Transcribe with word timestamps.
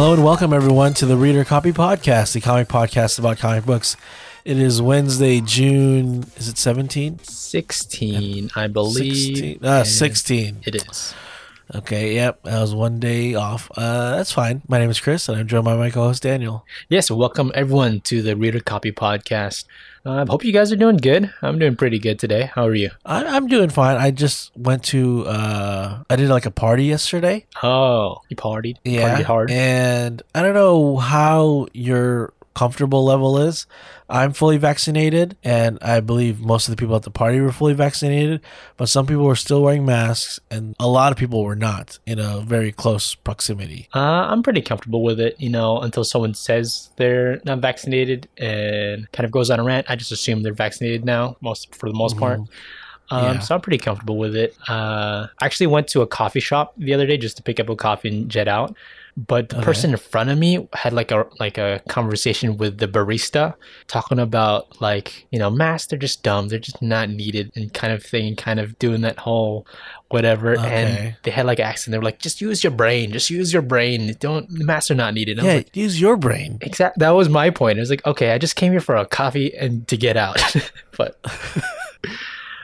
Hello 0.00 0.14
and 0.14 0.24
welcome 0.24 0.54
everyone 0.54 0.94
to 0.94 1.04
the 1.04 1.14
Reader 1.14 1.44
Copy 1.44 1.72
Podcast, 1.72 2.32
the 2.32 2.40
comic 2.40 2.68
podcast 2.68 3.18
about 3.18 3.36
comic 3.36 3.66
books. 3.66 3.98
It 4.46 4.56
is 4.56 4.80
Wednesday, 4.80 5.42
June. 5.42 6.24
Is 6.36 6.48
it 6.48 6.56
seventeen? 6.56 7.18
16, 7.18 8.50
I 8.56 8.66
believe. 8.66 9.14
16. 9.14 9.60
Ah, 9.62 9.82
16. 9.82 10.62
It 10.64 10.76
is. 10.76 11.14
Okay, 11.74 12.14
yep. 12.14 12.42
That 12.44 12.62
was 12.62 12.74
one 12.74 12.98
day 12.98 13.34
off. 13.34 13.70
Uh, 13.76 14.16
that's 14.16 14.32
fine. 14.32 14.62
My 14.68 14.78
name 14.78 14.88
is 14.88 14.98
Chris, 14.98 15.28
and 15.28 15.38
I'm 15.38 15.46
joined 15.46 15.66
by 15.66 15.76
my 15.76 15.90
co-host 15.90 16.22
Daniel. 16.22 16.64
Yes, 16.88 17.10
welcome 17.10 17.52
everyone 17.54 18.00
to 18.00 18.22
the 18.22 18.36
Reader 18.36 18.60
Copy 18.60 18.92
Podcast. 18.92 19.66
I 20.04 20.20
uh, 20.20 20.26
hope 20.26 20.44
you 20.44 20.52
guys 20.52 20.72
are 20.72 20.76
doing 20.76 20.96
good. 20.96 21.30
I'm 21.42 21.58
doing 21.58 21.76
pretty 21.76 21.98
good 21.98 22.18
today. 22.18 22.50
How 22.54 22.66
are 22.66 22.74
you? 22.74 22.90
I, 23.04 23.24
I'm 23.24 23.48
doing 23.48 23.68
fine. 23.68 23.96
I 23.98 24.10
just 24.10 24.56
went 24.56 24.82
to. 24.84 25.26
Uh, 25.26 26.04
I 26.08 26.16
did 26.16 26.28
like 26.30 26.46
a 26.46 26.50
party 26.50 26.84
yesterday. 26.84 27.46
Oh, 27.62 28.18
you 28.30 28.36
partied? 28.36 28.76
Yeah, 28.84 29.18
Partied 29.18 29.24
hard? 29.24 29.50
and 29.50 30.22
I 30.34 30.42
don't 30.42 30.54
know 30.54 30.96
how 30.96 31.66
your 31.74 32.32
comfortable 32.54 33.04
level 33.04 33.38
is. 33.38 33.66
I'm 34.08 34.32
fully 34.32 34.58
vaccinated, 34.58 35.36
and 35.44 35.78
I 35.80 36.00
believe 36.00 36.40
most 36.40 36.66
of 36.66 36.72
the 36.74 36.80
people 36.80 36.96
at 36.96 37.02
the 37.02 37.10
party 37.10 37.40
were 37.40 37.52
fully 37.52 37.74
vaccinated, 37.74 38.40
but 38.76 38.88
some 38.88 39.06
people 39.06 39.24
were 39.24 39.36
still 39.36 39.62
wearing 39.62 39.86
masks, 39.86 40.40
and 40.50 40.74
a 40.80 40.88
lot 40.88 41.12
of 41.12 41.18
people 41.18 41.44
were 41.44 41.54
not 41.54 41.98
in 42.06 42.18
a 42.18 42.40
very 42.40 42.72
close 42.72 43.14
proximity. 43.14 43.88
Uh, 43.94 43.98
I'm 43.98 44.42
pretty 44.42 44.62
comfortable 44.62 45.04
with 45.04 45.20
it, 45.20 45.40
you 45.40 45.48
know, 45.50 45.80
until 45.80 46.02
someone 46.02 46.34
says 46.34 46.90
they're 46.96 47.40
not 47.44 47.60
vaccinated 47.60 48.28
and 48.36 49.10
kind 49.12 49.24
of 49.24 49.30
goes 49.30 49.48
on 49.48 49.60
a 49.60 49.62
rant. 49.62 49.86
I 49.88 49.94
just 49.94 50.10
assume 50.10 50.42
they're 50.42 50.52
vaccinated 50.52 51.04
now, 51.04 51.36
most 51.40 51.74
for 51.74 51.88
the 51.88 51.94
most 51.94 52.16
part. 52.16 52.40
Um, 53.10 53.34
Yeah. 53.34 53.38
So 53.40 53.54
I'm 53.54 53.60
pretty 53.60 53.78
comfortable 53.78 54.18
with 54.18 54.36
it. 54.36 54.56
Uh, 54.68 55.26
I 55.40 55.46
actually 55.46 55.66
went 55.68 55.88
to 55.88 56.02
a 56.02 56.06
coffee 56.06 56.40
shop 56.40 56.74
the 56.76 56.94
other 56.94 57.06
day 57.06 57.16
just 57.16 57.36
to 57.38 57.42
pick 57.42 57.58
up 57.60 57.68
a 57.68 57.76
coffee 57.76 58.08
and 58.08 58.28
jet 58.28 58.48
out. 58.48 58.76
But 59.16 59.48
the 59.50 59.56
Okay. 59.56 59.64
person 59.64 59.90
in 59.90 59.96
front 59.96 60.30
of 60.30 60.38
me 60.38 60.68
had 60.72 60.92
like 60.92 61.10
a 61.10 61.26
like 61.38 61.58
a 61.58 61.80
conversation 61.88 62.56
with 62.56 62.78
the 62.78 62.86
barista, 62.88 63.54
talking 63.86 64.18
about 64.18 64.80
like 64.80 65.26
you 65.30 65.38
know 65.38 65.50
masks 65.50 65.88
they're 65.88 65.98
just 65.98 66.22
dumb, 66.22 66.48
they're 66.48 66.58
just 66.58 66.80
not 66.80 67.10
needed, 67.10 67.50
and 67.56 67.72
kind 67.74 67.92
of 67.92 68.02
thing, 68.02 68.36
kind 68.36 68.60
of 68.60 68.78
doing 68.78 69.00
that 69.02 69.18
whole 69.18 69.66
whatever. 70.08 70.52
Okay. 70.58 70.68
And 70.68 71.16
they 71.22 71.30
had 71.30 71.46
like 71.46 71.58
an 71.58 71.66
accent. 71.66 71.92
They 71.92 71.98
were 71.98 72.04
like, 72.04 72.18
just 72.18 72.40
use 72.40 72.64
your 72.64 72.72
brain, 72.72 73.12
just 73.12 73.30
use 73.30 73.52
your 73.52 73.62
brain. 73.62 74.16
Don't 74.20 74.48
the 74.48 74.64
masks 74.64 74.90
are 74.90 74.94
not 74.94 75.14
needed. 75.14 75.38
And 75.38 75.46
Yeah, 75.46 75.54
like, 75.54 75.76
use 75.76 76.00
your 76.00 76.16
brain. 76.16 76.58
exactly 76.60 77.00
That 77.00 77.10
was 77.10 77.28
my 77.28 77.50
point. 77.50 77.78
It 77.78 77.80
was 77.82 77.90
like, 77.90 78.04
okay, 78.06 78.32
I 78.32 78.38
just 78.38 78.56
came 78.56 78.72
here 78.72 78.80
for 78.80 78.96
a 78.96 79.06
coffee 79.06 79.54
and 79.56 79.86
to 79.88 79.96
get 79.96 80.16
out, 80.16 80.40
but. 80.96 81.18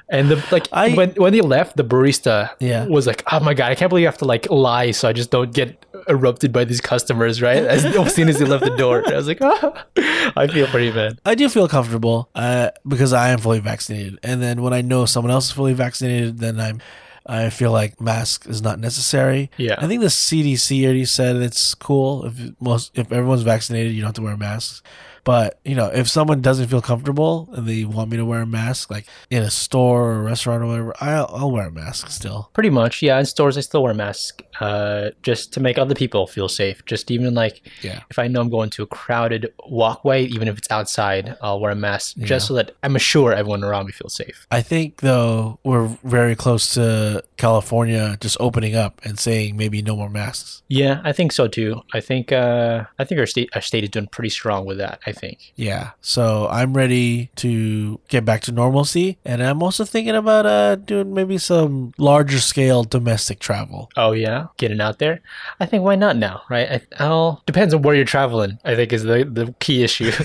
And 0.08 0.28
the 0.28 0.36
like 0.52 0.68
I- 0.72 0.90
when 0.94 1.10
when 1.16 1.32
they 1.32 1.40
left, 1.40 1.76
the 1.76 1.82
barista 1.84 2.50
Yeah. 2.60 2.86
was 2.86 3.06
like, 3.06 3.24
"Oh 3.32 3.40
my 3.40 3.54
god, 3.54 3.72
I 3.72 3.74
can't 3.74 3.88
believe 3.88 4.04
I 4.04 4.08
have 4.08 4.18
to 4.18 4.24
like 4.24 4.48
lie, 4.50 4.92
so 4.92 5.08
I 5.08 5.12
just 5.12 5.30
don't 5.32 5.52
get 5.52 5.84
erupted 6.08 6.52
by 6.52 6.64
these 6.64 6.80
customers." 6.80 7.42
Right? 7.42 7.58
As, 7.64 7.84
as 8.04 8.14
soon 8.14 8.28
as 8.28 8.38
they 8.38 8.44
left 8.44 8.64
the 8.64 8.76
door, 8.76 9.02
I 9.06 9.16
was 9.16 9.26
like, 9.26 9.38
oh, 9.40 9.74
"I 10.36 10.46
feel 10.46 10.68
pretty 10.68 10.92
bad." 10.92 11.18
I 11.24 11.34
do 11.34 11.48
feel 11.48 11.66
comfortable 11.66 12.28
uh, 12.36 12.70
because 12.86 13.12
I 13.12 13.30
am 13.30 13.38
fully 13.40 13.58
vaccinated, 13.58 14.18
and 14.22 14.40
then 14.40 14.62
when 14.62 14.72
I 14.72 14.80
know 14.80 15.06
someone 15.06 15.32
else 15.32 15.46
is 15.46 15.52
fully 15.52 15.72
vaccinated, 15.74 16.38
then 16.38 16.60
I'm 16.60 16.80
I 17.28 17.50
feel 17.50 17.72
like 17.72 18.00
mask 18.00 18.46
is 18.46 18.62
not 18.62 18.78
necessary. 18.78 19.50
Yeah. 19.56 19.74
I 19.78 19.88
think 19.88 20.00
the 20.00 20.06
CDC 20.06 20.84
already 20.84 21.04
said 21.04 21.34
it's 21.34 21.74
cool 21.74 22.24
if 22.26 22.34
most 22.60 22.96
if 22.96 23.10
everyone's 23.10 23.42
vaccinated, 23.42 23.92
you 23.92 24.02
don't 24.02 24.08
have 24.10 24.14
to 24.14 24.22
wear 24.22 24.36
masks. 24.36 24.82
But 25.26 25.58
you 25.64 25.74
know, 25.74 25.86
if 25.88 26.08
someone 26.08 26.40
doesn't 26.40 26.68
feel 26.68 26.80
comfortable 26.80 27.48
and 27.52 27.66
they 27.66 27.84
want 27.84 28.10
me 28.12 28.16
to 28.16 28.24
wear 28.24 28.42
a 28.42 28.46
mask, 28.46 28.90
like 28.92 29.06
in 29.28 29.42
a 29.42 29.50
store 29.50 30.04
or 30.12 30.20
a 30.20 30.22
restaurant 30.22 30.62
or 30.62 30.66
whatever, 30.66 30.94
I'll, 31.00 31.28
I'll 31.34 31.50
wear 31.50 31.66
a 31.66 31.70
mask 31.72 32.10
still. 32.10 32.48
Pretty 32.54 32.70
much, 32.70 33.02
yeah. 33.02 33.18
In 33.18 33.26
stores, 33.26 33.58
I 33.58 33.62
still 33.62 33.82
wear 33.82 33.90
a 33.90 33.94
mask, 33.96 34.42
uh, 34.60 35.10
just 35.24 35.52
to 35.54 35.60
make 35.60 35.78
other 35.78 35.96
people 35.96 36.28
feel 36.28 36.48
safe. 36.48 36.84
Just 36.86 37.10
even 37.10 37.34
like 37.34 37.60
Yeah. 37.82 38.02
if 38.08 38.20
I 38.20 38.28
know 38.28 38.40
I'm 38.40 38.48
going 38.50 38.70
to 38.70 38.84
a 38.84 38.86
crowded 38.86 39.52
walkway, 39.66 40.26
even 40.26 40.46
if 40.46 40.56
it's 40.58 40.70
outside, 40.70 41.36
I'll 41.42 41.58
wear 41.58 41.72
a 41.72 41.74
mask 41.74 42.16
just 42.18 42.46
so 42.46 42.54
that 42.54 42.70
I'm 42.84 42.96
sure 42.98 43.32
everyone 43.32 43.64
around 43.64 43.86
me 43.86 43.92
feels 43.92 44.14
safe. 44.14 44.46
I 44.52 44.62
think 44.62 44.98
though 44.98 45.58
we're 45.64 45.88
very 46.04 46.36
close 46.36 46.72
to 46.74 47.24
California 47.36 48.16
just 48.20 48.36
opening 48.38 48.76
up 48.76 49.00
and 49.04 49.18
saying 49.18 49.56
maybe 49.56 49.82
no 49.82 49.96
more 49.96 50.08
masks. 50.08 50.62
Yeah, 50.68 51.00
I 51.04 51.12
think 51.12 51.32
so 51.32 51.48
too. 51.48 51.82
I 51.92 52.00
think 52.00 52.30
uh, 52.30 52.84
I 53.00 53.04
think 53.04 53.18
our 53.18 53.26
state 53.26 53.50
our 53.56 53.60
state 53.60 53.82
is 53.84 53.90
doing 53.90 54.06
pretty 54.06 54.30
strong 54.30 54.66
with 54.66 54.78
that. 54.78 55.00
I 55.06 55.12
think. 55.16 55.52
Yeah. 55.56 55.90
So 56.00 56.48
I'm 56.48 56.74
ready 56.74 57.30
to 57.36 58.00
get 58.08 58.24
back 58.24 58.42
to 58.42 58.52
normalcy. 58.52 59.18
And 59.24 59.42
I'm 59.42 59.62
also 59.62 59.84
thinking 59.84 60.14
about 60.14 60.46
uh 60.46 60.76
doing 60.76 61.14
maybe 61.14 61.38
some 61.38 61.92
larger 61.98 62.38
scale 62.40 62.84
domestic 62.84 63.38
travel. 63.38 63.90
Oh 63.96 64.12
yeah, 64.12 64.46
getting 64.56 64.80
out 64.80 64.98
there. 64.98 65.20
I 65.60 65.66
think 65.66 65.82
why 65.82 65.96
not 65.96 66.16
now, 66.16 66.42
right? 66.48 66.82
I, 67.00 67.04
oh, 67.04 67.40
depends 67.46 67.74
on 67.74 67.82
where 67.82 67.94
you're 67.94 68.04
traveling. 68.04 68.58
I 68.64 68.74
think 68.74 68.92
is 68.92 69.02
the 69.02 69.24
the 69.24 69.54
key 69.58 69.82
issue. 69.82 70.12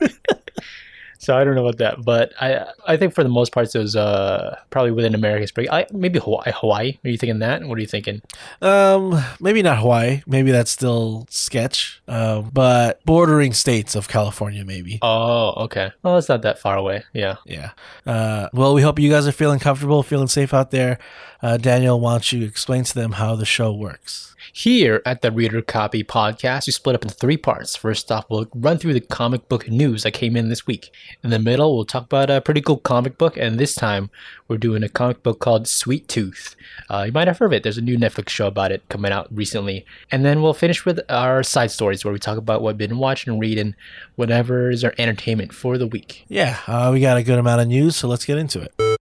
so 1.18 1.36
I 1.36 1.44
don't 1.44 1.54
know 1.56 1.66
about 1.66 1.78
that, 1.78 2.04
but 2.04 2.32
I 2.40 2.64
I 2.86 2.96
think 2.96 3.12
for 3.14 3.22
the 3.22 3.28
most 3.28 3.52
part, 3.52 3.74
it 3.74 3.78
was 3.78 3.96
uh 3.96 4.56
probably 4.70 4.92
within 4.92 5.14
America's 5.14 5.50
break. 5.50 5.68
I 5.70 5.86
maybe 5.92 6.18
Hawaii. 6.18 6.52
Hawaii. 6.54 6.98
Are 7.04 7.08
you 7.10 7.18
thinking 7.18 7.40
that? 7.40 7.62
What 7.64 7.76
are 7.76 7.80
you 7.80 7.86
thinking? 7.86 8.22
Um 8.62 9.20
maybe 9.40 9.62
not 9.62 9.78
Hawaii. 9.78 10.22
Maybe 10.26 10.50
that's 10.52 10.70
still 10.70 11.26
sketch. 11.28 12.00
Um 12.08 12.50
but 12.52 13.04
bordering 13.04 13.52
states 13.52 13.94
of 13.96 14.08
California 14.08 14.64
maybe. 14.64 14.98
Oh, 15.02 15.64
okay. 15.64 15.90
Well, 16.02 16.16
it's 16.18 16.28
not 16.28 16.42
that 16.42 16.58
far 16.58 16.76
away. 16.76 17.04
Yeah. 17.12 17.36
Yeah. 17.44 17.70
Uh 18.06 18.48
well 18.52 18.74
we 18.74 18.82
hope 18.82 18.98
you 18.98 19.10
guys 19.10 19.26
are 19.26 19.32
feeling 19.32 19.58
comfortable, 19.58 20.02
feeling 20.02 20.28
safe 20.28 20.54
out 20.54 20.70
there. 20.70 20.98
Uh 21.42 21.56
Daniel, 21.56 21.98
why 22.00 22.12
don't 22.12 22.32
you 22.32 22.44
explain 22.46 22.84
to 22.84 22.94
them 22.94 23.12
how 23.12 23.34
the 23.34 23.44
show 23.44 23.72
works? 23.72 24.36
Here 24.58 25.02
at 25.06 25.22
the 25.22 25.30
Reader 25.30 25.62
Copy 25.62 26.02
Podcast, 26.02 26.66
we 26.66 26.72
split 26.72 26.96
up 26.96 27.04
into 27.04 27.14
three 27.14 27.36
parts. 27.36 27.76
First 27.76 28.10
off, 28.10 28.24
we'll 28.28 28.48
run 28.52 28.76
through 28.76 28.94
the 28.94 29.00
comic 29.00 29.48
book 29.48 29.68
news 29.68 30.02
that 30.02 30.14
came 30.14 30.36
in 30.36 30.48
this 30.48 30.66
week. 30.66 30.92
In 31.22 31.30
the 31.30 31.38
middle, 31.38 31.76
we'll 31.76 31.84
talk 31.84 32.06
about 32.06 32.28
a 32.28 32.40
pretty 32.40 32.60
cool 32.60 32.78
comic 32.78 33.18
book, 33.18 33.36
and 33.36 33.56
this 33.56 33.76
time 33.76 34.10
we're 34.48 34.58
doing 34.58 34.82
a 34.82 34.88
comic 34.88 35.22
book 35.22 35.38
called 35.38 35.68
Sweet 35.68 36.08
Tooth. 36.08 36.56
Uh, 36.90 37.04
you 37.06 37.12
might 37.12 37.28
have 37.28 37.38
heard 37.38 37.46
of 37.46 37.52
it. 37.52 37.62
There's 37.62 37.78
a 37.78 37.82
new 37.82 37.96
Netflix 37.96 38.30
show 38.30 38.48
about 38.48 38.72
it 38.72 38.82
coming 38.88 39.12
out 39.12 39.28
recently. 39.30 39.86
And 40.10 40.24
then 40.24 40.42
we'll 40.42 40.54
finish 40.54 40.84
with 40.84 40.98
our 41.08 41.44
side 41.44 41.70
stories 41.70 42.04
where 42.04 42.12
we 42.12 42.18
talk 42.18 42.36
about 42.36 42.60
what 42.60 42.74
we've 42.74 42.88
been 42.88 42.98
watching 42.98 43.34
and 43.34 43.40
reading, 43.40 43.76
whatever 44.16 44.72
is 44.72 44.82
our 44.82 44.94
entertainment 44.98 45.54
for 45.54 45.78
the 45.78 45.86
week. 45.86 46.24
Yeah, 46.26 46.58
uh, 46.66 46.90
we 46.92 46.98
got 46.98 47.16
a 47.16 47.22
good 47.22 47.38
amount 47.38 47.60
of 47.60 47.68
news, 47.68 47.94
so 47.94 48.08
let's 48.08 48.24
get 48.24 48.38
into 48.38 48.60
it. 48.60 48.97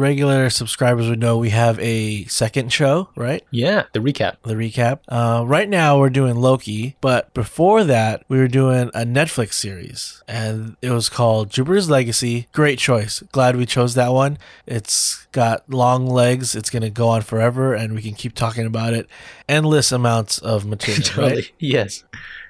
Regular 0.00 0.48
subscribers 0.48 1.08
would 1.10 1.20
know 1.20 1.36
we 1.36 1.50
have 1.50 1.78
a 1.78 2.24
second 2.24 2.72
show, 2.72 3.10
right? 3.16 3.44
Yeah, 3.50 3.84
the 3.92 4.00
recap. 4.00 4.36
The 4.42 4.54
recap. 4.54 5.00
Uh, 5.08 5.44
right 5.46 5.68
now 5.68 5.98
we're 5.98 6.08
doing 6.08 6.36
Loki, 6.36 6.96
but 7.02 7.32
before 7.34 7.84
that 7.84 8.24
we 8.26 8.38
were 8.38 8.48
doing 8.48 8.90
a 8.94 9.04
Netflix 9.04 9.52
series, 9.52 10.22
and 10.26 10.76
it 10.80 10.90
was 10.90 11.10
called 11.10 11.50
Jupiter's 11.50 11.90
Legacy. 11.90 12.48
Great 12.52 12.78
choice. 12.78 13.20
Glad 13.32 13.56
we 13.56 13.66
chose 13.66 13.92
that 13.94 14.12
one. 14.12 14.38
It's 14.66 15.26
got 15.32 15.68
long 15.68 16.06
legs. 16.06 16.54
It's 16.54 16.70
gonna 16.70 16.88
go 16.88 17.08
on 17.08 17.20
forever, 17.20 17.74
and 17.74 17.94
we 17.94 18.00
can 18.00 18.14
keep 18.14 18.34
talking 18.34 18.64
about 18.64 18.94
it. 18.94 19.06
Endless 19.50 19.92
amounts 19.92 20.38
of 20.38 20.64
material. 20.66 21.02
Totally. 21.02 21.34
right? 21.34 21.52
Yes. 21.58 22.04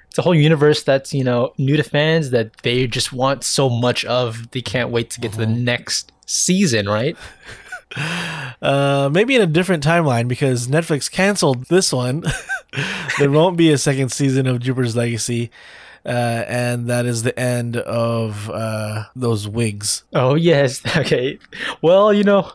It's 0.07 0.17
a 0.17 0.21
whole 0.23 0.35
universe 0.35 0.83
that's, 0.83 1.13
you 1.13 1.23
know, 1.23 1.53
new 1.57 1.77
to 1.77 1.83
fans 1.83 2.31
that 2.31 2.57
they 2.63 2.85
just 2.85 3.13
want 3.13 3.43
so 3.45 3.69
much 3.69 4.03
of. 4.05 4.51
They 4.51 4.61
can't 4.61 4.89
wait 4.89 5.09
to 5.11 5.21
get 5.21 5.31
to 5.33 5.37
the 5.37 5.47
next 5.47 6.11
season, 6.31 6.87
right? 6.87 7.17
Uh, 8.61 9.09
maybe 9.11 9.35
in 9.35 9.41
a 9.41 9.47
different 9.47 9.83
timeline 9.83 10.27
because 10.27 10.67
Netflix 10.67 11.11
canceled 11.11 11.65
this 11.65 11.91
one. 11.91 12.23
there 13.19 13.29
won't 13.31 13.57
be 13.57 13.71
a 13.71 13.77
second 13.77 14.13
season 14.13 14.47
of 14.47 14.59
Jupiter's 14.59 14.95
Legacy, 14.95 15.51
uh, 16.05 16.45
and 16.47 16.87
that 16.87 17.05
is 17.05 17.23
the 17.23 17.37
end 17.37 17.75
of 17.77 18.49
uh, 18.49 19.05
those 19.15 19.47
wigs. 19.47 20.03
Oh, 20.13 20.35
yes. 20.35 20.81
Okay. 20.95 21.39
Well, 21.81 22.13
you 22.13 22.23
know, 22.23 22.51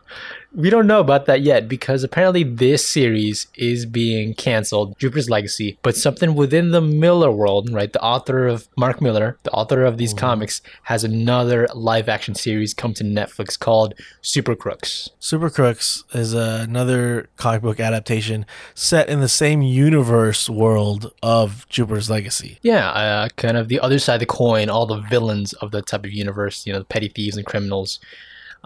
we 0.57 0.71
don't 0.71 0.87
know 0.87 1.01
about 1.01 1.27
that 1.27 1.43
yet 1.43 1.69
because 1.69 2.03
apparently 2.03 2.43
this 2.43 2.89
series 2.89 3.47
is 3.57 3.85
being 3.85 4.33
canceled, 4.33 4.99
Jupiter's 4.99 5.29
Legacy. 5.29 5.79
But 5.83 5.97
something 5.97 6.35
within 6.35 6.71
the 6.71 6.81
Millar 6.81 7.31
world, 7.31 7.71
right? 7.73 7.93
The 7.93 8.03
author 8.03 8.47
of 8.47 8.67
Mark 8.77 9.03
Millar, 9.03 9.37
the 9.43 9.51
author 9.51 9.85
of 9.85 9.99
these 9.99 10.15
comics, 10.15 10.63
has 10.85 11.05
another 11.05 11.69
live 11.75 12.09
action 12.09 12.35
series 12.35 12.73
come 12.73 12.95
to 12.95 13.05
Netflix 13.05 13.59
called 13.59 13.93
Super 14.23 14.57
Crooks. 14.57 15.11
Super 15.19 15.51
Crooks 15.51 16.05
is 16.15 16.33
another 16.33 17.29
comic 17.37 17.61
book 17.61 17.79
adaptation 17.79 18.47
set 18.75 19.11
in 19.11 19.21
the 19.21 19.29
same 19.29 19.61
universe 19.61 20.49
world 20.49 21.13
of 21.23 21.69
Jupiter's 21.69 22.09
Legacy. 22.09 22.59
Yeah, 22.63 22.89
uh, 22.89 23.29
kind 23.37 23.59
of 23.59 23.69
the 23.69 23.79
other 23.81 23.99
side 23.99 24.15
of 24.15 24.21
the 24.21 24.27
coin, 24.27 24.71
all 24.71 24.87
the 24.87 25.03
villains 25.03 25.53
of 25.55 25.71
the 25.71 25.83
type 25.83 26.07
of 26.07 26.13
universe, 26.13 26.67
you 26.67 26.73
know, 26.73 26.79
the 26.79 26.87
petty 26.87 27.09
thieves 27.09 27.37
and 27.37 27.45
criminals. 27.45 28.01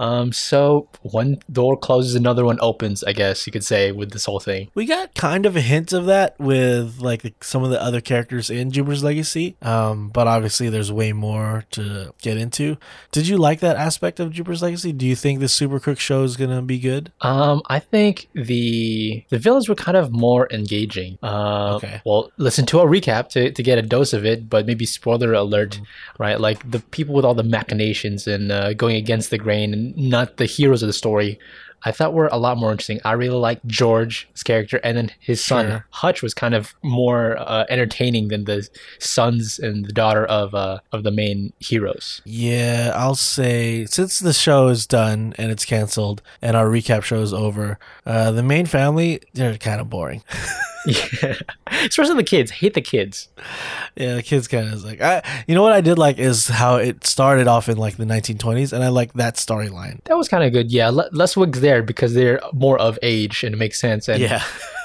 Um, 0.01 0.33
so 0.33 0.89
one 1.03 1.39
door 1.53 1.77
closes, 1.77 2.15
another 2.15 2.45
one 2.45 2.59
opens. 2.63 3.05
I 3.05 3.13
guess 3.13 3.47
you 3.47 3.53
could 3.53 3.65
say 3.65 3.93
with 3.93 4.13
this 4.13 4.25
whole 4.25 4.41
thing. 4.41 4.71
We 4.75 4.87
got 4.87 5.15
kind 5.15 5.45
of 5.47 5.57
a 5.57 5.61
hint 5.61 5.93
of 5.93 6.07
that 6.07 6.39
with 6.41 6.99
like 7.01 7.45
some 7.45 7.63
of 7.63 7.71
the 7.71 7.81
other 7.83 8.01
characters 8.01 8.49
in 8.51 8.71
Jupiter's 8.71 9.05
Legacy, 9.05 9.57
um, 9.63 10.09
but 10.09 10.27
obviously 10.27 10.69
there's 10.71 10.91
way 10.91 11.13
more 11.13 11.65
to 11.73 12.15
get 12.23 12.37
into. 12.37 12.79
Did 13.13 13.29
you 13.29 13.37
like 13.37 13.61
that 13.61 13.77
aspect 13.77 14.21
of 14.21 14.33
Jupiter's 14.33 14.63
Legacy? 14.63 14.93
Do 14.93 15.07
you 15.07 15.15
think 15.17 15.39
the 15.41 15.49
Super 15.49 15.79
Crook 15.79 16.01
show 16.01 16.23
is 16.23 16.37
gonna 16.37 16.63
be 16.63 16.79
good? 16.79 17.13
Um, 17.21 17.61
I 17.69 17.79
think 17.79 18.29
the 18.35 19.25
the 19.29 19.39
villains 19.39 19.69
were 19.69 19.75
kind 19.75 19.97
of 19.97 20.11
more 20.13 20.49
engaging. 20.51 21.19
Uh, 21.23 21.77
Okay. 21.77 22.01
Well, 22.05 22.31
listen 22.37 22.67
to 22.67 22.81
our 22.81 22.87
recap 22.87 23.29
to, 23.31 23.53
to 23.53 23.63
get 23.63 23.79
a 23.79 23.83
dose 23.83 24.13
of 24.13 24.25
it, 24.25 24.49
but 24.51 24.67
maybe 24.67 24.87
spoiler 24.87 25.33
alert, 25.35 25.81
right? 26.19 26.41
Like 26.41 26.69
the 26.71 26.81
people 26.81 27.15
with 27.15 27.25
all 27.25 27.35
the 27.35 27.43
machinations 27.45 28.27
and 28.27 28.51
uh, 28.51 28.73
going 28.75 28.97
against 28.97 29.31
the 29.31 29.39
grain 29.39 29.73
and 29.73 29.90
not 29.97 30.37
the 30.37 30.47
heroes 30.47 30.83
of 30.83 30.87
the 30.87 30.93
story. 30.93 31.39
I 31.83 31.93
thought 31.93 32.13
were 32.13 32.29
a 32.31 32.37
lot 32.37 32.59
more 32.59 32.71
interesting. 32.73 33.01
I 33.07 33.13
really 33.13 33.39
liked 33.39 33.67
George's 33.67 34.43
character, 34.43 34.81
and 34.85 34.99
then 34.99 35.13
his 35.19 35.43
son 35.43 35.67
Sure. 35.67 35.87
Hutch 35.89 36.23
was 36.23 36.35
kind 36.35 36.55
of 36.55 36.75
more 36.83 37.39
uh, 37.39 37.65
entertaining 37.71 38.29
than 38.29 38.45
the 38.45 38.69
sons 38.99 39.59
and 39.59 39.87
the 39.87 39.93
daughter 39.95 40.27
of 40.27 40.55
uh, 40.55 40.81
of 40.93 41.05
the 41.05 41.11
main 41.11 41.55
heroes. 41.59 42.21
Yeah, 42.27 42.93
I'll 42.95 43.15
say 43.15 43.87
since 43.87 44.19
the 44.19 44.35
show 44.35 44.69
is 44.69 44.87
done 44.87 45.33
and 45.39 45.51
it's 45.51 45.65
canceled 45.65 46.21
and 46.43 46.55
our 46.55 46.67
recap 46.67 47.03
show 47.03 47.23
is 47.23 47.33
over, 47.33 47.79
uh, 48.05 48.31
the 48.33 48.43
main 48.43 48.67
family 48.67 49.23
they're 49.33 49.57
kind 49.57 49.81
of 49.81 49.89
boring. 49.89 50.23
Yeah, 50.87 51.35
especially 51.69 52.17
the 52.17 52.25
kids. 52.25 52.51
Hate 52.51 52.75
the 52.75 52.81
kids. 52.81 53.29
Yeah, 53.97 54.15
the 54.17 54.23
kids 54.23 54.49
kind 54.49 54.73
of 54.73 54.83
like, 54.83 55.01
I, 55.01 55.23
you 55.47 55.55
know 55.55 55.63
what 55.63 55.73
I 55.73 55.81
did 55.81 55.99
like 55.99 56.19
is 56.19 56.49
how 56.49 56.77
it 56.77 57.07
started 57.07 57.47
off 57.49 57.69
in 57.69 57.77
like 57.77 57.97
the 57.97 58.05
1920s, 58.05 58.73
and 58.73 58.83
I 58.83 58.89
like 58.89 59.13
that 59.15 59.35
storyline. 59.35 60.03
That 60.05 60.17
was 60.17 60.29
kind 60.29 60.43
of 60.43 60.53
good. 60.53 60.73
Yeah, 60.73 60.89
Le- 60.89 61.11
less 61.13 61.37
wigs 61.37 61.61
there 61.61 61.83
because 61.83 62.15
they're 62.15 62.41
more 62.53 62.79
of 62.79 62.99
age 63.03 63.45
and 63.45 63.55
it 63.55 63.59
makes 63.59 63.79
sense. 63.81 64.09
And 64.09 64.21
Yeah, 64.23 64.43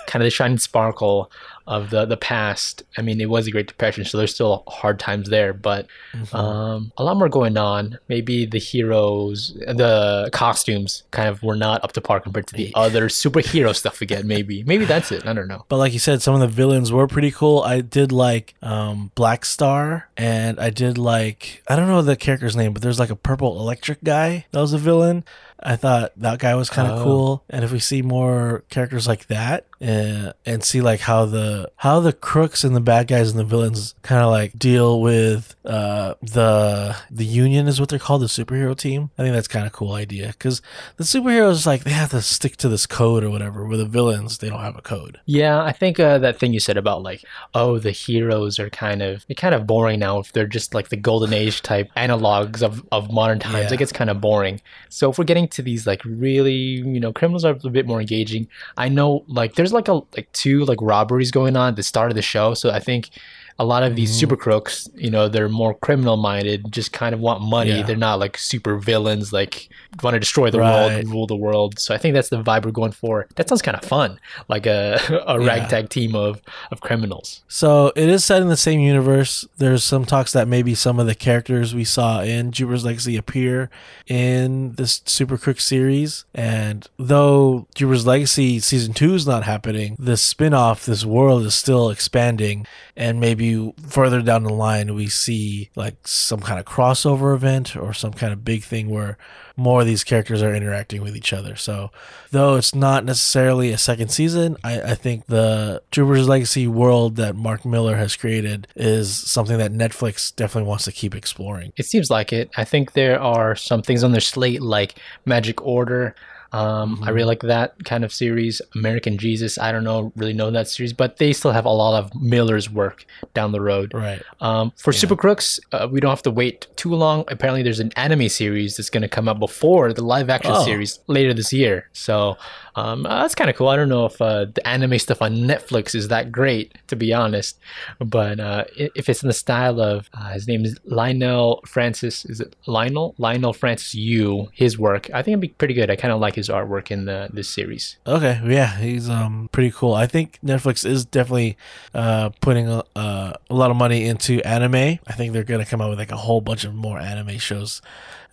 kind 0.08 0.22
of 0.22 0.26
the 0.26 0.32
shining 0.32 0.58
sparkle 0.58 1.32
of 1.68 1.90
the 1.90 2.06
the 2.06 2.18
past. 2.18 2.84
I 2.98 3.02
mean, 3.02 3.20
it 3.20 3.30
was 3.30 3.48
a 3.48 3.52
Great 3.52 3.68
Depression, 3.68 4.06
so 4.06 4.18
there's 4.18 4.34
still 4.34 4.64
hard 4.68 5.00
times 5.00 5.30
there, 5.30 5.54
but 5.54 5.88
Mm-hmm. 6.14 6.36
um, 6.36 6.92
a 6.98 7.04
lot 7.04 7.18
more 7.18 7.28
going 7.28 7.58
on. 7.58 7.98
Maybe 8.08 8.46
the 8.46 8.58
heroes, 8.60 9.54
the 9.68 10.30
costumes, 10.32 11.04
kind 11.12 11.28
of 11.28 11.44
were 11.44 11.56
not 11.58 11.84
up 11.84 11.92
to 11.94 12.02
par 12.02 12.20
compared 12.22 12.48
to 12.48 12.56
the 12.56 12.72
other 12.76 13.10
superhero 13.10 13.76
stuff 13.76 14.00
we 14.00 14.08
get. 14.08 14.26
Maybe, 14.26 14.64
maybe 14.64 14.86
that's 14.86 15.12
it. 15.12 15.26
I 15.28 15.34
don't 15.34 15.48
know. 15.50 15.66
but 15.68 15.78
like 15.78 15.92
you 15.94 16.00
said, 16.00 16.22
some 16.22 16.34
of 16.36 16.40
the 16.40 16.48
villains 16.48 16.92
were 16.92 17.08
pretty 17.08 17.32
cool. 17.32 17.62
I 17.64 17.82
did 17.82 18.12
like 18.12 18.54
um, 18.62 19.12
Black 19.16 19.44
Star, 19.46 20.10
and 20.16 20.60
I 20.60 20.70
did 20.70 20.98
like 20.98 21.64
I 21.68 21.76
don't 21.76 21.88
know 21.88 22.02
the 22.02 22.16
character's 22.16 22.56
name, 22.56 22.72
but 22.74 22.82
there's 22.82 23.00
like 23.00 23.10
a 23.10 23.16
purple 23.16 23.60
electric 23.60 24.04
guy 24.04 24.46
that 24.52 24.60
was 24.62 24.74
a 24.74 24.78
villain. 24.78 25.24
I 25.60 25.78
thought 25.78 26.12
that 26.18 26.40
guy 26.40 26.54
was 26.56 26.70
kind 26.70 26.92
of 26.92 27.00
Oh. 27.00 27.04
cool, 27.04 27.44
and 27.50 27.64
if 27.64 27.72
we 27.72 27.80
see 27.80 28.02
more 28.02 28.64
characters 28.70 29.08
like 29.08 29.28
that, 29.28 29.66
uh, 29.82 30.34
and 30.46 30.64
see 30.64 30.82
like 30.82 31.00
how 31.02 31.26
the 31.26 31.55
how 31.78 32.00
the 32.00 32.13
crooks 32.13 32.63
and 32.63 32.75
the 32.75 32.81
bad 32.81 33.07
guys 33.07 33.30
and 33.31 33.40
the 33.40 33.44
villains 33.44 33.96
kind 34.02 34.22
of 34.22 34.30
like 34.31 34.57
deal 34.57 35.02
with 35.02 35.56
uh, 35.66 36.16
the 36.22 36.96
the 37.10 37.25
Union 37.25 37.68
is 37.68 37.80
what 37.80 37.90
they're 37.90 38.00
called, 38.00 38.22
the 38.22 38.28
superhero 38.28 38.78
team. 38.78 39.10
I 39.18 39.24
think 39.24 39.34
that's 39.36 39.48
kind 39.48 39.66
of 39.66 39.72
cool 39.74 39.94
idea 39.94 40.28
because 40.28 40.62
the 40.98 41.04
superheroes 41.04 41.66
like 41.66 41.84
they 41.84 41.92
have 41.92 42.12
to 42.12 42.22
stick 42.22 42.57
to 42.57 42.69
this 42.69 42.86
code 42.86 43.24
or 43.24 43.30
whatever. 43.30 43.66
Where 43.66 43.78
the 43.78 43.86
villains, 43.86 44.38
they 44.40 44.50
don't 44.50 44.62
have 44.62 44.78
a 44.78 44.81
code. 44.81 45.19
Yeah, 45.25 45.62
I 45.62 45.72
think 45.72 46.00
uh, 46.00 46.18
that 46.19 46.40
thing 46.40 46.54
you 46.54 46.60
said 46.60 46.78
about 46.78 47.02
like, 47.04 47.24
oh, 47.54 47.80
the 47.80 47.92
heroes 47.92 48.60
are 48.60 48.69
kind 48.69 49.01
of 49.01 49.25
they're 49.28 49.36
kind 49.36 49.56
of 49.56 49.66
boring 49.68 50.00
now. 50.00 50.19
If 50.19 50.31
they're 50.34 50.48
just 50.48 50.74
like 50.74 50.90
the 50.90 50.98
golden 50.98 51.34
age 51.34 51.62
type 51.62 51.90
analogs 51.98 52.62
of, 52.62 52.84
of 52.92 53.12
modern 53.12 53.40
times, 53.40 53.68
Yeah. 53.69 53.74
it 53.74 53.78
gets 53.78 53.92
kind 53.92 54.10
of 54.10 54.22
boring. 54.22 54.62
So 54.90 55.10
if 55.10 55.18
we're 55.18 55.25
getting 55.25 55.48
to 55.50 55.62
these 55.62 55.86
like 55.88 56.01
really, 56.06 56.54
you 56.54 57.00
know, 57.00 57.12
criminals 57.13 57.46
are 57.46 57.58
a 57.63 57.69
bit 57.69 57.86
more 57.86 58.00
engaging. 58.00 58.48
I 58.78 58.90
know 58.90 59.24
like 59.28 59.56
there's 59.56 59.74
like 59.74 59.88
a 59.88 59.96
like 60.16 60.31
two 60.34 60.66
like 60.66 60.80
robberies 60.81 61.31
going 61.31 61.45
on 61.56 61.70
at 61.70 61.76
the 61.76 61.84
start 61.84 62.10
of 62.12 62.16
the 62.16 62.22
show, 62.22 62.54
so 62.54 62.70
I 62.72 62.80
think. 62.80 63.10
A 63.57 63.63
lot 63.63 63.84
of 63.84 63.96
these 63.96 64.12
Mhm. 64.12 64.19
super 64.19 64.36
crooks, 64.36 64.90
you 64.96 65.10
know, 65.10 65.30
they're 65.30 65.48
more 65.48 65.74
criminal 65.75 66.18
minded, 66.18 66.72
just 66.74 66.92
kind 66.92 67.16
of 67.16 67.22
want 67.22 67.42
money. 67.42 67.69
Yeah. 67.72 67.84
They're 67.84 67.96
not 67.96 68.19
like 68.19 68.38
super 68.38 68.78
villains, 68.78 69.31
like 69.31 69.69
want 70.04 70.13
to 70.16 70.19
destroy 70.19 70.52
the 70.52 70.57
world 70.57 70.92
and 70.92 71.10
rule 71.10 71.25
the 71.25 71.38
world. 71.38 71.80
So 71.80 71.96
I 71.96 71.98
think 71.98 72.16
that's 72.16 72.28
the 72.28 72.44
vibe 72.44 72.66
we're 72.66 72.72
going 72.72 72.92
for. 72.92 73.28
That 73.36 73.48
sounds 73.48 73.62
kind 73.62 73.78
of 73.78 73.86
fun 73.86 74.19
like 74.50 74.66
a, 74.66 75.00
a 75.25 75.40
Yeah. 75.40 75.48
ragtag 75.48 75.88
team 75.88 76.16
of, 76.16 76.42
of 76.69 76.81
criminals. 76.81 77.44
So 77.48 77.94
it 77.96 78.10
is 78.10 78.25
set 78.25 78.42
in 78.42 78.50
the 78.50 78.57
same 78.57 78.81
universe. 78.81 79.46
There's 79.58 79.86
some 79.86 80.04
talks 80.04 80.34
that 80.34 80.50
maybe 80.50 80.75
some 80.75 81.00
of 81.00 81.08
the 81.08 81.16
characters 81.16 81.74
we 81.74 81.86
saw 81.86 82.22
in 82.22 82.51
Jupiter's 82.51 82.84
Legacy 82.84 83.16
appear 83.16 83.69
in 84.08 84.74
this 84.74 85.01
Super 85.06 85.38
Crook 85.38 85.62
series. 85.62 86.25
And 86.34 86.88
though 87.00 87.68
Jupiter's 87.74 88.06
Legacy 88.06 88.60
season 88.60 88.94
two 88.94 89.13
is 89.16 89.25
not 89.25 89.44
happening, 89.44 89.96
the 89.98 90.18
spin 90.18 90.54
off, 90.54 90.86
this 90.86 91.06
world 91.06 91.44
is 91.44 91.56
still 91.56 91.90
expanding. 91.90 92.66
And 92.98 93.20
maybe 93.20 93.74
further 93.88 94.22
down 94.22 94.44
the 94.44 94.54
line, 94.54 94.96
we 94.96 95.08
see 95.08 95.70
like 95.76 95.96
some 96.08 96.40
kind 96.40 96.60
of 96.60 96.66
crossover 96.66 97.36
event 97.36 97.76
or 97.76 97.94
some 97.94 98.14
kind 98.14 98.32
of 98.32 98.46
big 98.46 98.64
thing 98.64 98.90
where 98.90 99.18
more 99.58 99.82
of 99.82 99.88
these 99.88 100.04
characters 100.04 100.42
are 100.42 100.54
interacting 100.54 101.02
with 101.02 101.16
each 101.16 101.34
other. 101.34 101.56
So, 101.56 101.92
though 102.32 102.56
it's 102.56 102.76
not 102.76 103.06
necessarily 103.06 103.72
a 103.72 103.78
second 103.78 104.10
season, 104.10 104.58
I, 104.64 104.82
I 104.82 104.96
think 104.96 105.28
the 105.28 105.82
Jupiter's 105.92 106.28
Legacy 106.28 106.68
world 106.68 107.16
that 107.18 107.36
Mark 107.36 107.66
Millar 107.66 107.96
has 107.96 108.16
created 108.16 108.68
is 108.76 109.16
something 109.16 109.58
that 109.58 109.72
Netflix 109.72 110.36
definitely 110.36 110.68
wants 110.68 110.86
to 110.86 110.92
keep 110.92 111.16
exploring. 111.16 111.74
It 111.78 111.86
seems 111.86 112.10
like 112.10 112.34
it. 112.34 112.50
I 112.58 112.64
think 112.66 112.94
there 112.94 113.20
are 113.20 113.56
some 113.56 113.82
things 113.82 114.04
on 114.04 114.12
their 114.12 114.22
slate 114.22 114.62
like 114.62 114.96
Magic 115.26 115.66
Order. 115.66 116.16
Um, 116.56 117.00
I 117.02 117.07
Mhm. 117.10 117.16
really 117.16 117.24
like 117.34 117.42
that 117.42 117.84
kind 117.86 118.04
of 118.06 118.13
series. 118.13 118.62
American 118.75 119.18
Jesus. 119.18 119.57
I 119.57 119.72
don't 119.74 119.84
know 119.84 120.12
really 120.16 120.34
know 120.34 120.50
that 120.52 120.68
series, 120.69 120.94
but 120.94 121.18
they 121.18 121.34
still 121.34 121.52
have 121.52 121.66
a 121.66 121.69
lot 121.84 121.94
of 122.02 122.12
Millar's 122.16 122.69
work 122.69 123.06
down 123.34 123.52
the 123.52 123.62
road. 123.62 123.92
Right. 123.94 124.22
Um, 124.40 124.72
for 124.78 124.92
Yeah. 124.94 125.00
Super 125.00 125.16
Crooks, 125.18 125.60
uh, 125.74 125.88
we 125.92 126.00
don't 126.00 126.10
have 126.12 126.22
to 126.24 126.31
wait 126.31 126.68
too 126.78 126.94
long. 126.96 127.25
Apparently, 127.28 127.62
there's 127.63 127.80
an 127.81 127.92
anime 127.98 128.30
series 128.30 128.78
that's 128.78 128.90
going 128.90 129.02
to 129.04 129.10
come 129.10 129.28
out 129.28 129.40
before 129.40 129.92
the 129.94 130.04
live 130.04 130.30
action 130.30 130.54
Oh. 130.56 130.63
series 130.63 131.00
later 131.07 131.34
this 131.34 131.52
year. 131.52 131.90
So 131.94 132.38
um, 132.75 133.06
uh, 133.06 133.22
that's 133.22 133.36
kind 133.36 133.50
of 133.50 133.56
cool. 133.56 133.69
I 133.69 133.75
don't 133.75 133.89
know 133.89 134.06
if 134.06 134.22
uh, 134.22 134.45
the 134.45 134.68
anime 134.68 135.00
stuff 135.00 135.22
on 135.22 135.36
Netflix 135.36 135.95
is 135.95 136.10
that 136.10 136.31
great, 136.31 136.77
to 136.88 136.95
be 136.95 137.13
honest. 137.13 137.57
But 138.00 138.39
uh, 138.39 138.66
if 138.75 139.10
it's 139.10 139.24
in 139.24 139.27
the 139.27 139.33
style 139.33 139.80
of 139.80 140.10
uh, 140.13 140.31
his 140.31 140.48
name 140.48 140.66
is 140.66 140.77
Lionel 140.86 141.62
Francis, 141.66 142.25
is 142.25 142.42
it 142.42 142.56
Lionel? 142.66 143.16
Lionel 143.18 143.54
Francis 143.54 143.95
Yu, 143.95 144.50
his 144.54 144.77
work, 144.77 145.10
I 145.13 145.22
think 145.22 145.33
it'd 145.33 145.42
be 145.42 145.48
pretty 145.50 145.74
good. 145.74 145.89
I 145.89 145.95
kind 145.95 146.13
of 146.13 146.19
like 146.19 146.36
his 146.36 146.50
artwork 146.50 146.92
in 146.92 147.06
the 147.06 147.30
this 147.31 147.50
series. 147.50 147.98
Okay, 148.06 148.42
yeah, 148.45 148.77
he's 148.77 149.10
um 149.10 149.50
pretty 149.51 149.72
cool. 149.72 149.94
I 149.94 150.07
think 150.07 150.39
Netflix 150.44 150.86
is 150.86 151.05
definitely 151.05 151.58
uh 151.94 152.29
putting 152.41 152.67
a, 152.67 152.84
uh, 152.96 153.34
a 153.50 153.53
lot 153.53 153.72
of 153.72 153.77
money 153.77 154.05
into 154.05 154.41
anime. 154.41 155.00
I 155.08 155.13
think 155.13 155.34
they're 155.34 155.44
gonna 155.44 155.65
come 155.65 155.82
out 155.82 155.89
with 155.89 156.00
like 156.00 156.12
a 156.12 156.17
whole 156.17 156.41
bunch 156.41 156.65
of 156.65 156.74
more 156.74 157.00
anime 157.00 157.38
shows, 157.38 157.82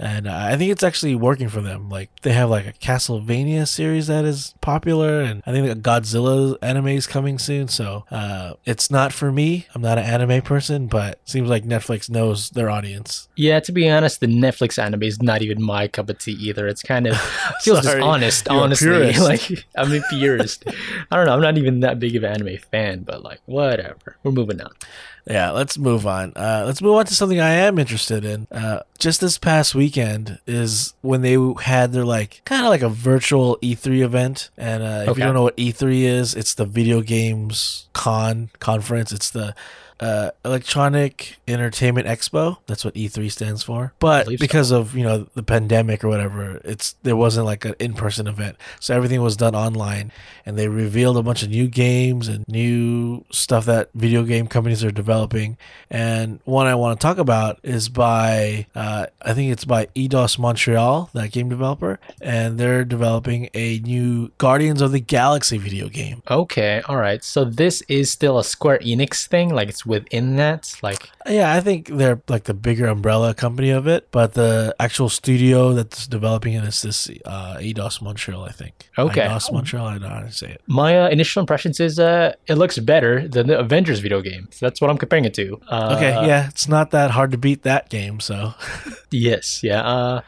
and 0.03 0.29
I 0.29 0.57
think 0.57 0.73
it's 0.73 0.83
actually 0.83 1.15
working 1.15 1.49
for 1.49 1.61
them. 1.61 1.89
Like 1.89 2.11
they 2.23 2.33
have 2.33 2.51
like 2.51 2.67
a 2.67 2.73
Castlevania 2.73 3.69
series 3.69 4.09
that 4.09 4.25
is 4.25 4.53
popular, 4.61 5.21
and 5.21 5.43
I 5.47 5.53
think 5.53 5.71
a 5.71 5.77
Godzilla 5.77 6.59
anime 6.61 6.89
is 6.89 7.07
coming 7.07 7.39
soon. 7.39 7.69
So 7.69 8.05
uh, 8.11 8.55
it's 8.65 8.91
not 8.91 9.13
for 9.13 9.31
me. 9.31 9.67
I'm 9.75 9.81
not 9.81 9.99
an 9.99 10.05
anime 10.05 10.43
person, 10.43 10.89
but 10.89 11.21
seems 11.25 11.49
like 11.49 11.65
Netflix 11.65 12.11
knows 12.11 12.51
their 12.51 12.69
audience. 12.69 13.29
Yeah, 13.37 13.61
to 13.61 13.71
be 13.71 13.89
honest, 13.89 14.19
the 14.19 14.27
Netflix 14.27 14.77
anime 14.83 15.05
is 15.05 15.23
not 15.23 15.41
even 15.41 15.63
my 15.63 15.87
cup 15.87 16.11
of 16.11 16.19
tea 16.19 16.33
either. 16.33 16.67
It's 16.67 16.83
kind 16.83 17.07
of 17.07 17.17
feels 17.61 17.83
dishonest, 17.83 18.49
honestly. 18.49 19.13
Like 19.23 19.67
I'm 19.77 19.93
a 19.93 20.01
purist. 20.11 20.65
I 21.11 21.17
don't 21.17 21.27
know. 21.27 21.35
I'm 21.35 21.41
not 21.41 21.57
even 21.57 21.81
that 21.81 22.01
big 22.01 22.17
of 22.17 22.25
an 22.25 22.33
anime 22.33 22.59
fan, 22.73 23.05
but 23.05 23.23
like 23.23 23.41
whatever. 23.47 24.17
We're 24.25 24.33
moving 24.33 24.61
on. 24.61 24.73
Yeah, 25.25 25.51
let's 25.53 25.79
move 25.79 26.05
on. 26.07 26.33
Uh, 26.35 26.65
let's 26.67 26.83
move 26.83 26.95
on 26.97 27.07
to 27.07 27.15
something 27.15 27.41
I 27.41 27.51
am 27.51 27.79
interested 27.79 28.25
in. 28.25 28.49
Uh, 28.51 28.81
just 28.99 29.21
this 29.21 29.39
past 29.39 29.73
weekend 29.75 30.41
is 30.49 30.95
when 31.01 31.23
they 31.23 31.37
had 31.63 31.93
their 31.93 32.05
like 32.05 32.43
kind 32.45 32.65
of 32.65 32.71
like 32.71 32.83
a 32.83 32.89
virtual 32.89 33.57
E3 33.63 34.03
event. 34.03 34.51
And 34.59 34.83
uh, 34.83 34.87
if 35.05 35.09
Okay. 35.11 35.21
you 35.21 35.25
don't 35.27 35.35
know 35.35 35.43
what 35.45 35.57
E3 35.57 36.03
is, 36.03 36.35
it's 36.35 36.55
the 36.55 36.65
video 36.65 37.03
games 37.03 37.87
con 37.93 38.51
conference. 38.59 39.13
It's 39.13 39.31
the 39.31 39.55
uh, 40.03 40.33
Electronic 40.45 41.37
Entertainment 41.47 42.09
Expo. 42.09 42.59
That's 42.67 42.85
what 42.85 42.95
E3 42.95 43.31
stands 43.31 43.63
for. 43.63 43.93
But 44.01 44.25
believe 44.25 44.41
so. 44.41 44.43
because 44.43 44.71
of 44.73 44.97
you 44.97 45.05
know 45.05 45.29
the 45.35 45.45
pandemic 45.45 46.03
or 46.03 46.09
whatever, 46.09 46.61
it's 46.65 46.97
there 47.05 47.15
wasn't 47.15 47.47
like 47.47 47.65
an 47.65 47.75
in 47.79 47.95
person 47.95 48.27
event, 48.27 48.57
so 48.81 48.97
everything 48.97 49.23
was 49.23 49.37
done 49.37 49.55
online. 49.55 50.11
And 50.45 50.59
they 50.59 50.67
revealed 50.67 51.17
a 51.17 51.23
bunch 51.23 51.45
of 51.45 51.51
new 51.51 51.69
games 51.69 52.27
and 52.27 52.45
new 52.49 53.25
stuff 53.31 53.65
that 53.67 53.91
video 53.95 54.25
game 54.25 54.49
companies 54.49 54.83
are 54.83 54.91
developing. 54.91 55.57
And 55.89 56.41
one 56.45 56.67
I 56.67 56.75
want 56.75 56.99
to 56.99 57.07
talk 57.07 57.19
about 57.19 57.61
is 57.63 57.89
by 57.89 58.67
uh, 58.75 59.07
I 59.23 59.35
think 59.35 59.53
it's 59.53 59.65
by 59.65 59.87
Eidos 59.95 60.37
Montreal, 60.37 61.11
that 61.13 61.31
game 61.31 61.49
developer, 61.49 62.01
and 62.21 62.59
they're 62.59 62.85
developing 62.85 63.51
a 63.55 63.79
new 63.79 64.33
Guardians 64.39 64.81
of 64.83 64.91
the 64.91 64.99
Galaxy 64.99 65.59
video 65.59 65.89
game. 65.89 66.23
Okay, 66.29 66.83
all 66.89 66.97
right. 66.97 67.23
So 67.23 67.45
this 67.45 67.83
is 67.83 68.11
still 68.11 68.41
a 68.41 68.45
Square 68.45 68.81
Enix 68.81 69.29
thing, 69.29 69.51
like 69.51 69.69
it's 69.69 69.87
within 69.93 70.37
that? 70.37 70.75
Like, 70.83 71.11
Yeah, 71.29 71.53
I 71.53 71.61
think 71.61 71.89
they're 71.89 72.21
like 72.29 72.45
the 72.45 72.55
bigger 72.55 72.87
umbrella 72.87 73.35
company 73.35 73.71
of 73.71 73.87
it, 73.87 74.09
but 74.11 74.35
the 74.35 74.75
actual 74.81 75.09
studio 75.09 75.73
that's 75.75 76.07
developing 76.07 76.55
it 76.55 76.65
is 76.65 76.83
this 76.83 77.11
uh, 77.25 77.57
Eidos 77.59 78.01
Montreal, 78.01 78.43
I 78.45 78.53
think. 78.53 78.89
Okay. 78.99 79.21
Eidos 79.21 79.53
Montreal, 79.53 79.87
I 79.87 79.93
don't 79.93 80.03
know 80.03 80.09
how 80.09 80.21
to 80.21 80.33
say 80.33 80.51
it. 80.51 80.63
my 80.67 80.99
uh, 80.99 81.09
initial 81.09 81.41
impressions 81.41 81.79
is 81.79 81.99
uh, 81.99 82.33
it 82.47 82.55
looks 82.55 82.79
better 82.79 83.29
than 83.29 83.47
the 83.47 83.59
Avengers 83.59 84.01
video 84.01 84.21
game. 84.23 84.49
So 84.51 84.67
that's 84.67 84.81
what 84.81 84.91
I'm 84.91 84.99
comparing 84.99 85.25
it 85.25 85.35
to. 85.35 85.61
Uh, 85.69 85.91
Okay, 85.97 86.27
yeah, 86.27 86.49
it's 86.49 86.69
not 86.69 86.91
that 86.93 87.11
hard 87.11 87.31
to 87.33 87.39
beat 87.39 87.63
that 87.63 87.91
game, 87.91 88.19
so 88.19 88.55
Yes, 89.11 89.63
yeah. 89.63 89.83
Uh, 89.83 90.21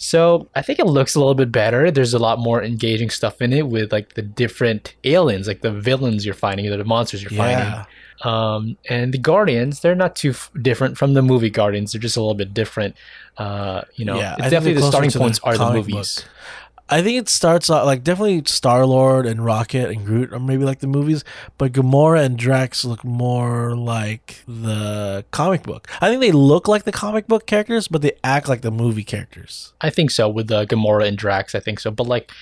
so 0.00 0.48
I 0.54 0.62
think 0.62 0.78
it 0.78 0.86
looks 0.86 1.14
a 1.14 1.18
little 1.18 1.34
bit 1.34 1.52
better. 1.52 1.90
There's 1.90 2.14
a 2.14 2.18
lot 2.18 2.38
more 2.38 2.62
engaging 2.62 3.10
stuff 3.10 3.42
in 3.42 3.52
it 3.52 3.68
with 3.68 3.92
like 3.92 4.14
the 4.14 4.22
different 4.22 4.94
aliens, 5.04 5.46
like 5.46 5.60
the 5.60 5.70
villains 5.70 6.24
you're 6.24 6.34
fighting, 6.34 6.66
or 6.66 6.76
the 6.78 6.84
monsters 6.84 7.22
you're 7.22 7.32
yeah. 7.32 7.38
fighting. 7.38 7.86
Um, 8.22 8.76
and 8.88 9.14
the 9.14 9.18
Guardians, 9.18 9.80
they're 9.80 9.94
not 9.94 10.14
too 10.16 10.30
f- 10.30 10.50
different 10.60 10.98
from 10.98 11.14
the 11.14 11.22
movie 11.22 11.50
Guardians. 11.50 11.92
They're 11.92 12.00
just 12.00 12.16
a 12.16 12.20
little 12.20 12.34
bit 12.34 12.52
different. 12.52 12.96
Uh, 13.38 13.82
you 13.94 14.04
know, 14.04 14.18
Yeah, 14.18 14.34
it's 14.38 14.50
definitely 14.50 14.74
the 14.74 14.82
starting 14.82 15.10
to 15.10 15.18
the 15.18 15.24
points 15.24 15.38
are 15.42 15.56
the 15.56 15.72
movies. 15.72 16.24
I 16.92 17.02
think 17.02 17.18
it 17.18 17.28
starts 17.28 17.70
out 17.70 17.86
like 17.86 18.02
definitely 18.02 18.42
Star 18.46 18.84
Lord 18.84 19.24
and 19.24 19.44
Rocket 19.44 19.90
and 19.90 20.04
Groot 20.04 20.32
are 20.32 20.40
maybe 20.40 20.64
like 20.64 20.80
the 20.80 20.88
movies, 20.88 21.22
but 21.56 21.72
Gamora 21.72 22.24
and 22.24 22.36
Drax 22.36 22.84
look 22.84 23.04
more 23.04 23.76
like 23.76 24.42
the 24.48 25.24
comic 25.30 25.62
book. 25.62 25.86
I 26.00 26.08
think 26.08 26.20
they 26.20 26.32
look 26.32 26.66
like 26.66 26.82
the 26.82 26.90
comic 26.90 27.28
book 27.28 27.46
characters, 27.46 27.86
but 27.86 28.02
they 28.02 28.12
act 28.24 28.48
like 28.48 28.62
the 28.62 28.72
movie 28.72 29.04
characters. 29.04 29.72
I 29.80 29.90
think 29.90 30.10
so 30.10 30.28
with 30.28 30.48
the 30.48 30.66
Gamora 30.66 31.06
and 31.06 31.16
Drax. 31.16 31.54
I 31.54 31.60
think 31.60 31.78
so, 31.78 31.92
but 31.92 32.08
like, 32.08 32.32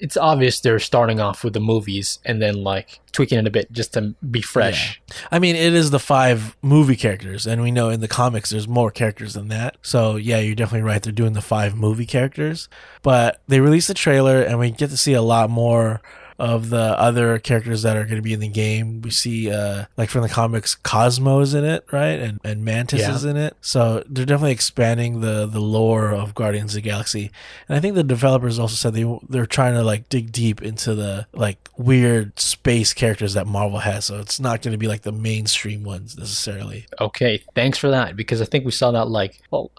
it's 0.00 0.16
obvious 0.16 0.60
they're 0.60 0.78
starting 0.78 1.20
off 1.20 1.44
with 1.44 1.52
the 1.52 1.60
movies 1.60 2.18
and 2.24 2.42
then 2.42 2.62
like 2.62 3.00
tweaking 3.12 3.38
it 3.38 3.46
a 3.46 3.50
bit 3.50 3.70
just 3.72 3.94
to 3.94 4.14
be 4.30 4.42
fresh. 4.42 5.00
I 5.30 5.38
mean, 5.38 5.56
it 5.56 5.74
is 5.74 5.90
the 5.90 5.98
five 5.98 6.56
movie 6.62 6.96
characters, 6.96 7.46
and 7.46 7.62
we 7.62 7.70
know 7.70 7.88
in 7.88 8.00
the 8.00 8.08
comics 8.08 8.50
there's 8.50 8.68
more 8.68 8.90
characters 8.90 9.34
than 9.34 9.48
that. 9.48 9.76
So 9.82 10.16
yeah, 10.16 10.38
you're 10.38 10.54
definitely 10.54 10.86
right. 10.86 11.02
They're 11.02 11.12
doing 11.12 11.32
the 11.34 11.40
five 11.40 11.76
movie 11.76 12.06
characters, 12.06 12.68
but 13.02 13.40
they 13.48 13.60
released 13.60 13.88
the 13.88 13.94
trailer, 13.94 14.42
and 14.42 14.58
we 14.58 14.70
get 14.70 14.90
to 14.90 14.96
see 14.96 15.14
a 15.14 15.22
lot 15.22 15.50
more 15.50 16.02
of 16.38 16.70
the 16.70 16.98
other 16.98 17.38
characters 17.38 17.82
that 17.82 17.96
are 17.96 18.04
going 18.04 18.16
to 18.16 18.22
be 18.22 18.32
in 18.32 18.40
the 18.40 18.48
game. 18.48 19.00
We 19.02 19.10
see, 19.10 19.50
uh, 19.50 19.84
like 19.96 20.10
from 20.10 20.22
the 20.22 20.28
comics, 20.28 20.74
Cosmo's 20.74 21.54
in 21.54 21.64
it, 21.64 21.84
right, 21.92 22.18
and 22.18 22.40
and 22.44 22.64
Mantis 22.64 23.00
Yeah. 23.00 23.14
is 23.14 23.24
in 23.24 23.36
it. 23.36 23.56
So 23.60 24.02
they're 24.08 24.24
definitely 24.26 24.52
expanding 24.52 25.20
the 25.20 25.46
the 25.46 25.60
lore 25.60 26.10
of 26.10 26.34
Guardians 26.34 26.72
of 26.74 26.82
the 26.82 26.88
Galaxy. 26.88 27.30
And 27.68 27.76
I 27.76 27.80
think 27.80 27.94
the 27.94 28.02
developers 28.04 28.58
also 28.58 28.74
said 28.74 28.94
they 28.94 29.18
they're 29.28 29.46
trying 29.46 29.74
to 29.74 29.82
like 29.82 30.08
dig 30.08 30.32
deep 30.32 30.60
into 30.62 30.94
the 30.94 31.26
like 31.32 31.68
weird 31.76 32.38
space 32.38 32.92
characters 32.92 33.34
that 33.34 33.46
Marvel 33.46 33.78
has. 33.80 34.04
So 34.06 34.18
it's 34.18 34.40
not 34.40 34.62
going 34.62 34.72
to 34.72 34.78
be 34.78 34.88
like 34.88 35.02
the 35.02 35.12
mainstream 35.12 35.84
ones 35.84 36.16
necessarily. 36.18 36.86
Okay, 37.00 37.42
thanks 37.54 37.78
for 37.78 37.90
that 37.90 38.16
because 38.16 38.40
I 38.40 38.44
think 38.44 38.64
we 38.64 38.70
saw 38.72 38.90
that 38.92 39.06
like 39.08 39.40
well, 39.50 39.70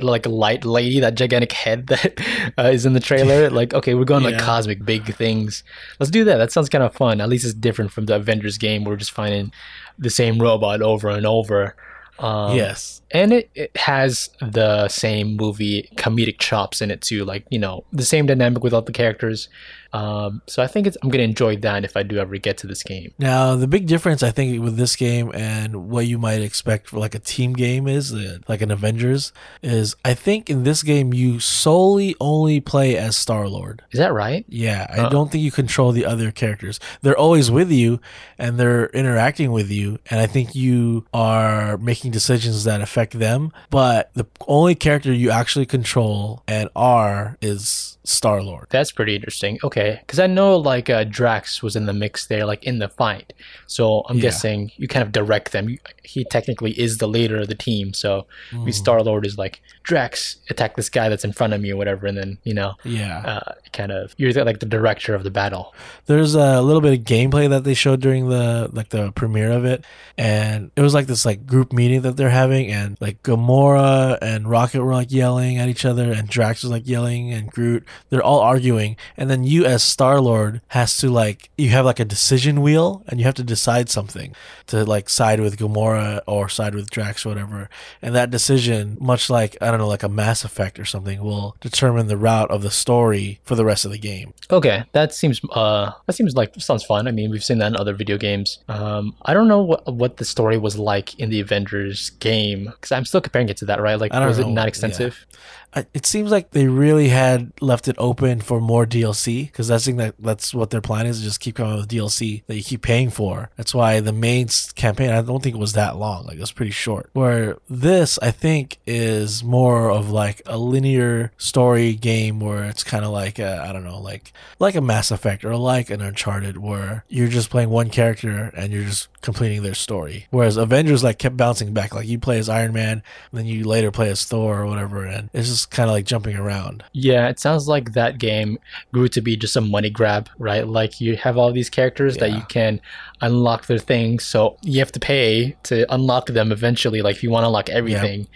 like 0.00 0.26
light 0.26 0.64
lady, 0.64 1.00
that 1.00 1.14
gigantic 1.14 1.52
head 1.52 1.88
that 1.88 2.52
uh, 2.58 2.62
is 2.72 2.86
in 2.86 2.92
the 2.92 3.00
trailer. 3.00 3.48
Like, 3.58 3.72
okay, 3.74 3.94
we're 3.94 4.04
going 4.04 4.22
like 4.22 4.38
cosmic 4.38 4.84
big 4.84 5.14
things. 5.16 5.64
Let's 5.98 6.10
do 6.10 6.24
that. 6.24 6.36
That 6.38 6.52
sounds 6.52 6.68
kind 6.68 6.84
of 6.84 6.94
fun. 6.94 7.20
At 7.20 7.28
least 7.28 7.44
it's 7.44 7.54
different 7.54 7.92
from 7.92 8.06
the 8.06 8.16
Avengers 8.16 8.58
game. 8.58 8.84
Where 8.84 8.92
we're 8.92 8.98
just 8.98 9.12
finding 9.12 9.52
the 9.98 10.10
same 10.10 10.40
robot 10.40 10.82
over 10.82 11.08
and 11.08 11.26
over. 11.26 11.76
Um, 12.18 12.56
yes. 12.56 13.02
And 13.10 13.32
it, 13.32 13.50
it 13.54 13.76
has 13.76 14.28
the 14.40 14.86
same 14.88 15.36
movie 15.36 15.88
comedic 15.96 16.38
chops 16.38 16.80
in 16.82 16.90
it 16.90 17.00
too 17.00 17.24
like 17.24 17.44
you 17.50 17.58
know 17.58 17.84
the 17.92 18.04
same 18.04 18.26
dynamic 18.26 18.62
with 18.62 18.74
all 18.74 18.82
the 18.82 18.92
characters 18.92 19.48
um, 19.94 20.42
so 20.46 20.62
i 20.62 20.66
think 20.66 20.86
it's 20.86 20.98
i'm 21.02 21.08
gonna 21.08 21.22
enjoy 21.24 21.56
that 21.56 21.82
if 21.82 21.96
i 21.96 22.02
do 22.02 22.18
ever 22.18 22.36
get 22.36 22.58
to 22.58 22.66
this 22.66 22.82
game 22.82 23.10
Now 23.18 23.56
the 23.56 23.66
big 23.66 23.86
difference 23.86 24.22
I 24.22 24.30
think 24.30 24.62
with 24.62 24.76
this 24.76 24.96
game 24.96 25.30
and 25.34 25.88
what 25.88 26.06
you 26.06 26.18
might 26.18 26.42
expect 26.42 26.88
for 26.88 26.98
like 26.98 27.14
a 27.14 27.18
team 27.18 27.54
game 27.54 27.88
is 27.88 28.12
uh, 28.12 28.38
like 28.48 28.60
an 28.60 28.70
Avengers 28.70 29.32
is 29.62 29.96
I 30.04 30.12
think 30.14 30.50
in 30.50 30.64
this 30.64 30.82
game 30.82 31.14
you 31.14 31.40
solely 31.40 32.14
only 32.20 32.60
play 32.60 32.96
as 32.98 33.16
Star 33.16 33.48
Lord. 33.48 33.82
is 33.90 33.98
that 33.98 34.12
right 34.12 34.44
Yeah, 34.48 34.86
I 34.90 35.00
Uh. 35.04 35.08
don't 35.08 35.30
think 35.32 35.42
you 35.42 35.50
control 35.50 35.92
the 35.92 36.04
other 36.04 36.30
characters. 36.30 36.78
They're 37.02 37.16
always 37.16 37.50
with 37.50 37.70
you 37.70 38.00
and 38.38 38.58
they're 38.60 38.86
interacting 38.88 39.50
with 39.52 39.70
you, 39.70 39.98
and 40.10 40.20
I 40.20 40.26
think 40.26 40.54
you 40.54 41.06
are 41.14 41.78
making 41.78 42.10
decisions 42.12 42.64
that 42.64 42.80
affect 42.82 42.97
them. 43.10 43.52
But 43.70 44.10
the 44.14 44.26
only 44.46 44.74
character 44.74 45.12
you 45.12 45.30
actually 45.30 45.66
control 45.66 46.42
and 46.48 46.68
are 46.76 47.36
is 47.40 47.94
Star 48.04 48.42
Lord. 48.42 48.66
that's 48.70 48.90
pretty 48.90 49.14
interesting 49.14 49.58
okay 49.62 49.98
because 50.00 50.18
i 50.18 50.26
know 50.26 50.56
like 50.56 50.88
uh, 50.88 51.04
drax 51.04 51.62
was 51.62 51.76
in 51.76 51.84
the 51.84 51.92
mix 51.92 52.26
there 52.28 52.46
like 52.46 52.64
in 52.64 52.78
the 52.78 52.88
fight 52.88 53.34
so 53.66 54.02
i'm 54.08 54.16
Yeah. 54.16 54.22
guessing 54.22 54.72
you 54.78 54.88
kind 54.88 55.02
of 55.02 55.12
direct 55.12 55.52
them 55.52 55.68
You- 55.68 55.78
he 56.04 56.24
technically 56.24 56.70
is 56.80 56.96
the 56.96 57.06
leader 57.06 57.36
of 57.36 57.48
the 57.48 57.54
team 57.54 57.92
so 57.92 58.24
Mm. 58.50 58.72
star 58.72 59.02
lord 59.02 59.26
is 59.26 59.36
like 59.36 59.60
drax 59.82 60.36
attack 60.48 60.76
this 60.76 60.88
guy 60.88 61.10
that's 61.10 61.22
in 61.24 61.34
front 61.34 61.52
of 61.52 61.60
me 61.60 61.70
or 61.70 61.76
whatever 61.76 62.06
and 62.06 62.16
then 62.16 62.38
you 62.44 62.54
know 62.54 62.72
Yeah. 62.82 63.18
uh, 63.26 63.52
kind 63.74 63.92
of 63.92 64.14
you're 64.16 64.32
like 64.42 64.60
the 64.60 64.66
director 64.66 65.14
of 65.14 65.22
the 65.22 65.30
battle 65.30 65.74
There's 66.06 66.34
a 66.34 66.62
little 66.62 66.80
bit 66.80 66.98
of 66.98 67.04
gameplay 67.04 67.46
that 67.50 67.64
they 67.64 67.74
showed 67.74 68.00
during 68.00 68.30
the 68.30 68.70
like 68.72 68.88
the 68.88 69.12
premiere 69.12 69.52
of 69.52 69.66
it, 69.66 69.84
and 70.16 70.70
it 70.76 70.80
was 70.80 70.94
like 70.94 71.06
this 71.06 71.26
like 71.26 71.44
group 71.46 71.72
meeting 71.74 72.00
that 72.02 72.16
they're 72.16 72.30
having, 72.30 72.68
and 72.72 72.87
like 73.00 73.22
Gamora 73.22 74.18
and 74.22 74.48
Rocket 74.48 74.82
were 74.82 74.94
like 74.94 75.12
yelling 75.12 75.58
at 75.58 75.68
each 75.68 75.84
other, 75.84 76.12
and 76.12 76.28
Drax 76.28 76.62
was 76.62 76.70
like 76.70 76.86
yelling, 76.86 77.32
and 77.32 77.50
Groot. 77.50 77.84
They're 78.10 78.22
all 78.22 78.40
arguing, 78.40 78.96
and 79.16 79.28
then 79.28 79.44
you 79.44 79.64
as 79.64 79.82
Star 79.82 80.20
Lord 80.20 80.60
has 80.68 80.96
to 80.98 81.10
like 81.10 81.50
you 81.58 81.70
have 81.70 81.84
like 81.84 82.00
a 82.00 82.04
decision 82.04 82.62
wheel, 82.62 83.02
and 83.08 83.18
you 83.18 83.26
have 83.26 83.34
to 83.34 83.44
decide 83.44 83.88
something 83.88 84.34
to 84.68 84.84
like 84.84 85.08
side 85.08 85.40
with 85.40 85.58
Gamora 85.58 86.20
or 86.26 86.48
side 86.48 86.74
with 86.74 86.90
Drax 86.90 87.24
or 87.24 87.30
whatever, 87.30 87.68
and 88.00 88.14
that 88.14 88.30
decision, 88.30 88.96
much 89.00 89.28
like 89.30 89.56
I 89.60 89.70
don't 89.70 89.78
know, 89.78 89.88
like 89.88 90.02
a 90.02 90.08
Mass 90.08 90.44
Effect 90.44 90.78
or 90.78 90.84
something, 90.84 91.22
will 91.22 91.56
determine 91.60 92.06
the 92.06 92.16
route 92.16 92.50
of 92.50 92.62
the 92.62 92.70
story 92.70 93.40
for 93.44 93.54
the 93.54 93.64
rest 93.64 93.84
of 93.84 93.90
the 93.90 93.98
game. 93.98 94.32
Okay, 94.50 94.84
that 94.92 95.12
seems 95.14 95.40
uh 95.52 95.92
that 96.06 96.12
seems 96.12 96.34
like 96.34 96.54
sounds 96.58 96.84
fun. 96.84 97.08
I 97.08 97.10
mean, 97.10 97.30
we've 97.30 97.44
seen 97.44 97.58
that 97.58 97.68
in 97.68 97.76
other 97.76 97.94
video 97.94 98.16
games. 98.18 98.58
Um, 98.68 99.14
I 99.22 99.34
don't 99.34 99.48
know 99.48 99.62
what 99.62 99.92
what 99.92 100.16
the 100.16 100.24
story 100.24 100.58
was 100.58 100.78
like 100.78 101.18
in 101.18 101.30
the 101.30 101.40
Avengers 101.40 102.10
game 102.10 102.72
because 102.80 102.92
I'm 102.92 103.04
still 103.04 103.20
comparing 103.20 103.48
it 103.48 103.56
to 103.58 103.64
that, 103.66 103.80
right? 103.80 103.98
Like, 103.98 104.12
was 104.28 104.38
it 104.38 104.42
not 104.54 104.68
extensive? 104.68 105.26
I- 105.67 105.67
it 105.74 106.06
seems 106.06 106.30
like 106.30 106.50
they 106.50 106.66
really 106.66 107.08
had 107.08 107.52
left 107.60 107.88
it 107.88 107.96
open 107.98 108.40
for 108.40 108.60
more 108.60 108.86
DLC 108.86 109.46
because 109.46 109.68
that's 109.68 109.84
that 109.86 110.14
that's 110.18 110.54
what 110.54 110.70
their 110.70 110.80
plan 110.80 111.06
is 111.06 111.22
just 111.22 111.40
keep 111.40 111.56
coming 111.56 111.76
with 111.76 111.88
DLC 111.88 112.42
that 112.46 112.56
you 112.56 112.62
keep 112.62 112.82
paying 112.82 113.10
for. 113.10 113.50
That's 113.56 113.74
why 113.74 114.00
the 114.00 114.12
main 114.12 114.48
campaign 114.74 115.10
I 115.10 115.22
don't 115.22 115.42
think 115.42 115.56
it 115.56 115.60
was 115.60 115.74
that 115.74 115.96
long. 115.96 116.26
Like 116.26 116.36
it 116.36 116.40
was 116.40 116.52
pretty 116.52 116.72
short. 116.72 117.10
Where 117.12 117.56
this 117.68 118.18
I 118.20 118.30
think 118.30 118.78
is 118.86 119.44
more 119.44 119.90
of 119.90 120.10
like 120.10 120.42
a 120.46 120.58
linear 120.58 121.32
story 121.36 121.94
game 121.94 122.40
where 122.40 122.64
it's 122.64 122.84
kind 122.84 123.04
of 123.04 123.10
like 123.10 123.38
I 123.38 123.72
don't 123.72 123.84
know 123.84 124.00
like 124.00 124.32
like 124.58 124.74
a 124.74 124.80
Mass 124.80 125.10
Effect 125.10 125.44
or 125.44 125.56
like 125.56 125.90
an 125.90 126.00
Uncharted 126.00 126.58
where 126.58 127.04
you're 127.08 127.28
just 127.28 127.50
playing 127.50 127.70
one 127.70 127.90
character 127.90 128.52
and 128.56 128.72
you're 128.72 128.84
just 128.84 129.08
completing 129.20 129.62
their 129.62 129.74
story. 129.74 130.26
Whereas 130.30 130.56
Avengers 130.56 131.04
like 131.04 131.18
kept 131.18 131.36
bouncing 131.36 131.72
back. 131.72 131.94
Like 131.94 132.06
you 132.06 132.18
play 132.18 132.38
as 132.38 132.48
Iron 132.48 132.72
Man, 132.72 133.02
and 133.30 133.38
then 133.38 133.46
you 133.46 133.64
later 133.64 133.90
play 133.90 134.10
as 134.10 134.24
Thor 134.24 134.60
or 134.60 134.66
whatever, 134.66 135.04
and 135.04 135.28
it's 135.32 135.48
just 135.48 135.57
kind 135.66 135.88
of 135.88 135.94
like 135.94 136.04
jumping 136.04 136.36
around. 136.36 136.84
Yeah, 136.92 137.28
it 137.28 137.38
sounds 137.38 137.68
like 137.68 137.92
that 137.92 138.18
game 138.18 138.58
grew 138.92 139.08
to 139.08 139.20
be 139.20 139.36
just 139.36 139.56
a 139.56 139.60
money 139.60 139.90
grab, 139.90 140.28
right? 140.38 140.66
Like 140.66 141.00
you 141.00 141.16
have 141.16 141.36
all 141.36 141.52
these 141.52 141.70
characters 141.70 142.16
that 142.18 142.32
you 142.32 142.42
can 142.48 142.80
unlock 143.20 143.66
their 143.66 143.78
things, 143.78 144.24
so 144.24 144.56
you 144.62 144.78
have 144.80 144.92
to 144.92 145.00
pay 145.00 145.56
to 145.64 145.92
unlock 145.92 146.26
them 146.26 146.52
eventually. 146.52 147.02
Like 147.02 147.16
if 147.16 147.22
you 147.22 147.30
want 147.30 147.44
to 147.44 147.48
unlock 147.48 147.68
everything, 147.68 148.28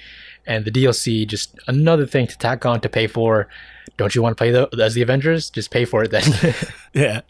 and 0.46 0.64
the 0.64 0.70
DLC 0.70 1.26
just 1.26 1.56
another 1.68 2.06
thing 2.06 2.26
to 2.26 2.38
tack 2.38 2.66
on 2.66 2.80
to 2.80 2.88
pay 2.88 3.06
for. 3.06 3.48
Don't 3.98 4.14
you 4.14 4.22
want 4.22 4.36
to 4.36 4.40
play 4.40 4.50
the, 4.50 4.68
as 4.82 4.94
the 4.94 5.02
Avengers? 5.02 5.50
Just 5.50 5.70
pay 5.70 5.84
for 5.84 6.02
it 6.04 6.10
then. 6.10 6.22
Yeah. 6.94 7.22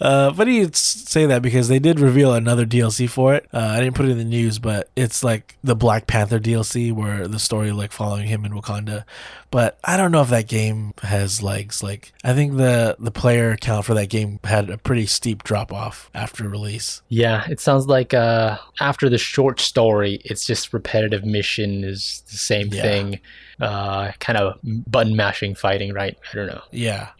Uh, 0.00 0.32
funny 0.32 0.58
you 0.58 0.70
say 0.72 1.26
that 1.26 1.42
because 1.42 1.66
they 1.66 1.80
did 1.80 1.98
reveal 1.98 2.34
another 2.34 2.64
DLC 2.64 3.10
for 3.10 3.34
it. 3.34 3.48
Uh, 3.52 3.58
I 3.58 3.80
didn't 3.80 3.96
put 3.96 4.06
it 4.06 4.10
in 4.12 4.18
the 4.18 4.24
news, 4.24 4.60
but 4.60 4.90
it's 4.94 5.24
like 5.24 5.56
the 5.64 5.74
Black 5.74 6.06
Panther 6.06 6.38
DLC 6.38 6.92
where 6.92 7.26
the 7.26 7.40
story 7.40 7.72
like 7.72 7.90
following 7.90 8.28
him 8.28 8.44
in 8.44 8.52
Wakanda. 8.52 9.02
But 9.50 9.76
I 9.82 9.96
don't 9.96 10.12
know 10.12 10.22
if 10.22 10.28
that 10.30 10.46
game 10.46 10.94
has 11.02 11.42
legs. 11.42 11.82
Like 11.82 12.12
I 12.22 12.32
think 12.32 12.56
the 12.58 12.94
the 13.00 13.10
player 13.10 13.56
count 13.56 13.84
for 13.86 13.94
that 13.94 14.08
game 14.08 14.38
had 14.44 14.70
a 14.70 14.78
pretty 14.78 15.06
steep 15.06 15.42
drop 15.42 15.72
off 15.72 16.08
after 16.14 16.48
release. 16.48 17.02
Yeah, 17.08 17.44
it 17.50 17.58
sounds 17.58 17.88
like 17.88 18.14
uh, 18.14 18.58
after 18.80 19.08
the 19.08 19.18
short 19.18 19.58
story, 19.58 20.20
it's 20.24 20.46
just 20.46 20.72
repetitive 20.72 21.24
mission 21.24 21.82
is 21.82 22.22
the 22.30 22.36
same 22.36 22.68
Yeah. 22.68 22.82
thing, 22.82 23.20
uh, 23.60 24.12
kind 24.18 24.38
of 24.38 24.58
button 24.62 25.16
mashing 25.16 25.54
fighting, 25.54 25.92
right? 25.92 26.16
I 26.32 26.36
don't 26.36 26.46
know. 26.46 26.62
Yeah. 26.70 27.10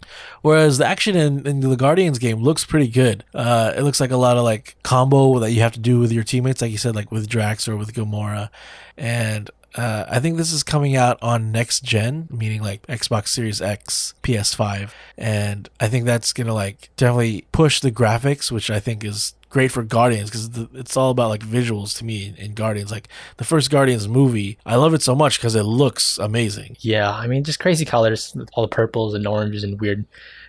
Whereas 0.42 0.78
the 0.78 0.86
action 0.86 1.16
in, 1.16 1.46
in 1.46 1.60
the 1.60 1.76
Guardians 1.76 2.18
game 2.18 2.42
looks 2.42 2.64
pretty 2.64 2.88
good. 2.88 3.24
Uh, 3.34 3.72
it 3.76 3.82
looks 3.82 4.00
like 4.00 4.10
a 4.10 4.16
lot 4.16 4.36
of 4.36 4.44
like 4.44 4.76
combo 4.82 5.38
that 5.38 5.52
you 5.52 5.60
have 5.60 5.72
to 5.72 5.80
do 5.80 5.98
with 5.98 6.12
your 6.12 6.24
teammates, 6.24 6.60
like 6.60 6.70
you 6.70 6.78
said, 6.78 6.94
like 6.94 7.12
with 7.12 7.28
Drax 7.28 7.68
or 7.68 7.76
with 7.76 7.94
Gamora. 7.94 8.50
And 8.96 9.50
uh, 9.74 10.04
I 10.08 10.20
think 10.20 10.36
this 10.36 10.52
is 10.52 10.62
coming 10.62 10.96
out 10.96 11.18
on 11.22 11.50
next 11.50 11.82
gen, 11.82 12.28
meaning 12.30 12.62
like 12.62 12.86
Xbox 12.86 13.28
Series 13.28 13.62
X, 13.62 14.14
PS5, 14.22 14.90
and 15.16 15.68
I 15.80 15.88
think 15.88 16.04
that's 16.04 16.32
gonna 16.32 16.52
like 16.52 16.90
definitely 16.96 17.46
push 17.52 17.80
the 17.80 17.90
graphics, 17.90 18.50
which 18.50 18.70
I 18.70 18.80
think 18.80 19.02
is 19.02 19.34
great 19.52 19.70
for 19.70 19.82
Guardians 19.82 20.30
because 20.30 20.48
it's 20.72 20.96
all 20.96 21.10
about 21.10 21.28
like 21.28 21.42
visuals 21.42 21.94
to 21.98 22.06
me 22.06 22.34
in 22.38 22.54
Guardians. 22.54 22.90
Like 22.90 23.08
the 23.36 23.44
first 23.44 23.70
Guardians 23.70 24.08
movie, 24.08 24.58
I 24.64 24.76
love 24.76 24.94
it 24.94 25.02
so 25.02 25.14
much 25.14 25.38
because 25.38 25.54
it 25.54 25.64
looks 25.64 26.16
amazing. 26.18 26.78
Yeah, 26.80 27.10
I 27.10 27.26
mean, 27.26 27.44
just 27.44 27.60
crazy 27.60 27.84
colors, 27.84 28.34
all 28.54 28.62
the 28.62 28.74
purples 28.74 29.12
and 29.12 29.26
oranges 29.26 29.62
and 29.62 29.78
weird 29.78 30.06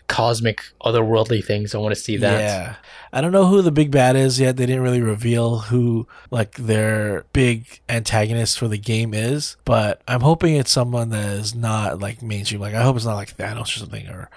cosmic 0.07 0.63
otherworldly 0.85 1.43
things. 1.43 1.75
I 1.75 1.79
want 1.79 1.93
to 1.93 1.99
see 1.99 2.15
that. 2.17 2.39
Yeah. 2.39 2.75
I 3.11 3.19
don't 3.19 3.33
know 3.33 3.45
who 3.45 3.61
the 3.61 3.71
big 3.71 3.91
bad 3.91 4.15
is 4.15 4.39
yet. 4.39 4.55
They 4.55 4.65
didn't 4.65 4.83
really 4.83 5.01
reveal 5.01 5.59
who 5.59 6.07
like 6.31 6.55
their 6.55 7.25
big 7.33 7.81
antagonist 7.89 8.57
for 8.57 8.69
the 8.69 8.77
game 8.77 9.13
is, 9.13 9.57
but 9.65 10.01
I'm 10.07 10.21
hoping 10.21 10.55
it's 10.55 10.71
someone 10.71 11.09
that 11.09 11.29
is 11.29 11.53
not 11.53 11.99
like 11.99 12.21
mainstream. 12.21 12.61
Like 12.61 12.73
I 12.73 12.83
hope 12.83 12.95
it's 12.95 13.05
not 13.05 13.15
like 13.15 13.35
Thanos 13.35 13.63
or 13.63 13.79
something 13.79 14.07
or 14.07 14.29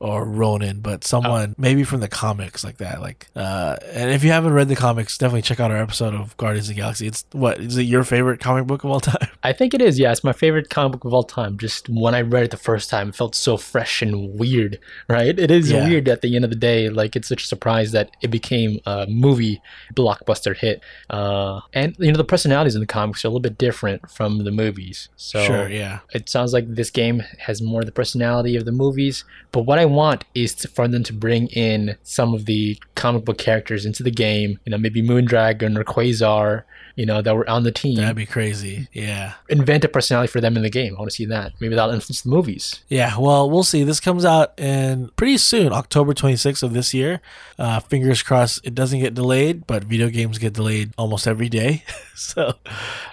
or 0.00 0.24
Ronan, 0.24 0.80
but 0.80 1.04
someone 1.04 1.50
oh. 1.50 1.54
maybe 1.58 1.84
from 1.84 2.00
the 2.00 2.08
comics 2.08 2.64
like 2.64 2.78
that. 2.78 3.00
Like, 3.00 3.28
uh, 3.34 3.76
and 3.92 4.10
if 4.10 4.24
you 4.24 4.30
haven't 4.30 4.52
read 4.52 4.68
the 4.68 4.76
comics, 4.76 5.16
definitely 5.16 5.42
check 5.42 5.60
out 5.60 5.70
our 5.70 5.76
episode 5.76 6.14
of 6.14 6.36
Guardians 6.36 6.68
of 6.68 6.74
the 6.74 6.80
Galaxy. 6.80 7.06
It's 7.06 7.24
what 7.32 7.58
is 7.58 7.76
it 7.76 7.82
your 7.82 8.04
favorite 8.04 8.40
comic 8.40 8.66
book 8.66 8.84
of 8.84 8.90
all 8.90 9.00
time? 9.12 9.28
I 9.42 9.52
think 9.52 9.74
it 9.74 9.80
is. 9.80 9.98
Yeah, 9.98 10.12
it's 10.12 10.24
my 10.24 10.32
favorite 10.32 10.70
comic 10.70 10.92
book 10.92 11.04
of 11.04 11.14
all 11.14 11.22
time. 11.22 11.58
Just 11.58 11.88
when 11.88 12.14
I 12.14 12.20
read 12.20 12.44
it 12.44 12.50
the 12.50 12.56
first 12.56 12.90
time, 12.90 13.10
it 13.10 13.14
felt 13.14 13.34
so 13.34 13.56
fresh 13.56 14.02
and 14.02 14.38
weird. 14.38 14.78
Right? 15.08 15.38
It 15.38 15.50
is 15.50 15.70
yeah. 15.70 15.86
weird 15.86 16.08
at 16.08 16.22
the 16.22 16.34
end 16.36 16.44
of 16.44 16.50
the 16.50 16.56
day. 16.56 16.88
Like 16.88 17.16
it's 17.16 17.28
such 17.28 17.44
a 17.44 17.46
surprise 17.46 17.92
that 17.92 18.10
it 18.20 18.28
became 18.28 18.80
a 18.86 19.06
movie 19.08 19.60
blockbuster 19.94 20.56
hit. 20.56 20.82
Uh, 21.10 21.60
and 21.72 21.96
you 21.98 22.10
know 22.10 22.16
the 22.16 22.24
personalities 22.24 22.74
in 22.74 22.80
the 22.80 22.86
comics 22.86 23.24
are 23.24 23.28
a 23.28 23.30
little 23.30 23.40
bit 23.40 23.58
different 23.58 24.10
from 24.10 24.44
the 24.44 24.50
movies. 24.50 25.08
So 25.16 25.42
sure, 25.44 25.68
yeah. 25.68 26.00
It 26.12 26.28
sounds 26.28 26.52
like 26.52 26.74
this 26.74 26.90
game 26.90 27.22
has 27.38 27.62
more 27.62 27.80
of 27.80 27.86
the 27.86 27.92
personality 27.92 28.56
of 28.56 28.64
the 28.64 28.72
movies. 28.72 29.24
But 29.52 29.62
what 29.62 29.78
I 29.78 29.83
want 29.84 30.24
is 30.34 30.54
to, 30.56 30.68
for 30.68 30.88
them 30.88 31.02
to 31.04 31.12
bring 31.12 31.48
in 31.48 31.96
some 32.02 32.34
of 32.34 32.46
the 32.46 32.78
comic 32.94 33.24
book 33.24 33.38
characters 33.38 33.86
into 33.86 34.02
the 34.02 34.10
game. 34.10 34.58
You 34.64 34.70
know, 34.70 34.78
maybe 34.78 35.02
Moondragon 35.02 35.76
or 35.76 35.84
Quasar 35.84 36.64
you 36.96 37.06
know, 37.06 37.22
that 37.22 37.34
were 37.34 37.48
on 37.48 37.64
the 37.64 37.72
team. 37.72 37.96
That'd 37.96 38.16
be 38.16 38.26
crazy. 38.26 38.88
Yeah. 38.92 39.34
Invent 39.48 39.84
a 39.84 39.88
personality 39.88 40.30
for 40.30 40.40
them 40.40 40.56
in 40.56 40.62
the 40.62 40.70
game. 40.70 40.94
I 40.94 40.98
want 41.00 41.10
to 41.10 41.14
see 41.14 41.24
that. 41.26 41.52
Maybe 41.60 41.74
that'll 41.74 41.94
influence 41.94 42.22
the 42.22 42.28
movies. 42.28 42.82
Yeah. 42.88 43.18
Well, 43.18 43.50
we'll 43.50 43.64
see. 43.64 43.82
This 43.82 44.00
comes 44.00 44.24
out 44.24 44.58
in 44.58 45.08
pretty 45.16 45.38
soon, 45.38 45.72
October 45.72 46.14
26th 46.14 46.62
of 46.62 46.72
this 46.72 46.94
year. 46.94 47.20
Uh, 47.58 47.80
fingers 47.80 48.22
crossed 48.22 48.64
it 48.64 48.74
doesn't 48.74 49.00
get 49.00 49.14
delayed, 49.14 49.66
but 49.66 49.84
video 49.84 50.08
games 50.08 50.38
get 50.38 50.52
delayed 50.52 50.92
almost 50.96 51.26
every 51.26 51.48
day. 51.48 51.82
so 52.14 52.42
uh, 52.42 52.54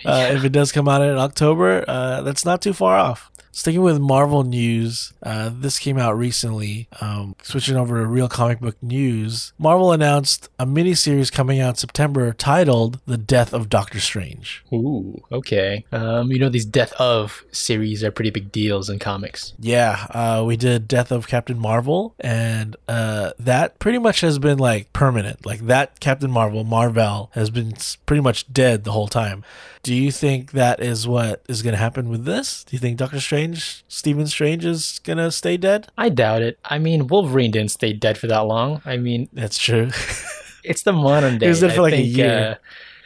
yeah. 0.06 0.34
if 0.34 0.44
it 0.44 0.52
does 0.52 0.72
come 0.72 0.88
out 0.88 1.02
in 1.02 1.18
October, 1.18 1.84
uh, 1.88 2.22
that's 2.22 2.46
not 2.46 2.62
too 2.62 2.74
far 2.74 2.98
off. 2.98 3.31
Sticking 3.54 3.82
with 3.82 4.00
Marvel 4.00 4.44
news, 4.44 5.14
uh, 5.24 5.52
this 5.54 5.78
came 5.78 5.98
out 5.98 6.18
recently. 6.18 6.88
Um, 7.02 7.36
switching 7.44 7.76
over 7.76 8.00
to 8.00 8.08
real 8.08 8.30
comic 8.30 8.62
book 8.62 8.78
news, 8.82 9.52
Marvel 9.60 9.92
announced 9.92 10.50
a 10.58 10.66
miniseries 10.66 11.32
coming 11.32 11.60
out 11.60 11.78
September 11.78 12.32
titled 12.32 13.00
"The 13.06 13.18
Death 13.18 13.54
of 13.54 13.70
Doctor 13.70 14.00
Strange." 14.00 14.64
Ooh, 14.72 15.22
okay. 15.32 15.86
Um, 15.92 16.32
you 16.32 16.40
know 16.40 16.50
these 16.50 16.66
Death 16.66 16.94
of 16.94 17.44
series 17.52 18.04
are 18.04 18.12
pretty 18.12 18.30
big 18.30 18.52
deals 18.54 18.90
in 18.90 19.00
comics. 19.00 19.54
Yeah, 19.60 20.08
uh, 20.12 20.44
we 20.46 20.56
did 20.56 20.88
Death 20.88 21.12
of 21.12 21.28
Captain 21.28 21.60
Marvel, 21.60 22.16
and 22.20 22.78
uh, 22.88 23.32
that 23.38 23.80
pretty 23.80 23.98
much 23.98 24.22
has 24.22 24.40
been 24.40 24.60
like 24.60 24.94
permanent. 24.94 25.46
Like 25.46 25.68
that 25.68 26.00
Captain 26.00 26.32
Marvel, 26.32 26.64
Marvel, 26.64 27.30
has 27.34 27.50
been 27.50 27.74
pretty 28.06 28.22
much 28.22 28.52
dead 28.54 28.86
the 28.86 28.94
whole 28.94 29.10
time. 29.10 29.44
Do 29.84 29.96
you 29.96 30.12
think 30.12 30.52
that 30.52 30.80
is 30.80 31.08
what 31.08 31.44
is 31.50 31.64
going 31.64 31.74
to 31.74 31.80
happen 31.80 32.10
with 32.10 32.26
this? 32.26 32.64
Do 32.64 32.76
you 32.76 32.80
think 32.80 32.98
Doctor 32.98 33.20
Strange, 33.20 33.84
Stephen 33.88 34.28
Strange, 34.28 34.64
is 34.64 35.00
going 35.00 35.18
to 35.18 35.32
stay 35.32 35.58
dead? 35.58 35.88
I 35.98 36.10
doubt 36.10 36.44
it. 36.44 36.60
I 36.66 36.78
mean, 36.78 37.08
Wolverine 37.08 37.52
didn't 37.52 37.72
stay 37.72 37.92
dead 37.92 38.18
for 38.18 38.28
that 38.28 38.42
long. 38.42 38.82
I 38.86 38.98
mean, 38.98 39.28
that's 39.34 39.58
true. 39.58 39.90
it's 40.64 40.84
the 40.84 40.94
modern 40.94 41.40
day. 41.40 41.48
He 41.48 41.50
was 41.50 41.62
dead 41.62 41.74
for 41.74 41.80
I 41.80 41.84
like 41.84 41.94
think, 41.94 42.06
a 42.06 42.10
year. 42.10 42.50
Uh, 42.52 42.56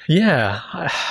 yeah. 0.07 0.89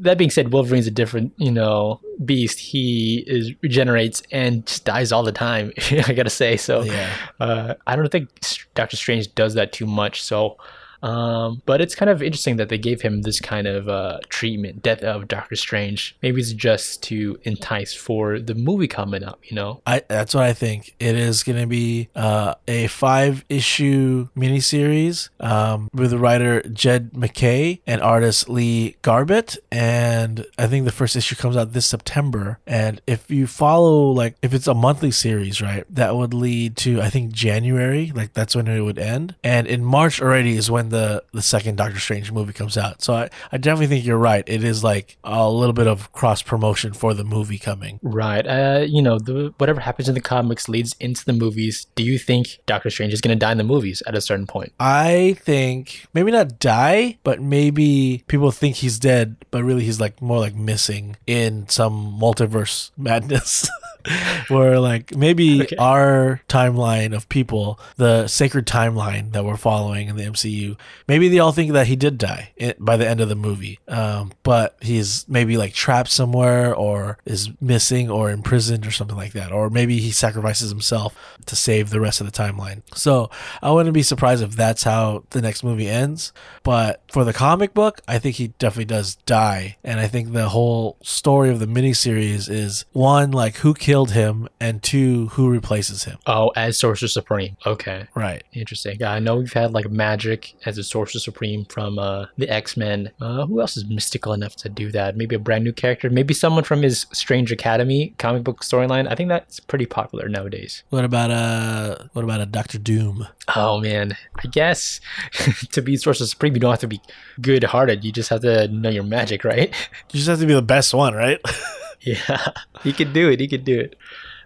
That 0.00 0.16
being 0.16 0.30
said, 0.30 0.52
Wolverine's 0.52 0.86
a 0.86 0.90
different, 0.92 1.34
you 1.36 1.50
know, 1.50 2.00
beast. 2.24 2.58
He 2.58 3.24
is 3.26 3.52
regenerates 3.62 4.22
and 4.30 4.64
just 4.64 4.84
dies 4.86 5.12
all 5.12 5.22
the 5.22 5.32
time. 5.32 5.72
I 5.90 6.14
gotta 6.14 6.30
say. 6.30 6.56
So, 6.56 6.82
yeah. 6.82 7.10
uh, 7.40 7.74
I 7.86 7.96
don't 7.96 8.08
think 8.10 8.30
Doctor 8.74 8.96
Strange 8.96 9.34
does 9.34 9.54
that 9.54 9.72
too 9.72 9.84
much. 9.84 10.22
So, 10.22 10.56
um, 11.02 11.62
but 11.66 11.80
it's 11.80 11.94
kind 11.94 12.10
of 12.10 12.22
interesting 12.22 12.56
that 12.56 12.68
they 12.68 12.78
gave 12.78 13.02
him 13.02 13.22
this 13.22 13.40
kind 13.40 13.66
of 13.66 13.88
uh, 13.88 14.18
treatment, 14.28 14.82
Death 14.82 15.02
of 15.02 15.28
Doctor 15.28 15.56
Strange. 15.56 16.16
Maybe 16.22 16.40
it's 16.40 16.52
just 16.52 17.02
to 17.04 17.38
entice 17.42 17.94
for 17.94 18.38
the 18.38 18.54
movie 18.54 18.88
coming 18.88 19.24
up, 19.24 19.40
you 19.44 19.54
know? 19.54 19.80
I 19.86 20.02
That's 20.08 20.34
what 20.34 20.44
I 20.44 20.52
think. 20.52 20.94
It 20.98 21.16
is 21.16 21.42
going 21.42 21.60
to 21.60 21.66
be 21.66 22.08
uh, 22.14 22.54
a 22.66 22.86
five 22.88 23.44
issue 23.48 24.28
miniseries 24.36 25.28
um, 25.40 25.90
with 25.92 26.10
the 26.10 26.18
writer 26.18 26.62
Jed 26.62 27.16
MacKay 27.16 27.80
and 27.86 28.00
artist 28.02 28.48
Lee 28.48 28.96
Garbett. 29.02 29.56
And 29.70 30.46
I 30.58 30.66
think 30.66 30.84
the 30.84 30.92
first 30.92 31.16
issue 31.16 31.36
comes 31.36 31.56
out 31.56 31.72
this 31.72 31.86
September. 31.86 32.58
And 32.66 33.00
if 33.06 33.30
you 33.30 33.46
follow, 33.46 34.10
like, 34.10 34.36
if 34.42 34.54
it's 34.54 34.66
a 34.66 34.74
monthly 34.74 35.10
series, 35.10 35.60
right, 35.60 35.84
that 35.90 36.16
would 36.16 36.34
lead 36.34 36.76
to, 36.78 37.00
I 37.00 37.10
think, 37.10 37.32
January. 37.32 38.12
Like, 38.14 38.32
that's 38.32 38.56
when 38.56 38.68
it 38.68 38.80
would 38.80 38.98
end. 38.98 39.34
And 39.42 39.66
in 39.66 39.84
March 39.84 40.20
already 40.20 40.56
is 40.56 40.70
when 40.70 40.85
when 40.86 41.00
the 41.00 41.22
the 41.32 41.42
second 41.42 41.76
Doctor 41.76 41.98
Strange 41.98 42.32
movie 42.32 42.52
comes 42.52 42.76
out. 42.76 43.02
So 43.02 43.14
I, 43.14 43.30
I 43.52 43.56
definitely 43.58 43.88
think 43.88 44.04
you're 44.04 44.16
right. 44.16 44.44
It 44.46 44.64
is 44.64 44.82
like 44.82 45.16
a 45.24 45.48
little 45.50 45.72
bit 45.72 45.86
of 45.86 46.12
cross 46.12 46.42
promotion 46.42 46.92
for 46.92 47.14
the 47.14 47.24
movie 47.24 47.58
coming. 47.58 47.98
Right. 48.02 48.46
Uh, 48.46 48.84
you 48.88 49.02
know, 49.02 49.18
the, 49.18 49.52
whatever 49.58 49.80
happens 49.80 50.08
in 50.08 50.14
the 50.14 50.20
comics 50.20 50.68
leads 50.68 50.94
into 51.00 51.24
the 51.24 51.32
movies. 51.32 51.86
Do 51.94 52.02
you 52.02 52.18
think 52.18 52.60
Doctor 52.66 52.90
Strange 52.90 53.12
is 53.12 53.20
going 53.20 53.36
to 53.36 53.38
die 53.38 53.52
in 53.52 53.58
the 53.58 53.64
movies 53.64 54.02
at 54.06 54.14
a 54.14 54.20
certain 54.20 54.46
point? 54.46 54.72
I 54.80 55.36
think 55.40 56.06
maybe 56.14 56.30
not 56.30 56.58
die, 56.58 57.18
but 57.24 57.40
maybe 57.40 58.24
people 58.28 58.50
think 58.50 58.76
he's 58.76 58.98
dead, 58.98 59.36
but 59.50 59.64
really 59.64 59.84
he's 59.84 60.00
like 60.00 60.22
more 60.22 60.38
like 60.38 60.54
missing 60.54 61.16
in 61.26 61.68
some 61.68 62.18
multiverse 62.20 62.90
madness. 62.96 63.68
where 64.48 64.78
like 64.78 65.14
maybe 65.16 65.62
okay. 65.62 65.76
our 65.76 66.40
timeline 66.48 67.14
of 67.14 67.28
people, 67.28 67.78
the 67.96 68.26
sacred 68.26 68.66
timeline 68.66 69.32
that 69.32 69.44
we're 69.44 69.56
following 69.56 70.08
in 70.08 70.16
the 70.16 70.24
MCU, 70.24 70.76
maybe 71.08 71.28
they 71.28 71.38
all 71.38 71.52
think 71.52 71.72
that 71.72 71.86
he 71.86 71.96
did 71.96 72.18
die 72.18 72.52
by 72.78 72.96
the 72.96 73.08
end 73.08 73.20
of 73.20 73.28
the 73.28 73.34
movie. 73.34 73.78
Um, 73.88 74.32
but 74.42 74.76
he's 74.80 75.28
maybe 75.28 75.56
like 75.56 75.72
trapped 75.72 76.10
somewhere 76.10 76.74
or 76.74 77.18
is 77.24 77.50
missing 77.60 78.10
or 78.10 78.30
imprisoned 78.30 78.86
or 78.86 78.90
something 78.90 79.16
like 79.16 79.32
that. 79.32 79.52
Or 79.52 79.70
maybe 79.70 79.98
he 79.98 80.10
sacrifices 80.10 80.70
himself 80.70 81.16
to 81.46 81.56
save 81.56 81.90
the 81.90 82.00
rest 82.00 82.20
of 82.20 82.26
the 82.26 82.32
timeline. 82.32 82.82
So 82.94 83.30
I 83.62 83.70
wouldn't 83.70 83.94
be 83.94 84.02
surprised 84.02 84.42
if 84.42 84.52
that's 84.52 84.84
how 84.84 85.24
the 85.30 85.42
next 85.42 85.64
movie 85.64 85.88
ends. 85.88 86.32
But 86.62 87.02
for 87.10 87.24
the 87.24 87.32
comic 87.32 87.74
book, 87.74 88.00
I 88.08 88.18
think 88.18 88.36
he 88.36 88.48
definitely 88.58 88.86
does 88.86 89.16
die. 89.26 89.76
And 89.84 90.00
I 90.00 90.08
think 90.08 90.32
the 90.32 90.48
whole 90.48 90.96
story 91.02 91.50
of 91.50 91.60
the 91.60 91.66
miniseries 91.66 92.50
is 92.50 92.84
one, 92.92 93.30
like 93.30 93.56
who 93.56 93.74
killed 93.74 93.95
killed 93.96 94.10
him, 94.10 94.46
and 94.60 94.82
two, 94.82 95.28
who 95.28 95.48
replaces 95.48 96.04
him. 96.04 96.18
Oh, 96.26 96.52
as 96.54 96.78
Sorcerer 96.78 97.08
Supreme. 97.08 97.56
Okay. 97.64 98.06
Right. 98.14 98.44
Interesting. 98.52 99.02
I 99.02 99.20
know 99.20 99.36
we've 99.36 99.50
had 99.54 99.72
like 99.72 99.86
Magik 99.86 100.52
as 100.66 100.76
a 100.76 100.84
Sorcerer 100.84 101.18
Supreme 101.18 101.64
from 101.64 101.98
uh, 101.98 102.26
the 102.36 102.46
X 102.46 102.76
Men. 102.76 103.10
Uh, 103.22 103.46
who 103.46 103.58
else 103.58 103.74
is 103.74 103.86
mystical 103.86 104.34
enough 104.34 104.54
to 104.56 104.68
do 104.68 104.92
that? 104.92 105.16
Maybe 105.16 105.34
a 105.34 105.38
brand 105.38 105.64
new 105.64 105.72
character. 105.72 106.10
Maybe 106.10 106.34
someone 106.34 106.62
from 106.62 106.82
his 106.82 107.06
Strange 107.12 107.50
Academy 107.50 108.12
comic 108.18 108.44
book 108.44 108.60
storyline. 108.60 109.10
I 109.10 109.14
think 109.14 109.30
that's 109.30 109.60
pretty 109.60 109.86
popular 109.86 110.28
nowadays. 110.28 110.82
What 110.90 111.06
about 111.06 111.30
uh 111.30 111.96
what 112.12 112.22
about 112.22 112.42
a 112.42 112.46
Doctor 112.46 112.76
Doom? 112.76 113.26
Oh 113.54 113.80
man, 113.80 114.14
I 114.44 114.48
guess 114.48 115.00
to 115.72 115.80
be 115.80 115.96
Sorcerer 115.96 116.26
Supreme, 116.26 116.52
you 116.52 116.60
don't 116.60 116.72
have 116.72 116.80
to 116.80 116.86
be 116.86 117.00
good 117.40 117.64
hearted. 117.64 118.04
You 118.04 118.12
just 118.12 118.28
have 118.28 118.42
to 118.42 118.68
know 118.68 118.90
your 118.90 119.04
magic, 119.04 119.42
right? 119.42 119.74
You 120.12 120.18
just 120.18 120.28
have 120.28 120.40
to 120.40 120.46
be 120.46 120.52
the 120.52 120.60
best 120.60 120.92
one, 120.92 121.14
right? 121.14 121.40
Yeah, 122.12 122.52
he 122.84 122.92
could 122.92 123.12
do 123.12 123.28
it. 123.30 123.40
He 123.40 123.48
could 123.48 123.64
do 123.64 123.80
it. 123.80 123.96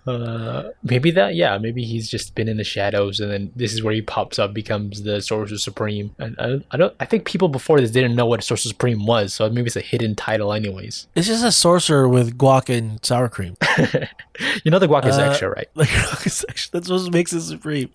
Uh, 0.06 0.70
maybe 0.82 1.10
that, 1.10 1.34
yeah, 1.34 1.58
maybe 1.58 1.84
he's 1.84 2.08
just 2.08 2.34
been 2.34 2.48
in 2.48 2.56
the 2.56 2.64
shadows, 2.64 3.20
and 3.20 3.30
then 3.30 3.52
this 3.54 3.72
is 3.72 3.82
where 3.82 3.92
he 3.92 4.02
pops 4.02 4.38
up, 4.38 4.54
becomes 4.54 5.02
the 5.02 5.20
Sorcerer 5.20 5.58
Supreme. 5.58 6.14
And 6.18 6.36
I, 6.38 6.60
I 6.70 6.76
don't, 6.76 6.94
I 7.00 7.04
think 7.04 7.24
people 7.24 7.48
before 7.48 7.80
this 7.80 7.90
didn't 7.90 8.14
know 8.14 8.26
what 8.26 8.42
Sorcerer 8.42 8.70
Supreme 8.70 9.06
was, 9.06 9.34
so 9.34 9.48
maybe 9.50 9.66
it's 9.66 9.76
a 9.76 9.80
hidden 9.80 10.14
title, 10.14 10.52
anyways. 10.52 11.06
It's 11.14 11.26
just 11.26 11.44
a 11.44 11.52
sorcerer 11.52 12.08
with 12.08 12.38
guac 12.38 12.74
and 12.74 13.04
sour 13.04 13.28
cream. 13.28 13.56
you 14.64 14.70
know 14.70 14.78
the 14.78 14.88
guac 14.88 15.06
is 15.06 15.18
uh, 15.18 15.22
extra, 15.22 15.50
right? 15.50 15.68
The 15.74 15.84
guac 15.84 16.26
is 16.26 16.44
extra. 16.48 16.70
That's 16.72 16.90
what 16.90 17.12
makes 17.12 17.32
it 17.32 17.42
supreme. 17.42 17.90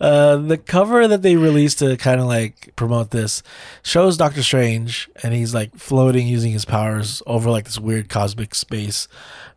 Uh, 0.00 0.36
the 0.36 0.58
cover 0.58 1.06
that 1.08 1.22
they 1.22 1.36
released 1.36 1.78
to 1.80 1.96
kind 1.96 2.20
of 2.20 2.26
like 2.26 2.72
promote 2.76 3.10
this 3.10 3.42
shows 3.82 4.16
Doctor 4.16 4.42
Strange, 4.42 5.10
and 5.22 5.34
he's 5.34 5.54
like 5.54 5.74
floating 5.76 6.26
using 6.26 6.52
his 6.52 6.64
powers 6.64 7.22
over 7.26 7.50
like 7.50 7.64
this 7.64 7.78
weird 7.78 8.08
cosmic 8.08 8.54
space 8.54 9.08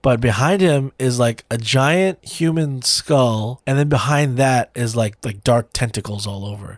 but 0.03 0.19
behind 0.19 0.59
him 0.61 0.91
is 0.99 1.17
like 1.17 1.45
a 1.49 1.57
giant 1.57 1.92
human 2.21 2.81
skull, 2.81 3.61
and 3.65 3.77
then 3.77 3.89
behind 3.89 4.37
that 4.37 4.71
is 4.75 4.95
like 4.95 5.17
like 5.23 5.43
dark 5.43 5.69
tentacles 5.73 6.27
all 6.27 6.45
over. 6.45 6.77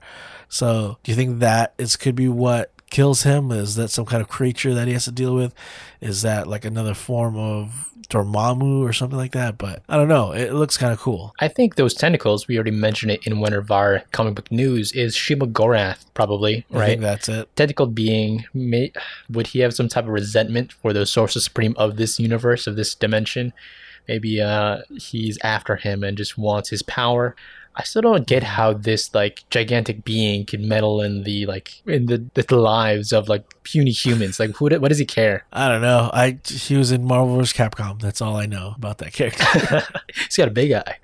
So, 0.49 0.97
do 1.04 1.12
you 1.12 1.15
think 1.15 1.39
that 1.39 1.73
is 1.78 1.95
could 1.95 2.15
be 2.15 2.30
what 2.30 2.71
kills 2.89 3.23
him? 3.23 3.51
Is 3.51 3.75
that 3.75 3.89
some 3.89 4.06
kind 4.06 4.21
of 4.21 4.30
creature 4.30 4.73
that 4.73 4.88
he 4.88 4.93
has 4.93 5.06
to 5.06 5.12
deal 5.12 5.36
with? 5.36 5.54
Is 6.01 6.21
that 6.21 6.47
like 6.47 6.65
another 6.65 6.93
form 6.93 7.36
of 7.36 7.89
Dormammu 8.10 8.88
or 8.88 8.93
something 8.93 9.17
like 9.17 9.32
that? 9.34 9.58
But 9.58 9.84
I 9.89 9.97
don't 9.97 10.08
know. 10.08 10.32
It 10.32 10.54
looks 10.54 10.78
kind 10.78 10.93
of 10.93 10.99
cool. 10.99 11.34
I 11.39 11.47
think 11.47 11.75
those 11.75 11.93
tentacles, 11.93 12.47
we 12.47 12.56
already 12.56 12.71
mentioned 12.71 13.12
it 13.12 13.25
in 13.25 13.39
one 13.39 13.54
of 13.54 13.71
our 13.71 14.04
comic 14.12 14.36
book 14.36 14.51
news, 14.51 14.91
is 14.93 15.15
Shuma-Gorath, 15.15 16.06
probably, 16.13 16.65
I 16.71 16.78
right? 16.78 16.86
think 16.86 17.01
that's 17.01 17.28
it. 17.28 17.54
Tentacle 17.56 17.88
being, 17.88 18.45
may, 18.54 18.91
would 19.30 19.47
he 19.47 19.60
have 19.60 19.73
some 19.73 19.89
type 19.89 20.06
of 20.06 20.12
resentment 20.12 20.71
for 20.71 20.93
the 20.93 21.06
Sorcerer 21.06 21.41
Supreme 21.41 21.75
of 21.78 21.97
this 21.97 22.19
universe, 22.19 22.67
of 22.67 22.75
this 22.75 22.95
dimension? 22.95 23.51
Maybe 24.08 24.41
uh, 24.41 24.80
he's 24.98 25.38
after 25.44 25.76
him 25.76 26.04
and 26.04 26.18
just 26.18 26.38
wants 26.38 26.70
his 26.70 26.82
power. 26.84 27.36
I 27.78 27.84
still 27.84 28.02
don't 28.02 28.26
get 28.26 28.41
how 28.41 28.74
this 28.74 29.13
like 29.13 29.44
gigantic 29.50 30.06
being 30.06 30.46
can 30.46 30.68
meddle 30.68 31.02
in 31.02 31.24
the 31.24 31.46
like 31.46 31.82
in 31.86 32.06
the, 32.06 32.26
the 32.34 32.56
lives 32.56 33.12
of 33.12 33.28
like 33.28 33.44
puny 33.63 33.91
humans. 33.91 34.39
Like, 34.39 34.52
who? 34.52 34.70
What 34.70 34.88
does 34.88 34.98
he 34.98 35.06
care? 35.06 35.46
I 35.52 35.68
don't 35.68 35.82
know. 35.82 36.10
I 36.13 36.39
he 36.46 36.78
was 36.78 36.91
in 36.91 37.04
Marvel 37.04 37.36
vs. 37.36 37.54
Capcom. 37.54 38.02
That's 38.02 38.22
all 38.22 38.38
I 38.38 38.46
know 38.46 38.76
about 38.78 39.00
that 39.00 39.12
character. 39.12 39.44
He's 40.15 40.38
got 40.38 40.48
a 40.48 40.52
big 40.52 40.72
eye. 40.72 41.00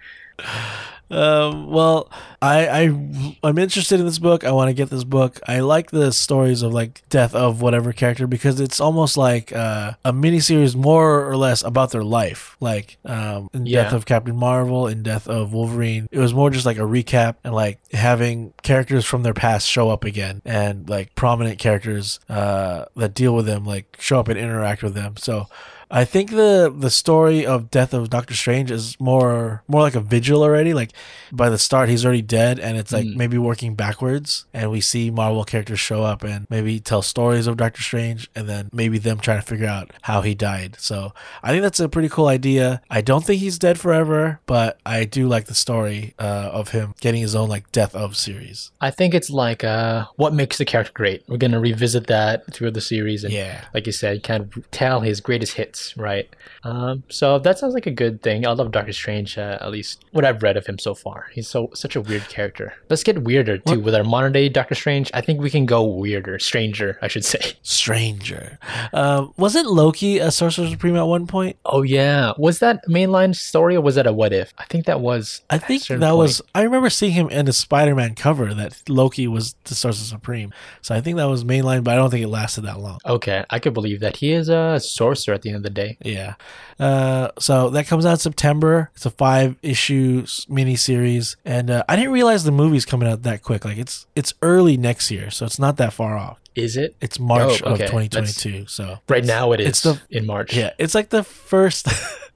Um, 1.12 1.68
well, 1.68 2.10
I, 2.42 2.68
I 2.68 3.38
I'm 3.44 3.58
interested 3.58 4.00
in 4.00 4.06
this 4.06 4.18
book. 4.20 4.44
I 4.44 4.52
want 4.52 4.70
to 4.70 4.74
get 4.74 4.90
this 4.90 5.04
book. 5.04 5.40
I 5.48 5.60
like 5.60 5.92
the 5.92 6.12
stories 6.12 6.64
of 6.64 6.74
like 6.74 7.04
death 7.10 7.36
of 7.36 7.62
whatever 7.62 7.94
character 7.94 8.28
because 8.28 8.60
it's 8.60 8.80
almost 8.80 9.18
like 9.18 9.52
uh, 9.54 9.94
a 10.06 10.14
miniseries 10.14 10.76
more 10.76 11.28
or 11.30 11.38
less 11.38 11.64
about 11.64 11.92
their 11.92 12.04
life. 12.04 12.56
Like 12.60 12.98
um, 13.06 13.50
in 13.54 13.66
Death 13.66 13.94
of 13.94 14.06
Captain 14.06 14.36
Marvel, 14.36 14.88
in 14.88 15.04
Death 15.04 15.28
of 15.28 15.54
Wolverine, 15.54 16.08
it 16.12 16.20
was 16.20 16.34
more 16.34 16.50
just 16.50 16.66
like 16.66 16.78
a 16.78 16.82
recap 16.82 17.36
and 17.44 17.54
like 17.54 17.80
having 17.92 18.54
characters 18.64 19.06
from 19.06 19.24
their 19.24 19.34
past 19.34 19.68
show 19.68 19.90
up 19.90 20.04
again 20.04 20.42
and 20.46 20.90
like 20.90 21.14
prominent 21.16 21.60
characters 21.60 22.20
uh, 22.30 22.86
that 22.96 23.14
deal 23.14 23.36
with 23.36 23.46
them 23.46 23.66
like 23.66 23.98
show 24.00 24.20
up 24.20 24.30
and 24.30 24.40
interact 24.40 24.82
with 24.82 24.94
them. 24.94 25.18
So. 25.18 25.48
I 25.94 26.06
think 26.06 26.30
the 26.32 26.74
the 26.76 26.90
story 26.90 27.46
of 27.46 27.70
death 27.70 27.94
of 27.94 28.10
Doctor 28.10 28.34
Strange 28.34 28.72
is 28.72 28.98
more 29.00 29.62
more 29.68 29.82
like 29.82 29.96
a 29.96 30.00
vigil 30.00 30.42
already. 30.42 30.74
Like 30.74 30.92
by 31.34 31.50
the 31.50 31.58
start, 31.58 31.90
he's 31.90 32.06
already 32.06 32.22
dead, 32.22 32.60
and 32.60 32.78
it's 32.78 32.92
like 32.94 33.06
Mm. 33.06 33.16
maybe 33.18 33.38
working 33.38 33.76
backwards, 33.76 34.46
and 34.54 34.72
we 34.72 34.80
see 34.82 35.12
Marvel 35.12 35.44
characters 35.44 35.80
show 35.82 36.04
up 36.04 36.24
and 36.24 36.48
maybe 36.50 36.80
tell 36.80 37.02
stories 37.02 37.46
of 37.48 37.58
Doctor 37.58 37.82
Strange, 37.82 38.30
and 38.36 38.48
then 38.48 38.70
maybe 38.72 38.98
them 39.00 39.20
trying 39.20 39.40
to 39.42 39.46
figure 39.46 39.68
out 39.68 39.92
how 40.04 40.22
he 40.22 40.34
died. 40.34 40.76
So 40.80 41.14
I 41.44 41.50
think 41.52 41.62
that's 41.64 41.80
a 41.82 41.90
pretty 41.90 42.10
cool 42.10 42.28
idea. 42.28 42.82
I 42.90 43.02
don't 43.02 43.26
think 43.26 43.42
he's 43.42 43.60
dead 43.60 43.78
forever, 43.80 44.40
but 44.46 44.80
I 44.86 45.04
do 45.04 45.28
like 45.28 45.46
the 45.48 45.56
story 45.56 46.14
uh, 46.20 46.50
of 46.54 46.70
him 46.70 46.94
getting 47.02 47.22
his 47.22 47.36
own 47.36 47.50
like 47.50 47.70
death 47.74 47.94
of 47.96 48.16
series. 48.16 48.72
I 48.80 48.92
think 48.92 49.14
it's 49.14 49.30
like 49.30 49.64
uh, 49.66 50.06
what 50.16 50.34
makes 50.34 50.58
the 50.58 50.66
character 50.66 50.94
great. 50.94 51.24
We're 51.28 51.38
gonna 51.46 51.60
revisit 51.60 52.08
that 52.08 52.54
through 52.54 52.72
the 52.72 52.82
series, 52.82 53.24
and 53.26 53.34
Yeah. 53.34 53.66
like 53.74 53.86
you 53.88 53.92
said, 53.94 54.24
kind 54.24 54.44
of 54.44 54.72
tell 54.72 55.02
his 55.02 55.20
greatest 55.20 55.54
hits, 55.56 55.81
right? 55.98 56.28
Um, 56.64 57.04
so 57.10 57.40
that 57.40 57.58
sounds 57.60 57.74
like 57.74 57.88
a 57.88 57.92
good 57.92 58.22
thing. 58.22 58.46
I 58.46 58.52
love 58.52 58.72
Doctor 58.72 58.94
Strange, 58.94 59.38
uh, 59.38 59.58
at 59.62 59.72
least 59.72 60.06
what 60.12 60.26
I've 60.26 60.44
read 60.44 60.58
of 60.58 60.66
him 60.66 60.78
so 60.78 60.94
far. 60.94 61.28
He's 61.34 61.48
so 61.48 61.70
such 61.74 61.96
a 61.96 62.02
weird 62.02 62.28
character. 62.30 62.74
Let's 62.90 63.04
get 63.04 63.24
weirder 63.24 63.58
too 63.60 63.80
with 63.80 63.96
our 63.96 64.04
modern 64.04 64.32
day 64.34 64.50
Doctor 64.50 64.76
Strange. 64.76 65.12
I 65.14 65.22
think 65.22 65.42
we 65.42 65.50
can 65.50 65.66
go 65.66 65.84
weirder, 65.84 66.40
stranger, 66.40 66.98
I 67.02 67.08
should 67.08 67.26
say. 67.26 67.54
Stranger. 67.64 68.60
Um, 68.94 69.34
wasn't 69.38 69.68
Loki 69.68 70.20
a 70.20 70.32
Sorcerer 70.32 70.68
Supreme 70.68 70.96
at 70.96 71.04
one 71.04 71.28
point? 71.28 71.58
Oh 71.66 71.82
yeah, 71.82 72.34
was 72.38 72.60
that 72.60 72.86
mainline 72.88 73.36
story 73.36 73.76
or 73.76 73.82
was 73.82 73.96
that 73.96 74.08
a 74.08 74.14
what 74.14 74.34
if? 74.34 74.54
I 74.58 74.66
think 74.66 74.86
that 74.86 75.02
was. 75.02 75.42
I 75.50 75.58
think 75.58 75.88
that 75.88 76.00
point. 76.00 76.18
was. 76.18 76.42
I 76.54 76.64
remember 76.64 76.90
seeing 76.90 77.14
him 77.14 77.30
in 77.30 77.48
a 77.48 77.54
Spider-Man 77.54 78.16
cover 78.16 78.54
that 78.54 78.88
Loki 78.90 79.28
was 79.28 79.56
the 79.66 79.76
Sorcerer 79.76 80.06
Supreme. 80.06 80.54
So 80.82 80.96
I 80.96 81.02
think 81.02 81.18
that 81.18 81.26
was 81.26 81.44
mainline, 81.44 81.84
but 81.84 81.94
I 81.94 81.96
don't 81.96 82.10
think 82.10 82.24
it 82.24 82.28
lasted 82.28 82.62
that 82.62 82.80
long. 82.80 83.00
Okay, 83.06 83.44
I 83.50 83.60
could 83.60 83.74
believe 83.74 84.00
that 84.02 84.18
he 84.18 84.32
is 84.32 84.50
a 84.50 84.80
sorcerer 84.80 85.36
at 85.36 85.42
the 85.42 85.50
end 85.50 85.58
of 85.58 85.64
the 85.64 85.70
day. 85.72 85.98
Yeah. 86.02 86.36
Uh, 86.80 87.30
so 87.40 87.70
that 87.72 87.88
comes 87.88 88.06
out 88.06 88.14
in 88.14 88.18
September. 88.20 88.90
It's 88.96 89.06
a 89.06 89.10
five-issue 89.12 90.26
mini 90.50 90.76
series, 90.76 91.38
and 91.46 91.70
uh, 91.70 91.84
I 91.88 91.96
didn't 91.96 92.12
realize 92.12 92.44
the 92.44 92.52
movie's 92.52 92.86
coming 92.86 93.08
out 93.10 93.24
that 93.24 93.42
quick. 93.44 93.66
Like 93.66 93.78
it's 93.78 94.06
it's 94.16 94.34
early 94.42 94.78
next 94.78 95.12
year, 95.12 95.30
so 95.32 95.46
it's 95.46 95.60
not 95.60 95.78
that 95.78 95.94
far 95.94 96.18
off. 96.18 96.40
Is 96.56 96.76
it? 96.76 96.96
It's 97.02 97.18
March 97.20 97.62
Oh, 97.64 97.74
okay. 97.74 97.86
of 97.86 97.92
2022. 97.92 98.66
So 98.68 99.00
Right 99.08 99.24
now 99.24 99.54
it 99.54 99.62
is. 99.62 99.68
It's 99.70 99.82
the- 99.82 100.02
in 100.10 100.26
March. 100.26 100.54
yeah, 100.56 100.72
it's 100.78 100.94
like 100.96 101.10
the 101.10 101.24
first. 101.24 101.88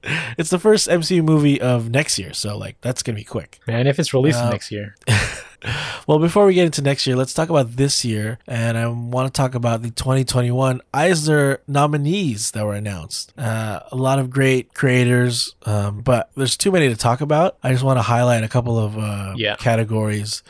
it's 0.38 0.50
the 0.50 0.58
first 0.58 0.88
MCU 0.88 1.22
movie 1.24 1.60
of 1.60 1.90
next 1.90 2.18
year, 2.18 2.32
so 2.32 2.56
like 2.56 2.80
that's 2.80 3.02
gonna 3.02 3.16
be 3.16 3.24
quick. 3.24 3.60
Man, 3.66 3.86
if 3.86 3.98
it's 3.98 4.14
released 4.14 4.38
Uh, 4.38 4.50
next 4.50 4.70
year. 4.70 4.94
Well, 6.06 6.20
before 6.20 6.46
we 6.46 6.54
get 6.54 6.66
into 6.66 6.82
next 6.82 7.04
year, 7.06 7.16
let's 7.16 7.34
talk 7.34 7.48
about 7.50 7.72
this 7.74 8.04
year, 8.04 8.38
and 8.46 8.78
I 8.78 8.86
want 8.86 9.26
to 9.26 9.36
talk 9.36 9.56
about 9.56 9.82
the 9.82 9.90
2021 9.90 10.80
Eisner 10.94 11.58
nominees 11.66 12.52
that 12.52 12.64
were 12.64 12.74
announced. 12.74 13.32
Uh, 13.36 13.80
a 13.90 13.96
lot 13.96 14.20
of 14.20 14.30
great 14.30 14.72
creators, 14.72 15.56
um, 15.64 16.02
but 16.02 16.30
there's 16.36 16.56
too 16.56 16.70
many 16.70 16.88
to 16.88 16.94
talk 16.96 17.20
about. 17.20 17.56
I 17.62 17.72
just 17.72 17.82
want 17.82 17.98
to 17.98 18.02
highlight 18.02 18.44
a 18.44 18.48
couple 18.48 18.78
of 18.78 18.96
uh, 18.96 19.34
Yeah. 19.36 19.56
categories 19.56 20.44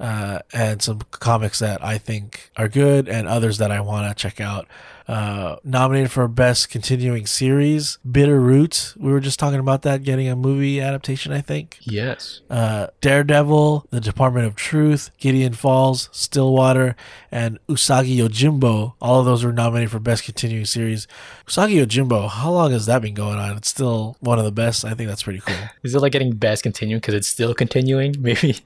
uh, 0.00 0.38
and 0.54 0.80
some 0.80 1.00
comics 1.10 1.58
that 1.58 1.84
I 1.84 1.98
think 1.98 2.50
are 2.56 2.68
good, 2.68 3.06
and 3.08 3.28
others 3.28 3.58
that 3.58 3.70
I 3.70 3.80
want 3.82 4.08
to 4.08 4.20
check 4.20 4.40
out. 4.40 4.66
Uh, 5.08 5.56
nominated 5.64 6.10
for 6.10 6.28
best 6.28 6.68
continuing 6.70 7.26
series, 7.26 7.98
Bitter 8.08 8.40
Root. 8.40 8.94
We 8.96 9.10
were 9.12 9.20
just 9.20 9.38
talking 9.38 9.58
about 9.58 9.82
that 9.82 10.04
getting 10.04 10.28
a 10.28 10.36
movie 10.36 10.80
adaptation, 10.80 11.32
I 11.32 11.40
think 11.40 11.78
Yes. 11.82 12.40
uh, 12.48 12.86
Daredevil, 13.00 13.86
The 13.90 14.00
Department 14.00 14.46
of 14.46 14.54
Truth, 14.54 15.10
Gideon 15.18 15.54
Falls, 15.54 16.08
Stillwater, 16.12 16.94
and 17.30 17.58
Usagi 17.68 18.16
Yojimbo. 18.16 18.94
All 19.00 19.18
of 19.20 19.26
those 19.26 19.44
were 19.44 19.52
nominated 19.52 19.90
for 19.90 19.98
Best 19.98 20.24
Continuing 20.24 20.66
Series. 20.66 21.08
Usagi 21.48 21.84
Yojimbo, 21.84 22.28
how 22.30 22.52
long 22.52 22.70
has 22.70 22.86
that 22.86 23.02
been 23.02 23.14
going 23.14 23.38
on? 23.38 23.56
It's 23.56 23.68
still 23.68 24.16
one 24.20 24.38
of 24.38 24.44
the 24.44 24.52
best. 24.52 24.84
I 24.84 24.94
think 24.94 25.08
that's 25.08 25.24
pretty 25.24 25.40
cool. 25.40 25.56
Is 25.82 25.94
it 25.94 26.00
like 26.00 26.12
getting 26.12 26.32
best 26.36 26.62
continuing 26.62 27.00
because 27.00 27.14
it's 27.14 27.28
still 27.28 27.54
continuing? 27.54 28.14
Maybe. 28.20 28.56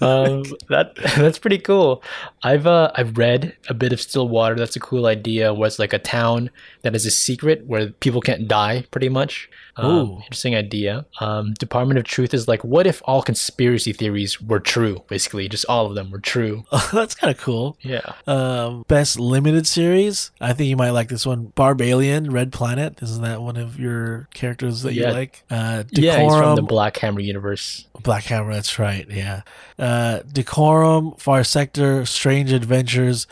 um, 0.00 0.42
that 0.68 0.92
that's 1.16 1.38
pretty 1.38 1.58
cool. 1.58 2.02
I've 2.42 2.66
uh, 2.66 2.90
I've 2.96 3.16
read 3.16 3.54
a 3.68 3.74
bit 3.74 3.92
of 3.92 4.00
Stillwater. 4.00 4.56
That's 4.56 4.76
a 4.76 4.80
cool 4.80 5.06
idea. 5.06 5.54
Where 5.54 5.70
it's 5.76 5.78
like 5.78 5.92
a 5.92 5.98
town 5.98 6.48
that 6.82 6.94
is 6.96 7.04
a 7.04 7.10
secret 7.10 7.66
where 7.66 7.88
people 7.90 8.22
can't 8.22 8.48
die, 8.48 8.86
pretty 8.90 9.10
much. 9.10 9.50
Um, 9.76 9.86
Ooh. 9.90 10.16
interesting 10.22 10.54
idea. 10.54 11.04
Um, 11.20 11.52
Department 11.54 11.98
of 11.98 12.04
Truth 12.04 12.32
is 12.32 12.48
like, 12.48 12.64
what 12.64 12.86
if 12.86 13.02
all 13.04 13.20
conspiracy 13.20 13.92
theories 13.92 14.40
were 14.40 14.58
true? 14.60 15.02
Basically, 15.08 15.48
just 15.50 15.66
all 15.66 15.84
of 15.84 15.94
them 15.94 16.10
were 16.10 16.18
true. 16.18 16.64
that's 16.94 17.14
kind 17.14 17.30
of 17.30 17.38
cool. 17.38 17.76
Yeah. 17.82 18.14
Um, 18.26 18.86
best 18.88 19.20
Limited 19.20 19.66
Series. 19.66 20.30
I 20.40 20.54
think 20.54 20.70
you 20.70 20.76
might 20.78 20.90
like 20.90 21.10
this 21.10 21.26
one. 21.26 21.52
Barbalien, 21.54 22.32
Red 22.32 22.52
Planet. 22.52 22.98
Isn't 23.02 23.22
that 23.22 23.42
one 23.42 23.58
of 23.58 23.78
your 23.78 24.28
characters 24.32 24.80
that 24.82 24.94
Yeah. 24.94 25.08
you 25.08 25.12
like? 25.14 25.44
Uh, 25.50 25.84
Yeah, 25.90 26.20
he's 26.22 26.34
from 26.34 26.56
the 26.56 26.62
Black 26.62 26.96
Hammer 26.96 27.20
universe. 27.20 27.86
Black 28.02 28.24
Hammer, 28.24 28.54
that's 28.54 28.78
right. 28.78 29.06
Yeah. 29.10 29.42
Uh, 29.78 30.20
Decorum, 30.32 31.12
Far 31.18 31.44
Sector, 31.44 32.06
Strange 32.06 32.50
Adventures, 32.52 33.26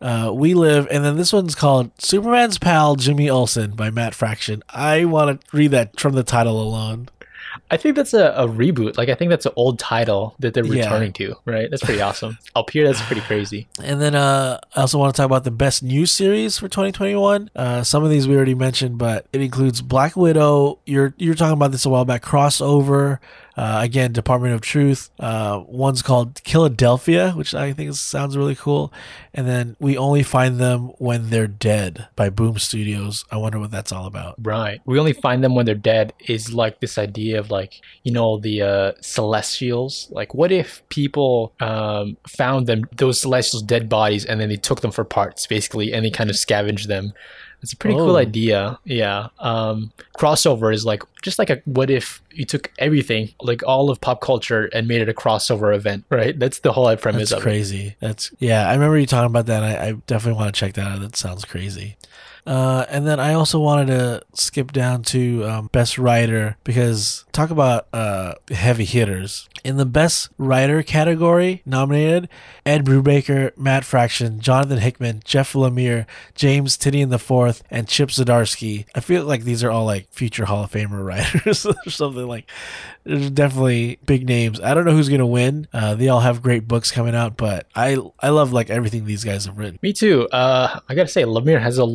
uh, 0.00 0.30
We 0.34 0.54
Live, 0.54 0.86
and 0.90 1.04
then 1.04 1.16
this 1.16 1.32
one's 1.32 1.54
called 1.54 1.90
Superman's 2.00 2.58
Pal 2.58 2.96
Jimmy 2.96 3.28
Olsen 3.30 3.72
by 3.72 3.90
Matt 3.90 4.14
Fraction. 4.14 4.62
I 4.70 5.04
want 5.04 5.40
to 5.40 5.56
read 5.56 5.72
that 5.72 5.98
from 6.00 6.14
the 6.14 6.22
title 6.22 6.60
alone. 6.62 7.08
I 7.72 7.76
think 7.76 7.96
that's 7.96 8.14
a, 8.14 8.32
a 8.36 8.46
reboot. 8.48 8.96
Like 8.96 9.08
I 9.08 9.14
think 9.14 9.28
that's 9.30 9.46
an 9.46 9.52
old 9.56 9.78
title 9.78 10.34
that 10.38 10.54
they're 10.54 10.64
Yeah. 10.64 10.84
returning 10.84 11.12
to. 11.14 11.34
Right. 11.44 11.68
That's 11.70 11.82
pretty 11.82 12.00
awesome. 12.00 12.38
Up 12.56 12.70
here, 12.70 12.86
that's 12.86 13.00
pretty 13.02 13.22
crazy. 13.22 13.68
And 13.82 14.00
then 14.00 14.14
uh, 14.14 14.58
I 14.74 14.80
also 14.82 14.98
want 14.98 15.14
to 15.14 15.16
talk 15.20 15.26
about 15.26 15.44
the 15.44 15.50
best 15.52 15.82
new 15.82 16.06
series 16.06 16.58
for 16.58 16.68
2021. 16.68 17.50
Uh, 17.54 17.82
some 17.82 18.02
of 18.04 18.10
these 18.10 18.26
we 18.28 18.36
already 18.36 18.54
mentioned, 18.54 18.98
but 18.98 19.26
it 19.32 19.40
includes 19.40 19.82
Black 19.82 20.16
Widow. 20.16 20.78
You're 20.86 21.14
you're 21.18 21.34
talking 21.34 21.54
about 21.54 21.72
this 21.72 21.84
a 21.84 21.90
while 21.90 22.04
back. 22.04 22.22
Crossover. 22.22 23.18
Uh, 23.60 23.82
again, 23.82 24.10
Department 24.10 24.54
of 24.54 24.62
Truth. 24.62 25.10
Uh, 25.18 25.62
one's 25.66 26.00
called 26.00 26.40
Philadelphia, 26.46 27.32
which 27.32 27.54
I 27.54 27.74
think 27.74 27.92
sounds 27.92 28.34
really 28.34 28.54
cool. 28.54 28.90
And 29.34 29.46
then 29.46 29.76
We 29.78 29.98
Only 29.98 30.22
Find 30.22 30.58
Them 30.58 30.92
When 30.96 31.28
They're 31.28 31.46
Dead 31.46 32.08
by 32.16 32.30
Boom 32.30 32.58
Studios. 32.58 33.26
I 33.30 33.36
wonder 33.36 33.58
what 33.58 33.70
that's 33.70 33.92
all 33.92 34.06
about. 34.06 34.36
Right. 34.38 34.80
We 34.86 34.98
only 34.98 35.12
find 35.12 35.44
them 35.44 35.54
when 35.54 35.66
they're 35.66 35.74
dead 35.74 36.14
is 36.26 36.54
like 36.54 36.80
this 36.80 36.96
idea 36.96 37.38
of 37.38 37.50
like, 37.50 37.82
you 38.02 38.12
know, 38.12 38.38
the 38.38 38.62
uh, 38.62 38.92
celestials. 39.02 40.08
Like, 40.10 40.32
what 40.32 40.50
if 40.50 40.82
people 40.88 41.52
um, 41.60 42.16
found 42.26 42.66
them, 42.66 42.88
those 42.96 43.20
celestials' 43.20 43.62
dead 43.62 43.90
bodies, 43.90 44.24
and 44.24 44.40
then 44.40 44.48
they 44.48 44.56
took 44.56 44.80
them 44.80 44.90
for 44.90 45.04
parts, 45.04 45.46
basically, 45.46 45.92
and 45.92 46.02
they 46.02 46.10
kind 46.10 46.30
of 46.30 46.36
scavenged 46.36 46.88
them? 46.88 47.12
It's 47.62 47.72
a 47.72 47.76
pretty 47.76 47.96
cool 47.96 48.12
Oh. 48.12 48.16
idea. 48.16 48.78
Yeah. 48.84 49.28
Um, 49.38 49.92
crossover 50.16 50.72
is 50.72 50.84
like, 50.86 51.02
just 51.22 51.38
like 51.38 51.50
a 51.50 51.60
what 51.66 51.90
if 51.90 52.22
you 52.32 52.44
took 52.46 52.70
everything, 52.78 53.34
like 53.42 53.62
all 53.66 53.90
of 53.90 54.00
pop 54.00 54.20
culture, 54.22 54.70
and 54.72 54.88
made 54.88 55.02
it 55.02 55.08
a 55.08 55.12
crossover 55.12 55.74
event, 55.74 56.04
right? 56.08 56.38
That's 56.38 56.60
the 56.60 56.72
whole 56.72 56.94
premise 56.96 57.28
That's 57.28 57.32
of 57.32 57.38
it. 57.38 57.42
crazy. 57.42 57.96
That's 58.00 58.30
yeah. 58.38 58.66
I 58.68 58.72
remember 58.72 58.98
you 58.98 59.06
talking 59.06 59.26
about 59.26 59.46
that. 59.46 59.62
I, 59.62 59.88
I 59.88 59.92
definitely 60.06 60.38
want 60.40 60.54
to 60.54 60.58
check 60.58 60.72
that 60.74 60.86
out. 60.86 61.00
That 61.00 61.16
sounds 61.16 61.44
crazy. 61.44 61.96
Uh, 62.46 62.84
and 62.88 63.06
then 63.06 63.20
I 63.20 63.34
also 63.34 63.60
wanted 63.60 63.86
to 63.88 64.22
skip 64.34 64.72
down 64.72 65.02
to 65.04 65.44
um, 65.44 65.68
best 65.72 65.98
writer 65.98 66.56
because 66.64 67.24
talk 67.32 67.50
about 67.50 67.86
uh, 67.92 68.34
heavy 68.50 68.84
hitters. 68.84 69.48
In 69.62 69.76
the 69.76 69.84
best 69.86 70.30
writer 70.38 70.82
category, 70.82 71.62
nominated 71.66 72.28
Ed 72.64 72.84
Brubaker, 72.86 73.56
Matt 73.58 73.84
Fraction, 73.84 74.40
Jonathan 74.40 74.78
Hickman, 74.78 75.20
Jeff 75.24 75.52
Lemire, 75.52 76.06
James 76.34 76.78
Tynion 76.78 77.12
IV, 77.12 77.62
and 77.70 77.86
Chip 77.86 78.08
Zdarsky. 78.08 78.86
I 78.94 79.00
feel 79.00 79.24
like 79.24 79.44
these 79.44 79.62
are 79.62 79.70
all 79.70 79.84
like 79.84 80.10
future 80.10 80.46
Hall 80.46 80.64
of 80.64 80.72
Famer 80.72 81.04
writers 81.04 81.66
or 81.66 81.90
something 81.90 82.26
like. 82.26 82.50
There's 83.04 83.30
definitely 83.30 83.98
big 84.04 84.26
names. 84.28 84.60
I 84.60 84.74
don't 84.74 84.84
know 84.84 84.92
who's 84.92 85.08
gonna 85.08 85.26
win. 85.26 85.68
Uh, 85.72 85.94
they 85.94 86.08
all 86.08 86.20
have 86.20 86.42
great 86.42 86.68
books 86.68 86.90
coming 86.90 87.14
out, 87.14 87.36
but 87.36 87.66
I 87.74 87.96
I 88.20 88.28
love 88.28 88.52
like 88.52 88.68
everything 88.68 89.06
these 89.06 89.24
guys 89.24 89.46
have 89.46 89.56
written. 89.56 89.78
Me 89.82 89.92
too. 89.94 90.28
Uh, 90.28 90.80
I 90.86 90.94
gotta 90.94 91.08
say, 91.08 91.22
Lemire 91.22 91.60
has 91.62 91.76
the 91.76 91.86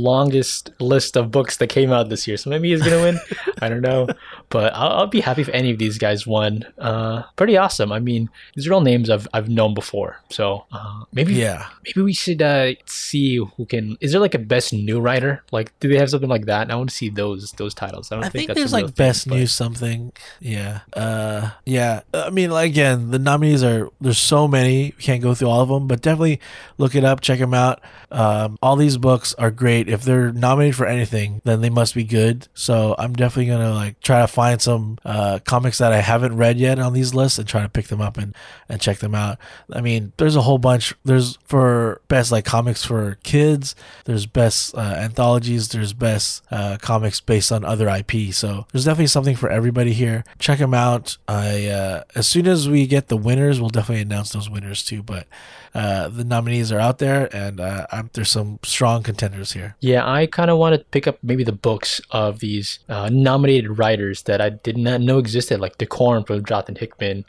list 0.80 1.18
of 1.18 1.32
books 1.32 1.58
that 1.58 1.68
came 1.68 1.92
out 1.92 2.10
this 2.10 2.28
year, 2.28 2.38
so 2.38 2.50
maybe 2.50 2.72
he's 2.72 2.82
gonna 2.82 3.02
win. 3.02 3.20
I 3.62 3.70
don't 3.70 3.82
know, 3.82 4.08
but 4.50 4.74
I'll, 4.74 4.90
I'll, 4.90 5.08
be 5.08 5.22
happy 5.22 5.42
if 5.42 5.50
any 5.50 5.72
of 5.72 5.80
these 5.80 5.98
guys 5.98 6.28
won. 6.28 6.66
Uh, 6.78 7.24
pretty 7.36 7.58
awesome. 7.58 7.92
I 7.92 8.00
mean, 8.00 8.30
these 8.56 8.68
are 8.68 8.74
all 8.74 8.82
names 8.82 9.10
I've 9.10 9.28
I've 9.34 9.50
known 9.50 9.74
before, 9.74 10.20
so 10.30 10.66
uh, 10.72 11.04
maybe 11.14 11.34
yeah, 11.34 11.68
maybe 11.86 12.02
we 12.02 12.14
should 12.14 12.42
uh, 12.42 12.74
see 12.86 13.38
who 13.38 13.66
can. 13.66 13.98
Is 14.02 14.12
there 14.12 14.22
like 14.22 14.36
a 14.36 14.40
best 14.40 14.74
new 14.74 15.00
writer? 15.00 15.44
Like, 15.52 15.78
do 15.80 15.88
they 15.88 15.98
have 15.98 16.10
something 16.10 16.30
like 16.30 16.46
that? 16.46 16.72
I 16.72 16.76
want 16.76 16.90
to 16.90 16.96
see 16.96 17.10
those 17.10 17.52
those 17.54 17.74
titles. 17.74 18.12
I 18.12 18.16
don't 18.16 18.26
I 18.26 18.30
think, 18.30 18.34
think, 18.34 18.48
that's 18.50 18.60
there's 18.60 18.74
like 18.74 18.86
thing, 18.86 18.94
best 18.94 19.28
but- 19.28 19.36
news 19.36 19.54
something. 19.54 20.12
Yeah. 20.40 20.82
Uh 20.94 21.52
yeah. 21.66 22.02
I 22.14 22.30
mean 22.30 22.52
like, 22.52 22.72
again, 22.72 23.12
the 23.12 23.20
nominees 23.20 23.64
are 23.64 23.90
there's 24.02 24.18
so 24.18 24.48
many. 24.48 24.94
We 24.98 25.04
can't 25.04 25.22
go 25.22 25.34
through 25.34 25.50
all 25.50 25.62
of 25.62 25.70
them, 25.70 25.88
but 25.88 26.02
definitely 26.02 26.40
look 26.78 26.96
it 26.96 27.04
up, 27.04 27.22
check 27.22 27.40
them 27.40 27.54
out. 27.54 27.82
Um 28.12 28.58
all 28.62 28.76
these 28.76 28.98
books 28.98 29.34
are 29.36 29.52
great. 29.52 29.90
If 29.90 30.04
they're 30.04 30.25
nominated 30.32 30.76
for 30.76 30.86
anything, 30.86 31.42
then 31.44 31.62
they 31.62 31.70
must 31.70 31.96
be 31.96 32.04
good. 32.04 32.48
So 32.54 32.96
I'm 32.98 33.14
definitely 33.14 33.52
to 33.52 33.74
like 33.74 34.00
try 34.02 34.22
to 34.22 34.28
find 34.28 34.62
some 34.62 34.98
uh 35.06 35.40
comics 35.46 35.78
that 35.80 35.94
I 35.94 36.02
haven't 36.02 36.38
read 36.38 36.58
yet 36.58 36.80
on 36.80 36.94
these 36.94 37.14
lists 37.14 37.40
and 37.40 37.48
try 37.48 37.62
to 37.62 37.70
pick 37.70 37.88
them 37.88 38.02
up 38.02 38.18
and 38.18 38.36
and 38.70 38.82
check 38.82 39.00
them 39.00 39.16
out. 39.16 39.38
I 39.72 39.82
mean, 39.82 40.14
there's 40.18 40.36
a 40.36 40.42
whole 40.42 40.58
bunch. 40.58 40.94
There's 41.04 41.38
for 41.46 42.02
best 42.08 42.32
like 42.32 42.46
comics 42.46 42.84
for 42.84 43.18
kids, 43.24 43.76
there's 44.06 44.26
best 44.26 44.76
uh, 44.76 44.96
anthologies, 44.98 45.70
there's 45.70 45.94
best 45.94 46.44
uh, 46.52 46.78
comics 46.82 47.22
based 47.22 47.52
on 47.52 47.64
other 47.64 47.88
IP. 47.90 48.34
So 48.34 48.68
there's 48.72 48.86
definitely 48.86 49.08
something 49.08 49.36
for 49.36 49.50
everybody 49.50 49.94
here. 49.94 50.24
Check 50.40 50.60
them 50.60 50.74
out. 50.74 51.18
I 51.28 51.68
uh, 51.68 52.04
as 52.16 52.28
soon 52.28 52.48
as 52.48 52.70
we 52.70 52.88
get 52.88 53.08
the 53.08 53.18
winners, 53.18 53.60
we'll 53.60 53.70
definitely 53.70 54.02
announce 54.02 54.32
those 54.32 54.50
winners 54.50 54.84
too. 54.84 55.04
But 55.04 55.28
uh, 55.76 56.08
the 56.08 56.24
nominees 56.24 56.72
are 56.72 56.80
out 56.80 57.00
there, 57.00 57.28
and 57.36 57.60
uh, 57.60 57.86
there's 58.14 58.30
some 58.30 58.60
strong 58.64 59.04
contenders 59.04 59.52
here. 59.52 59.76
Yeah, 59.82 60.10
I 60.10 60.26
kind 60.26 60.50
of 60.50 60.58
want 60.58 60.74
to 60.74 60.84
pick 60.86 61.06
up 61.06 61.18
maybe 61.22 61.44
the 61.44 61.52
books 61.52 62.00
of 62.12 62.40
these 62.40 62.80
uh, 62.88 63.10
nominated 63.12 63.78
writers 63.78 64.24
that 64.24 64.40
I 64.40 64.52
did 64.52 64.78
not 64.78 65.02
know 65.02 65.20
existed, 65.20 65.60
like 65.60 65.78
Decorum 65.78 66.24
from 66.24 66.46
Jonathan 66.46 66.76
Hickman. 66.76 67.26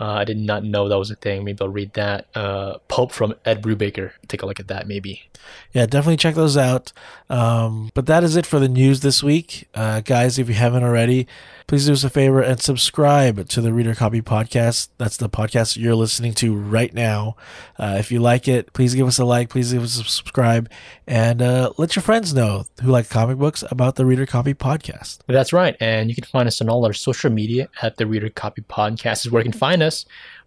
Uh, 0.00 0.14
I 0.14 0.24
did 0.24 0.38
not 0.38 0.64
know 0.64 0.88
that 0.88 0.98
was 0.98 1.10
a 1.10 1.16
thing. 1.16 1.44
Maybe 1.44 1.58
I'll 1.60 1.68
read 1.68 1.92
that. 1.92 2.26
Uh, 2.34 2.78
Pulp 2.88 3.12
from 3.12 3.34
Ed 3.44 3.62
Brubaker. 3.62 4.12
Take 4.28 4.42
a 4.42 4.46
look 4.46 4.58
at 4.58 4.68
that, 4.68 4.88
maybe. 4.88 5.28
Yeah, 5.72 5.86
definitely 5.86 6.16
check 6.16 6.34
those 6.34 6.56
out. 6.56 6.92
Um, 7.28 7.90
but 7.94 8.06
that 8.06 8.24
is 8.24 8.36
it 8.36 8.46
for 8.46 8.58
the 8.58 8.68
news 8.68 9.00
this 9.00 9.22
week. 9.22 9.68
Uh, 9.74 10.00
guys, 10.00 10.38
if 10.38 10.48
you 10.48 10.54
haven't 10.54 10.84
already, 10.84 11.26
please 11.66 11.86
do 11.86 11.92
us 11.92 12.02
a 12.04 12.10
favor 12.10 12.40
and 12.42 12.60
subscribe 12.60 13.48
to 13.48 13.60
the 13.60 13.72
Reader 13.72 13.94
Copy 13.94 14.20
Podcast. 14.20 14.88
That's 14.98 15.16
the 15.16 15.28
podcast 15.28 15.76
you're 15.76 15.94
listening 15.94 16.32
to 16.34 16.54
right 16.54 16.92
now. 16.92 17.36
Uh, 17.78 17.96
if 17.98 18.10
you 18.10 18.20
like 18.20 18.48
it, 18.48 18.72
please 18.72 18.94
give 18.94 19.06
us 19.06 19.18
a 19.18 19.24
like, 19.24 19.48
please 19.48 19.72
give 19.72 19.82
us 19.82 20.00
a 20.00 20.04
subscribe, 20.04 20.70
and 21.06 21.40
uh, 21.40 21.72
let 21.78 21.94
your 21.94 22.02
friends 22.02 22.34
know 22.34 22.64
who 22.82 22.90
like 22.90 23.08
comic 23.08 23.38
books 23.38 23.64
about 23.70 23.96
the 23.96 24.06
Reader 24.06 24.26
Copy 24.26 24.54
Podcast. 24.54 25.18
That's 25.26 25.52
right. 25.52 25.76
And 25.80 26.08
you 26.08 26.14
can 26.14 26.24
find 26.24 26.48
us 26.48 26.60
on 26.60 26.68
all 26.68 26.84
our 26.84 26.92
social 26.92 27.30
media 27.30 27.68
at 27.82 27.96
the 27.96 28.06
Reader 28.06 28.30
Copy 28.30 28.62
Podcast 28.62 29.26
is 29.26 29.30
where 29.30 29.40
you 29.40 29.50
can 29.50 29.58
find 29.58 29.82
us. 29.82 29.89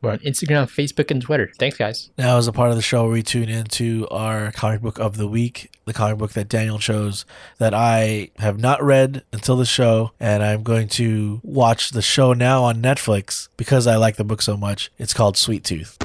We're 0.02 0.12
on 0.12 0.20
Instagram, 0.20 0.64
Facebook, 0.64 1.10
and 1.12 1.22
Twitter. 1.22 1.52
Thanks, 1.58 1.78
guys. 1.78 2.10
Now, 2.18 2.38
as 2.38 2.48
a 2.48 2.52
part 2.52 2.70
of 2.70 2.76
the 2.76 2.82
show, 2.82 3.10
we 3.10 3.24
tune 3.24 3.48
into 3.48 4.08
our 4.12 4.52
comic 4.52 4.82
book 4.82 5.00
of 5.00 5.16
the 5.16 5.28
week, 5.28 5.72
the 5.86 5.94
comic 5.94 6.18
book 6.18 6.34
that 6.34 6.50
Daniel 6.50 6.78
chose 6.78 7.26
that 7.58 7.74
I 7.74 8.32
have 8.40 8.60
not 8.60 8.84
read 8.84 9.24
until 9.32 9.56
the 9.56 9.66
show, 9.66 10.12
and 10.20 10.44
I'm 10.44 10.64
going 10.64 10.90
to 10.90 11.40
watch 11.44 11.92
the 11.92 12.02
show 12.02 12.34
now 12.34 12.64
on 12.64 12.82
Netflix 12.82 13.48
because 13.56 13.88
I 13.88 13.96
like 13.96 14.18
the 14.18 14.26
book 14.26 14.42
so 14.42 14.58
much. 14.58 14.92
It's 14.98 15.14
called 15.14 15.38
Sweet 15.38 15.64
Tooth. 15.64 15.98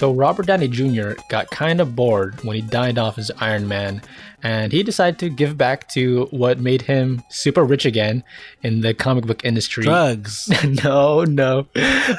So 0.00 0.12
Robert 0.12 0.46
Downey 0.46 0.66
Jr. 0.66 1.10
got 1.28 1.50
kind 1.50 1.78
of 1.78 1.94
bored 1.94 2.42
when 2.42 2.56
he 2.56 2.62
died 2.62 2.96
off 2.96 3.18
as 3.18 3.30
Iron 3.38 3.68
Man, 3.68 4.00
and 4.42 4.72
he 4.72 4.82
decided 4.82 5.18
to 5.18 5.28
give 5.28 5.58
back 5.58 5.90
to 5.90 6.26
what 6.30 6.58
made 6.58 6.80
him 6.80 7.22
super 7.28 7.62
rich 7.62 7.84
again 7.84 8.24
in 8.62 8.80
the 8.80 8.94
comic 8.94 9.26
book 9.26 9.44
industry. 9.44 9.84
Drugs. 9.84 10.48
no, 10.82 11.24
no, 11.24 11.66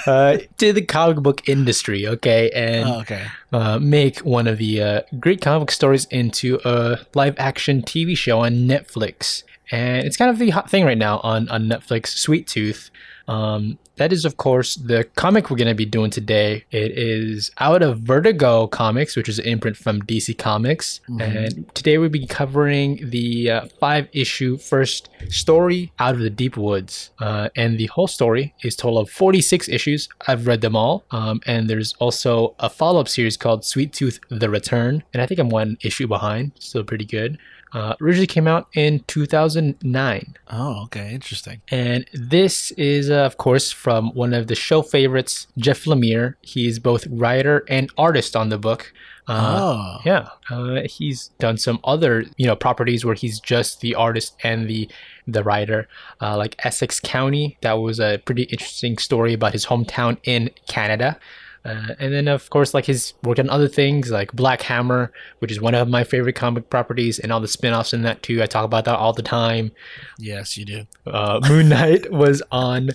uh, 0.05 0.37
to 0.59 0.73
the 0.73 0.83
comic 0.83 1.23
book 1.23 1.49
industry, 1.49 2.07
okay, 2.07 2.51
and 2.51 2.87
oh, 2.87 2.99
okay. 2.99 3.25
uh, 3.51 3.79
make 3.79 4.19
one 4.19 4.45
of 4.45 4.59
the 4.59 4.79
uh, 4.79 5.01
great 5.19 5.41
comic 5.41 5.61
book 5.61 5.71
stories 5.71 6.05
into 6.11 6.59
a 6.63 6.99
live 7.15 7.33
action 7.39 7.81
TV 7.81 8.15
show 8.15 8.41
on 8.41 8.67
Netflix. 8.67 9.41
And 9.71 10.05
it's 10.05 10.17
kind 10.17 10.29
of 10.29 10.37
the 10.37 10.51
hot 10.51 10.69
thing 10.69 10.85
right 10.85 10.99
now 10.99 11.19
on, 11.23 11.49
on 11.49 11.63
Netflix, 11.63 12.09
Sweet 12.09 12.45
Tooth. 12.45 12.91
Um, 13.27 13.79
that 14.01 14.11
is, 14.11 14.25
of 14.25 14.37
course, 14.37 14.73
the 14.75 15.03
comic 15.15 15.51
we're 15.51 15.57
going 15.57 15.67
to 15.67 15.75
be 15.75 15.85
doing 15.85 16.09
today. 16.09 16.65
It 16.71 16.97
is 16.97 17.51
out 17.59 17.83
of 17.83 17.99
Vertigo 17.99 18.65
Comics, 18.65 19.15
which 19.15 19.29
is 19.29 19.37
an 19.37 19.45
imprint 19.45 19.77
from 19.77 20.01
DC 20.01 20.39
Comics. 20.39 21.01
And 21.19 21.69
today 21.75 21.99
we'll 21.99 22.09
be 22.09 22.25
covering 22.25 23.11
the 23.11 23.51
uh, 23.51 23.65
five 23.79 24.07
issue 24.11 24.57
first 24.57 25.09
story, 25.29 25.91
Out 25.99 26.15
of 26.15 26.21
the 26.21 26.31
Deep 26.31 26.57
Woods. 26.57 27.11
Uh, 27.19 27.49
and 27.55 27.77
the 27.77 27.85
whole 27.87 28.07
story 28.07 28.55
is 28.63 28.75
total 28.75 28.97
of 28.97 29.09
46 29.11 29.69
issues. 29.69 30.09
I've 30.27 30.47
read 30.47 30.61
them 30.61 30.75
all. 30.75 31.03
Um, 31.11 31.39
and 31.45 31.69
there's 31.69 31.93
also 31.99 32.55
a 32.57 32.71
follow 32.71 33.01
up 33.01 33.07
series 33.07 33.37
called 33.37 33.63
Sweet 33.63 33.93
Tooth 33.93 34.19
The 34.29 34.49
Return. 34.49 35.03
And 35.13 35.21
I 35.21 35.27
think 35.27 35.39
I'm 35.39 35.49
one 35.49 35.77
issue 35.81 36.07
behind, 36.07 36.53
still 36.57 36.83
pretty 36.83 37.05
good. 37.05 37.37
Uh, 37.73 37.95
originally 38.01 38.27
came 38.27 38.47
out 38.47 38.67
in 38.73 38.99
2009. 39.07 40.35
Oh, 40.49 40.83
okay. 40.83 41.13
Interesting. 41.13 41.61
And 41.69 42.05
this 42.13 42.71
is, 42.71 43.09
uh, 43.09 43.25
of 43.25 43.37
course, 43.37 43.71
from 43.71 44.13
one 44.13 44.33
of 44.33 44.47
the 44.47 44.55
show 44.55 44.81
favorites, 44.81 45.47
Jeff 45.57 45.85
Lemire. 45.85 46.35
He's 46.41 46.79
both 46.79 47.07
writer 47.07 47.63
and 47.69 47.89
artist 47.97 48.35
on 48.35 48.49
the 48.49 48.57
book. 48.57 48.91
Uh, 49.27 49.59
oh. 49.61 49.97
yeah, 50.03 50.29
uh, 50.49 50.81
he's 50.85 51.29
done 51.39 51.55
some 51.55 51.79
other, 51.83 52.25
you 52.37 52.45
know, 52.47 52.55
properties 52.55 53.05
where 53.05 53.15
he's 53.15 53.39
just 53.39 53.79
the 53.79 53.95
artist 53.95 54.35
and 54.43 54.67
the 54.67 54.89
the 55.27 55.43
writer, 55.43 55.87
uh, 56.19 56.35
like 56.35 56.55
Essex 56.65 56.99
County. 56.99 57.57
That 57.61 57.73
was 57.73 57.99
a 57.99 58.17
pretty 58.25 58.43
interesting 58.43 58.97
story 58.97 59.33
about 59.33 59.53
his 59.53 59.65
hometown 59.67 60.17
in 60.23 60.49
Canada. 60.67 61.19
Uh, 61.63 61.93
and 61.99 62.11
then, 62.11 62.27
of 62.27 62.49
course, 62.49 62.73
like 62.73 62.85
his 62.85 63.13
work 63.23 63.37
on 63.37 63.49
other 63.49 63.67
things 63.67 64.09
like 64.09 64.33
Black 64.33 64.63
Hammer, 64.63 65.11
which 65.39 65.51
is 65.51 65.61
one 65.61 65.75
of 65.75 65.87
my 65.87 66.03
favorite 66.03 66.33
comic 66.33 66.69
properties, 66.69 67.19
and 67.19 67.31
all 67.31 67.39
the 67.39 67.47
spin 67.47 67.73
offs 67.73 67.93
in 67.93 68.01
that 68.01 68.23
too. 68.23 68.41
I 68.41 68.47
talk 68.47 68.65
about 68.65 68.85
that 68.85 68.95
all 68.95 69.13
the 69.13 69.21
time. 69.21 69.71
Yes, 70.17 70.57
you 70.57 70.65
do. 70.65 70.87
Uh, 71.05 71.39
Moon 71.47 71.69
Knight 71.69 72.11
was 72.11 72.41
on 72.51 72.89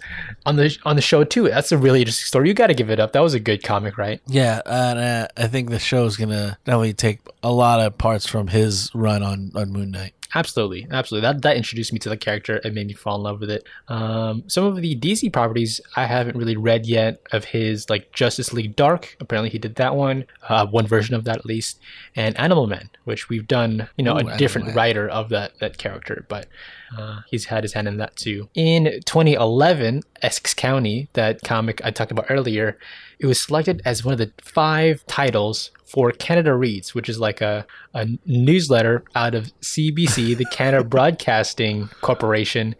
on 0.45 0.57
the 0.57 0.77
on 0.85 0.97
the 0.97 1.03
show 1.03 1.23
too. 1.23 1.49
That's 1.49 1.71
a 1.71 1.79
really 1.79 2.01
interesting 2.01 2.27
story. 2.27 2.49
You 2.49 2.55
got 2.55 2.67
to 2.69 2.75
give 2.75 2.91
it 2.91 2.99
up. 2.99 3.13
That 3.13 3.21
was 3.21 3.35
a 3.35 3.41
good 3.41 3.63
comic, 3.63 3.97
right? 3.99 4.21
Yeah, 4.27 4.61
and 4.67 4.99
uh, 4.99 5.29
I 5.37 5.47
think 5.47 5.71
the 5.71 5.79
show 5.79 6.05
is 6.07 6.17
gonna 6.17 6.59
definitely 6.65 6.95
take 6.95 7.21
a 7.45 7.53
lot 7.53 7.81
of 7.81 7.97
parts 7.99 8.27
from 8.27 8.49
his 8.49 8.91
run 8.95 9.23
on 9.23 9.53
on 9.55 9.71
Moon 9.71 9.93
Knight. 9.93 10.15
Absolutely, 10.35 10.87
absolutely. 10.91 11.27
That 11.27 11.43
that 11.43 11.57
introduced 11.57 11.93
me 11.93 11.99
to 12.01 12.09
the 12.09 12.17
character 12.17 12.61
and 12.65 12.75
made 12.75 12.89
me 12.89 12.93
fall 12.95 13.17
in 13.17 13.23
love 13.23 13.41
with 13.41 13.51
it. 13.51 13.67
Um, 13.89 14.45
some 14.49 14.65
of 14.65 14.77
the 14.77 14.97
DC 14.97 15.33
properties 15.33 15.81
I 15.95 16.07
haven't 16.07 16.37
really 16.37 16.57
read 16.57 16.87
yet 16.87 17.21
of 17.33 17.45
his, 17.45 17.89
like 17.89 18.13
Justice 18.13 18.53
League 18.53 18.77
Dark. 18.77 19.17
Apparently, 19.21 19.51
he 19.51 19.59
did 19.59 19.77
that 19.77 19.95
one, 19.95 20.25
uh, 20.49 20.67
one 20.67 20.87
version 20.87 21.15
of 21.15 21.25
that 21.25 21.37
at 21.37 21.47
least, 21.47 21.79
and 22.15 22.37
Animal 22.39 22.67
Man, 22.67 22.91
which 23.05 23.29
we've 23.29 23.47
done, 23.47 23.89
you 23.97 24.05
know, 24.05 24.15
Ooh, 24.15 24.17
a 24.17 24.21
Animal 24.21 24.39
different 24.39 24.67
Man. 24.69 24.77
writer 24.77 25.09
of 25.09 25.29
that 25.31 25.59
that 25.61 25.79
character, 25.79 26.27
but 26.29 26.49
uh, 26.97 27.21
he's 27.29 27.47
had 27.47 27.65
his 27.65 27.73
hand 27.73 27.89
in 27.89 27.97
that 27.99 28.17
too. 28.17 28.49
In 28.55 29.01
2011, 29.05 30.03
Essex 30.23 30.55
County, 30.55 31.09
that 31.15 31.43
comic 31.43 31.81
I 31.85 31.91
talked 31.91 32.11
about 32.13 32.27
earlier, 32.31 32.79
it 33.19 33.27
was 33.27 33.41
selected 33.41 33.81
as 33.85 34.05
one 34.05 34.13
of 34.13 34.19
the 34.19 34.33
five 34.43 35.05
titles 35.07 35.71
for 35.87 36.11
Canada 36.11 36.53
Reads, 36.55 36.95
which 36.95 37.09
is 37.09 37.19
like 37.21 37.41
a, 37.41 37.65
a 37.95 38.07
newsletter 38.27 39.05
out 39.15 39.35
of 39.35 39.53
CBC, 39.63 40.37
the 40.37 40.45
Canada 40.51 40.83
Broadcasting 40.85 41.89
Corporation, 42.01 42.75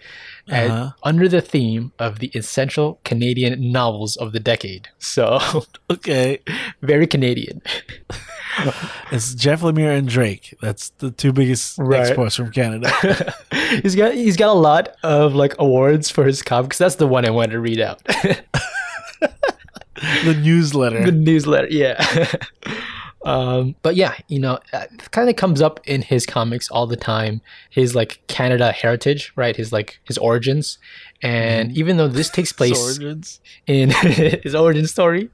and 0.49 0.73
Uh-huh. 0.73 0.91
under 1.05 1.29
the 1.29 1.41
theme 1.41 1.93
of 1.99 2.19
the 2.19 2.29
essential 2.35 2.99
Canadian 3.05 3.71
novels 3.73 4.17
of 4.17 4.33
the 4.33 4.41
decade. 4.41 4.89
So, 4.99 5.39
Okay, 5.91 6.41
very 6.83 7.07
Canadian. 7.07 7.63
it's 9.13 9.35
Jeff 9.35 9.61
Lemire 9.63 9.97
and 9.97 10.09
Drake. 10.09 10.55
That's 10.61 10.91
the 10.99 11.11
two 11.13 11.33
biggest 11.33 11.79
Right. 11.79 12.01
exports 12.01 12.35
from 12.37 12.51
Canada. 12.51 12.91
he's 13.83 13.95
got 13.95 14.15
he's 14.15 14.37
got 14.37 14.49
a 14.51 14.59
lot 14.59 14.97
of 15.05 15.35
like 15.35 15.55
awards 15.61 16.11
for 16.11 16.25
his 16.25 16.43
comics. 16.43 16.77
That's 16.79 16.97
the 16.97 17.07
one 17.07 17.25
I 17.25 17.31
wanted 17.31 17.53
to 17.53 17.61
read 17.61 17.81
out. 17.81 18.03
the 20.25 20.35
newsletter. 20.43 21.05
the 21.05 21.13
newsletter. 21.13 21.69
Yeah. 21.71 22.03
Um, 23.27 23.75
but 23.83 23.97
yeah, 23.97 24.15
you 24.29 24.39
know, 24.39 24.61
it 24.73 25.11
kind 25.11 25.29
of 25.29 25.35
comes 25.35 25.61
up 25.61 25.81
in 25.85 26.03
his 26.03 26.25
comics 26.25 26.71
all 26.71 26.87
the 26.87 26.97
time. 26.97 27.41
His 27.71 27.93
like 27.93 28.21
Canada 28.29 28.71
heritage, 28.71 29.33
right? 29.35 29.57
His 29.57 29.73
like 29.73 29.99
his 30.05 30.17
origins, 30.17 30.79
and 31.23 31.77
even 31.77 31.97
though 31.97 32.07
this 32.07 32.31
takes 32.31 32.53
place 32.53 32.79
Swords. 32.97 33.41
in 33.67 33.91
his 34.45 34.55
origin 34.55 34.87
story, 34.87 35.29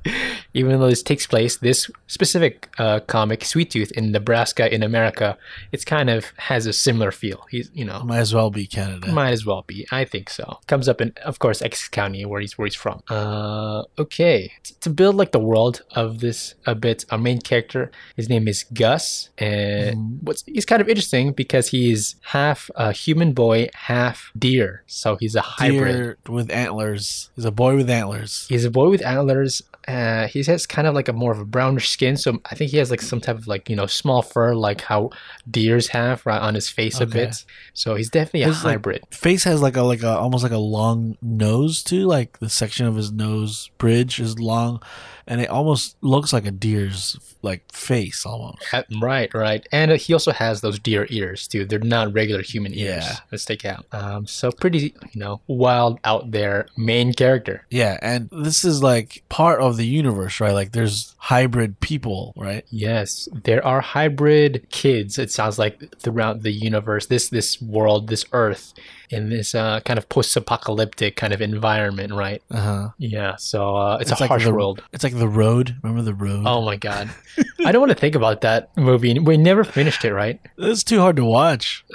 even 0.55 0.79
though 0.79 0.89
this 0.89 1.03
takes 1.03 1.27
place, 1.27 1.57
this 1.59 1.91
specific 2.07 2.69
uh, 2.79 3.01
comic, 3.01 3.45
Sweet 3.45 3.71
Tooth, 3.71 3.91
in 3.93 4.13
Nebraska 4.13 4.73
in 4.73 4.83
America, 4.83 5.37
it's 5.73 5.85
kind 5.85 6.11
of 6.11 6.33
has 6.37 6.67
a 6.67 6.73
similar 6.73 7.11
feel. 7.11 7.45
He's, 7.51 7.71
you 7.75 7.85
know, 7.85 8.03
Might 8.05 8.19
as 8.19 8.35
well 8.35 8.51
be 8.51 8.67
Canada. 8.67 9.13
might 9.13 9.31
as 9.31 9.45
well 9.47 9.63
be. 9.67 9.87
I 9.91 10.05
think 10.05 10.31
so. 10.31 10.59
Comes 10.67 10.89
up 10.89 11.01
in, 11.01 11.13
of 11.25 11.39
course, 11.39 11.61
Essex 11.63 11.89
County, 11.89 12.25
where 12.25 12.41
he's 12.41 12.57
where 12.59 12.67
he's 12.67 12.75
from. 12.75 13.03
Uh, 13.09 13.85
okay. 13.99 14.53
T- 14.63 14.75
to 14.81 14.91
build 14.91 15.17
like 15.17 15.33
the 15.33 15.39
world 15.41 15.83
of 15.93 16.21
this 16.21 16.55
a 16.67 16.75
bit, 16.75 17.05
our 17.11 17.19
main 17.19 17.41
character, 17.41 17.91
his 18.17 18.29
name 18.29 18.47
is 18.49 18.65
Gus, 18.65 19.31
and 19.39 20.19
what's 20.23 20.43
he's 20.45 20.65
kind 20.67 20.83
of 20.83 20.89
interesting 20.89 21.33
because 21.33 21.69
he's 21.69 22.17
half 22.23 22.71
a 22.77 22.93
human 22.93 23.33
boy, 23.33 23.69
half 23.75 24.31
deer. 24.39 24.83
So 24.87 25.17
he's 25.17 25.35
a 25.35 25.41
hybrid. 25.41 25.95
Deer 25.95 26.19
with 26.29 26.51
antlers. 26.51 27.31
He's 27.37 27.45
a 27.45 27.51
boy 27.51 27.77
with 27.77 27.91
antlers. 27.91 28.47
He's 28.49 28.65
a 28.65 28.71
boy 28.71 28.89
with 28.91 29.05
antlers. 29.05 29.63
Uh, 29.89 30.29
he 30.29 30.43
has 30.45 30.67
kind 30.67 30.87
of 30.87 30.95
like 30.95 31.09
a 31.09 31.13
more 31.13 31.33
of 31.33 31.41
a 31.41 31.45
brownish 31.45 31.91
skin, 31.91 32.17
so 32.17 32.41
I 32.51 32.55
think 32.55 32.71
he 32.71 32.77
has 32.79 32.91
like 32.91 33.03
some 33.03 33.21
type 33.21 33.37
of 33.37 33.49
like 33.49 33.69
you 33.69 33.77
know 33.77 33.87
small 33.87 34.23
fur, 34.23 34.55
like 34.55 34.83
how 34.83 35.11
deers 35.51 35.89
have 35.89 36.25
right 36.25 36.41
on 36.41 36.55
his 36.55 36.69
face 36.69 37.01
a 37.01 37.07
bit. 37.07 37.45
So 37.75 37.95
he's 37.97 38.11
definitely 38.11 38.43
a 38.43 38.47
His, 38.47 38.65
like, 38.65 38.75
hybrid. 38.75 39.03
Face 39.11 39.45
has 39.45 39.61
like 39.61 39.77
a 39.77 39.83
like 39.83 40.03
a 40.03 40.11
almost 40.11 40.43
like 40.43 40.53
a 40.53 40.59
long 40.59 41.17
nose 41.21 41.83
too. 41.83 42.07
Like 42.07 42.39
the 42.39 42.49
section 42.49 42.87
of 42.87 42.97
his 42.97 43.11
nose 43.11 43.71
bridge 43.79 44.21
is 44.21 44.39
long, 44.39 44.81
and 45.27 45.41
it 45.41 45.49
almost 45.51 45.97
looks 46.01 46.33
like 46.33 46.47
a 46.47 46.51
deer's 46.51 47.19
like 47.43 47.71
face 47.73 48.25
almost. 48.25 48.65
Right, 49.01 49.33
right, 49.35 49.67
and 49.73 49.91
uh, 49.91 49.97
he 49.97 50.13
also 50.13 50.33
has 50.33 50.61
those 50.61 50.79
deer 50.79 51.07
ears 51.11 51.49
too. 51.49 51.65
They're 51.65 51.79
not 51.79 52.13
regular 52.13 52.43
human 52.43 52.73
ears. 52.75 53.05
Yeah. 53.05 53.17
Let's 53.31 53.45
take 53.45 53.65
out. 53.65 53.87
Um, 53.93 54.27
so 54.27 54.53
pretty, 54.53 54.95
you 55.13 55.21
know, 55.21 55.41
wild 55.47 55.99
out 56.05 56.31
there 56.31 56.67
main 56.77 57.13
character. 57.13 57.65
Yeah, 57.71 57.99
and 58.03 58.29
this 58.31 58.65
is 58.65 58.83
like 58.83 59.23
part 59.29 59.61
of 59.61 59.77
the 59.77 59.87
universe, 59.87 60.41
right? 60.41 60.53
Like 60.53 60.73
there's 60.73 61.15
hybrid 61.19 61.81
people, 61.81 62.33
right? 62.37 62.65
Yes, 62.71 63.29
there 63.45 63.65
are 63.65 63.81
hybrid 63.81 64.67
kids. 64.71 65.19
It 65.19 65.31
sounds 65.31 65.59
like 65.59 65.99
throughout 65.99 66.43
the 66.43 66.53
universe, 66.53 67.07
this 67.07 67.29
this 67.29 67.61
world, 67.61 68.09
this 68.09 68.25
Earth, 68.33 68.73
in 69.13 69.29
this 69.31 69.55
uh, 69.55 69.81
kind 69.81 69.99
of 69.99 70.09
post-apocalyptic 70.09 71.17
kind 71.17 71.33
of 71.33 71.41
environment, 71.41 72.13
right? 72.15 72.43
Uh 72.51 72.61
huh. 72.61 72.89
Yeah. 72.99 73.37
So 73.37 73.77
uh, 73.77 73.99
it's, 74.01 74.11
It's 74.11 74.21
a 74.21 74.23
like 74.25 74.29
harsh 74.29 74.45
the- 74.45 74.53
world. 74.55 74.83
It's 74.93 75.05
like 75.05 75.15
the 75.17 75.29
road. 75.29 75.77
Remember 75.83 76.03
the 76.03 76.15
road? 76.15 76.45
Oh 76.47 76.63
my 76.63 76.77
god, 76.77 77.11
I 77.65 77.71
don't 77.73 77.81
want 77.81 77.93
to 77.93 77.99
think 77.99 78.15
about 78.15 78.41
that 78.41 78.71
movie. 78.77 79.19
We 79.19 79.37
never 79.37 79.65
finished 79.65 80.05
it, 80.05 80.13
right? 80.15 80.41
it's 80.59 80.83
too 80.83 81.01
hard 81.01 81.17
to 81.17 81.25
watch. 81.25 81.85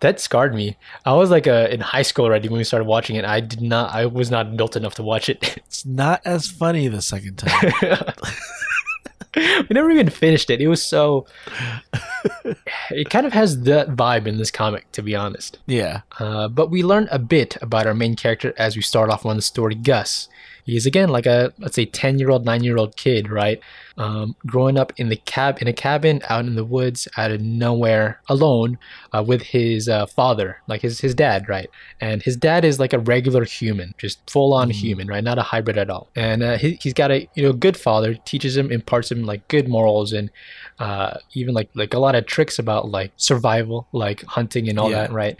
That 0.00 0.18
scarred 0.18 0.54
me. 0.54 0.78
I 1.04 1.12
was 1.12 1.28
like 1.30 1.46
uh, 1.46 1.68
in 1.70 1.80
high 1.80 2.00
school 2.00 2.24
already 2.24 2.48
when 2.48 2.56
we 2.56 2.64
started 2.64 2.86
watching 2.86 3.16
it. 3.16 3.26
I 3.26 3.40
did 3.40 3.60
not. 3.60 3.92
I 3.94 4.06
was 4.06 4.30
not 4.30 4.46
adult 4.46 4.74
enough 4.74 4.94
to 4.94 5.02
watch 5.02 5.28
it. 5.28 5.58
It's 5.66 5.84
not 5.84 6.22
as 6.24 6.46
funny 6.48 6.88
the 6.88 7.02
second 7.02 7.36
time. 7.36 7.70
we 9.36 9.66
never 9.70 9.90
even 9.90 10.10
finished 10.10 10.50
it. 10.50 10.60
It 10.60 10.68
was 10.68 10.82
so. 10.82 11.26
it 12.90 13.10
kind 13.10 13.26
of 13.26 13.32
has 13.32 13.62
that 13.62 13.90
vibe 13.90 14.26
in 14.26 14.38
this 14.38 14.50
comic, 14.50 14.90
to 14.92 15.02
be 15.02 15.14
honest. 15.14 15.58
yeah. 15.66 16.02
Uh, 16.18 16.48
but 16.48 16.70
we 16.70 16.82
learn 16.82 17.08
a 17.10 17.18
bit 17.18 17.56
about 17.62 17.86
our 17.86 17.94
main 17.94 18.16
character 18.16 18.52
as 18.56 18.76
we 18.76 18.82
start 18.82 19.10
off 19.10 19.24
on 19.24 19.36
the 19.36 19.42
story, 19.42 19.74
Gus. 19.74 20.28
He's 20.64 20.86
again 20.86 21.08
like 21.08 21.26
a 21.26 21.52
let's 21.58 21.74
say 21.74 21.84
ten 21.86 22.18
year 22.18 22.30
old, 22.30 22.44
nine 22.44 22.62
year 22.64 22.76
old 22.76 22.96
kid, 22.96 23.30
right? 23.30 23.60
Um, 23.96 24.34
growing 24.46 24.78
up 24.78 24.92
in 24.96 25.10
the 25.10 25.16
cab 25.16 25.58
in 25.60 25.68
a 25.68 25.72
cabin 25.72 26.22
out 26.30 26.46
in 26.46 26.54
the 26.54 26.64
woods, 26.64 27.06
out 27.18 27.30
of 27.30 27.40
nowhere, 27.42 28.20
alone, 28.28 28.78
uh, 29.12 29.22
with 29.26 29.42
his 29.42 29.88
uh, 29.88 30.06
father, 30.06 30.56
like 30.68 30.80
his 30.82 31.00
his 31.00 31.14
dad, 31.14 31.48
right? 31.48 31.68
And 32.00 32.22
his 32.22 32.36
dad 32.36 32.64
is 32.64 32.78
like 32.80 32.92
a 32.94 32.98
regular 32.98 33.44
human, 33.44 33.94
just 33.98 34.18
full 34.30 34.54
on 34.54 34.70
human, 34.70 35.06
right? 35.06 35.22
Not 35.24 35.38
a 35.38 35.42
hybrid 35.42 35.76
at 35.76 35.90
all. 35.90 36.08
And 36.16 36.42
uh, 36.42 36.56
he, 36.56 36.78
he's 36.80 36.94
got 36.94 37.10
a 37.10 37.28
you 37.34 37.42
know 37.42 37.52
good 37.52 37.76
father, 37.76 38.14
teaches 38.14 38.56
him, 38.56 38.70
imparts 38.72 39.10
him 39.12 39.24
like 39.24 39.46
good 39.48 39.68
morals 39.68 40.12
and 40.12 40.30
uh, 40.78 41.18
even 41.34 41.54
like 41.54 41.68
like 41.74 41.92
a 41.92 41.98
lot 41.98 42.14
of 42.14 42.24
tricks 42.26 42.58
about 42.58 42.88
like 42.88 43.12
survival, 43.16 43.86
like 43.92 44.22
hunting 44.24 44.68
and 44.68 44.78
all 44.78 44.90
Yeah. 44.90 45.02
that, 45.02 45.12
right? 45.12 45.36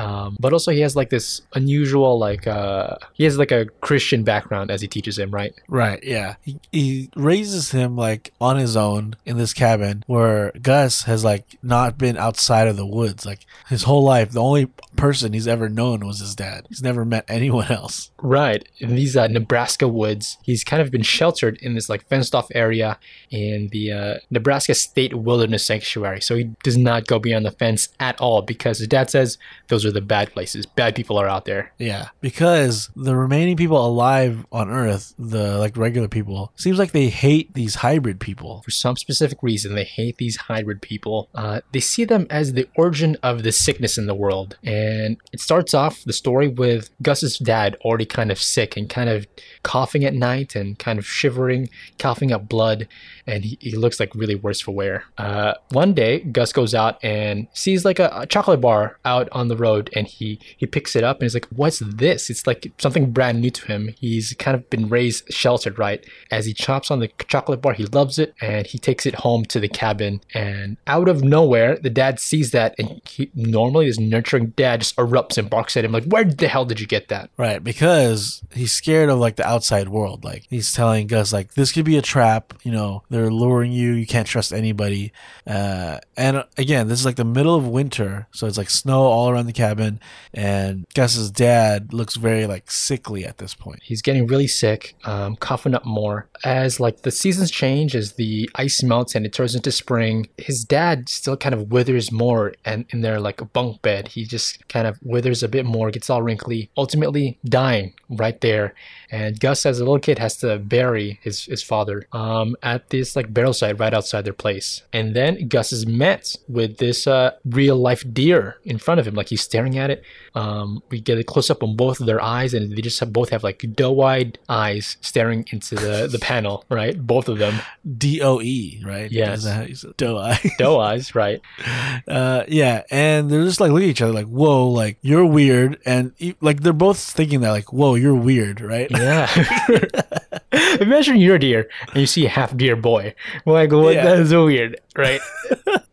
Um, 0.00 0.36
but 0.40 0.54
also 0.54 0.72
he 0.72 0.80
has 0.80 0.96
like 0.96 1.10
this 1.10 1.42
unusual 1.54 2.18
like 2.18 2.46
uh, 2.46 2.96
he 3.12 3.24
has 3.24 3.36
like 3.36 3.50
a 3.50 3.66
Christian 3.82 4.24
background 4.24 4.70
as 4.70 4.80
he 4.80 4.88
teaches 4.88 5.18
him, 5.18 5.30
right? 5.30 5.54
Right, 5.68 6.02
yeah. 6.02 6.36
He, 6.42 6.58
he 6.72 7.10
raises 7.14 7.72
him 7.72 7.96
like 7.96 8.32
on 8.40 8.56
his 8.56 8.76
own 8.76 9.16
in 9.26 9.36
this 9.36 9.52
cabin 9.52 10.02
where 10.06 10.52
Gus 10.62 11.02
has 11.02 11.22
like 11.22 11.58
not 11.62 11.98
been 11.98 12.16
outside 12.16 12.66
of 12.66 12.76
the 12.76 12.86
woods. 12.86 13.26
Like 13.26 13.44
his 13.68 13.82
whole 13.82 14.02
life, 14.02 14.30
the 14.30 14.40
only 14.40 14.70
person 15.00 15.32
he's 15.32 15.48
ever 15.48 15.68
known 15.68 16.06
was 16.06 16.20
his 16.20 16.34
dad. 16.34 16.66
He's 16.68 16.82
never 16.82 17.04
met 17.04 17.24
anyone 17.28 17.70
else. 17.70 18.10
Right. 18.22 18.68
In 18.78 18.94
these 18.94 19.16
uh, 19.16 19.26
Nebraska 19.28 19.88
woods, 19.88 20.36
he's 20.42 20.62
kind 20.62 20.82
of 20.82 20.90
been 20.90 21.02
sheltered 21.02 21.58
in 21.62 21.74
this 21.74 21.88
like 21.88 22.06
fenced 22.08 22.34
off 22.34 22.48
area 22.54 22.98
in 23.30 23.68
the 23.72 23.92
uh, 23.92 24.14
Nebraska 24.30 24.74
State 24.74 25.14
Wilderness 25.14 25.64
Sanctuary. 25.64 26.20
So 26.20 26.36
he 26.36 26.50
does 26.62 26.76
not 26.76 27.06
go 27.06 27.18
beyond 27.18 27.46
the 27.46 27.50
fence 27.50 27.88
at 27.98 28.20
all 28.20 28.42
because 28.42 28.78
his 28.78 28.88
dad 28.88 29.10
says 29.10 29.38
those 29.68 29.86
are 29.86 29.92
the 29.92 30.00
bad 30.00 30.32
places. 30.32 30.66
Bad 30.66 30.94
people 30.94 31.18
are 31.18 31.28
out 31.28 31.46
there. 31.46 31.72
Yeah, 31.78 32.08
because 32.20 32.90
the 32.94 33.16
remaining 33.16 33.56
people 33.56 33.84
alive 33.84 34.46
on 34.52 34.68
Earth, 34.68 35.14
the 35.18 35.58
like 35.58 35.76
regular 35.76 36.08
people, 36.08 36.52
seems 36.56 36.78
like 36.78 36.92
they 36.92 37.08
hate 37.08 37.54
these 37.54 37.76
hybrid 37.76 38.20
people. 38.20 38.62
For 38.64 38.70
some 38.70 38.96
specific 38.96 39.42
reason, 39.42 39.74
they 39.74 39.84
hate 39.84 40.18
these 40.18 40.36
hybrid 40.36 40.82
people. 40.82 41.28
Uh, 41.34 41.62
they 41.72 41.80
see 41.80 42.04
them 42.04 42.26
as 42.28 42.52
the 42.52 42.68
origin 42.76 43.16
of 43.22 43.42
the 43.42 43.52
sickness 43.52 43.96
in 43.96 44.06
the 44.06 44.14
world. 44.14 44.58
And 44.62 44.89
it 45.32 45.40
starts 45.40 45.74
off 45.74 46.04
the 46.04 46.12
story 46.12 46.48
with 46.48 46.90
Gus's 47.02 47.38
dad 47.38 47.76
already 47.82 48.06
kind 48.06 48.30
of 48.30 48.40
sick 48.40 48.76
and 48.76 48.88
kind 48.88 49.08
of 49.08 49.26
coughing 49.62 50.04
at 50.04 50.14
night 50.14 50.54
and 50.54 50.78
kind 50.78 50.98
of 50.98 51.06
shivering, 51.06 51.68
coughing 51.98 52.32
up 52.32 52.48
blood. 52.48 52.88
And 53.26 53.44
he, 53.44 53.58
he 53.60 53.76
looks 53.76 54.00
like 54.00 54.14
really 54.14 54.34
worse 54.34 54.60
for 54.60 54.72
wear. 54.72 55.04
Uh, 55.18 55.54
one 55.70 55.94
day, 55.94 56.20
Gus 56.20 56.52
goes 56.52 56.74
out 56.74 57.02
and 57.04 57.46
sees 57.52 57.84
like 57.84 57.98
a, 57.98 58.10
a 58.12 58.26
chocolate 58.26 58.60
bar 58.60 58.98
out 59.04 59.28
on 59.32 59.48
the 59.48 59.56
road 59.56 59.90
and 59.94 60.06
he, 60.06 60.40
he 60.56 60.66
picks 60.66 60.96
it 60.96 61.04
up 61.04 61.18
and 61.18 61.24
he's 61.24 61.34
like, 61.34 61.46
What's 61.46 61.80
this? 61.80 62.30
It's 62.30 62.46
like 62.46 62.72
something 62.78 63.12
brand 63.12 63.40
new 63.40 63.50
to 63.50 63.66
him. 63.66 63.94
He's 63.98 64.34
kind 64.38 64.54
of 64.54 64.68
been 64.70 64.88
raised 64.88 65.32
sheltered, 65.32 65.78
right? 65.78 66.04
As 66.30 66.46
he 66.46 66.54
chops 66.54 66.90
on 66.90 67.00
the 67.00 67.08
chocolate 67.28 67.60
bar, 67.60 67.72
he 67.72 67.86
loves 67.86 68.18
it 68.18 68.34
and 68.40 68.66
he 68.66 68.78
takes 68.78 69.06
it 69.06 69.16
home 69.16 69.44
to 69.46 69.60
the 69.60 69.68
cabin. 69.68 70.20
And 70.34 70.76
out 70.86 71.08
of 71.08 71.22
nowhere, 71.22 71.76
the 71.76 71.90
dad 71.90 72.18
sees 72.20 72.50
that 72.52 72.74
and 72.78 73.00
he 73.06 73.30
normally 73.34 73.86
is 73.86 73.98
nurturing 73.98 74.48
dad 74.56 74.79
just 74.80 74.96
erupts 74.96 75.38
and 75.38 75.48
barks 75.48 75.76
at 75.76 75.84
him 75.84 75.92
like, 75.92 76.04
Where 76.04 76.24
the 76.24 76.48
hell 76.48 76.64
did 76.64 76.80
you 76.80 76.86
get 76.86 77.08
that? 77.08 77.30
Right, 77.36 77.62
because 77.62 78.42
he's 78.52 78.72
scared 78.72 79.08
of 79.08 79.18
like 79.18 79.36
the 79.36 79.46
outside 79.46 79.88
world. 79.88 80.24
Like 80.24 80.46
he's 80.50 80.72
telling 80.72 81.06
Gus 81.06 81.32
like 81.32 81.54
this 81.54 81.72
could 81.72 81.84
be 81.84 81.96
a 81.96 82.02
trap, 82.02 82.54
you 82.62 82.72
know, 82.72 83.02
they're 83.10 83.30
luring 83.30 83.72
you, 83.72 83.92
you 83.92 84.06
can't 84.06 84.26
trust 84.26 84.52
anybody. 84.52 85.12
Uh 85.46 85.98
and 86.16 86.44
again, 86.56 86.88
this 86.88 86.98
is 86.98 87.06
like 87.06 87.16
the 87.16 87.24
middle 87.24 87.54
of 87.54 87.66
winter, 87.66 88.26
so 88.32 88.46
it's 88.46 88.58
like 88.58 88.70
snow 88.70 89.02
all 89.02 89.28
around 89.30 89.46
the 89.46 89.52
cabin 89.52 90.00
and 90.34 90.86
Gus's 90.94 91.30
dad 91.30 91.92
looks 91.92 92.16
very 92.16 92.46
like 92.46 92.70
sickly 92.70 93.24
at 93.24 93.38
this 93.38 93.54
point. 93.54 93.80
He's 93.82 94.02
getting 94.02 94.26
really 94.26 94.46
sick, 94.46 94.94
um, 95.04 95.36
coughing 95.36 95.74
up 95.74 95.84
more. 95.84 96.28
As 96.44 96.80
like 96.80 97.02
the 97.02 97.10
seasons 97.10 97.50
change, 97.50 97.94
as 97.94 98.12
the 98.12 98.48
ice 98.54 98.82
melts 98.82 99.14
and 99.14 99.26
it 99.26 99.32
turns 99.32 99.54
into 99.54 99.72
spring, 99.72 100.28
his 100.38 100.64
dad 100.64 101.08
still 101.08 101.36
kind 101.36 101.54
of 101.54 101.70
withers 101.70 102.10
more, 102.12 102.54
and 102.64 102.86
in 102.90 103.00
their 103.00 103.20
like 103.20 103.52
bunk 103.52 103.82
bed, 103.82 104.08
he 104.08 104.24
just 104.24 104.66
kind 104.70 104.86
of 104.86 104.98
withers 105.02 105.42
a 105.42 105.48
bit 105.48 105.66
more, 105.66 105.90
gets 105.90 106.08
all 106.08 106.22
wrinkly, 106.22 106.70
ultimately 106.76 107.38
dying 107.44 107.92
right 108.10 108.40
there. 108.40 108.74
And 109.10 109.38
Gus, 109.40 109.66
as 109.66 109.80
a 109.80 109.84
little 109.84 109.98
kid, 109.98 110.18
has 110.18 110.36
to 110.38 110.58
bury 110.58 111.18
his 111.22 111.44
his 111.46 111.62
father 111.62 112.06
um, 112.12 112.56
at 112.62 112.90
this 112.90 113.16
like 113.16 113.32
burial 113.32 113.52
site 113.52 113.78
right 113.78 113.92
outside 113.94 114.24
their 114.24 114.32
place. 114.32 114.82
And 114.92 115.14
then 115.16 115.48
Gus 115.48 115.72
is 115.72 115.86
met 115.86 116.36
with 116.48 116.76
this 116.78 117.06
uh, 117.06 117.32
real 117.44 117.76
life 117.76 118.04
deer 118.12 118.58
in 118.64 118.78
front 118.78 119.00
of 119.00 119.06
him, 119.06 119.14
like 119.14 119.28
he's 119.28 119.40
staring 119.42 119.78
at 119.78 119.90
it. 119.90 120.02
Um, 120.34 120.82
we 120.90 121.00
get 121.00 121.18
a 121.18 121.24
close 121.24 121.50
up 121.50 121.62
on 121.62 121.74
both 121.76 122.00
of 122.00 122.06
their 122.06 122.22
eyes, 122.22 122.54
and 122.54 122.76
they 122.76 122.82
just 122.82 123.00
have, 123.00 123.12
both 123.12 123.30
have 123.30 123.42
like 123.42 123.64
doe-eyed 123.74 124.38
eyes 124.48 124.96
staring 125.00 125.44
into 125.50 125.74
the 125.74 126.06
the 126.10 126.18
panel, 126.20 126.64
right? 126.68 126.96
Both 127.04 127.28
of 127.28 127.38
them 127.38 127.60
D 127.98 128.20
O 128.22 128.40
E, 128.40 128.80
right? 128.84 129.10
Yes. 129.10 129.38
Is 129.38 129.44
that 129.44 129.54
how 129.56 129.62
you 129.62 129.74
say- 129.74 129.88
Doe-eye. 129.96 130.50
doe 130.58 130.78
eyes, 130.78 131.14
right? 131.14 131.40
uh 132.08 132.44
yeah 132.48 132.82
and 132.90 133.30
they're 133.30 133.44
just 133.44 133.60
like 133.60 133.70
looking 133.70 133.88
at 133.88 133.90
each 133.90 134.02
other 134.02 134.12
like 134.12 134.26
whoa 134.26 134.68
like 134.68 134.98
you're 135.02 135.24
weird 135.24 135.78
and 135.84 136.12
like 136.40 136.60
they're 136.62 136.72
both 136.72 136.98
thinking 136.98 137.40
that 137.40 137.50
like 137.50 137.72
whoa 137.72 137.94
you're 138.00 138.14
weird 138.14 138.60
right 138.60 138.90
Yeah. 138.90 139.28
Imagine 140.80 141.16
you're 141.16 141.36
a 141.36 141.38
deer 141.38 141.68
and 141.88 141.96
you 141.96 142.06
see 142.06 142.26
a 142.26 142.28
half 142.28 142.56
deer 142.56 142.76
boy. 142.76 143.14
Like, 143.46 143.72
what? 143.72 143.94
Yeah. 143.94 144.04
That 144.04 144.18
is 144.20 144.30
so 144.30 144.46
weird. 144.46 144.80
right? 144.96 145.20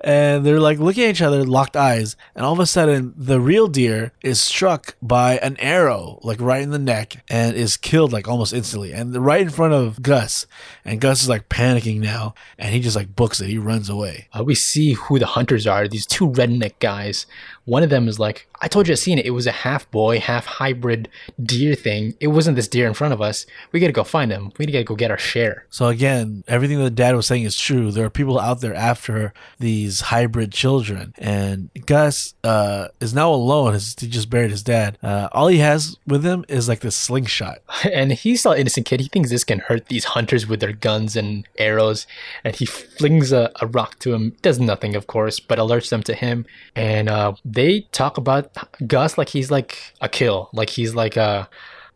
and 0.00 0.44
they're 0.44 0.60
like 0.60 0.78
looking 0.78 1.04
at 1.04 1.10
each 1.10 1.22
other, 1.22 1.44
locked 1.44 1.76
eyes, 1.76 2.16
and 2.34 2.44
all 2.44 2.52
of 2.52 2.60
a 2.60 2.66
sudden, 2.66 3.12
the 3.16 3.40
real 3.40 3.68
deer 3.68 4.12
is 4.22 4.40
struck 4.40 4.96
by 5.02 5.36
an 5.38 5.56
arrow, 5.58 6.18
like 6.22 6.40
right 6.40 6.62
in 6.62 6.70
the 6.70 6.78
neck, 6.78 7.22
and 7.28 7.54
is 7.54 7.76
killed 7.76 8.12
like 8.12 8.28
almost 8.28 8.52
instantly, 8.52 8.92
and 8.92 9.14
right 9.16 9.42
in 9.42 9.50
front 9.50 9.74
of 9.74 10.02
Gus. 10.02 10.46
And 10.84 11.00
Gus 11.00 11.22
is 11.22 11.28
like 11.28 11.48
panicking 11.48 12.00
now, 12.00 12.34
and 12.58 12.74
he 12.74 12.80
just 12.80 12.96
like 12.96 13.14
books 13.14 13.40
it. 13.40 13.48
He 13.48 13.58
runs 13.58 13.88
away. 13.88 14.28
Uh, 14.32 14.44
we 14.44 14.54
see 14.54 14.92
who 14.94 15.18
the 15.18 15.26
hunters 15.26 15.66
are. 15.66 15.86
These 15.86 16.06
two 16.06 16.28
redneck 16.28 16.78
guys. 16.78 17.26
One 17.66 17.82
of 17.82 17.90
them 17.90 18.08
is 18.08 18.18
like, 18.18 18.48
I 18.62 18.68
told 18.68 18.88
you 18.88 18.92
I 18.92 18.96
seen 18.96 19.18
it. 19.18 19.26
It 19.26 19.30
was 19.30 19.46
a 19.46 19.52
half 19.52 19.88
boy, 19.90 20.18
half 20.18 20.44
hybrid 20.44 21.08
deer 21.40 21.74
thing. 21.74 22.14
It 22.18 22.28
wasn't 22.28 22.56
this 22.56 22.66
deer 22.66 22.86
in 22.86 22.94
front 22.94 23.14
of 23.14 23.20
us. 23.20 23.46
We 23.70 23.78
gotta 23.92 24.04
go 24.04 24.08
find 24.08 24.30
him. 24.30 24.52
We 24.58 24.66
gotta 24.66 24.84
go 24.84 24.94
get 24.94 25.10
our 25.10 25.18
share. 25.18 25.66
So 25.70 25.88
again, 25.88 26.44
everything 26.48 26.78
that 26.82 26.94
dad 26.94 27.14
was 27.16 27.26
saying 27.26 27.44
is 27.44 27.56
true. 27.56 27.90
There 27.90 28.04
are 28.04 28.10
people 28.10 28.38
out 28.38 28.60
there 28.60 28.74
after 28.74 29.32
these 29.58 30.00
hybrid 30.00 30.52
children, 30.52 31.14
and 31.18 31.70
Gus 31.86 32.34
uh, 32.44 32.88
is 33.00 33.14
now 33.14 33.32
alone. 33.32 33.74
He 33.74 34.08
just 34.08 34.30
buried 34.30 34.50
his 34.50 34.62
dad. 34.62 34.98
Uh, 35.02 35.28
all 35.32 35.48
he 35.48 35.58
has 35.58 35.96
with 36.06 36.24
him 36.24 36.44
is 36.48 36.68
like 36.68 36.80
this 36.80 36.96
slingshot. 36.96 37.58
And 37.90 38.12
he's 38.12 38.40
still 38.40 38.52
an 38.52 38.60
innocent 38.60 38.86
kid. 38.86 39.00
He 39.00 39.08
thinks 39.08 39.30
this 39.30 39.42
can 39.42 39.58
hurt 39.58 39.86
these 39.86 40.04
hunters 40.04 40.46
with 40.46 40.60
their 40.60 40.72
guns 40.72 41.16
and 41.16 41.48
arrows. 41.58 42.06
And 42.44 42.54
he 42.54 42.64
flings 42.66 43.32
a, 43.32 43.50
a 43.60 43.66
rock 43.66 43.98
to 44.00 44.12
him. 44.14 44.36
Does 44.42 44.60
nothing, 44.60 44.94
of 44.94 45.06
course, 45.06 45.40
but 45.40 45.58
alerts 45.58 45.90
them 45.90 46.02
to 46.04 46.14
him. 46.14 46.46
And 46.76 47.08
uh, 47.08 47.34
they 47.44 47.80
talk 47.92 48.16
about 48.16 48.56
Gus 48.86 49.18
like 49.18 49.30
he's 49.30 49.50
like 49.50 49.94
a 50.00 50.08
kill, 50.08 50.50
like 50.52 50.70
he's 50.70 50.94
like 50.94 51.16
a 51.16 51.48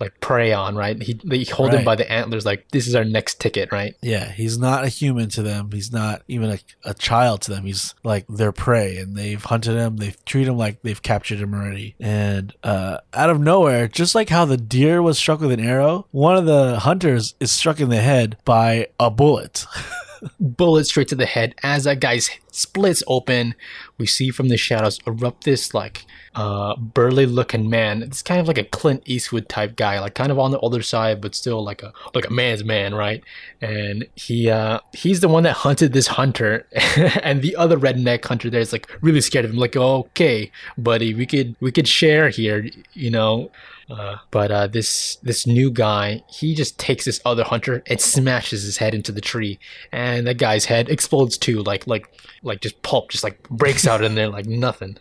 like 0.05 0.21
prey 0.21 0.53
on, 0.53 0.77
right? 0.77 1.01
He 1.03 1.19
they 1.25 1.45
hold 1.45 1.73
him 1.73 1.85
by 1.85 1.97
the 1.97 2.11
antlers, 2.11 2.47
like 2.47 2.69
this 2.71 2.87
is 2.87 2.95
our 2.95 3.05
next 3.05 3.41
ticket, 3.41 3.73
right? 3.73 3.95
Yeah, 4.03 4.31
he's 4.31 4.59
not 4.59 4.85
a 4.85 4.89
human 4.89 5.29
to 5.31 5.43
them. 5.43 5.71
He's 5.73 5.93
not 5.93 6.23
even 6.29 6.51
a, 6.51 6.59
a 6.85 6.95
child 6.95 7.43
to 7.43 7.51
them. 7.51 7.65
He's 7.65 7.95
like 8.05 8.27
their 8.29 8.53
prey, 8.53 8.99
and 8.99 9.17
they've 9.17 9.43
hunted 9.43 9.77
him. 9.77 9.97
They've 9.97 10.25
treated 10.25 10.51
him 10.51 10.59
like 10.59 10.83
they've 10.83 11.03
captured 11.03 11.41
him 11.41 11.55
already. 11.55 11.95
And 11.99 12.53
uh, 12.63 12.99
out 13.13 13.31
of 13.31 13.41
nowhere, 13.41 13.89
just 13.89 14.15
like 14.15 14.29
how 14.29 14.45
the 14.45 14.57
deer 14.57 15.03
was 15.03 15.19
struck 15.19 15.41
with 15.41 15.53
an 15.53 15.61
arrow, 15.61 16.07
one 16.11 16.37
of 16.37 16.47
the 16.47 16.79
hunters 16.81 17.35
is 17.41 17.51
struck 17.51 17.81
in 17.81 17.89
the 17.89 18.01
head 18.01 18.37
by 18.45 18.89
a 19.01 19.11
bullet. 19.11 19.67
bullet 20.41 20.85
straight 20.87 21.09
to 21.09 21.15
the 21.15 21.27
head 21.27 21.55
as 21.63 21.85
that 21.85 22.01
guy's 22.01 22.31
splits 22.51 23.03
open 23.07 23.55
we 23.99 24.07
see 24.07 24.31
from 24.31 24.49
the 24.49 24.57
shadows 24.57 24.99
erupt 25.07 25.45
this 25.45 25.75
like 25.75 26.07
uh 26.35 26.76
burly 26.76 27.26
looking 27.26 27.68
man. 27.70 28.03
It's 28.03 28.22
kind 28.22 28.41
of 28.41 28.49
like 28.49 28.59
a 28.59 28.64
clint 28.64 29.03
eastwood 29.07 29.49
type 29.49 29.76
guy 29.76 30.01
like 30.01 30.14
kind 30.14 30.32
of 30.32 30.39
on 30.39 30.51
the 30.51 30.59
older 30.59 30.82
side 30.82 31.20
but 31.20 31.35
still 31.35 31.62
like 31.62 31.82
a 31.82 31.93
like 32.14 32.26
a 32.26 32.32
man's 32.32 32.64
man 32.64 32.95
right? 32.95 33.22
And 33.61 34.07
he 34.14 34.51
uh 34.51 34.80
he's 34.93 35.20
the 35.20 35.28
one 35.28 35.43
that 35.45 35.53
hunted 35.53 35.93
this 35.93 36.09
hunter 36.09 36.66
and 37.22 37.43
the 37.43 37.57
other 37.57 37.76
redneck 37.76 38.24
hunter 38.24 38.51
there 38.51 38.61
is 38.61 38.72
like 38.72 38.91
really 39.01 39.20
scared 39.20 39.45
of 39.45 39.51
him 39.53 39.59
like 39.59 39.76
okay 39.76 40.51
buddy 40.76 41.14
we 41.14 41.26
could 41.26 41.57
we 41.61 41.70
could 41.70 41.89
share 41.89 42.28
here 42.28 42.68
you 42.95 43.11
know? 43.11 43.51
Uh, 43.91 44.16
but 44.30 44.51
uh, 44.51 44.66
this 44.66 45.16
this 45.16 45.47
new 45.47 45.70
guy, 45.70 46.22
he 46.26 46.55
just 46.55 46.78
takes 46.78 47.05
this 47.05 47.20
other 47.24 47.45
hunter 47.45 47.82
and 47.87 48.01
smashes 48.01 48.62
his 48.62 48.78
head 48.78 48.95
into 48.95 49.12
the 49.12 49.20
tree, 49.20 49.59
and 49.93 50.26
that 50.26 50.39
guy's 50.39 50.64
head 50.64 50.89
explodes 50.89 51.37
too, 51.37 51.62
like 51.62 51.87
like 51.87 52.09
like 52.43 52.61
just 52.61 52.80
pulp, 52.82 53.11
just 53.11 53.24
like 53.24 53.43
breaks 53.51 53.87
out 53.87 54.03
in 54.03 54.14
there 54.14 54.28
like 54.28 54.47
nothing. 54.47 54.97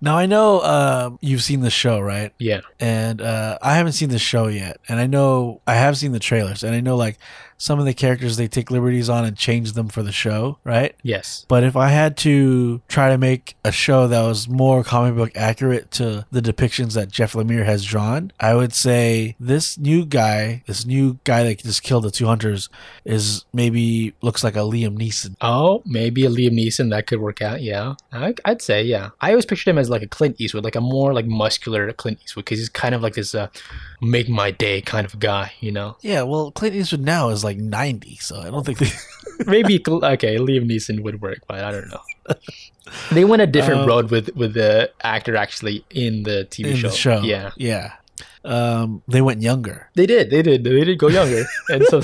Now 0.00 0.16
I 0.16 0.26
know 0.26 0.60
uh, 0.60 1.10
you've 1.20 1.42
seen 1.42 1.60
the 1.60 1.70
show, 1.70 2.00
right? 2.00 2.32
Yeah, 2.38 2.60
and 2.78 3.20
uh, 3.20 3.58
I 3.62 3.74
haven't 3.74 3.92
seen 3.92 4.10
the 4.10 4.18
show 4.18 4.46
yet. 4.48 4.78
And 4.88 4.98
I 5.00 5.06
know 5.06 5.60
I 5.66 5.74
have 5.74 5.96
seen 5.96 6.12
the 6.12 6.18
trailers, 6.18 6.62
and 6.62 6.74
I 6.74 6.80
know 6.80 6.96
like 6.96 7.18
some 7.60 7.78
of 7.78 7.84
the 7.84 7.92
characters 7.92 8.38
they 8.38 8.48
take 8.48 8.70
liberties 8.70 9.10
on 9.10 9.22
and 9.26 9.36
change 9.36 9.74
them 9.74 9.86
for 9.86 10.02
the 10.02 10.10
show, 10.10 10.56
right? 10.64 10.96
yes, 11.02 11.44
But 11.46 11.62
if 11.62 11.76
I 11.76 11.88
had 11.88 12.16
to 12.18 12.80
try 12.88 13.10
to 13.10 13.18
make 13.18 13.54
a 13.62 13.70
show 13.70 14.08
that 14.08 14.22
was 14.22 14.48
more 14.48 14.82
comic 14.82 15.14
book 15.14 15.30
accurate 15.34 15.90
to 15.92 16.24
the 16.32 16.40
depictions 16.40 16.94
that 16.94 17.10
Jeff 17.10 17.34
Lemire 17.34 17.66
has 17.66 17.84
drawn, 17.84 18.32
I 18.40 18.54
would 18.54 18.72
say 18.72 19.36
this 19.38 19.76
new 19.76 20.06
guy, 20.06 20.62
this 20.66 20.86
new 20.86 21.18
guy 21.24 21.42
that 21.42 21.58
just 21.58 21.82
killed 21.82 22.04
the 22.04 22.10
two 22.10 22.24
hunters, 22.24 22.70
is 23.04 23.44
maybe 23.52 24.14
looks 24.22 24.42
like 24.42 24.56
a 24.56 24.60
Liam 24.60 24.98
Neeson. 24.98 25.36
Oh, 25.42 25.82
maybe 25.84 26.24
a 26.24 26.30
Liam 26.30 26.52
Neeson 26.58 26.88
that 26.92 27.06
could 27.06 27.20
work 27.20 27.42
out. 27.42 27.60
Yeah, 27.60 27.96
I, 28.10 28.34
I'd 28.46 28.62
say 28.62 28.84
yeah. 28.84 29.10
I 29.20 29.30
always 29.32 29.44
pictured 29.44 29.68
him 29.68 29.76
as 29.76 29.89
like 29.90 30.02
a 30.02 30.06
Clint 30.08 30.40
Eastwood, 30.40 30.64
like 30.64 30.76
a 30.76 30.80
more 30.80 31.12
like 31.12 31.26
muscular 31.26 31.92
Clint 31.92 32.18
Eastwood, 32.24 32.44
because 32.46 32.58
he's 32.58 32.68
kind 32.68 32.94
of 32.94 33.02
like 33.02 33.14
this 33.14 33.34
uh, 33.34 33.48
make 34.00 34.28
my 34.28 34.50
day 34.50 34.80
kind 34.80 35.04
of 35.04 35.18
guy, 35.18 35.52
you 35.60 35.70
know. 35.72 35.96
Yeah, 36.00 36.22
well, 36.22 36.50
Clint 36.52 36.74
Eastwood 36.74 37.02
now 37.02 37.28
is 37.30 37.42
like 37.44 37.58
90, 37.58 38.16
so 38.16 38.40
I 38.40 38.50
don't 38.50 38.64
think 38.64 38.78
they. 38.78 38.90
maybe 39.46 39.82
okay, 39.86 40.36
Liam 40.38 40.70
Neeson 40.70 41.00
would 41.02 41.20
work, 41.20 41.40
but 41.48 41.62
I 41.64 41.70
don't 41.72 41.88
know. 41.88 42.00
They 43.12 43.24
went 43.24 43.40
a 43.40 43.46
different 43.46 43.82
Um, 43.82 43.88
road 43.88 44.10
with 44.10 44.34
with 44.34 44.54
the 44.54 44.90
actor 45.02 45.36
actually 45.36 45.84
in 45.90 46.24
the 46.24 46.46
TV 46.50 46.70
in 46.70 46.76
show. 46.76 46.88
the 46.88 46.96
show. 46.96 47.20
Yeah, 47.22 47.50
Yeah. 47.56 47.92
Um, 48.44 49.02
they 49.06 49.20
went 49.20 49.42
younger. 49.42 49.90
they 49.94 50.06
did. 50.06 50.30
They 50.30 50.42
did. 50.42 50.64
They 50.64 50.82
did 50.84 50.98
go 50.98 51.08
younger, 51.08 51.44
and 51.68 51.84
so 51.86 52.00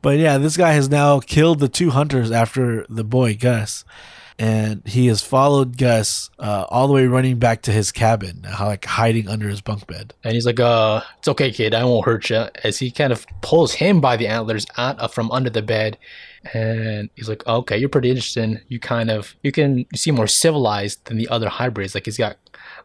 But 0.00 0.18
yeah, 0.18 0.38
this 0.38 0.56
guy 0.56 0.72
has 0.72 0.88
now 0.88 1.20
killed 1.20 1.60
the 1.60 1.68
two 1.68 1.90
hunters 1.90 2.32
after 2.32 2.84
the 2.88 3.04
boy 3.04 3.36
Gus, 3.36 3.84
and 4.38 4.82
he 4.86 5.06
has 5.06 5.22
followed 5.22 5.76
Gus 5.78 6.30
uh, 6.38 6.66
all 6.68 6.86
the 6.86 6.92
way 6.92 7.06
running 7.06 7.38
back 7.38 7.62
to 7.62 7.72
his 7.72 7.92
cabin, 7.92 8.46
like 8.60 8.84
hiding 8.84 9.28
under 9.28 9.48
his 9.48 9.60
bunk 9.60 9.86
bed. 9.86 10.14
and 10.24 10.34
he's 10.34 10.46
like, 10.46 10.60
"Uh, 10.60 11.02
it's 11.18 11.28
okay, 11.28 11.50
kid. 11.50 11.74
I 11.74 11.84
won't 11.84 12.04
hurt 12.04 12.28
you." 12.30 12.46
As 12.64 12.78
he 12.78 12.90
kind 12.90 13.12
of 13.12 13.26
pulls 13.40 13.74
him 13.74 14.00
by 14.00 14.16
the 14.16 14.26
antlers 14.26 14.66
out 14.76 15.12
from 15.14 15.30
under 15.30 15.50
the 15.50 15.62
bed, 15.62 15.98
and 16.54 17.10
he's 17.14 17.28
like, 17.28 17.46
"Okay, 17.46 17.76
you're 17.78 17.88
pretty 17.88 18.08
interesting. 18.10 18.60
You 18.68 18.80
kind 18.80 19.10
of 19.10 19.34
you 19.42 19.52
can 19.52 19.78
you 19.78 19.86
seem 19.96 20.14
more 20.14 20.26
civilized 20.26 21.04
than 21.06 21.16
the 21.18 21.28
other 21.28 21.48
hybrids. 21.48 21.94
Like 21.94 22.06
he's 22.06 22.18
got 22.18 22.36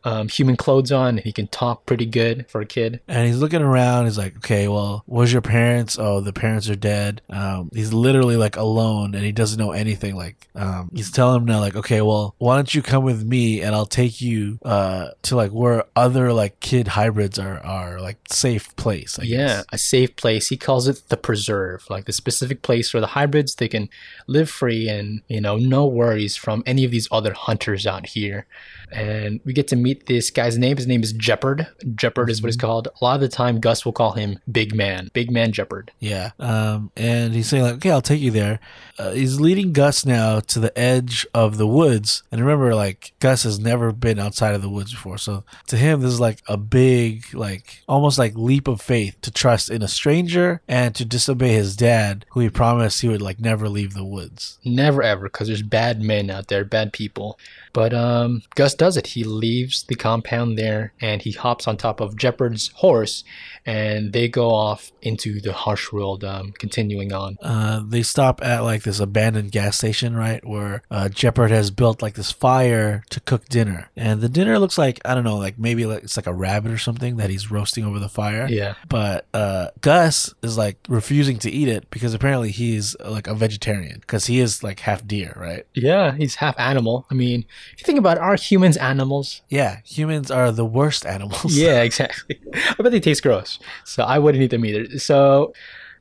um, 0.04 0.28
human 0.30 0.56
clothes 0.56 0.92
on. 0.92 1.10
And 1.18 1.20
he 1.20 1.32
can 1.32 1.48
talk 1.48 1.86
pretty 1.86 2.06
good 2.06 2.46
for 2.50 2.62
a 2.62 2.66
kid." 2.66 3.00
And 3.08 3.28
he's 3.28 3.38
looking 3.38 3.62
around. 3.62 4.06
He's 4.06 4.18
like, 4.18 4.38
"Okay, 4.38 4.68
well, 4.68 5.04
where's 5.06 5.32
your 5.34 5.42
parents? 5.42 5.98
Oh, 6.00 6.22
the 6.22 6.34
parents 6.34 6.70
are 6.70 6.76
dead." 6.76 7.22
Um, 7.30 7.70
he's 7.74 7.94
literally 7.94 8.38
like 8.38 8.56
alone, 8.56 9.16
and 9.16 9.24
he 9.24 9.32
doesn't 9.32 9.60
know 9.60 9.72
anything. 9.72 10.16
Like, 10.16 10.48
um, 10.56 10.90
he's 10.94 11.12
telling 11.12 11.42
him 11.42 11.46
now, 11.46 11.60
like, 11.60 11.76
"Okay, 11.76 12.02
well, 12.02 12.36
why 12.38 12.56
don't 12.56 12.74
you 12.74 12.82
come 12.82 13.04
with 13.04 13.24
me, 13.26 13.62
and 13.62 13.74
I'll 13.76 13.86
take 13.86 14.22
you 14.22 14.60
uh, 14.64 15.10
to 15.24 15.36
like 15.36 15.52
where 15.52 15.84
other 15.96 16.34
like 16.34 16.60
kid 16.60 16.90
hybrids 16.90 17.38
are 17.40 17.60
are 17.60 18.00
like 18.00 18.18
safe 18.30 18.76
place." 18.76 19.18
I 19.20 19.24
Yeah, 19.24 19.48
guess. 19.48 19.66
a 19.72 19.78
safe 19.78 20.16
place. 20.16 20.48
He 20.50 20.58
calls 20.58 20.88
it 20.88 21.10
the 21.10 21.18
preserve, 21.18 21.86
like 21.90 22.06
the 22.06 22.14
specific 22.14 22.62
place 22.62 22.94
where 22.94 23.02
the 23.02 23.08
hybrids 23.08 23.56
they 23.56 23.68
can 23.68 23.90
live 24.28 24.50
free 24.50 24.88
and 24.90 25.22
you 25.28 25.42
know 25.42 25.58
no 25.58 25.86
worries 25.86 26.36
from 26.36 26.64
any 26.66 26.84
of 26.86 26.92
these 26.92 27.08
other 27.12 27.34
hunters 27.34 27.86
out 27.88 28.08
here. 28.08 28.46
And 28.92 29.42
we 29.44 29.54
get 29.54 29.68
to 29.70 29.76
meet 29.76 30.06
this 30.06 30.30
guy's 30.30 30.58
name. 30.58 30.78
His 30.78 30.88
name 30.88 31.04
is 31.04 31.14
Jepperd. 31.14 31.68
Jepperd 31.96 32.30
is 32.30 32.42
what 32.42 32.48
he's 32.48 32.58
called. 32.58 32.88
A 32.88 33.04
lot 33.04 33.16
of 33.16 33.22
the 33.22 33.28
time, 33.28 33.60
Gus 33.60 33.86
will 33.86 33.92
call 33.92 34.14
him 34.14 34.40
Big 34.52 34.74
Man. 34.74 35.10
Big 35.14 35.30
Man 35.32 35.52
Jepperd. 35.52 35.90
Yeah. 36.00 36.32
Um, 36.40 36.92
and 36.96 37.34
he's 37.34 37.48
saying 37.48 37.64
like, 37.64 37.76
okay, 37.76 37.92
I'll 37.92 38.02
take 38.02 38.22
you 38.22 38.32
there. 38.32 38.60
Uh, 38.98 39.12
he's 39.12 39.40
leading 39.40 39.74
Gus 39.74 40.06
now 40.06 40.40
to 40.40 40.60
the 40.60 40.78
edge 40.78 41.26
of 41.34 41.58
the 41.58 41.68
woods. 41.68 42.24
And 42.32 42.42
remember, 42.42 42.74
like 42.74 43.14
Gus 43.20 43.44
has 43.44 43.60
never 43.60 43.92
been 43.92 44.20
outside 44.20 44.56
of 44.56 44.62
the 44.62 44.70
woods 44.70 44.92
before, 44.92 45.18
so 45.18 45.44
to 45.68 45.78
him, 45.78 46.02
this 46.02 46.14
is 46.14 46.20
like 46.20 46.42
a 46.48 46.58
big, 46.58 47.34
like 47.34 47.84
almost 47.88 48.18
like 48.18 48.36
leap 48.36 48.68
of 48.68 48.82
faith 48.82 49.16
to 49.22 49.32
trust 49.32 49.70
in 49.70 49.82
a 49.82 49.88
stranger 49.88 50.62
and 50.68 50.96
to 50.96 51.06
disobey 51.06 51.54
his 51.54 51.76
dad, 51.76 52.26
who 52.32 52.40
he 52.40 52.50
promised 52.50 53.02
he 53.02 53.08
would 53.08 53.22
like 53.22 53.40
never 53.40 53.70
leave 53.70 53.94
the 53.94 54.06
woods. 54.06 54.58
Never 54.66 55.04
ever, 55.04 55.24
because 55.24 55.48
there's 55.48 55.62
bad 55.62 56.02
men 56.02 56.30
out 56.30 56.48
there, 56.48 56.66
bad 56.66 56.94
people. 56.94 57.38
But 57.74 57.94
um, 57.94 58.42
Gus 58.56 58.74
does 58.74 58.98
it. 58.98 59.08
He 59.08 59.24
leaves 59.24 59.84
the 59.84 59.94
compound 59.94 60.58
there 60.58 60.94
and 61.00 61.22
he 61.22 61.32
hops 61.32 61.68
on 61.68 61.78
top 61.78 62.00
of 62.00 62.16
Jepperd's 62.16 62.70
horse, 62.76 63.24
and 63.68 64.14
they 64.14 64.28
go 64.28 64.50
off 64.50 64.92
into 65.04 65.40
the 65.40 65.54
harsh 65.54 65.92
world, 65.92 66.24
um, 66.24 66.54
continuing 66.58 67.14
on. 67.14 67.38
Uh, 67.42 67.84
they 67.86 68.02
stop 68.02 68.44
at 68.44 68.62
like 68.62 68.84
this 68.88 69.00
abandoned 69.00 69.52
gas 69.52 69.78
station, 69.78 70.16
right? 70.16 70.44
Where 70.46 70.82
uh, 70.90 71.10
Jepperd 71.12 71.50
has 71.50 71.72
built 71.72 72.02
like 72.02 72.16
this 72.16 72.32
fire 72.32 73.04
to 73.10 73.20
cook 73.20 73.46
dinner, 73.50 73.90
and 73.96 74.22
the 74.22 74.30
dinner 74.30 74.58
looks 74.58 74.78
like 74.78 75.00
I 75.06 75.14
don't 75.14 75.24
know, 75.24 75.38
like 75.38 75.60
maybe 75.60 75.86
like 75.86 76.04
it's 76.04 76.18
like 76.18 76.28
a 76.28 76.34
rabbit 76.34 76.72
or 76.72 76.78
something 76.78 77.18
that 77.18 77.30
he's 77.30 77.52
roasting 77.52 77.86
over 77.86 78.00
the 78.00 78.10
fire. 78.10 78.48
Yeah. 78.50 78.76
But 78.88 79.28
uh, 79.34 79.70
Gus 79.82 80.34
is 80.42 80.58
like 80.58 80.78
refusing 80.88 81.38
to 81.40 81.52
eat 81.52 81.68
it 81.68 81.90
because 81.90 82.14
apparently 82.14 82.52
he's 82.52 82.96
like 83.06 83.28
a 83.28 83.36
vegetarian 83.36 84.00
because 84.00 84.26
he 84.26 84.40
is 84.40 84.64
like 84.64 84.80
half 84.80 85.06
deer, 85.06 85.34
right? 85.36 85.66
Yeah, 85.74 86.16
he's 86.16 86.36
half 86.36 86.58
animal. 86.60 87.06
I 87.12 87.14
mean, 87.14 87.46
if 87.74 87.82
you 87.82 87.86
think 87.86 88.00
about 88.00 88.18
it, 88.18 88.24
are 88.24 88.36
humans 88.36 88.78
animals? 88.78 89.42
Yeah, 89.50 89.82
humans 89.84 90.32
are 90.32 90.52
the 90.52 90.66
worst 90.66 91.06
animals. 91.06 91.58
Yeah, 91.58 91.82
exactly. 91.82 92.40
I 92.54 92.82
bet 92.82 92.92
they 92.92 93.00
taste 93.00 93.24
gross. 93.24 93.60
So 93.84 94.04
I 94.04 94.20
wouldn't 94.20 94.44
eat 94.44 94.52
them 94.52 94.64
either. 94.64 94.98
So 95.00 95.54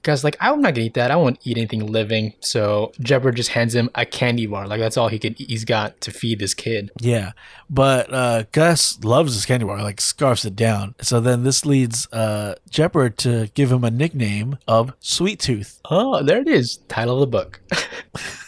Guy's 0.03 0.25
like, 0.25 0.37
I'm 0.41 0.61
not 0.61 0.75
gonna 0.75 0.87
eat 0.87 0.95
that. 0.95 1.11
I 1.11 1.17
won't 1.17 1.39
eat 1.45 1.57
anything 1.57 1.87
living. 1.87 2.35
So 2.41 2.93
Jepperd 3.01 3.35
just 3.35 3.51
hands 3.51 3.75
him 3.75 3.91
a 3.95 4.07
candy 4.07 4.47
bar. 4.47 4.67
Like 4.67 4.81
that's 4.81 4.97
all 4.97 5.09
he 5.09 5.19
could. 5.19 5.37
He's 5.39 5.65
got 5.65 6.01
to 6.03 6.11
feed 6.11 6.39
this 6.39 6.55
kid. 6.55 6.91
Yeah, 7.01 7.33
but 7.69 8.13
uh, 8.13 8.45
Gus 8.53 9.03
loves 9.05 9.35
his 9.35 9.47
candy 9.47 9.67
bar, 9.67 9.83
like 9.83 10.01
scarfs 10.01 10.45
it 10.45 10.57
down. 10.57 10.95
So 11.01 11.21
then 11.21 11.43
this 11.43 11.67
leads 11.67 12.07
uh, 12.13 12.55
Jepperd 12.71 13.17
to 13.19 13.51
give 13.55 13.73
him 13.73 13.85
a 13.85 13.91
nickname 13.91 14.59
of 14.69 14.93
Sweet 15.01 15.41
Tooth. 15.41 15.81
Oh, 15.91 16.23
there 16.23 16.41
it 16.41 16.49
is. 16.49 16.79
Title 16.89 17.15
of 17.15 17.21
the 17.21 17.27
book. 17.27 17.61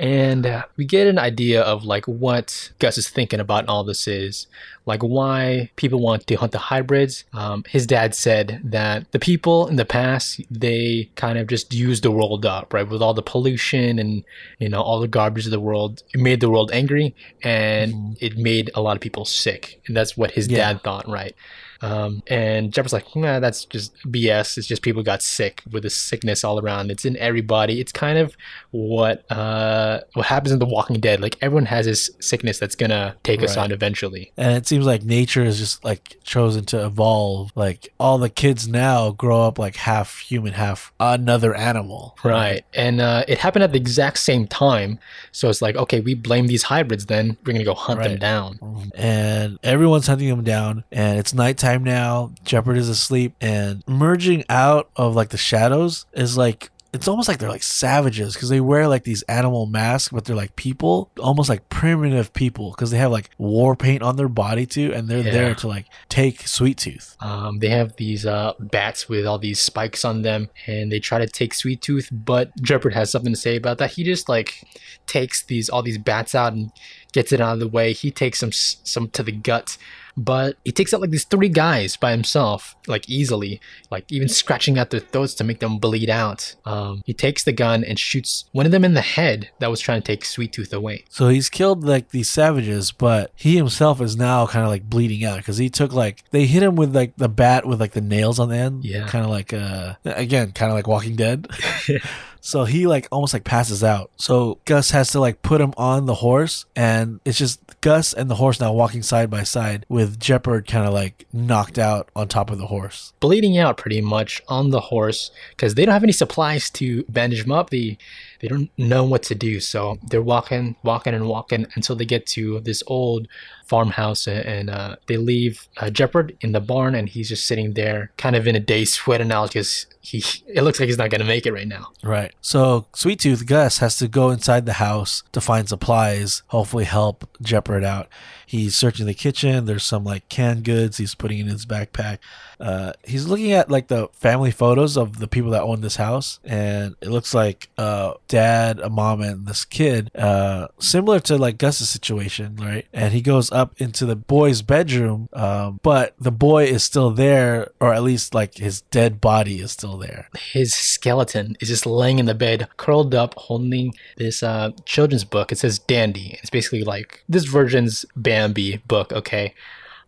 and 0.00 0.46
uh, 0.46 0.62
we 0.78 0.86
get 0.86 1.06
an 1.06 1.18
idea 1.18 1.60
of 1.60 1.84
like 1.84 2.06
what 2.06 2.70
Gus 2.78 2.96
is 2.96 3.10
thinking 3.10 3.38
about 3.38 3.68
all 3.68 3.84
this 3.84 4.08
is 4.08 4.46
like 4.86 5.02
why 5.02 5.70
people 5.76 6.00
want 6.00 6.26
to 6.26 6.36
hunt 6.36 6.52
the 6.52 6.58
hybrids. 6.58 7.24
Um, 7.34 7.64
his 7.68 7.86
dad 7.86 8.14
said 8.14 8.62
that 8.64 9.12
the 9.12 9.18
people 9.18 9.68
in 9.68 9.76
the 9.76 9.84
past 9.84 10.40
they 10.50 11.10
kind 11.16 11.36
of 11.36 11.48
just 11.48 11.74
used 11.74 12.02
the 12.02 12.10
world 12.10 12.46
up, 12.46 12.72
right, 12.72 12.88
with 12.88 13.02
all 13.02 13.12
the 13.12 13.22
pollution 13.22 13.98
and 13.98 14.24
you 14.58 14.70
know 14.70 14.80
all 14.80 15.00
the 15.00 15.06
garbage 15.06 15.44
of 15.44 15.50
the 15.50 15.60
world. 15.60 16.02
It 16.14 16.20
made 16.20 16.40
the 16.40 16.48
world 16.48 16.70
angry 16.72 17.14
and 17.42 17.92
mm-hmm. 17.92 18.24
it 18.24 18.38
made 18.38 18.70
a 18.74 18.80
lot 18.80 18.96
of 18.96 19.02
people 19.02 19.26
sick, 19.26 19.82
and 19.86 19.94
that's 19.94 20.16
what 20.16 20.30
his 20.30 20.48
yeah. 20.48 20.72
dad 20.72 20.82
thought, 20.82 21.06
right? 21.08 21.36
Um, 21.82 22.22
and 22.26 22.72
Jeff 22.72 22.84
was 22.84 22.92
like, 22.92 23.14
nah, 23.16 23.40
that's 23.40 23.64
just 23.64 23.94
BS. 24.04 24.58
It's 24.58 24.66
just 24.66 24.82
people 24.82 25.02
got 25.02 25.22
sick 25.22 25.62
with 25.70 25.82
this 25.82 25.96
sickness 25.96 26.44
all 26.44 26.60
around. 26.60 26.90
It's 26.90 27.04
in 27.04 27.16
everybody. 27.16 27.80
It's 27.80 27.92
kind 27.92 28.18
of 28.18 28.36
what 28.70 29.30
uh, 29.30 30.00
what 30.14 30.26
happens 30.26 30.52
in 30.52 30.58
The 30.58 30.66
Walking 30.66 31.00
Dead. 31.00 31.20
Like 31.20 31.36
everyone 31.40 31.66
has 31.66 31.86
this 31.86 32.10
sickness 32.20 32.58
that's 32.58 32.74
gonna 32.74 33.16
take 33.22 33.40
right. 33.40 33.48
us 33.48 33.56
on 33.56 33.72
eventually. 33.72 34.32
And 34.36 34.56
it 34.56 34.66
seems 34.66 34.84
like 34.84 35.02
nature 35.02 35.42
is 35.42 35.58
just 35.58 35.84
like 35.84 36.18
chosen 36.22 36.64
to 36.66 36.84
evolve. 36.84 37.52
Like 37.54 37.92
all 37.98 38.18
the 38.18 38.30
kids 38.30 38.68
now 38.68 39.10
grow 39.12 39.42
up 39.42 39.58
like 39.58 39.76
half 39.76 40.18
human, 40.18 40.52
half 40.52 40.92
another 41.00 41.54
animal. 41.54 42.16
Right. 42.22 42.32
right. 42.32 42.64
And 42.74 43.00
uh, 43.00 43.24
it 43.26 43.38
happened 43.38 43.64
at 43.64 43.72
the 43.72 43.78
exact 43.78 44.18
same 44.18 44.46
time. 44.46 44.98
So 45.32 45.48
it's 45.48 45.62
like, 45.62 45.76
okay, 45.76 46.00
we 46.00 46.14
blame 46.14 46.46
these 46.46 46.64
hybrids. 46.64 47.06
Then 47.06 47.36
we're 47.44 47.52
gonna 47.54 47.64
go 47.64 47.74
hunt 47.74 48.00
right. 48.00 48.08
them 48.08 48.18
down. 48.18 48.90
And 48.94 49.58
everyone's 49.62 50.06
hunting 50.06 50.28
them 50.28 50.44
down. 50.44 50.84
And 50.92 51.18
it's 51.18 51.32
nighttime 51.32 51.69
time 51.72 51.84
now. 51.84 52.32
Jepperd 52.44 52.76
is 52.76 52.88
asleep, 52.88 53.34
and 53.40 53.82
merging 53.86 54.44
out 54.48 54.90
of 54.96 55.14
like 55.14 55.30
the 55.30 55.38
shadows 55.38 56.06
is 56.12 56.36
like 56.36 56.70
it's 56.92 57.06
almost 57.06 57.28
like 57.28 57.38
they're 57.38 57.48
like 57.48 57.62
savages 57.62 58.34
because 58.34 58.48
they 58.48 58.60
wear 58.60 58.88
like 58.88 59.04
these 59.04 59.22
animal 59.22 59.66
masks, 59.66 60.12
but 60.12 60.24
they're 60.24 60.34
like 60.36 60.56
people, 60.56 61.10
almost 61.20 61.48
like 61.48 61.68
primitive 61.68 62.32
people 62.32 62.70
because 62.70 62.90
they 62.90 62.98
have 62.98 63.12
like 63.12 63.30
war 63.38 63.76
paint 63.76 64.02
on 64.02 64.16
their 64.16 64.28
body 64.28 64.66
too, 64.66 64.92
and 64.92 65.08
they're 65.08 65.18
yeah. 65.24 65.30
there 65.30 65.54
to 65.54 65.68
like 65.68 65.86
take 66.08 66.48
Sweet 66.48 66.78
Tooth. 66.78 67.16
Um, 67.20 67.60
they 67.60 67.68
have 67.68 67.94
these 67.96 68.26
uh, 68.26 68.54
bats 68.58 69.08
with 69.08 69.24
all 69.24 69.38
these 69.38 69.60
spikes 69.60 70.04
on 70.04 70.22
them, 70.22 70.48
and 70.66 70.90
they 70.90 70.98
try 70.98 71.18
to 71.18 71.28
take 71.28 71.54
Sweet 71.54 71.80
Tooth, 71.80 72.08
but 72.10 72.54
Jepperd 72.56 72.94
has 72.94 73.10
something 73.10 73.32
to 73.32 73.38
say 73.38 73.56
about 73.56 73.78
that. 73.78 73.92
He 73.92 74.02
just 74.02 74.28
like 74.28 74.64
takes 75.06 75.44
these 75.44 75.68
all 75.68 75.82
these 75.82 75.98
bats 75.98 76.34
out 76.34 76.52
and 76.52 76.72
gets 77.12 77.32
it 77.32 77.40
out 77.40 77.54
of 77.54 77.60
the 77.60 77.68
way. 77.68 77.92
He 77.92 78.10
takes 78.10 78.40
some 78.40 78.52
some 78.52 79.08
to 79.10 79.22
the 79.22 79.32
gut 79.32 79.76
but 80.16 80.56
he 80.64 80.72
takes 80.72 80.92
out 80.92 81.00
like 81.00 81.10
these 81.10 81.24
three 81.24 81.48
guys 81.48 81.96
by 81.96 82.10
himself, 82.10 82.76
like 82.86 83.08
easily, 83.08 83.60
like 83.90 84.10
even 84.10 84.28
scratching 84.28 84.78
at 84.78 84.90
their 84.90 85.00
throats 85.00 85.34
to 85.34 85.44
make 85.44 85.60
them 85.60 85.78
bleed 85.78 86.10
out. 86.10 86.54
Um, 86.64 87.02
he 87.04 87.14
takes 87.14 87.44
the 87.44 87.52
gun 87.52 87.84
and 87.84 87.98
shoots 87.98 88.44
one 88.52 88.66
of 88.66 88.72
them 88.72 88.84
in 88.84 88.94
the 88.94 89.00
head 89.00 89.50
that 89.58 89.70
was 89.70 89.80
trying 89.80 90.00
to 90.02 90.06
take 90.06 90.24
Sweet 90.24 90.52
Tooth 90.52 90.72
away. 90.72 91.04
So 91.08 91.28
he's 91.28 91.48
killed 91.48 91.84
like 91.84 92.10
these 92.10 92.30
savages, 92.30 92.92
but 92.92 93.32
he 93.36 93.56
himself 93.56 94.00
is 94.00 94.16
now 94.16 94.46
kind 94.46 94.64
of 94.64 94.70
like 94.70 94.88
bleeding 94.88 95.24
out 95.24 95.38
because 95.38 95.58
he 95.58 95.68
took 95.70 95.92
like 95.92 96.24
they 96.30 96.46
hit 96.46 96.62
him 96.62 96.76
with 96.76 96.94
like 96.94 97.16
the 97.16 97.28
bat 97.28 97.66
with 97.66 97.80
like 97.80 97.92
the 97.92 98.00
nails 98.00 98.38
on 98.38 98.48
the 98.48 98.56
end. 98.56 98.84
Yeah, 98.84 99.06
kind 99.06 99.24
of 99.24 99.30
like 99.30 99.52
uh 99.52 99.94
again, 100.04 100.52
kind 100.52 100.70
of 100.70 100.76
like 100.76 100.86
Walking 100.86 101.16
Dead. 101.16 101.48
So 102.40 102.64
he 102.64 102.86
like 102.86 103.08
almost 103.10 103.32
like 103.32 103.44
passes 103.44 103.84
out. 103.84 104.10
So 104.16 104.58
Gus 104.64 104.90
has 104.90 105.10
to 105.12 105.20
like 105.20 105.42
put 105.42 105.60
him 105.60 105.72
on 105.76 106.06
the 106.06 106.14
horse 106.14 106.66
and 106.74 107.20
it's 107.24 107.38
just 107.38 107.60
Gus 107.80 108.12
and 108.12 108.30
the 108.30 108.36
horse 108.36 108.60
now 108.60 108.72
walking 108.72 109.02
side 109.02 109.30
by 109.30 109.42
side 109.42 109.86
with 109.88 110.18
Jepperd 110.18 110.66
kind 110.66 110.86
of 110.86 110.92
like 110.92 111.26
knocked 111.32 111.78
out 111.78 112.08
on 112.14 112.28
top 112.28 112.50
of 112.50 112.58
the 112.58 112.66
horse. 112.66 113.12
Bleeding 113.20 113.58
out 113.58 113.76
pretty 113.76 114.00
much 114.00 114.42
on 114.48 114.70
the 114.70 114.80
horse 114.80 115.30
because 115.50 115.74
they 115.74 115.84
don't 115.84 115.92
have 115.92 116.02
any 116.02 116.12
supplies 116.12 116.70
to 116.70 117.04
bandage 117.04 117.44
him 117.44 117.52
up. 117.52 117.70
They 117.70 117.98
they 118.40 118.48
don't 118.48 118.70
know 118.76 119.04
what 119.04 119.22
to 119.24 119.34
do. 119.34 119.60
So 119.60 119.98
they're 120.02 120.22
walking, 120.22 120.76
walking, 120.82 121.14
and 121.14 121.28
walking 121.28 121.66
until 121.74 121.94
they 121.94 122.06
get 122.06 122.26
to 122.28 122.60
this 122.60 122.82
old 122.86 123.28
farmhouse 123.70 124.26
and 124.26 124.68
uh, 124.68 124.96
they 125.06 125.16
leave 125.16 125.68
uh, 125.76 125.84
Jepperd 125.84 126.36
in 126.40 126.50
the 126.50 126.60
barn 126.60 126.96
and 126.96 127.08
he's 127.08 127.28
just 127.28 127.46
sitting 127.46 127.74
there 127.74 128.10
kind 128.16 128.34
of 128.34 128.48
in 128.48 128.56
a 128.56 128.60
day 128.60 128.84
sweating 128.84 129.30
out 129.30 129.50
because 129.50 129.86
he 130.00 130.18
it 130.48 130.62
looks 130.62 130.80
like 130.80 130.88
he's 130.88 130.98
not 130.98 131.10
going 131.10 131.20
to 131.20 131.26
make 131.26 131.46
it 131.46 131.52
right 131.52 131.68
now. 131.68 131.92
Right. 132.02 132.32
So 132.40 132.86
Sweet 132.94 133.20
Tooth 133.20 133.46
Gus 133.46 133.78
has 133.78 133.96
to 133.98 134.08
go 134.08 134.30
inside 134.30 134.66
the 134.66 134.74
house 134.74 135.22
to 135.30 135.40
find 135.40 135.68
supplies, 135.68 136.42
hopefully 136.48 136.84
help 136.84 137.28
Jepperd 137.42 137.84
out. 137.84 138.08
He's 138.44 138.76
searching 138.76 139.06
the 139.06 139.14
kitchen. 139.14 139.66
There's 139.66 139.84
some 139.84 140.02
like 140.02 140.28
canned 140.28 140.64
goods 140.64 140.96
he's 140.96 141.14
putting 141.14 141.38
in 141.38 141.46
his 141.46 141.64
backpack. 141.64 142.18
Uh, 142.58 142.92
he's 143.04 143.26
looking 143.26 143.52
at 143.52 143.70
like 143.70 143.86
the 143.86 144.08
family 144.12 144.50
photos 144.50 144.96
of 144.96 145.18
the 145.18 145.28
people 145.28 145.52
that 145.52 145.62
own 145.62 145.82
this 145.82 145.96
house, 145.96 146.40
and 146.44 146.96
it 147.00 147.08
looks 147.08 147.32
like 147.32 147.70
uh, 147.78 148.14
dad, 148.26 148.80
a 148.80 148.90
mom, 148.90 149.20
and 149.22 149.46
this 149.46 149.64
kid, 149.64 150.10
uh, 150.16 150.66
similar 150.80 151.20
to 151.20 151.38
like 151.38 151.58
Gus's 151.58 151.88
situation, 151.88 152.56
right? 152.56 152.86
And 152.92 153.14
he 153.14 153.22
goes 153.22 153.52
into 153.78 154.06
the 154.06 154.16
boy's 154.16 154.62
bedroom, 154.62 155.28
um, 155.32 155.80
but 155.82 156.14
the 156.18 156.30
boy 156.30 156.64
is 156.64 156.84
still 156.84 157.10
there, 157.10 157.70
or 157.80 157.92
at 157.92 158.02
least 158.02 158.34
like 158.34 158.54
his 158.54 158.82
dead 158.82 159.20
body 159.20 159.60
is 159.60 159.72
still 159.72 159.96
there. 159.96 160.28
His 160.52 160.74
skeleton 160.74 161.56
is 161.60 161.68
just 161.68 161.86
laying 161.86 162.18
in 162.18 162.26
the 162.26 162.34
bed, 162.34 162.68
curled 162.76 163.14
up, 163.14 163.34
holding 163.36 163.94
this 164.16 164.42
uh, 164.42 164.70
children's 164.84 165.24
book. 165.24 165.52
It 165.52 165.58
says 165.58 165.78
Dandy. 165.78 166.38
It's 166.40 166.50
basically 166.50 166.84
like 166.84 167.22
this 167.28 167.44
version's 167.44 168.04
Bambi 168.16 168.78
book, 168.86 169.12
okay? 169.12 169.54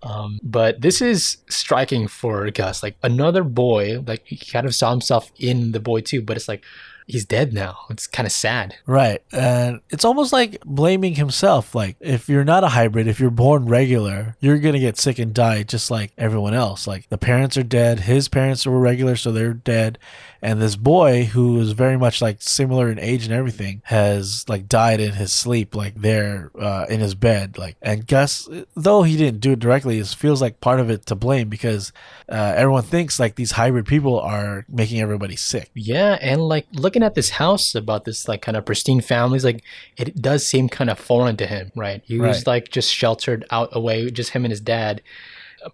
Um, 0.03 0.41
but 0.43 0.81
this 0.81 1.01
is 1.01 1.39
striking 1.49 2.09
for 2.09 2.51
Gus. 2.51 2.83
Like 2.83 2.97
another 3.03 3.45
boy, 3.45 4.03
like 4.07 4.27
he 4.27 4.37
kind 4.37 4.67
of 4.67 4.75
saw 4.75 4.91
himself 4.91 5.31
in 5.39 5.73
the 5.73 5.81
boy 5.81 6.01
too, 6.01 6.23
but 6.23 6.37
it's 6.37 6.49
like 6.49 6.65
he's 7.07 7.25
dead 7.25 7.53
now. 7.53 7.79
It's 7.91 8.07
kind 8.07 8.27
of 8.27 8.33
sad. 8.33 8.77
Right. 8.87 9.23
And 9.33 9.81
it's 9.91 10.05
almost 10.05 10.33
like 10.33 10.61
blaming 10.65 11.15
himself. 11.15 11.75
Like, 11.75 11.97
if 12.01 12.29
you're 12.29 12.45
not 12.45 12.65
a 12.65 12.69
hybrid, 12.69 13.07
if 13.07 13.21
you're 13.21 13.31
born 13.31 13.67
regular, 13.67 14.37
you're 14.41 14.59
going 14.59 14.75
to 14.75 14.81
get 14.81 14.99
sick 14.99 15.19
and 15.19 15.35
die 15.35 15.63
just 15.63 15.91
like 15.91 16.13
everyone 16.17 16.55
else. 16.55 16.87
Like, 16.87 17.09
the 17.09 17.19
parents 17.19 17.57
are 17.57 17.63
dead. 17.63 18.01
His 18.01 18.29
parents 18.29 18.67
were 18.67 18.79
regular, 18.79 19.17
so 19.17 19.33
they're 19.33 19.55
dead 19.55 19.99
and 20.43 20.61
this 20.61 20.75
boy 20.75 21.25
who 21.25 21.61
is 21.61 21.71
very 21.73 21.97
much 21.97 22.21
like 22.21 22.43
similar 22.43 22.91
in 22.91 22.99
age 22.99 23.25
and 23.25 23.33
everything 23.33 23.81
has 23.85 24.45
like 24.49 24.69
died 24.69 25.01
in 25.01 25.13
his 25.13 25.33
sleep 25.33 25.75
like 25.75 25.95
there 25.95 26.51
uh, 26.59 26.85
in 26.91 26.99
his 26.99 27.15
bed 27.15 27.57
like 27.57 27.77
and 27.81 28.07
gus 28.07 28.49
though 28.75 29.05
he 29.05 29.17
didn't 29.17 29.41
do 29.41 29.53
it 29.53 29.61
directly 29.61 29.99
it 30.01 30.07
feels 30.09 30.43
like 30.43 30.61
part 30.61 30.81
of 30.81 30.91
it 30.91 31.07
to 31.07 31.15
blame 31.15 31.49
because 31.49 31.93
uh, 32.29 32.55
everyone 32.57 32.83
thinks 32.83 33.21
like 33.21 33.37
these 33.37 33.53
hybrid 33.53 33.87
people 33.87 34.19
are 34.19 34.67
making 34.69 35.01
everybody 35.01 35.37
sick 35.37 35.71
yeah 35.75 36.19
and 36.21 36.43
like 36.43 36.67
looking 36.93 37.03
at 37.03 37.15
this 37.15 37.31
house 37.31 37.75
about 37.75 38.05
this 38.05 38.29
like 38.29 38.43
kind 38.43 38.55
of 38.55 38.67
pristine 38.67 39.01
families 39.01 39.47
like 39.47 39.63
it 39.97 40.21
does 40.21 40.47
seem 40.47 40.69
kind 40.69 40.91
of 40.91 40.99
foreign 40.99 41.39
to 41.39 41.47
him 41.47 41.73
right 41.75 42.03
he 42.05 42.19
was 42.19 42.47
like 42.47 42.69
just 42.69 42.93
sheltered 42.93 43.47
out 43.51 43.71
away 43.73 44.11
just 44.11 44.33
him 44.33 44.45
and 44.45 44.53
his 44.53 44.61
dad 44.61 45.01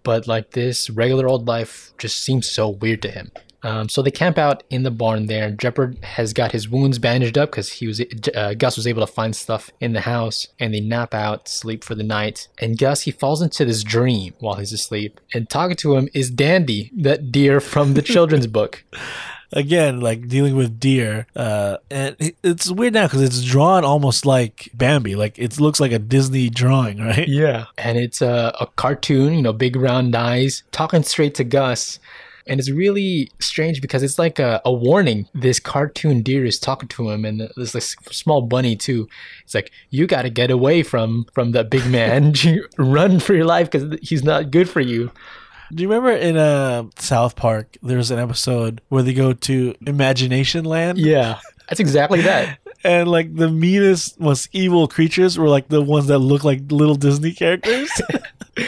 but 0.03 0.27
like 0.27 0.51
this 0.51 0.89
regular 0.89 1.27
old 1.27 1.45
life 1.45 1.91
just 1.97 2.23
seems 2.23 2.49
so 2.49 2.69
weird 2.69 3.01
to 3.01 3.11
him 3.11 3.29
um, 3.61 3.89
so 3.89 4.01
they 4.01 4.11
camp 4.11 4.37
out 4.37 4.63
in 4.69 4.83
the 4.83 4.91
barn 4.91 5.25
there. 5.25 5.51
Jepperd 5.51 6.01
has 6.03 6.31
got 6.31 6.53
his 6.53 6.69
wounds 6.69 6.97
bandaged 6.97 7.37
up 7.37 7.51
because 7.51 7.73
he 7.73 7.87
was 7.87 8.01
uh, 8.33 8.53
Gus 8.53 8.77
was 8.77 8.87
able 8.87 9.05
to 9.05 9.11
find 9.11 9.35
stuff 9.35 9.69
in 9.81 9.91
the 9.91 9.99
house, 9.99 10.47
and 10.61 10.73
they 10.73 10.79
nap 10.79 11.13
out, 11.13 11.49
sleep 11.49 11.83
for 11.83 11.93
the 11.93 12.03
night. 12.03 12.47
And 12.59 12.77
Gus 12.77 13.01
he 13.01 13.11
falls 13.11 13.41
into 13.41 13.65
this 13.65 13.83
dream 13.83 14.33
while 14.39 14.55
he's 14.55 14.71
asleep, 14.71 15.19
and 15.33 15.49
talking 15.49 15.75
to 15.75 15.97
him 15.97 16.07
is 16.13 16.29
Dandy, 16.29 16.89
that 16.95 17.33
deer 17.33 17.59
from 17.59 17.95
the 17.95 18.01
children's 18.01 18.47
book. 18.47 18.85
Again, 19.51 19.99
like 19.99 20.27
dealing 20.27 20.55
with 20.55 20.79
deer, 20.79 21.25
uh, 21.35 21.77
and 21.89 22.15
it's 22.43 22.69
weird 22.69 22.93
now 22.93 23.07
because 23.07 23.21
it's 23.21 23.43
drawn 23.43 23.83
almost 23.83 24.25
like 24.25 24.69
Bambi, 24.75 25.15
like 25.15 25.39
it 25.39 25.59
looks 25.59 25.79
like 25.79 25.91
a 25.91 25.99
Disney 25.99 26.49
drawing, 26.49 26.99
right? 27.05 27.27
Yeah, 27.27 27.65
and 27.77 27.97
it's 27.97 28.21
a, 28.21 28.55
a 28.59 28.67
cartoon, 28.75 29.33
you 29.33 29.41
know, 29.41 29.53
big 29.53 29.75
round 29.75 30.15
eyes, 30.15 30.63
talking 30.71 31.03
straight 31.03 31.35
to 31.35 31.43
Gus 31.43 31.99
and 32.49 32.59
it's 32.59 32.71
really 32.71 33.29
strange 33.39 33.79
because 33.79 34.01
it's 34.01 34.17
like 34.17 34.39
a, 34.39 34.59
a 34.65 34.73
warning. 34.73 35.29
This 35.35 35.59
cartoon 35.59 36.23
deer 36.23 36.45
is 36.45 36.59
talking 36.59 36.89
to 36.89 37.11
him, 37.11 37.23
and 37.23 37.47
this 37.55 37.75
like 37.75 37.83
small 38.11 38.41
bunny 38.41 38.75
too. 38.75 39.07
It's 39.43 39.53
like 39.53 39.71
you 39.91 40.07
got 40.07 40.23
to 40.23 40.31
get 40.31 40.49
away 40.49 40.81
from 40.81 41.27
from 41.33 41.51
the 41.51 41.63
big 41.63 41.85
man. 41.85 42.33
Run 42.77 43.19
for 43.19 43.35
your 43.35 43.45
life 43.45 43.69
because 43.69 43.99
he's 44.01 44.23
not 44.23 44.49
good 44.49 44.67
for 44.67 44.81
you. 44.81 45.11
Do 45.73 45.83
you 45.83 45.89
remember 45.89 46.11
in 46.11 46.35
uh, 46.35 46.85
South 46.97 47.35
Park? 47.35 47.77
There's 47.81 48.11
an 48.11 48.19
episode 48.19 48.81
where 48.89 49.03
they 49.03 49.13
go 49.13 49.33
to 49.33 49.73
Imaginationland. 49.85 50.95
Yeah, 50.97 51.39
that's 51.67 51.79
exactly 51.79 52.21
that. 52.21 52.57
and 52.83 53.09
like 53.09 53.35
the 53.35 53.49
meanest, 53.49 54.19
most 54.19 54.49
evil 54.51 54.87
creatures 54.87 55.37
were 55.37 55.49
like 55.49 55.67
the 55.67 55.81
ones 55.81 56.07
that 56.07 56.19
look 56.19 56.43
like 56.43 56.71
little 56.71 56.95
Disney 56.95 57.33
characters. 57.33 57.89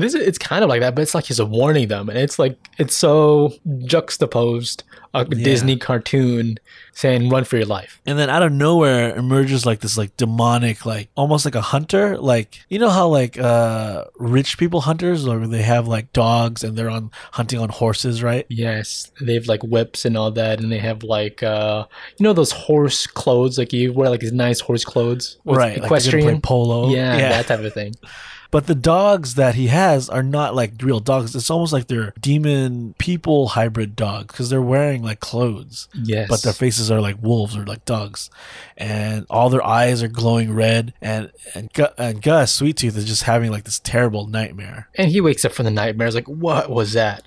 this 0.00 0.14
is, 0.14 0.26
it's 0.26 0.38
kind 0.38 0.62
of 0.62 0.68
like 0.68 0.80
that, 0.80 0.94
but 0.94 1.02
it's 1.02 1.14
like 1.14 1.24
he's 1.24 1.42
warning 1.42 1.88
them, 1.88 2.08
and 2.08 2.18
it's 2.18 2.38
like 2.38 2.58
it's 2.78 2.96
so 2.96 3.52
juxtaposed 3.84 4.84
a 5.14 5.24
Disney 5.24 5.76
cartoon 5.76 6.58
saying 6.92 7.28
"run 7.28 7.44
for 7.44 7.56
your 7.56 7.66
life." 7.66 8.00
And 8.06 8.18
then 8.18 8.30
out 8.30 8.42
of 8.42 8.52
nowhere 8.52 9.14
emerges 9.16 9.64
like 9.64 9.80
this 9.80 9.96
like 9.96 10.16
demonic 10.16 10.84
like 10.84 11.08
almost 11.16 11.44
like 11.44 11.54
a 11.54 11.60
hunter. 11.60 12.18
Like 12.18 12.60
you 12.68 12.78
know 12.78 12.90
how 12.90 13.08
like 13.08 13.38
uh 13.38 14.04
rich 14.18 14.58
people 14.58 14.82
hunters 14.82 15.26
or 15.26 15.46
they 15.46 15.62
have 15.62 15.88
like 15.88 16.12
dogs 16.12 16.62
and 16.62 16.76
they're 16.76 16.90
on 16.90 17.10
hunting 17.32 17.58
on 17.58 17.68
horses 17.68 18.22
right? 18.22 18.46
Yes, 18.48 19.10
they 19.20 19.34
have 19.34 19.46
like 19.46 19.62
whips 19.62 20.04
and 20.04 20.16
all 20.16 20.30
that, 20.32 20.60
and 20.60 20.70
they 20.70 20.78
have 20.78 21.02
like 21.02 21.42
uh, 21.42 21.86
you 22.18 22.24
know 22.24 22.32
those 22.32 22.52
horse 22.52 23.06
clothes, 23.06 23.58
like 23.58 23.72
you 23.72 23.92
wear 23.92 24.10
like 24.10 24.20
these 24.20 24.32
nice 24.32 24.60
horse 24.60 24.84
clothes, 24.84 25.38
with 25.44 25.56
right 25.56 25.80
like 25.80 26.02
can 26.02 26.20
play 26.20 26.40
polo. 26.40 26.90
Yeah, 26.90 27.16
that 27.16 27.46
type 27.46 27.60
of 27.60 27.72
thing. 27.72 27.94
But 28.50 28.66
the 28.66 28.74
dogs 28.74 29.34
that 29.34 29.56
he 29.56 29.66
has 29.66 30.08
are 30.08 30.22
not 30.22 30.54
like 30.54 30.72
real 30.82 31.00
dogs. 31.00 31.34
It's 31.36 31.50
almost 31.50 31.72
like 31.72 31.86
they're 31.88 32.14
demon 32.18 32.94
people 32.96 33.48
hybrid 33.48 33.94
dogs 33.94 34.28
because 34.28 34.48
they're 34.48 34.62
wearing 34.62 35.02
like 35.02 35.20
clothes. 35.20 35.86
Yes, 35.94 36.28
But 36.30 36.42
their 36.42 36.54
faces 36.54 36.90
are 36.90 37.00
like 37.00 37.22
wolves 37.22 37.56
or 37.56 37.66
like 37.66 37.84
dogs. 37.84 38.30
And 38.76 39.26
all 39.28 39.50
their 39.50 39.64
eyes 39.64 40.02
are 40.02 40.08
glowing 40.08 40.54
red. 40.54 40.94
And, 41.02 41.30
and, 41.54 41.70
Gu- 41.74 41.94
and 41.98 42.22
Gus, 42.22 42.52
Sweet 42.54 42.78
Tooth, 42.78 42.96
is 42.96 43.04
just 43.04 43.24
having 43.24 43.50
like 43.50 43.64
this 43.64 43.80
terrible 43.80 44.26
nightmare. 44.26 44.88
and 44.94 45.10
he 45.10 45.20
wakes 45.20 45.44
up 45.44 45.52
from 45.52 45.66
the 45.66 45.70
nightmares 45.70 46.14
like, 46.14 46.26
what 46.28 46.70
was 46.70 46.94
that? 46.94 47.24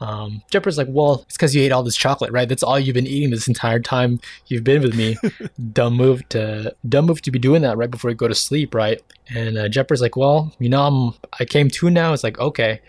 Um, 0.00 0.42
like, 0.52 0.86
well, 0.88 1.24
it's 1.26 1.36
because 1.36 1.54
you 1.54 1.62
ate 1.62 1.72
all 1.72 1.82
this 1.82 1.96
chocolate, 1.96 2.32
right? 2.32 2.48
That's 2.48 2.62
all 2.62 2.78
you've 2.78 2.94
been 2.94 3.06
eating 3.06 3.30
this 3.30 3.48
entire 3.48 3.80
time 3.80 4.20
you've 4.46 4.64
been 4.64 4.80
with 4.82 4.96
me. 4.96 5.16
dumb 5.72 5.94
move 5.94 6.26
to 6.30 6.74
dumb 6.88 7.06
move 7.06 7.20
to 7.22 7.30
be 7.30 7.38
doing 7.38 7.62
that 7.62 7.76
right 7.76 7.90
before 7.90 8.10
you 8.10 8.16
go 8.16 8.28
to 8.28 8.34
sleep, 8.34 8.74
right? 8.74 9.02
And 9.34 9.58
uh, 9.58 9.68
Jepperd's 9.68 10.00
like, 10.00 10.16
well, 10.16 10.52
you 10.58 10.68
know, 10.68 10.86
I'm 10.86 11.14
I 11.38 11.44
came 11.44 11.68
to 11.70 11.90
now. 11.90 12.12
It's 12.12 12.24
like, 12.24 12.38
okay, 12.38 12.80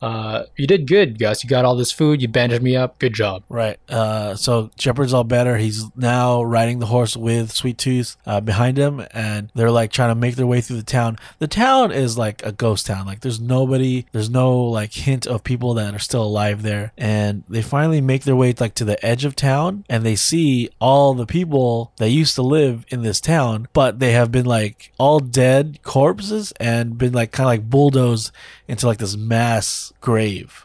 uh, 0.00 0.44
you 0.56 0.66
did 0.66 0.86
good, 0.86 1.18
Gus. 1.18 1.42
You 1.42 1.50
got 1.50 1.64
all 1.64 1.76
this 1.76 1.92
food. 1.92 2.22
You 2.22 2.28
bandaged 2.28 2.62
me 2.62 2.76
up. 2.76 2.98
Good 2.98 3.14
job. 3.14 3.42
Right. 3.48 3.78
Uh, 3.88 4.36
so 4.36 4.70
Jepperd's 4.76 5.12
all 5.12 5.24
better. 5.24 5.56
He's 5.56 5.84
now 5.96 6.42
riding 6.42 6.78
the 6.78 6.86
horse 6.86 7.16
with 7.16 7.50
Sweet 7.50 7.78
Tooth 7.78 8.16
uh, 8.26 8.40
behind 8.40 8.78
him, 8.78 9.04
and 9.12 9.50
they're 9.54 9.70
like 9.70 9.90
trying 9.90 10.10
to 10.10 10.14
make 10.14 10.36
their 10.36 10.46
way 10.46 10.60
through 10.60 10.76
the 10.76 10.82
town. 10.82 11.18
The 11.38 11.48
town 11.48 11.92
is 11.92 12.16
like 12.16 12.44
a 12.44 12.52
ghost 12.52 12.86
town. 12.86 13.06
Like 13.06 13.20
there's 13.20 13.40
nobody. 13.40 14.06
There's 14.12 14.30
no 14.30 14.56
like 14.58 14.92
hint 14.92 15.26
of 15.26 15.44
people 15.44 15.74
that 15.74 15.94
are 15.94 16.00
still 16.00 16.22
alive 16.22 16.62
there. 16.62 16.92
And 16.96 17.44
they 17.48 17.62
finally 17.62 18.00
make 18.00 18.24
their 18.24 18.36
way 18.36 18.54
like 18.58 18.74
to 18.74 18.84
the 18.84 19.04
edge 19.04 19.24
of 19.24 19.34
town, 19.34 19.84
and 19.88 20.04
they 20.04 20.16
see 20.16 20.70
all 20.80 21.14
the 21.14 21.26
people 21.26 21.92
that 21.96 22.10
used 22.10 22.34
to 22.36 22.42
live 22.42 22.84
in 22.88 23.02
this 23.02 23.20
town, 23.20 23.68
but 23.72 23.98
they 23.98 24.12
have 24.12 24.30
been 24.30 24.46
like 24.46 24.92
all 24.98 25.18
dead 25.20 25.80
corpses 25.82 26.52
and 26.60 26.98
been 26.98 27.12
like 27.12 27.32
kind 27.32 27.46
of 27.46 27.48
like 27.48 27.70
bulldozed 27.70 28.30
into 28.68 28.86
like 28.86 28.98
this 28.98 29.16
mass 29.16 29.87
grave. 30.00 30.64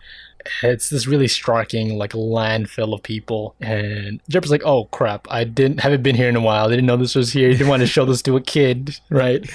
It's 0.62 0.90
this 0.90 1.08
really 1.08 1.30
striking 1.30 1.98
like 1.98 2.12
landfill 2.12 2.94
of 2.94 3.02
people, 3.04 3.56
and 3.62 4.20
Jepperd's 4.30 4.52
like, 4.52 4.66
"Oh 4.66 4.86
crap! 4.86 5.26
I 5.32 5.46
didn't 5.46 5.80
haven't 5.80 6.04
been 6.04 6.16
here 6.16 6.28
in 6.28 6.36
a 6.36 6.42
while. 6.42 6.66
I 6.66 6.70
didn't 6.70 6.86
know 6.86 6.98
this 6.98 7.16
was 7.16 7.32
here. 7.32 7.48
He 7.48 7.54
didn't 7.54 7.70
want 7.70 7.80
to 7.82 7.88
show 7.88 8.04
this 8.04 8.22
to 8.24 8.36
a 8.36 8.42
kid, 8.42 9.00
right?" 9.10 9.50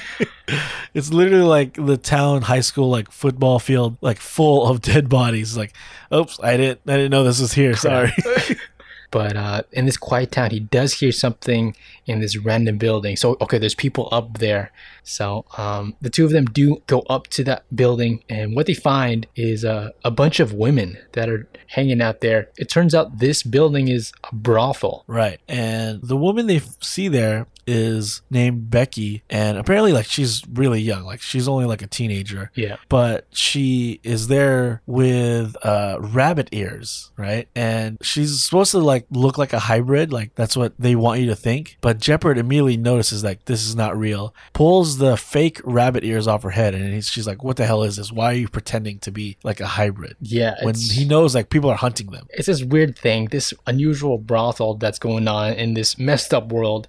It's 0.95 1.13
literally 1.13 1.45
like 1.45 1.75
the 1.75 1.99
town 1.99 2.43
high 2.43 2.61
school 2.61 2.89
like 2.89 3.11
football 3.11 3.59
field 3.59 3.99
like 4.01 4.19
full 4.19 4.67
of 4.67 4.81
dead 4.81 5.11
bodies. 5.11 5.57
Like, 5.59 5.75
oops, 6.13 6.41
I 6.43 6.57
didn't 6.57 6.81
I 6.87 6.97
didn't 6.97 7.11
know 7.11 7.25
this 7.25 7.41
was 7.41 7.53
here. 7.53 7.77
Sorry. 7.77 8.13
But 9.11 9.37
uh, 9.37 9.63
in 9.73 9.87
this 9.87 9.97
quiet 9.97 10.33
town, 10.33 10.51
he 10.51 10.61
does 10.61 10.95
hear 10.95 11.13
something 11.13 11.75
in 12.07 12.21
this 12.21 12.37
random 12.37 12.79
building. 12.79 13.17
So, 13.17 13.37
okay, 13.41 13.59
there's 13.59 13.75
people 13.75 14.09
up 14.13 14.39
there. 14.39 14.71
So, 15.03 15.47
um, 15.57 15.97
the 16.01 16.11
two 16.11 16.25
of 16.25 16.31
them 16.31 16.45
do 16.45 16.83
go 16.87 17.01
up 17.09 17.29
to 17.29 17.45
that 17.45 17.65
building, 17.75 18.23
and 18.29 18.55
what 18.55 18.67
they 18.67 18.75
find 18.75 19.27
is 19.35 19.65
uh, 19.65 19.91
a 20.05 20.11
bunch 20.11 20.41
of 20.41 20.53
women 20.53 20.99
that 21.13 21.29
are 21.29 21.49
hanging 21.69 22.03
out 22.03 22.21
there. 22.21 22.51
It 22.59 22.69
turns 22.69 22.95
out 22.95 23.19
this 23.19 23.43
building 23.43 23.89
is 23.89 24.13
a 24.31 24.35
brothel. 24.35 25.05
right. 25.07 25.41
And 25.49 26.03
the 26.03 26.17
woman 26.17 26.47
they 26.47 26.61
see 26.81 27.09
there 27.09 27.47
is 27.69 28.23
named 28.31 28.71
Becky, 28.71 29.23
and 29.31 29.59
apparently 29.59 29.93
like 29.93 30.07
she's 30.07 30.43
really 30.53 30.81
young. 30.81 31.05
Like 31.05 31.21
she's 31.21 31.47
only 31.47 31.67
like 31.67 31.83
a 31.83 31.87
teenager. 31.87 32.51
Yeah. 32.55 32.77
but 32.89 33.27
she 33.31 34.01
is 34.03 34.29
there 34.29 34.81
with 34.87 35.55
uh 35.65 35.99
rabbit 36.01 36.49
ears 36.53 37.11
right 37.17 37.49
and 37.55 37.99
she's 38.03 38.43
supposed 38.43 38.71
to 38.73 38.79
like 38.79 39.07
look 39.11 39.37
like 39.39 39.53
a 39.53 39.59
hybrid 39.59 40.13
like 40.13 40.35
that's 40.35 40.57
what 40.57 40.73
they 40.79 40.95
want 40.97 41.21
you 41.21 41.27
to 41.27 41.37
think 41.37 41.77
but 41.81 41.99
Jepperd 41.99 42.37
immediately 42.39 42.77
notices 42.77 43.23
like 43.23 43.45
this 43.45 43.65
is 43.67 43.77
not 43.77 43.97
real 43.99 44.35
pulls 44.55 44.99
the 44.99 45.17
fake 45.17 45.61
rabbit 45.65 46.05
ears 46.05 46.27
off 46.27 46.43
her 46.43 46.51
head 46.51 46.75
and 46.75 46.93
he's, 46.95 47.09
she's 47.09 47.27
like 47.27 47.43
what 47.45 47.57
the 47.57 47.67
hell 47.67 47.83
is 47.83 47.97
this 47.97 48.11
why 48.11 48.27
are 48.33 48.37
you 48.37 48.49
pretending 48.49 48.99
to 49.01 49.11
be 49.11 49.37
like 49.43 49.61
a 49.61 49.67
hybrid 49.67 50.17
Yeah. 50.21 50.55
when 50.65 50.75
he 50.75 51.05
knows 51.05 51.35
like 51.35 51.51
people 51.51 51.71
are 51.71 51.77
hunting 51.77 52.11
them 52.11 52.27
it's 52.31 52.47
this 52.47 52.63
weird 52.65 52.99
thing, 52.99 53.27
this 53.27 53.53
unusual 53.67 54.19
brothel 54.19 54.75
that's 54.75 54.99
going 54.99 55.29
on 55.29 55.53
in 55.55 55.75
this 55.75 55.99
messed 55.99 56.33
up 56.35 56.51
world. 56.53 56.89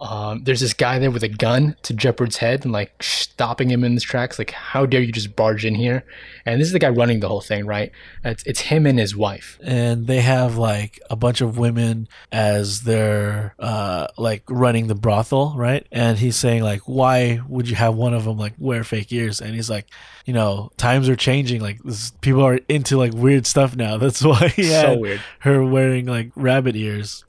Um, 0.00 0.42
there's 0.44 0.60
this 0.60 0.74
guy 0.74 0.98
there 0.98 1.10
with 1.10 1.22
a 1.22 1.28
gun 1.28 1.76
to 1.82 1.94
Jepperd's 1.94 2.38
head 2.38 2.64
and 2.64 2.72
like 2.72 3.00
stopping 3.02 3.70
him 3.70 3.84
in 3.84 3.92
his 3.94 4.02
tracks. 4.02 4.38
Like, 4.38 4.50
how 4.50 4.86
dare 4.86 5.00
you 5.00 5.12
just 5.12 5.36
barge 5.36 5.64
in 5.64 5.74
here? 5.76 6.04
And 6.44 6.60
this 6.60 6.66
is 6.66 6.72
the 6.72 6.78
guy 6.78 6.88
running 6.88 7.20
the 7.20 7.28
whole 7.28 7.40
thing, 7.40 7.64
right? 7.64 7.92
It's, 8.24 8.42
it's 8.42 8.60
him 8.60 8.86
and 8.86 8.98
his 8.98 9.16
wife. 9.16 9.58
and 9.62 10.06
they 10.06 10.20
have 10.20 10.56
like 10.56 11.00
a 11.10 11.16
bunch 11.16 11.40
of 11.40 11.56
women 11.58 12.08
as 12.32 12.82
their 12.82 13.54
uh 13.58 14.08
like 14.18 14.42
running 14.48 14.86
the 14.88 14.94
brothel 14.94 15.54
right 15.56 15.86
and 15.92 16.18
he's 16.18 16.36
saying 16.36 16.62
like 16.62 16.80
why 16.86 17.40
would 17.48 17.68
you 17.68 17.76
have 17.76 17.94
one 17.94 18.12
of 18.14 18.24
them 18.24 18.36
like 18.36 18.52
wear 18.58 18.84
fake 18.84 19.12
ears 19.12 19.40
and 19.40 19.54
he's 19.54 19.70
like 19.70 19.86
you 20.26 20.32
know 20.32 20.70
times 20.76 21.08
are 21.08 21.16
changing 21.16 21.60
like 21.60 21.82
this, 21.82 22.10
people 22.20 22.42
are 22.42 22.58
into 22.68 22.96
like 22.96 23.12
weird 23.14 23.46
stuff 23.46 23.76
now 23.76 23.96
that's 24.04 24.22
why 24.22 24.48
he 24.48 24.64
So 24.64 24.98
weird. 24.98 25.20
her 25.40 25.64
wearing 25.64 26.06
like 26.06 26.30
rabbit 26.34 26.76
ears 26.76 27.24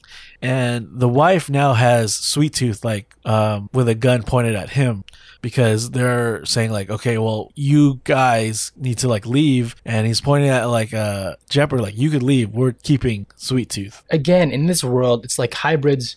and 0.46 0.88
the 0.92 1.10
wife 1.10 1.50
now 1.50 1.74
has 1.74 2.14
sweet 2.14 2.54
tooth 2.54 2.84
like 2.86 3.16
um 3.26 3.70
with 3.74 3.88
a 3.88 3.96
gun 3.96 4.22
pointed 4.24 4.56
at 4.56 4.70
him 4.70 5.04
because 5.42 5.92
they're 5.92 6.46
saying 6.46 6.72
like 6.72 6.90
okay 6.90 7.18
well 7.18 7.52
you 7.56 8.00
guys 8.04 8.72
need 8.76 8.98
to 8.98 9.08
like 9.08 9.26
leave 9.26 9.76
and 9.86 10.08
he's 10.08 10.22
pointing 10.22 10.50
at 10.50 10.66
like 10.66 10.94
uh 10.94 11.36
Jepperd 11.50 11.82
like 11.82 11.98
you 11.98 12.10
could 12.10 12.24
leave 12.24 12.50
we're 12.50 12.74
keeping 12.74 13.26
sweet 13.36 13.70
tooth 13.70 14.04
Again, 14.12 14.52
in 14.52 14.68
this 14.68 14.84
world, 14.84 15.26
it's 15.26 15.38
like 15.38 15.54
hybrids. 15.54 16.16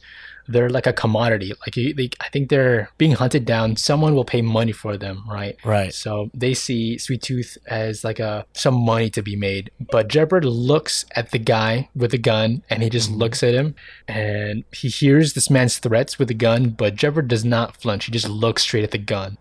They're 0.48 0.70
like 0.70 0.86
a 0.86 0.92
commodity. 0.92 1.52
Like, 1.60 1.76
you, 1.76 1.94
they, 1.94 2.10
I 2.20 2.28
think 2.28 2.48
they're 2.48 2.90
being 2.98 3.12
hunted 3.12 3.44
down. 3.44 3.76
Someone 3.76 4.14
will 4.14 4.24
pay 4.24 4.42
money 4.42 4.72
for 4.72 4.96
them, 4.96 5.24
right? 5.28 5.56
right 5.64 5.92
So 5.92 6.30
they 6.34 6.54
see 6.54 6.98
Sweet 6.98 7.22
Tooth 7.22 7.58
as 7.66 8.04
like 8.04 8.18
a 8.18 8.46
some 8.54 8.74
money 8.74 9.10
to 9.10 9.22
be 9.22 9.36
made. 9.36 9.70
But 9.90 10.08
Jepperd 10.08 10.44
looks 10.44 11.04
at 11.14 11.30
the 11.30 11.38
guy 11.38 11.88
with 11.94 12.10
the 12.10 12.18
gun 12.18 12.62
and 12.70 12.82
he 12.82 12.90
just 12.90 13.10
mm-hmm. 13.10 13.18
looks 13.18 13.42
at 13.42 13.54
him 13.54 13.74
and 14.06 14.64
he 14.72 14.88
hears 14.88 15.34
this 15.34 15.50
man's 15.50 15.78
threats 15.78 16.18
with 16.18 16.28
the 16.28 16.34
gun, 16.34 16.70
but 16.70 16.96
Jepperd 16.96 17.28
does 17.28 17.44
not 17.44 17.76
flinch. 17.76 18.06
He 18.06 18.12
just 18.12 18.28
looks 18.28 18.62
straight 18.62 18.84
at 18.84 18.90
the 18.90 18.98
gun. 18.98 19.38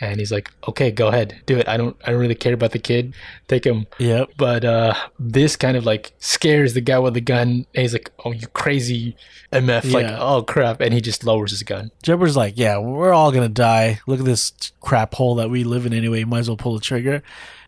And 0.00 0.18
he's 0.20 0.30
like, 0.30 0.50
Okay, 0.68 0.90
go 0.90 1.08
ahead, 1.08 1.40
do 1.46 1.58
it. 1.58 1.68
I 1.68 1.76
don't 1.76 1.96
I 2.04 2.10
don't 2.12 2.20
really 2.20 2.34
care 2.34 2.54
about 2.54 2.72
the 2.72 2.78
kid. 2.78 3.14
Take 3.48 3.64
him. 3.64 3.86
yep. 3.98 4.30
But 4.36 4.64
uh 4.64 4.94
this 5.18 5.56
kind 5.56 5.76
of 5.76 5.84
like 5.84 6.12
scares 6.18 6.74
the 6.74 6.80
guy 6.80 6.98
with 6.98 7.14
the 7.14 7.20
gun. 7.20 7.66
And 7.74 7.82
he's 7.82 7.92
like, 7.92 8.10
Oh 8.24 8.32
you 8.32 8.46
crazy 8.48 9.16
MF, 9.52 9.92
like, 9.92 10.06
oh 10.18 10.42
crap, 10.42 10.80
and 10.82 10.92
he 10.92 11.00
just 11.00 11.24
lowers 11.24 11.50
his 11.52 11.62
gun. 11.62 11.90
Jepperd's 12.02 12.36
like 12.36 12.54
yeah 12.56 12.78
we're 12.78 13.12
all 13.12 13.32
gonna 13.32 13.48
die. 13.48 14.00
Look 14.06 14.20
at 14.20 14.24
this 14.26 14.52
crap 14.80 15.14
hole 15.14 15.36
that 15.36 15.50
we 15.50 15.64
live 15.64 15.86
in 15.86 15.92
anyway. 15.94 16.24
Might 16.24 16.40
as 16.40 16.48
well 16.48 16.56
pull 16.56 16.74
the 16.74 16.80
trigger. 16.80 17.22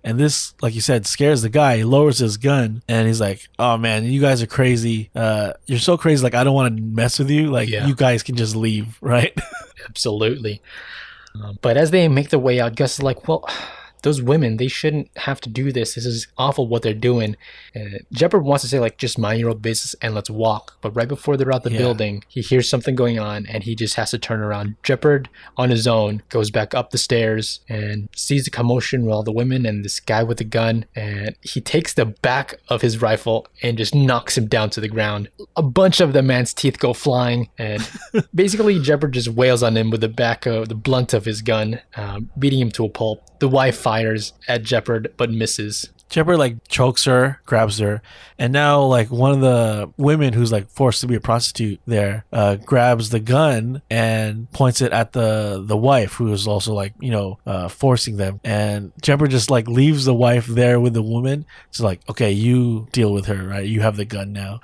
And 0.05 0.19
this 0.19 0.55
like 0.63 0.75
you 0.75 0.81
said 0.81 1.07
scares 1.07 1.43
the 1.43 1.49
guy. 1.49 1.79
He 1.79 1.85
lowers 1.85 2.19
his 2.19 2.37
gun. 2.37 2.83
And 2.89 3.07
he's 3.09 3.21
like 3.21 3.49
oh 3.59 3.77
man 3.77 4.05
you 4.05 4.21
guys 4.21 4.43
are 4.43 4.47
crazy. 4.47 5.11
Uh 5.15 5.55
you're 5.67 5.79
so 5.79 5.97
crazy. 5.97 6.23
Like 6.23 6.35
i 6.35 6.45
don't 6.45 6.55
want 6.55 6.77
to 6.77 6.83
mess 6.83 7.19
with 7.19 7.29
you. 7.31 7.51
Like 7.51 7.69
Yeah. 7.69 7.87
you 7.87 7.95
guys 7.95 8.23
can 8.23 8.37
just 8.37 8.55
leave. 8.55 8.99
Right? 9.03 9.37
Absolutely. 9.89 10.63
Um, 11.35 11.59
but 11.63 11.77
as 11.77 11.91
they 11.91 12.09
make 12.09 12.31
their 12.31 12.41
way 12.41 12.61
out, 12.61 12.77
Gus 12.77 12.95
is 12.95 13.03
like, 13.03 13.29
well, 13.29 13.45
those 14.01 14.23
women, 14.23 14.57
they 14.57 14.69
shouldn't 14.69 15.11
have 15.17 15.41
to 15.43 15.49
do 15.51 15.73
this. 15.73 15.95
This 15.95 16.07
is 16.07 16.27
awful 16.39 16.67
what 16.69 16.83
they're 16.83 16.95
doing. 16.95 17.37
And 17.75 18.01
Jepperd 18.15 18.43
wants 18.43 18.63
to 18.63 18.69
say, 18.69 18.79
like, 18.81 18.99
just 18.99 19.19
mind 19.19 19.41
your 19.41 19.51
own 19.51 19.59
business 19.59 19.95
and 20.03 20.15
let's 20.15 20.31
walk. 20.31 20.77
But 20.81 20.95
right 20.97 21.09
before 21.09 21.37
they're 21.37 21.53
out 21.53 21.63
the 21.65 21.73
Yeah. 21.73 21.79
building, 21.79 22.25
he 22.29 22.41
hears 22.41 22.69
something 22.69 22.95
going 22.95 23.19
on 23.19 23.47
and 23.47 23.63
he 23.65 23.75
just 23.75 23.95
has 23.97 24.11
to 24.11 24.19
turn 24.19 24.41
around. 24.41 24.77
Jepperd, 24.83 25.27
on 25.57 25.71
his 25.71 25.87
own, 25.87 26.23
goes 26.29 26.51
back 26.51 26.75
up 26.75 26.91
the 26.91 26.99
stairs 26.99 27.61
and 27.69 28.09
sees 28.15 28.45
the 28.45 28.51
commotion 28.51 29.05
with 29.05 29.15
all 29.15 29.23
the 29.23 29.33
women 29.33 29.67
and 29.67 29.85
this 29.85 30.01
guy 30.01 30.23
with 30.23 30.39
the 30.39 30.45
gun. 30.45 30.85
And 30.95 31.37
he 31.43 31.61
takes 31.61 31.95
the 31.95 32.07
back 32.07 32.61
of 32.69 32.83
his 32.83 33.01
rifle 33.03 33.47
and 33.63 33.77
just 33.79 33.95
knocks 33.95 34.37
him 34.37 34.47
down 34.47 34.71
to 34.71 34.81
the 34.81 34.89
ground. 34.89 35.29
A 35.57 35.63
bunch 35.63 36.01
of 36.01 36.13
the 36.13 36.23
man's 36.23 36.53
teeth 36.55 36.79
go 36.79 36.93
flying. 36.93 37.49
And 37.59 37.89
basically, 38.35 38.79
Jepperd 38.79 39.13
just 39.13 39.29
wails 39.29 39.63
on 39.63 39.77
him 39.77 39.91
with 39.91 40.01
the 40.01 40.09
back 40.09 40.47
of 40.47 40.69
the 40.69 40.75
blunt 40.75 41.15
of 41.15 41.25
his 41.25 41.43
gun, 41.43 41.81
um, 41.97 42.31
beating 42.39 42.59
him 42.61 42.71
to 42.73 42.85
a 42.85 42.89
pulp. 42.89 43.23
The 43.41 43.49
wife 43.49 43.77
fires 43.77 44.33
at 44.49 44.63
Jepperd 44.63 45.13
but 45.17 45.31
misses. 45.31 45.91
Jepperd 46.11 46.39
like 46.39 46.57
chokes 46.67 47.05
her, 47.05 47.41
grabs 47.47 47.79
her, 47.79 48.03
and 48.37 48.53
now 48.53 48.83
like 48.83 49.11
one 49.13 49.31
of 49.31 49.41
the 49.41 49.93
women 49.97 50.33
who's 50.33 50.51
like 50.51 50.69
forced 50.69 51.01
to 51.03 51.07
be 51.07 51.15
a 51.15 51.21
prostitute 51.21 51.81
there 51.87 52.25
uh, 52.33 52.57
grabs 52.57 53.11
the 53.11 53.21
gun 53.21 53.81
and 53.89 54.51
points 54.51 54.81
it 54.81 54.93
at 54.93 55.13
the 55.13 55.63
the 55.65 55.77
wife 55.77 56.15
who 56.15 56.33
is 56.33 56.49
also 56.49 56.75
like 56.75 56.95
you 57.01 57.13
know 57.13 57.39
uh, 57.47 57.69
forcing 57.69 58.17
them, 58.17 58.41
and 58.43 58.93
Jepperd 59.01 59.31
just 59.31 59.51
like 59.51 59.69
leaves 59.69 60.05
the 60.05 60.15
wife 60.15 60.47
there 60.47 60.81
with 60.81 60.95
the 60.95 61.03
woman. 61.03 61.47
It's 61.69 61.81
like 61.81 62.01
okay, 62.11 62.33
you 62.33 62.89
deal 62.91 63.13
with 63.13 63.27
her, 63.27 63.47
right? 63.47 63.67
You 63.67 63.81
have 63.83 63.97
the 63.97 64.05
gun 64.05 64.33
now. 64.33 64.61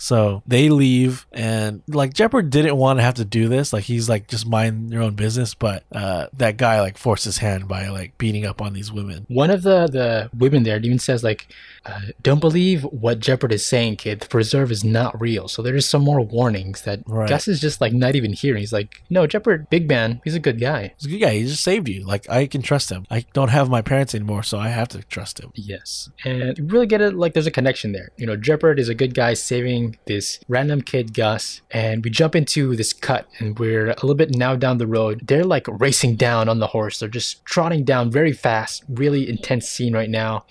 So 0.00 0.42
they 0.46 0.70
leave, 0.70 1.26
and 1.30 1.82
like 1.86 2.14
Jepperd 2.14 2.48
didn't 2.48 2.76
want 2.78 2.98
to 2.98 3.02
have 3.02 3.14
to 3.14 3.24
do 3.24 3.48
this. 3.48 3.70
Like 3.74 3.84
he's 3.84 4.08
like 4.08 4.28
just 4.28 4.46
mind 4.46 4.90
your 4.90 5.02
own 5.02 5.14
business, 5.14 5.52
but 5.52 5.84
uh, 5.92 6.28
that 6.32 6.56
guy 6.56 6.80
like 6.80 6.96
forced 6.96 7.26
his 7.26 7.36
hand 7.36 7.68
by 7.68 7.88
like 7.88 8.16
beating 8.16 8.46
up 8.46 8.62
on 8.62 8.72
these 8.72 8.90
women. 8.90 9.26
One 9.28 9.50
of 9.50 9.62
the 9.62 9.86
the 9.86 10.30
women 10.34 10.62
there 10.62 10.78
even 10.78 10.98
says 10.98 11.22
like, 11.22 11.48
uh, 11.84 12.00
"Don't 12.22 12.40
believe 12.40 12.82
what 12.84 13.20
Jepperd 13.20 13.52
is 13.52 13.64
saying, 13.66 13.96
kid. 13.96 14.20
The 14.20 14.28
preserve 14.28 14.72
is 14.72 14.82
not 14.82 15.20
real." 15.20 15.48
So 15.48 15.60
there's 15.60 15.86
some 15.86 16.02
more 16.02 16.22
warnings 16.22 16.80
that 16.82 17.00
Right. 17.06 17.28
Gus 17.28 17.46
is 17.46 17.60
just 17.60 17.82
like 17.82 17.92
not 17.92 18.14
even 18.14 18.32
hearing. 18.32 18.60
He's 18.60 18.72
like, 18.72 19.02
"No, 19.10 19.26
Jepperd, 19.26 19.68
big 19.68 19.86
man. 19.86 20.22
He's 20.24 20.34
a 20.34 20.40
good 20.40 20.58
guy." 20.58 20.94
He's 20.96 21.06
a 21.08 21.10
good 21.10 21.20
guy. 21.20 21.34
He 21.34 21.44
just 21.44 21.62
saved 21.62 21.90
you. 21.90 22.06
Like 22.06 22.28
I 22.30 22.46
can 22.46 22.62
trust 22.62 22.90
him. 22.90 23.04
I 23.10 23.26
don't 23.34 23.48
have 23.48 23.68
my 23.68 23.82
parents 23.82 24.14
anymore, 24.14 24.44
so 24.44 24.58
I 24.58 24.68
have 24.68 24.88
to 24.88 25.02
trust 25.02 25.40
him. 25.40 25.52
Yes. 25.54 26.08
And 26.24 26.56
you 26.56 26.64
really 26.64 26.86
get 26.86 27.02
it 27.02 27.14
like 27.14 27.34
there's 27.34 27.46
a 27.46 27.50
connection 27.50 27.92
there. 27.92 28.12
You 28.16 28.24
know, 28.24 28.36
Jepperd 28.38 28.78
is 28.78 28.88
a 28.88 28.94
good 28.94 29.14
guy 29.14 29.34
saving 29.34 29.89
this 30.06 30.40
random 30.48 30.82
kid 30.82 31.14
Gus. 31.14 31.60
And 31.70 32.02
we 32.04 32.10
jump 32.10 32.34
into 32.34 32.74
this 32.76 32.92
cut 32.92 33.26
and 33.38 33.58
we're 33.58 33.90
a 33.90 33.94
little 34.02 34.14
bit 34.14 34.34
now 34.36 34.56
down 34.56 34.78
the 34.78 34.86
road. 34.86 35.26
They're 35.26 35.44
like 35.44 35.66
racing 35.68 36.16
down 36.16 36.48
on 36.48 36.58
the 36.58 36.68
horse. 36.68 36.98
They're 36.98 37.08
just 37.08 37.44
trotting 37.44 37.84
down 37.84 38.10
very 38.10 38.32
fast. 38.32 38.84
Really 38.88 39.28
intense 39.28 39.68
scene 39.68 39.94
right 39.94 40.10
now. 40.10 40.44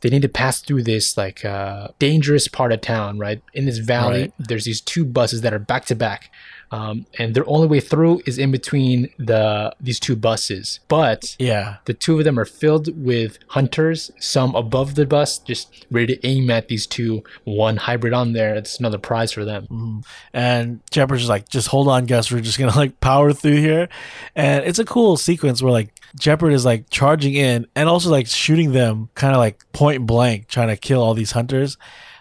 They 0.00 0.10
need 0.10 0.22
to 0.22 0.28
pass 0.28 0.60
through 0.60 0.84
this 0.84 1.16
like 1.16 1.44
uh, 1.44 1.88
dangerous 1.98 2.46
part 2.46 2.70
of 2.72 2.80
town, 2.80 3.18
right? 3.18 3.42
In 3.52 3.64
this 3.66 3.78
valley, 3.78 4.20
Right. 4.20 4.32
there's 4.38 4.64
these 4.64 4.80
two 4.80 5.04
buses 5.04 5.40
that 5.40 5.52
are 5.52 5.58
back 5.58 5.86
to 5.86 5.96
back. 5.96 6.30
Um, 6.70 7.06
and 7.18 7.34
their 7.34 7.48
only 7.48 7.66
way 7.66 7.80
through 7.80 8.20
is 8.26 8.36
in 8.38 8.50
between 8.50 9.08
the 9.18 9.74
these 9.80 9.98
two 9.98 10.16
buses. 10.16 10.80
But 10.88 11.34
Yeah. 11.38 11.76
the 11.86 11.94
two 11.94 12.18
of 12.18 12.24
them 12.24 12.38
are 12.38 12.44
filled 12.44 12.88
with 13.02 13.38
hunters, 13.48 14.10
some 14.20 14.54
above 14.54 14.94
the 14.94 15.06
bus, 15.06 15.38
just 15.38 15.86
ready 15.90 16.16
to 16.16 16.26
aim 16.26 16.50
at 16.50 16.68
these 16.68 16.86
two. 16.86 17.22
One 17.44 17.76
hybrid 17.78 18.12
on 18.12 18.32
there. 18.34 18.54
It's 18.54 18.78
another 18.78 18.98
prize 18.98 19.32
for 19.32 19.44
them. 19.44 19.66
Mhm. 19.70 20.04
And 20.34 20.80
Jepperd's 20.90 21.20
just 21.22 21.30
like, 21.30 21.48
just 21.48 21.68
hold 21.68 21.88
on, 21.88 22.06
Gus. 22.06 22.30
We're 22.30 22.40
just 22.40 22.58
gonna 22.58 22.76
like 22.76 23.00
power 23.00 23.32
through 23.32 23.56
here, 23.56 23.88
and 24.36 24.64
it's 24.64 24.78
a 24.78 24.84
cool 24.84 25.16
sequence 25.16 25.62
where 25.62 25.72
like 25.72 25.90
Jepperd 26.18 26.52
is 26.52 26.64
like 26.64 26.84
charging 26.90 27.34
in 27.34 27.66
and 27.74 27.88
also 27.88 28.10
like 28.10 28.26
shooting 28.26 28.72
them 28.72 29.08
kind 29.14 29.32
of 29.34 29.38
like 29.38 29.64
point 29.72 30.06
blank, 30.06 30.48
trying 30.48 30.68
to 30.68 30.76
kill 30.76 31.02
all 31.02 31.14
these 31.14 31.32
hunters. 31.32 31.76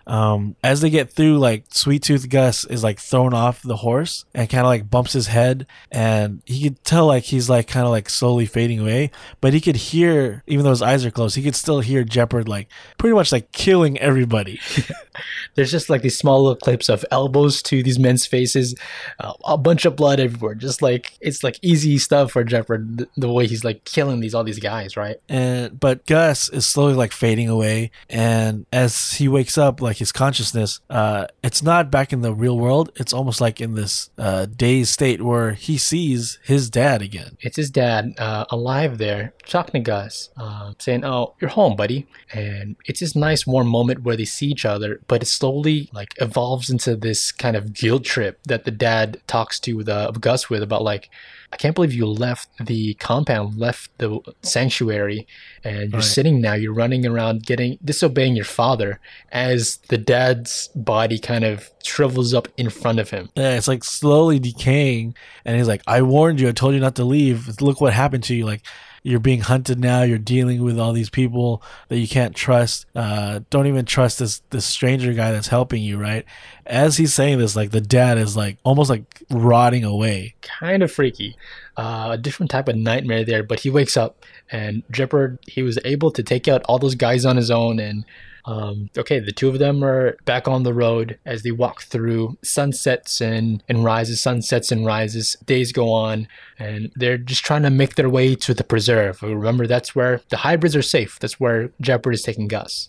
Um, 0.07 0.55
as 0.63 0.81
they 0.81 0.89
get 0.89 1.11
through, 1.11 1.37
like 1.37 1.65
Sweet 1.69 2.01
Tooth 2.01 2.29
Gus 2.29 2.65
is 2.65 2.83
like 2.83 2.99
thrown 2.99 3.33
off 3.33 3.61
the 3.61 3.75
horse 3.77 4.25
and 4.33 4.49
kind 4.49 4.61
of 4.61 4.67
like 4.67 4.89
bumps 4.89 5.13
his 5.13 5.27
head, 5.27 5.67
and 5.91 6.41
he 6.45 6.63
could 6.63 6.83
tell 6.83 7.05
like 7.05 7.25
he's 7.25 7.49
like 7.49 7.67
kind 7.67 7.85
of 7.85 7.91
like 7.91 8.09
slowly 8.09 8.45
fading 8.45 8.79
away, 8.79 9.11
but 9.41 9.53
he 9.53 9.61
could 9.61 9.75
hear, 9.75 10.43
even 10.47 10.63
though 10.63 10.71
his 10.71 10.81
eyes 10.81 11.05
are 11.05 11.11
closed, 11.11 11.35
he 11.35 11.43
could 11.43 11.55
still 11.55 11.81
hear 11.81 12.03
Jepperd 12.03 12.47
like 12.47 12.69
pretty 12.97 13.13
much 13.13 13.31
like 13.31 13.51
killing 13.51 13.97
everybody. 13.99 14.59
There's 15.55 15.71
just 15.71 15.89
like 15.89 16.01
these 16.01 16.17
small 16.17 16.41
little 16.41 16.55
clips 16.55 16.89
of 16.89 17.05
elbows 17.11 17.61
to 17.63 17.83
these 17.83 17.99
men's 17.99 18.25
faces, 18.25 18.75
uh, 19.19 19.33
a 19.45 19.57
bunch 19.57 19.85
of 19.85 19.95
blood 19.95 20.19
everywhere. 20.19 20.55
Just 20.55 20.81
like 20.81 21.17
it's 21.21 21.43
like 21.43 21.59
easy 21.61 21.97
stuff 21.97 22.31
for 22.31 22.43
Jepperd. 22.43 22.97
The, 22.97 23.07
the 23.17 23.31
way 23.31 23.47
he's 23.47 23.63
like 23.63 23.83
killing 23.83 24.19
these 24.19 24.33
all 24.33 24.43
these 24.43 24.59
guys, 24.59 24.95
right? 24.95 25.17
and 25.29 25.79
but 25.79 26.05
Gus 26.05 26.49
is 26.49 26.67
slowly 26.67 26.93
like 26.93 27.11
fading 27.11 27.49
away, 27.49 27.91
and 28.09 28.65
as 28.71 29.11
he 29.13 29.27
wakes 29.27 29.57
up, 29.57 29.81
like 29.81 29.96
his 29.97 30.11
consciousness, 30.11 30.79
uh, 30.89 31.27
it's 31.43 31.61
not 31.61 31.91
back 31.91 32.13
in 32.13 32.21
the 32.21 32.33
real 32.33 32.57
world. 32.57 32.91
It's 32.95 33.13
almost 33.13 33.41
like 33.41 33.61
in 33.61 33.75
this 33.75 34.09
uh, 34.17 34.45
dazed 34.45 34.89
state 34.91 35.21
where 35.21 35.51
he 35.53 35.77
sees 35.77 36.39
his 36.43 36.69
dad 36.69 37.01
again. 37.01 37.37
It's 37.41 37.57
his 37.57 37.69
dad 37.69 38.13
uh, 38.17 38.45
alive 38.49 38.97
there, 38.97 39.33
talking 39.45 39.83
to 39.83 39.85
Gus, 39.85 40.29
uh, 40.37 40.73
saying, 40.79 41.03
"Oh, 41.05 41.35
you're 41.39 41.49
home, 41.49 41.75
buddy." 41.75 42.07
And 42.33 42.75
it's 42.85 42.99
this 42.99 43.15
nice 43.15 43.45
warm 43.47 43.67
moment 43.67 44.03
where 44.03 44.17
they 44.17 44.25
see 44.25 44.47
each 44.47 44.65
other, 44.65 45.01
but 45.07 45.21
it 45.21 45.27
slowly 45.27 45.89
like 45.93 46.13
evolves 46.17 46.69
into 46.69 46.95
this 46.95 47.31
kind 47.31 47.55
of 47.55 47.73
guilt 47.73 48.03
trip 48.03 48.39
that 48.43 48.65
the 48.65 48.71
dad 48.71 49.21
talks 49.27 49.59
to 49.61 49.83
the 49.83 50.11
Gus 50.11 50.49
with 50.49 50.63
about 50.63 50.83
like, 50.83 51.09
"I 51.51 51.57
can't 51.57 51.73
believe 51.75 51.93
you 51.93 52.05
left 52.05 52.49
the 52.63 52.93
compound, 52.95 53.57
left 53.57 53.89
the 53.97 54.19
sanctuary, 54.41 55.27
and 55.63 55.91
you're 55.91 56.01
Right. 56.01 56.03
sitting 56.03 56.41
now. 56.41 56.53
You're 56.53 56.73
running 56.73 57.05
around, 57.05 57.45
getting 57.45 57.77
disobeying 57.83 58.35
your 58.35 58.45
father." 58.45 58.99
As 59.31 59.79
the 59.89 59.97
dad's 59.97 60.69
body 60.75 61.19
kind 61.19 61.43
of 61.43 61.71
shrivels 61.83 62.33
up 62.33 62.47
in 62.57 62.69
front 62.69 62.99
of 62.99 63.11
him. 63.11 63.29
Yeah, 63.35 63.55
it's 63.55 63.67
like 63.67 63.83
slowly 63.83 64.39
decaying, 64.39 65.15
and 65.45 65.55
he's 65.57 65.67
like, 65.67 65.81
"I 65.87 66.01
warned 66.01 66.39
you. 66.39 66.49
I 66.49 66.51
told 66.51 66.73
you 66.73 66.79
not 66.79 66.95
to 66.95 67.03
leave. 67.05 67.61
Look 67.61 67.79
what 67.81 67.93
happened 67.93 68.23
to 68.25 68.35
you. 68.35 68.45
Like." 68.45 68.63
You're 69.03 69.19
being 69.19 69.41
hunted 69.41 69.79
now. 69.79 70.03
You're 70.03 70.17
dealing 70.17 70.63
with 70.63 70.79
all 70.79 70.93
these 70.93 71.09
people 71.09 71.61
that 71.87 71.97
you 71.97 72.07
can't 72.07 72.35
trust. 72.35 72.85
Uh, 72.95 73.41
don't 73.49 73.67
even 73.67 73.85
trust 73.85 74.19
this 74.19 74.41
this 74.49 74.65
stranger 74.65 75.13
guy 75.13 75.31
that's 75.31 75.47
helping 75.47 75.83
you, 75.83 75.97
right? 75.97 76.25
As 76.65 76.97
he's 76.97 77.13
saying 77.13 77.39
this, 77.39 77.55
like 77.55 77.71
the 77.71 77.81
dad 77.81 78.17
is 78.17 78.35
like 78.35 78.57
almost 78.63 78.89
like 78.89 79.23
rotting 79.29 79.83
away. 79.83 80.35
kind 80.41 80.83
of 80.83 80.91
freaky. 80.91 81.37
Uh, 81.77 82.09
a 82.13 82.17
different 82.17 82.49
type 82.49 82.67
of 82.67 82.75
nightmare 82.75 83.23
there, 83.23 83.43
but 83.43 83.59
he 83.59 83.69
wakes 83.69 83.95
up 83.95 84.25
and 84.49 84.83
Jepperd, 84.91 85.39
he 85.47 85.61
was 85.61 85.77
able 85.85 86.11
to 86.11 86.23
take 86.23 86.47
out 86.47 86.63
all 86.63 86.79
those 86.79 86.95
guys 86.95 87.25
on 87.25 87.35
his 87.35 87.51
own. 87.51 87.79
And 87.79 88.05
um, 88.47 88.89
okay, 88.97 89.19
the 89.19 89.33
two 89.33 89.49
of 89.49 89.59
them 89.59 89.83
are 89.83 90.15
back 90.23 90.47
on 90.47 90.63
the 90.63 90.73
road 90.73 91.19
as 91.25 91.43
they 91.43 91.51
walk 91.51 91.81
through 91.81 92.37
sunsets 92.43 93.19
and, 93.19 93.61
and 93.67 93.83
rises, 93.83 94.21
sunsets 94.21 94.71
and 94.71 94.85
rises. 94.85 95.35
Days 95.45 95.73
go 95.73 95.91
on 95.91 96.29
and 96.57 96.89
they're 96.95 97.17
just 97.17 97.43
trying 97.43 97.63
to 97.63 97.69
make 97.69 97.95
their 97.95 98.09
way 98.09 98.35
to 98.35 98.53
the 98.53 98.63
preserve. 98.63 99.21
Remember, 99.21 99.67
that's 99.67 99.93
where 99.93 100.21
the 100.29 100.37
hybrids 100.37 100.77
are 100.77 100.81
safe. 100.81 101.19
That's 101.19 101.41
where 101.41 101.69
Jepperd 101.83 102.13
is 102.13 102.23
taking 102.23 102.47
Gus. 102.47 102.87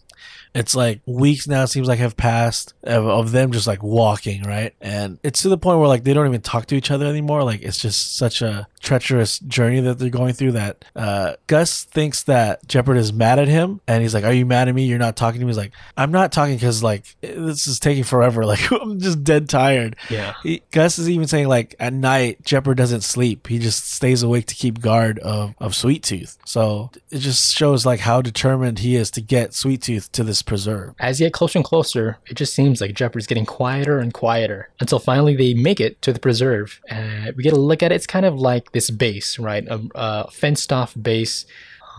It's 0.55 0.75
like 0.75 1.01
weeks 1.07 1.47
now. 1.47 1.65
It 1.65 1.69
seems 1.69 1.89
like 1.89 1.99
have 1.99 2.17
passed 2.17 2.75
of, 2.85 3.07
of 3.07 3.33
them 3.33 3.53
just 3.53 3.67
like 3.67 3.83
walking, 3.83 4.43
right? 4.45 4.75
And 4.81 5.19
it's 5.23 5.43
to 5.43 5.49
the 5.49 5.59
point 5.59 5.79
where 5.79 5.89
like 5.89 6.05
they 6.05 6.15
don't 6.15 6.27
even 6.27 6.41
talk 6.41 6.67
to 6.67 6.77
each 6.77 6.91
other 6.91 7.07
anymore. 7.07 7.43
Like 7.43 7.63
it's 7.63 7.79
just 7.79 8.17
such 8.17 8.43
a 8.43 8.67
treacherous 8.79 9.39
journey 9.41 9.81
that 9.81 9.99
they're 9.99 10.11
going 10.11 10.35
through. 10.35 10.53
That 10.53 10.85
uh, 10.95 11.35
Gus 11.47 11.85
thinks 11.85 12.24
that 12.24 12.66
Jepperd 12.66 12.97
is 12.97 13.12
mad 13.12 13.39
at 13.39 13.49
him, 13.49 13.81
and 13.87 14.03
he's 14.03 14.14
like, 14.14 14.24
"Are 14.24 14.33
you 14.33 14.47
mad 14.47 14.68
at 14.68 14.74
me? 14.74 14.87
You're 14.87 14.99
not 14.99 15.16
talking 15.16 15.41
to 15.41 15.47
me." 15.47 15.51
He's 15.51 15.59
like, 15.59 15.72
"I'm 15.97 16.11
not 16.11 16.33
talking 16.33 16.57
because 16.57 16.83
like 16.83 17.16
this 17.20 17.66
is 17.66 17.81
taking 17.81 18.05
forever. 18.05 18.39
Like 18.49 18.72
I'm 18.72 18.99
just 18.99 19.22
dead 19.24 19.49
tired." 19.49 19.97
Yeah. 20.09 20.35
He, 20.43 20.62
Gus 20.70 20.99
is 20.99 21.11
even 21.11 21.29
saying 21.29 21.49
like 21.49 21.74
at 21.79 21.93
night 21.93 22.43
Jepperd 22.45 22.76
doesn't 22.76 23.03
sleep. 23.03 23.47
He 23.47 23.59
just 23.59 23.91
stays 23.91 24.22
awake 24.22 24.47
to 24.47 24.55
keep 24.55 24.81
guard 24.81 25.18
of, 25.18 25.55
of 25.59 25.74
Sweet 25.74 26.03
Tooth. 26.03 26.39
So 26.47 26.91
it 27.11 27.18
just 27.18 27.55
shows 27.55 27.85
like 27.85 28.01
how 28.01 28.22
determined 28.22 28.79
he 28.79 28.97
is 28.97 29.11
to 29.12 29.20
get 29.20 29.55
Sweet 29.55 29.83
Tooth 29.83 30.11
to 30.12 30.24
this 30.24 30.41
preserve. 30.43 30.95
As 30.99 31.20
you 31.20 31.26
get 31.26 31.33
closer 31.33 31.59
and 31.59 31.64
closer, 31.64 32.18
it 32.26 32.35
just 32.35 32.55
seems 32.55 32.81
like 32.81 32.93
Jepperd's 32.93 33.26
getting 33.26 33.47
quieter 33.47 33.99
and 33.99 34.14
quieter 34.14 34.70
until 34.81 34.99
finally 34.99 35.37
they 35.37 35.55
make 35.55 35.81
it 35.81 36.01
to 36.03 36.12
the 36.12 36.20
preserve. 36.20 36.81
Uh, 36.91 37.33
we 37.37 37.43
get 37.43 37.53
a 37.53 37.61
look 37.61 37.83
at 37.83 37.93
it. 37.93 37.97
It's 37.97 38.07
kind 38.07 38.24
of 38.24 38.39
like 38.39 38.68
this 38.73 38.91
base, 38.91 39.39
right? 39.39 39.66
A, 39.69 39.81
a 39.95 40.31
fenced 40.31 40.73
off 40.73 40.95
base. 41.01 41.47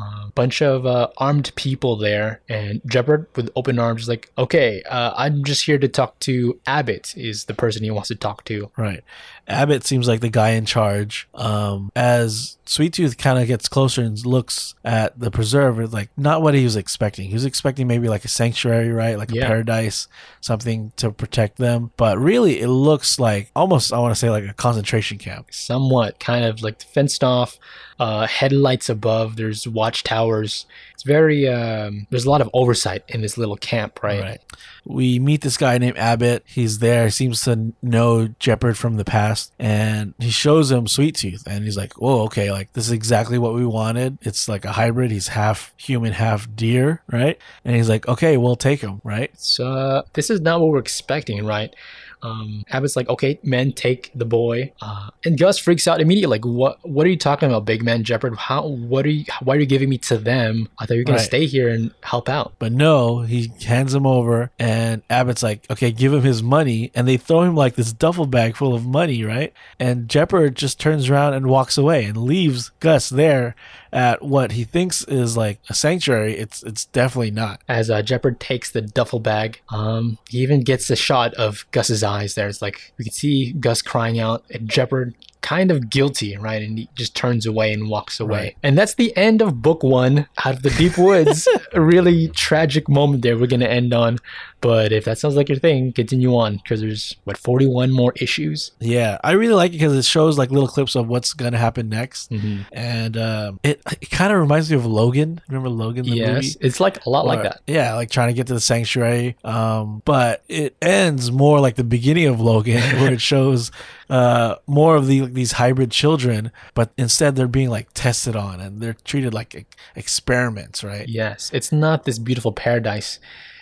A 0.02 0.32
bunch 0.32 0.62
of 0.62 0.86
uh, 0.86 1.10
armed 1.18 1.52
people 1.56 1.98
there, 1.98 2.40
and 2.48 2.82
Jepperd 2.84 3.26
with 3.36 3.50
open 3.58 3.78
arms, 3.78 4.04
is 4.04 4.08
like, 4.08 4.32
okay, 4.38 4.82
uh, 4.84 5.14
I'm 5.18 5.44
just 5.44 5.66
here 5.66 5.78
to 5.78 5.90
talk 5.90 6.18
to 6.20 6.58
Abbott, 6.66 7.14
is 7.18 7.46
the 7.46 7.54
person 7.54 7.84
he 7.84 7.92
wants 7.92 8.08
to 8.08 8.16
talk 8.16 8.46
to. 8.46 8.72
Right. 8.78 9.04
Abbott 9.50 9.84
seems 9.84 10.08
like 10.08 10.22
the 10.22 10.30
guy 10.30 10.50
in 10.52 10.66
charge. 10.66 11.28
Um, 11.34 11.92
as 11.96 12.58
Sweet 12.66 12.94
Tooth 12.94 13.18
kind 13.18 13.40
of 13.40 13.48
gets 13.48 13.68
closer 13.68 14.02
and 14.04 14.24
looks 14.26 14.76
at 14.86 15.20
the 15.20 15.32
preserve, 15.32 15.80
it's 15.80 15.92
like 15.92 16.10
not 16.16 16.42
what 16.42 16.54
he 16.54 16.64
was 16.64 16.76
expecting. 16.76 17.28
He 17.28 17.34
was 17.34 17.46
expecting 17.46 17.88
maybe 17.88 18.08
like 18.10 18.24
a 18.26 18.28
sanctuary, 18.28 18.92
right? 18.92 19.18
Like 19.18 19.32
Yeah. 19.32 19.44
a 19.46 19.48
paradise, 19.48 20.08
something 20.40 20.92
to 20.98 21.12
protect 21.12 21.58
them. 21.58 21.92
But 21.98 22.20
really, 22.20 22.62
it 22.62 22.68
looks 22.70 23.20
like 23.20 23.50
almost, 23.56 23.92
I 23.92 23.98
want 24.00 24.12
to 24.14 24.20
say, 24.20 24.30
like 24.30 24.48
a 24.48 24.54
concentration 24.54 25.18
camp. 25.18 25.48
Somewhat 25.52 26.20
kind 26.20 26.46
of 26.46 26.62
like 26.62 26.82
fenced 26.84 27.24
off, 27.24 27.58
uh, 28.00 28.28
headlights 28.28 28.88
above, 28.88 29.36
there's 29.36 29.68
watchtowers. 29.68 30.66
It's 30.94 31.04
very, 31.04 31.48
um, 31.48 32.08
there's 32.10 32.26
a 32.26 32.30
lot 32.30 32.42
of 32.42 32.50
oversight 32.54 33.04
in 33.08 33.22
this 33.22 33.38
little 33.38 33.56
camp, 33.58 34.04
right? 34.04 34.22
Right. 34.22 34.42
We 34.86 35.20
meet 35.20 35.42
this 35.42 35.58
guy 35.58 35.78
named 35.78 35.98
Abbott. 35.98 36.44
He's 36.46 36.80
there. 36.80 37.10
Seems 37.10 37.42
to 37.44 37.74
know 37.82 38.28
Jepperd 38.40 38.76
from 38.76 38.98
the 38.98 39.06
past, 39.06 39.39
and 39.60 40.14
he 40.20 40.30
shows 40.30 40.72
him 40.72 40.88
Sweet 40.88 41.16
Tooth, 41.16 41.44
and 41.48 41.64
he's 41.64 41.78
like, 41.78 41.94
"Whoa, 41.94 42.24
okay, 42.24 42.52
like 42.52 42.74
this 42.74 42.86
is 42.86 42.92
exactly 42.92 43.38
what 43.38 43.54
we 43.54 43.66
wanted. 43.66 44.18
It's 44.22 44.48
like 44.48 44.66
a 44.66 44.72
hybrid. 44.72 45.12
He's 45.12 45.30
half 45.30 45.74
human, 45.78 46.14
half 46.14 46.54
deer, 46.56 47.02
right?" 47.12 47.38
And 47.64 47.76
he's 47.76 47.90
like, 47.90 48.08
"Okay, 48.08 48.38
we'll 48.38 48.56
take 48.56 48.82
him, 48.82 49.02
right?" 49.04 49.32
So 49.38 49.72
uh, 49.72 50.02
this 50.14 50.30
is 50.30 50.42
not 50.42 50.60
what 50.62 50.70
we're 50.72 50.80
expecting, 50.80 51.46
right? 51.46 51.74
Um, 52.22 52.64
Abbott's 52.70 52.96
like, 52.96 53.08
okay, 53.10 53.40
men, 53.44 53.72
take 53.72 54.12
the 54.14 54.26
boy, 54.26 54.74
uh, 54.82 55.10
and 55.26 55.38
Gus 55.40 55.58
freaks 55.58 55.88
out 55.88 56.02
immediately. 56.02 56.38
Like, 56.38 56.46
what? 56.46 56.78
What 56.88 57.06
are 57.06 57.10
you 57.10 57.18
talking 57.18 57.48
about, 57.50 57.66
big 57.66 57.84
man? 57.84 58.04
Jepperd, 58.04 58.36
how 58.38 58.68
what 58.68 59.06
are 59.06 59.10
you 59.10 59.26
why 59.44 59.56
are 59.56 59.60
you 59.60 59.66
giving 59.66 59.90
me 59.90 59.98
to 60.00 60.18
them? 60.18 60.68
I 60.80 60.86
thought 60.86 60.96
you 60.96 61.00
were 61.02 61.06
gonna 61.06 61.18
Right. 61.20 61.26
stay 61.26 61.46
here 61.46 61.70
and 61.70 61.92
help 62.04 62.28
out. 62.30 62.54
But 62.60 62.72
no, 62.74 63.22
he 63.22 63.52
hands 63.66 63.94
him 63.94 64.06
over, 64.06 64.52
and 64.60 65.02
Abbott's 65.10 65.44
like, 65.44 65.66
okay, 65.72 65.92
give 65.92 66.14
him 66.14 66.24
his 66.24 66.44
money. 66.44 66.92
And 66.94 67.08
they 67.08 67.18
throw 67.18 67.42
him 67.44 67.56
like 67.56 67.76
this 67.76 67.94
duffel 67.94 68.26
bag 68.26 68.56
full 68.56 68.74
of 68.74 68.86
money, 68.86 69.24
right? 69.24 69.54
And 69.80 70.08
Jepperd 70.08 70.56
just 70.56 70.80
turns 70.80 71.10
around 71.10 71.36
and 71.36 71.48
walks 71.48 71.78
away 71.78 72.04
and 72.06 72.18
leaves 72.18 72.72
Gus 72.80 73.10
there 73.10 73.56
at 73.92 74.22
what 74.22 74.54
he 74.54 74.64
thinks 74.64 75.04
is 75.06 75.36
like 75.36 75.60
a 75.70 75.74
sanctuary. 75.74 76.38
It's 76.38 76.64
it's 76.64 76.86
definitely 76.86 77.32
not. 77.32 77.62
As 77.68 77.90
uh, 77.90 78.02
Jepperd 78.02 78.40
takes 78.40 78.72
the 78.72 78.82
duffel 78.82 79.20
bag, 79.20 79.62
um, 79.70 80.18
he 80.30 80.40
even 80.40 80.62
gets 80.62 80.90
a 80.90 80.96
shot 80.96 81.34
of 81.36 81.66
Gus's 81.72 82.04
eyes 82.04 82.36
there. 82.36 82.48
It's 82.48 82.62
like 82.62 82.94
we 82.98 83.06
can 83.06 83.14
see 83.14 83.54
Gus 83.54 83.82
crying 83.82 84.20
out, 84.20 84.44
and 84.52 84.70
Jepperd 84.70 85.14
kind 85.42 85.72
of 85.72 85.90
guilty, 85.90 86.36
right? 86.38 86.62
And 86.62 86.78
he 86.80 86.90
just 86.96 87.16
turns 87.16 87.46
away 87.46 87.72
and 87.74 87.90
walks 87.90 88.20
away. 88.20 88.38
Right. 88.40 88.58
And 88.64 88.78
that's 88.78 88.96
the 88.96 89.16
end 89.16 89.42
of 89.42 89.62
book 89.62 89.84
one, 89.84 90.28
Out 90.46 90.56
of 90.56 90.62
the 90.64 90.70
Deep 90.72 90.98
Woods. 90.98 91.48
a 91.74 91.82
really 91.82 92.28
tragic 92.30 92.90
moment 92.90 93.24
there 93.24 93.38
we're 93.38 93.48
going 93.48 93.60
to 93.62 93.70
end 93.72 93.94
on. 93.94 94.18
But 94.62 94.92
if 94.92 95.06
that 95.06 95.18
sounds 95.18 95.36
like 95.38 95.48
your 95.48 95.58
thing, 95.58 95.94
continue 95.94 96.36
on 96.36 96.58
because 96.58 96.82
there's, 96.82 97.16
what, 97.24 97.38
41 97.38 97.92
more 97.92 98.12
issues? 98.18 98.72
Yeah, 98.82 99.18
I 99.24 99.32
really 99.32 99.54
like 99.54 99.70
it 99.70 99.76
because 99.76 99.96
it 99.96 100.04
shows 100.04 100.38
like 100.38 100.52
little 100.52 100.68
clips 100.68 100.96
of 100.98 101.08
what's 101.08 101.32
gonna 101.32 101.58
happen 101.58 101.88
next, 101.88 102.30
Mhm. 102.30 102.66
and 102.74 103.16
um, 103.18 103.60
it 103.64 103.82
it 104.02 104.10
kind 104.12 104.34
of 104.34 104.40
reminds 104.40 104.70
me 104.70 104.76
of 104.76 104.86
Logan. 104.86 105.40
Remember 105.48 105.70
Logan? 105.70 106.04
The 106.04 106.12
Yes, 106.12 106.34
movie? 106.36 106.56
it's 106.60 106.82
like 106.82 107.06
a 107.06 107.10
lot 107.10 107.26
like 107.26 107.42
that. 107.44 107.62
Yeah, 107.68 107.96
like 107.96 108.10
trying 108.10 108.28
to 108.28 108.34
get 108.34 108.48
to 108.48 108.54
the 108.54 108.60
sanctuary. 108.60 109.38
Um, 109.46 110.02
but 110.04 110.44
it 110.50 110.76
ends 110.82 111.32
more 111.32 111.62
like 111.62 111.76
the 111.78 111.86
beginning 111.86 112.26
of 112.26 112.42
Logan, 112.42 112.82
where 113.00 113.14
it 113.14 113.22
shows 113.22 113.72
uh, 114.10 114.56
more 114.68 114.96
of 114.96 115.08
the 115.08 115.26
these 115.26 115.54
hybrid 115.54 115.92
children, 115.92 116.52
but 116.74 116.92
instead 116.98 117.36
they're 117.36 117.48
being 117.48 117.70
like 117.70 117.88
tested 117.94 118.36
on 118.36 118.60
and 118.60 118.82
they're 118.82 118.96
treated 119.06 119.34
like 119.34 119.54
e- 119.56 119.66
experiments, 119.96 120.84
right? 120.84 121.08
Yes, 121.08 121.52
it's 121.54 121.72
not 121.72 122.06
this 122.06 122.18
beautiful 122.20 122.52
paradise. 122.52 123.20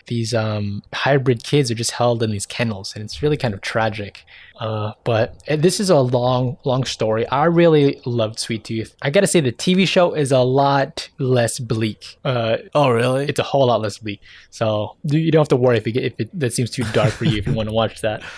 These 0.08 0.34
um, 0.34 0.84
hybrid 0.94 1.44
kids 1.44 1.70
are 1.70 1.76
just 1.76 1.92
held 1.92 2.24
in 2.24 2.32
these 2.32 2.46
kennels, 2.46 2.96
and 2.96 3.04
it's 3.04 3.22
really 3.22 3.36
kind 3.36 3.54
of 3.54 3.60
tragic. 3.60 4.24
Uh, 4.58 4.94
but 5.04 5.36
uh, 5.50 5.58
this 5.58 5.82
is 5.82 5.90
a 5.90 6.00
long, 6.00 6.56
long 6.64 6.86
story. 6.86 7.28
I 7.28 7.44
really 7.46 8.00
loved 8.06 8.40
Sweet 8.40 8.64
Tooth. 8.64 8.96
I 9.02 9.10
gotta 9.10 9.28
say, 9.28 9.42
the 9.42 9.52
TV 9.52 9.86
show 9.86 10.14
is 10.14 10.32
a 10.32 10.40
lot 10.40 11.10
less 11.20 11.60
bleak. 11.60 12.18
Uh, 12.24 12.56
Oh, 12.74 12.90
really? 12.90 13.26
it's 13.28 13.38
a 13.40 13.44
whole 13.44 13.68
lot 13.68 13.82
less 13.82 13.98
bleak. 13.98 14.22
So 14.50 14.96
you 15.04 15.20
you 15.20 15.30
don't 15.32 15.42
have 15.42 15.50
to 15.50 15.58
worry 15.58 15.76
if, 15.78 15.86
you 15.86 15.92
get, 15.92 16.06
if 16.06 16.20
it, 16.22 16.40
that 16.40 16.54
seems 16.54 16.70
too 16.72 16.84
dark 16.94 17.12
for 17.12 17.26
you 17.26 17.38
if 17.40 17.46
you 17.46 17.54
want 17.54 17.68
to 17.68 17.76
watch 17.76 18.00
that. 18.02 18.24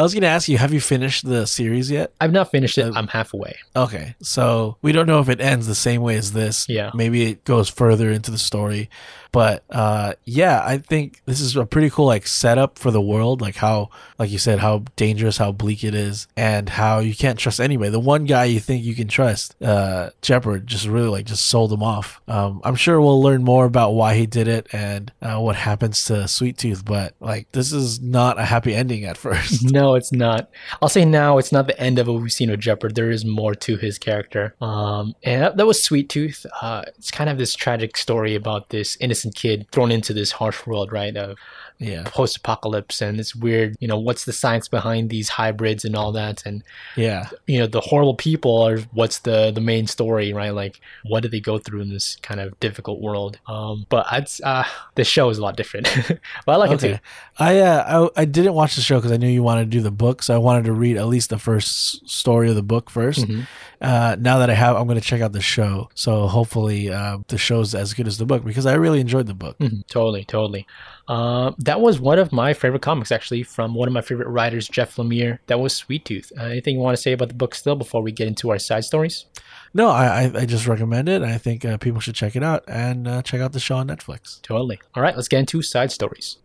I 0.00 0.02
was 0.02 0.14
gonna 0.14 0.28
ask 0.28 0.48
you, 0.48 0.56
have 0.56 0.72
you 0.72 0.80
finished 0.80 1.26
the 1.28 1.46
series 1.46 1.90
yet? 1.90 2.10
I've 2.22 2.32
not 2.32 2.50
finished 2.50 2.78
Uh, 2.78 2.86
it. 2.86 2.92
I'm 2.96 3.08
halfway. 3.08 3.54
Okay, 3.76 4.14
so 4.22 4.78
we 4.80 4.92
don't 4.92 5.06
know 5.06 5.20
if 5.20 5.28
it 5.28 5.42
ends 5.42 5.66
the 5.66 5.74
same 5.74 6.00
way 6.00 6.16
as 6.16 6.32
this. 6.32 6.64
Yeah. 6.70 6.90
maybe 6.94 7.24
it 7.30 7.44
goes 7.44 7.68
further 7.68 8.10
into 8.10 8.30
the 8.30 8.38
story, 8.38 8.88
but 9.30 9.62
uh, 9.68 10.14
yeah, 10.24 10.62
I 10.64 10.78
think 10.78 11.20
this 11.26 11.38
is 11.40 11.54
a 11.54 11.66
pretty 11.66 11.90
cool 11.90 12.06
like 12.06 12.26
setup 12.26 12.78
for 12.78 12.90
the 12.90 13.00
world, 13.00 13.42
like 13.42 13.56
how, 13.56 13.90
like 14.18 14.30
you 14.30 14.38
said, 14.38 14.58
how 14.58 14.84
dangerous, 14.96 15.36
how 15.36 15.52
bleak 15.52 15.84
it 15.84 15.94
is, 15.94 16.26
and 16.34 16.70
how 16.70 17.00
you 17.00 17.14
can't 17.14 17.38
trust 17.38 17.60
anybody. 17.60 17.90
The 17.90 18.00
one 18.00 18.24
guy 18.24 18.44
you 18.46 18.58
think 18.58 18.82
you 18.82 18.94
can 18.94 19.06
trust, 19.06 19.54
uh, 19.62 20.10
Jepperd, 20.22 20.64
just 20.64 20.86
really 20.86 21.08
like 21.08 21.26
just 21.26 21.44
sold 21.44 21.70
him 21.72 21.82
off. 21.82 22.22
Um, 22.26 22.62
I'm 22.64 22.74
sure 22.74 22.98
we'll 23.02 23.20
learn 23.22 23.44
more 23.44 23.66
about 23.66 23.90
why 23.90 24.14
he 24.14 24.24
did 24.26 24.48
it 24.48 24.66
and 24.72 25.12
uh, 25.20 25.38
what 25.38 25.56
happens 25.56 26.06
to 26.06 26.26
Sweet 26.26 26.56
Tooth, 26.56 26.84
but 26.86 27.14
like 27.20 27.52
this 27.52 27.70
is 27.72 28.00
not 28.00 28.38
a 28.38 28.44
happy 28.46 28.74
ending 28.74 29.04
at 29.04 29.18
first. 29.18 29.70
No, 29.70 29.89
it's 29.94 30.12
not. 30.12 30.50
I'll 30.80 30.88
say 30.88 31.04
now 31.04 31.38
it's 31.38 31.52
not 31.52 31.66
the 31.66 31.78
end 31.80 31.98
of 31.98 32.06
what 32.06 32.20
we've 32.20 32.32
seen 32.32 32.50
with 32.50 32.60
Jepperd. 32.60 32.94
There 32.94 33.10
is 33.10 33.24
more 33.24 33.54
to 33.54 33.76
his 33.76 33.98
character. 33.98 34.54
Um, 34.60 35.14
and 35.22 35.42
that, 35.42 35.56
that 35.56 35.66
was 35.66 35.82
Sweet 35.82 36.08
Tooth. 36.08 36.46
Uh, 36.60 36.82
it's 36.96 37.10
kind 37.10 37.30
of 37.30 37.38
this 37.38 37.54
tragic 37.54 37.96
story 37.96 38.34
about 38.34 38.70
this 38.70 38.96
innocent 39.00 39.34
kid 39.34 39.66
thrown 39.72 39.90
into 39.90 40.12
this 40.12 40.32
harsh 40.32 40.66
world, 40.66 40.92
right? 40.92 41.16
Of 41.16 41.38
yeah, 41.80 42.02
post-apocalypse 42.04 43.00
and 43.00 43.18
it's 43.18 43.34
weird. 43.34 43.74
You 43.80 43.88
know, 43.88 43.98
what's 43.98 44.24
the 44.26 44.32
science 44.32 44.68
behind 44.68 45.10
these 45.10 45.30
hybrids 45.30 45.84
and 45.84 45.96
all 45.96 46.12
that? 46.12 46.44
And 46.44 46.62
yeah. 46.96 47.28
you 47.46 47.58
know, 47.58 47.66
the 47.66 47.80
horrible 47.80 48.14
people 48.14 48.62
are 48.62 48.78
what's 48.92 49.20
the 49.20 49.50
the 49.50 49.60
main 49.60 49.86
story, 49.86 50.32
right? 50.32 50.50
Like, 50.54 50.80
what 51.04 51.22
do 51.22 51.28
they 51.28 51.40
go 51.40 51.58
through 51.58 51.80
in 51.80 51.90
this 51.90 52.16
kind 52.16 52.38
of 52.38 52.58
difficult 52.60 53.00
world? 53.00 53.38
Um, 53.46 53.86
but 53.88 54.06
I'd 54.10 54.28
uh, 54.44 54.64
this 54.94 55.08
show 55.08 55.30
is 55.30 55.38
a 55.38 55.42
lot 55.42 55.56
different. 55.56 55.88
but 56.46 56.52
I 56.52 56.56
like 56.56 56.70
it 56.72 56.80
too. 56.80 56.98
I, 57.38 57.58
uh, 57.60 58.08
I 58.16 58.22
I 58.22 58.24
didn't 58.26 58.54
watch 58.54 58.76
the 58.76 58.82
show 58.82 58.98
because 58.98 59.12
I 59.12 59.16
knew 59.16 59.28
you 59.28 59.42
wanted 59.42 59.64
to 59.64 59.70
do 59.70 59.80
the 59.80 59.90
book, 59.90 60.22
so 60.22 60.34
I 60.34 60.38
wanted 60.38 60.66
to 60.66 60.72
read 60.72 60.98
at 60.98 61.06
least 61.06 61.30
the 61.30 61.38
first 61.38 62.08
story 62.08 62.50
of 62.50 62.54
the 62.56 62.62
book 62.62 62.90
1st 62.90 63.24
Mhm. 63.24 63.46
Uh, 63.80 64.14
now 64.20 64.38
that 64.38 64.50
I 64.50 64.54
have, 64.54 64.76
I'm 64.76 64.86
going 64.86 65.00
to 65.00 65.04
check 65.04 65.22
out 65.22 65.32
the 65.32 65.40
show. 65.40 65.88
So 65.94 66.26
hopefully, 66.26 66.90
uh, 66.90 67.18
the 67.28 67.38
show's 67.38 67.74
as 67.74 67.94
good 67.94 68.06
as 68.06 68.18
the 68.18 68.26
book 68.26 68.44
because 68.44 68.66
I 68.66 68.74
really 68.74 69.00
enjoyed 69.00 69.26
the 69.26 69.32
book. 69.34 69.58
Mhm, 69.58 69.86
Totally, 69.86 70.24
totally. 70.26 70.66
Uh, 71.10 71.50
that 71.58 71.80
was 71.80 71.98
one 71.98 72.20
of 72.20 72.30
my 72.30 72.54
favorite 72.54 72.82
comics, 72.82 73.10
actually, 73.10 73.42
from 73.42 73.74
one 73.74 73.88
of 73.88 73.92
my 73.92 74.00
favorite 74.00 74.28
writers, 74.28 74.68
Jeff 74.68 74.94
Lemire. 74.94 75.40
That 75.48 75.58
was 75.58 75.74
Sweet 75.74 76.04
Tooth. 76.04 76.30
Uh, 76.38 76.44
anything 76.44 76.76
you 76.76 76.80
want 76.80 76.96
to 76.96 77.02
say 77.02 77.10
about 77.10 77.26
the 77.26 77.34
book 77.34 77.56
still 77.56 77.74
before 77.74 78.00
we 78.00 78.12
get 78.12 78.28
into 78.28 78.50
our 78.50 78.60
side 78.60 78.84
stories? 78.84 79.26
No, 79.74 79.88
I 79.88 80.06
I, 80.06 80.32
I 80.42 80.46
just 80.46 80.68
recommend 80.68 81.08
it. 81.08 81.22
I 81.22 81.36
think 81.36 81.64
uh, 81.64 81.78
people 81.78 82.00
should 82.00 82.14
check 82.14 82.36
it 82.36 82.44
out 82.44 82.62
and 82.68 83.08
uh, 83.08 83.22
check 83.22 83.40
out 83.40 83.52
the 83.52 83.58
show 83.58 83.76
on 83.78 83.88
Netflix. 83.88 84.40
Totally. 84.42 84.80
All 84.94 85.02
right, 85.02 85.16
let's 85.16 85.26
get 85.26 85.40
into 85.40 85.62
side 85.62 85.90
stories. 85.90 86.38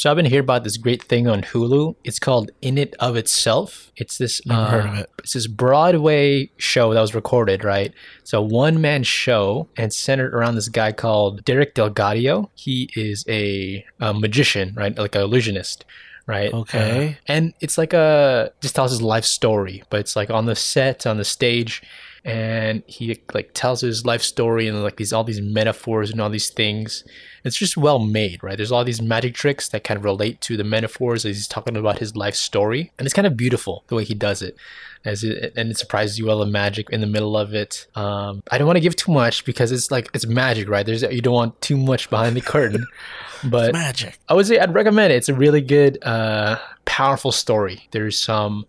So 0.00 0.08
I've 0.08 0.16
been 0.16 0.24
hearing 0.24 0.44
about 0.44 0.64
this 0.64 0.78
great 0.78 1.02
thing 1.02 1.28
on 1.28 1.42
Hulu. 1.42 1.94
It's 2.04 2.18
called 2.18 2.50
In 2.62 2.78
It 2.78 2.94
of 3.00 3.16
Itself. 3.16 3.92
It's 3.96 4.16
this 4.16 4.40
Never 4.46 4.62
uh, 4.62 4.70
heard 4.70 4.86
of 4.86 4.94
it. 5.00 5.10
It's 5.18 5.34
this 5.34 5.46
Broadway 5.46 6.50
show 6.56 6.94
that 6.94 7.00
was 7.02 7.14
recorded, 7.14 7.64
right? 7.64 7.92
It's 8.20 8.32
a 8.32 8.40
one 8.40 8.80
man 8.80 9.02
show 9.02 9.68
and 9.76 9.92
centered 9.92 10.32
around 10.34 10.54
this 10.54 10.70
guy 10.70 10.92
called 10.92 11.44
Derek 11.44 11.74
DelGaudio. 11.74 12.48
He 12.54 12.88
is 12.96 13.26
a, 13.28 13.84
a 14.00 14.14
magician, 14.14 14.72
right? 14.74 14.96
Like 14.96 15.14
an 15.16 15.20
illusionist, 15.20 15.84
right? 16.26 16.50
Okay. 16.50 17.08
Uh, 17.08 17.20
and 17.26 17.52
it's 17.60 17.76
like 17.76 17.92
a 17.92 18.52
just 18.62 18.74
tells 18.74 18.92
his 18.92 19.02
life 19.02 19.26
story, 19.26 19.82
but 19.90 20.00
it's 20.00 20.16
like 20.16 20.30
on 20.30 20.46
the 20.46 20.56
set, 20.56 21.06
on 21.06 21.18
the 21.18 21.26
stage, 21.26 21.82
and 22.24 22.82
he 22.86 23.18
like 23.32 23.50
tells 23.54 23.80
his 23.80 24.04
life 24.04 24.22
story 24.22 24.68
and 24.68 24.82
like 24.82 24.96
these 24.96 25.12
all 25.12 25.24
these 25.24 25.40
metaphors 25.40 26.10
and 26.10 26.20
all 26.20 26.28
these 26.28 26.50
things. 26.50 27.04
It's 27.44 27.56
just 27.56 27.76
well 27.76 27.98
made, 27.98 28.42
right? 28.42 28.56
There's 28.56 28.72
all 28.72 28.84
these 28.84 29.00
magic 29.00 29.34
tricks 29.34 29.68
that 29.70 29.84
kind 29.84 29.96
of 29.96 30.04
relate 30.04 30.42
to 30.42 30.58
the 30.58 30.64
metaphors 30.64 31.24
as 31.24 31.36
he's 31.36 31.48
talking 31.48 31.76
about 31.76 31.98
his 31.98 32.14
life 32.14 32.34
story, 32.34 32.92
and 32.98 33.06
it's 33.06 33.14
kind 33.14 33.26
of 33.26 33.36
beautiful 33.36 33.84
the 33.88 33.94
way 33.94 34.04
he 34.04 34.14
does 34.14 34.42
it. 34.42 34.56
As 35.02 35.24
it, 35.24 35.54
and 35.56 35.70
it 35.70 35.78
surprises 35.78 36.18
you 36.18 36.28
all 36.30 36.40
the 36.40 36.46
magic 36.46 36.90
in 36.90 37.00
the 37.00 37.06
middle 37.06 37.34
of 37.34 37.54
it. 37.54 37.86
Um, 37.94 38.42
I 38.50 38.58
don't 38.58 38.66
want 38.66 38.76
to 38.76 38.82
give 38.82 38.96
too 38.96 39.12
much 39.12 39.46
because 39.46 39.72
it's 39.72 39.90
like 39.90 40.10
it's 40.12 40.26
magic, 40.26 40.68
right? 40.68 40.84
There's 40.84 41.00
you 41.02 41.22
don't 41.22 41.34
want 41.34 41.60
too 41.62 41.78
much 41.78 42.10
behind 42.10 42.36
the 42.36 42.42
curtain, 42.42 42.86
but 43.44 43.72
Magic. 43.72 44.18
I 44.28 44.34
would 44.34 44.46
say 44.46 44.58
I'd 44.58 44.74
recommend 44.74 45.14
it. 45.14 45.16
It's 45.16 45.30
a 45.30 45.34
really 45.34 45.62
good, 45.62 45.98
uh, 46.02 46.58
powerful 46.84 47.32
story. 47.32 47.88
There's 47.92 48.18
some 48.20 48.66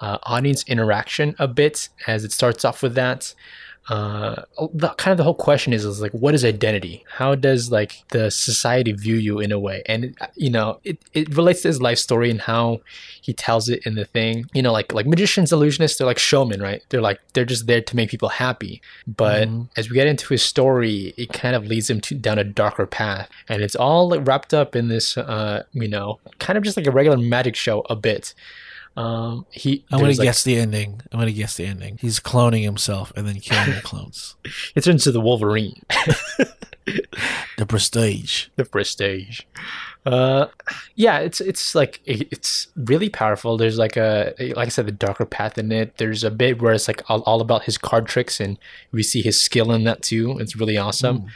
uh, 0.00 0.18
audience 0.24 0.64
interaction 0.66 1.34
a 1.38 1.48
bit 1.48 1.88
as 2.06 2.24
it 2.24 2.32
starts 2.32 2.64
off 2.64 2.82
with 2.82 2.94
that. 2.94 3.34
Uh, 3.88 4.42
the, 4.72 4.88
kind 4.98 5.10
of 5.10 5.18
the 5.18 5.24
whole 5.24 5.34
question 5.34 5.72
is, 5.72 5.84
is 5.84 6.00
like, 6.00 6.12
what 6.12 6.32
is 6.34 6.44
identity? 6.44 7.04
How 7.10 7.34
does 7.34 7.72
like 7.72 8.04
the 8.10 8.30
society 8.30 8.92
view 8.92 9.16
you 9.16 9.40
in 9.40 9.50
a 9.50 9.58
way? 9.58 9.82
And 9.86 10.14
you 10.36 10.50
know, 10.50 10.78
it, 10.84 10.98
it 11.12 11.34
relates 11.34 11.62
to 11.62 11.68
his 11.68 11.80
life 11.82 11.98
story 11.98 12.30
and 12.30 12.40
how 12.40 12.82
he 13.20 13.32
tells 13.32 13.68
it 13.68 13.84
in 13.86 13.96
the 13.96 14.04
thing. 14.04 14.44
You 14.52 14.62
know, 14.62 14.70
like 14.70 14.92
like 14.92 15.06
magicians, 15.06 15.50
illusionists, 15.50 15.98
they're 15.98 16.06
like 16.06 16.18
showmen, 16.18 16.60
right? 16.62 16.82
They're 16.90 17.00
like 17.00 17.20
they're 17.32 17.44
just 17.46 17.66
there 17.66 17.80
to 17.80 17.96
make 17.96 18.10
people 18.10 18.28
happy. 18.28 18.80
But 19.08 19.48
Mhm. 19.48 19.68
as 19.76 19.88
we 19.90 19.94
get 19.94 20.06
into 20.06 20.28
his 20.28 20.42
story, 20.42 21.12
it 21.16 21.32
kind 21.32 21.56
of 21.56 21.66
leads 21.66 21.90
him 21.90 22.00
to 22.02 22.14
down 22.14 22.38
a 22.38 22.44
darker 22.44 22.86
path, 22.86 23.28
and 23.48 23.60
it's 23.62 23.74
all 23.74 24.08
like 24.10 24.24
wrapped 24.26 24.54
up 24.54 24.76
in 24.76 24.86
this, 24.88 25.16
uh, 25.16 25.64
you 25.72 25.88
know, 25.88 26.20
kind 26.38 26.56
of 26.56 26.62
just 26.62 26.76
like 26.76 26.86
a 26.86 26.92
regular 26.92 27.16
magic 27.18 27.56
show 27.56 27.80
a 27.90 27.96
bit. 27.96 28.34
Um, 28.96 29.46
he 29.50 29.84
I'm 29.90 30.00
gonna 30.00 30.10
like, 30.12 30.18
guess 30.20 30.42
the 30.44 30.56
ending. 30.56 31.00
I'm 31.12 31.18
gonna 31.20 31.30
guess 31.32 31.56
the 31.56 31.64
ending. 31.64 31.98
He's 32.00 32.20
cloning 32.20 32.62
himself 32.64 33.12
and 33.16 33.26
then 33.26 33.40
killing 33.40 33.74
the 33.74 33.80
clones. 33.84 34.34
it 34.74 34.82
turns 34.84 35.04
to 35.04 35.12
the 35.12 35.20
Wolverine, 35.20 35.80
The 37.56 37.66
Prestige. 37.66 38.46
the 38.56 38.64
Prestige. 38.64 39.42
Uh, 40.06 40.46
yeah, 40.96 41.18
it's 41.18 41.40
it's 41.40 41.74
like 41.74 42.00
it- 42.04 42.28
it's 42.32 42.68
really 42.74 43.08
powerful. 43.10 43.56
There's 43.56 43.78
like 43.78 43.96
a 43.96 44.34
like 44.56 44.66
I 44.66 44.70
said, 44.70 44.86
the 44.86 44.92
darker 44.92 45.24
path 45.26 45.56
in 45.58 45.70
it. 45.72 45.98
There's 45.98 46.24
a 46.24 46.30
bit 46.30 46.60
where 46.60 46.72
it's 46.72 46.88
like 46.88 47.02
all, 47.08 47.20
all 47.22 47.40
about 47.40 47.64
his 47.64 47.76
card 47.78 48.06
tricks, 48.06 48.40
and 48.40 48.58
we 48.92 49.02
see 49.02 49.22
his 49.22 49.42
skill 49.42 49.72
in 49.72 49.84
that 49.84 50.02
too. 50.02 50.38
It's 50.38 50.56
really 50.56 50.76
awesome. 50.78 51.26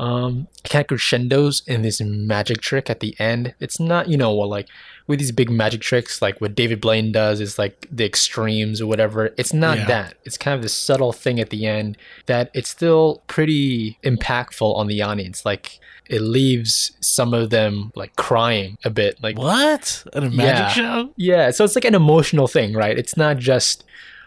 um 0.00 0.48
it 0.64 0.70
kind 0.70 0.82
of 0.82 0.88
crescendos 0.88 1.62
in 1.68 1.82
this 1.82 2.00
magic 2.00 2.60
trick 2.60 2.90
at 2.90 2.98
the 2.98 3.14
end 3.20 3.54
it's 3.60 3.78
not 3.78 4.08
you 4.08 4.16
know 4.16 4.34
well 4.34 4.48
like 4.48 4.66
with 5.06 5.18
these 5.18 5.32
big 5.32 5.50
magic 5.50 5.80
tricks 5.82 6.22
like 6.22 6.40
what 6.40 6.54
david 6.54 6.80
blaine 6.80 7.12
does 7.12 7.40
is 7.40 7.58
like 7.58 7.86
the 7.90 8.04
extremes 8.06 8.80
or 8.80 8.86
whatever 8.86 9.30
it's 9.36 9.52
not 9.52 9.76
Yeah. 9.78 9.84
that 9.86 10.14
it's 10.24 10.38
kind 10.38 10.54
of 10.54 10.62
this 10.62 10.72
subtle 10.74 11.12
thing 11.12 11.38
at 11.40 11.50
the 11.50 11.66
end 11.66 11.96
that 12.26 12.50
it's 12.54 12.70
still 12.70 13.22
pretty 13.26 13.98
impactful 14.02 14.74
on 14.76 14.86
the 14.86 15.02
audience 15.02 15.44
like 15.44 15.78
it 16.06 16.20
leaves 16.20 16.92
some 17.00 17.32
of 17.34 17.50
them 17.50 17.90
like 17.94 18.14
crying 18.16 18.76
a 18.84 18.90
bit 18.90 19.22
like 19.22 19.38
What? 19.38 20.04
At 20.12 20.22
a 20.24 20.30
magic 20.30 20.38
Yeah. 20.38 20.68
show? 20.68 21.10
yeah, 21.16 21.50
so 21.50 21.64
it's 21.64 21.74
like 21.74 21.86
an 21.86 21.94
emotional 21.94 22.46
thing, 22.46 22.74
right? 22.74 22.98
It's 22.98 23.16
not 23.16 23.38
just 23.38 23.84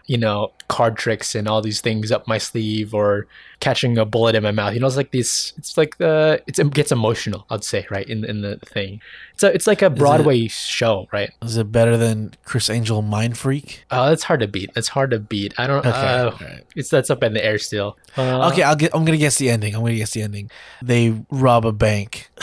you 0.08 0.18
know, 0.18 0.52
card 0.70 0.96
tricks 0.98 1.36
and 1.36 1.48
all 1.48 1.62
these 1.62 1.82
things 1.82 2.12
up 2.12 2.28
my 2.28 2.38
sleeve 2.38 2.94
or 2.94 3.28
catching 3.60 3.98
a 3.98 4.06
bullet 4.06 4.36
in 4.36 4.44
my 4.44 4.52
mouth. 4.52 4.74
You 4.74 4.80
know, 4.80 4.88
it's 4.88 4.96
like 4.98 5.12
this. 5.12 5.54
It's 5.58 5.78
like 5.78 5.98
the 5.98 6.42
it's, 6.48 6.60
it 6.60 6.74
gets 6.74 6.92
emotional. 6.92 7.46
I'd 7.50 7.64
say 7.64 7.86
right 7.92 8.08
in 8.08 8.24
in 8.26 8.42
the 8.42 8.58
thing. 8.58 9.02
It's 9.34 9.44
a, 9.44 9.54
it's 9.54 9.68
like 9.68 9.82
a 9.82 9.90
Broadway 9.90 10.48
show, 10.48 11.08
right? 11.12 11.32
Is 11.44 11.58
it 11.58 11.72
better 11.72 11.98
than 11.98 12.34
Criss 12.46 12.70
Angel 12.70 13.04
Mindfreak? 13.04 13.80
Uh, 13.92 14.10
that's 14.10 14.24
hard 14.24 14.40
to 14.40 14.48
beat. 14.48 14.74
That's 14.74 14.88
hard 14.88 15.12
to 15.12 15.20
beat. 15.20 15.54
I 15.58 15.68
don't. 15.68 15.86
Okay, 15.86 15.90
Uh, 15.90 16.32
alright. 16.32 16.64
It's 16.76 16.90
that's 16.90 17.10
up 17.10 17.22
in 17.24 17.34
the 17.34 17.44
air 17.44 17.58
still. 17.60 17.98
Uh, 18.16 18.50
Okay, 18.52 18.64
I'll 18.64 18.76
get. 18.76 18.96
I'm 18.96 19.04
gonna 19.06 19.18
guess 19.18 19.38
the 19.38 19.50
ending. 19.50 19.76
I'm 19.76 19.82
gonna 19.82 19.96
guess 19.96 20.12
the 20.12 20.22
ending. 20.22 20.50
They 20.82 21.14
rob 21.30 21.66
a 21.66 21.72
bank. 21.74 22.30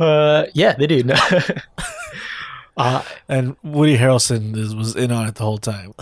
Uh, 0.00 0.46
yeah, 0.54 0.74
they 0.74 0.86
do. 0.88 1.02
uh, 2.76 3.02
And 3.28 3.56
Woody 3.62 3.96
Harrelson 3.96 4.56
is, 4.56 4.74
was 4.74 4.96
in 4.96 5.12
on 5.12 5.28
it 5.28 5.34
the 5.34 5.44
whole 5.44 5.58
time. 5.58 5.94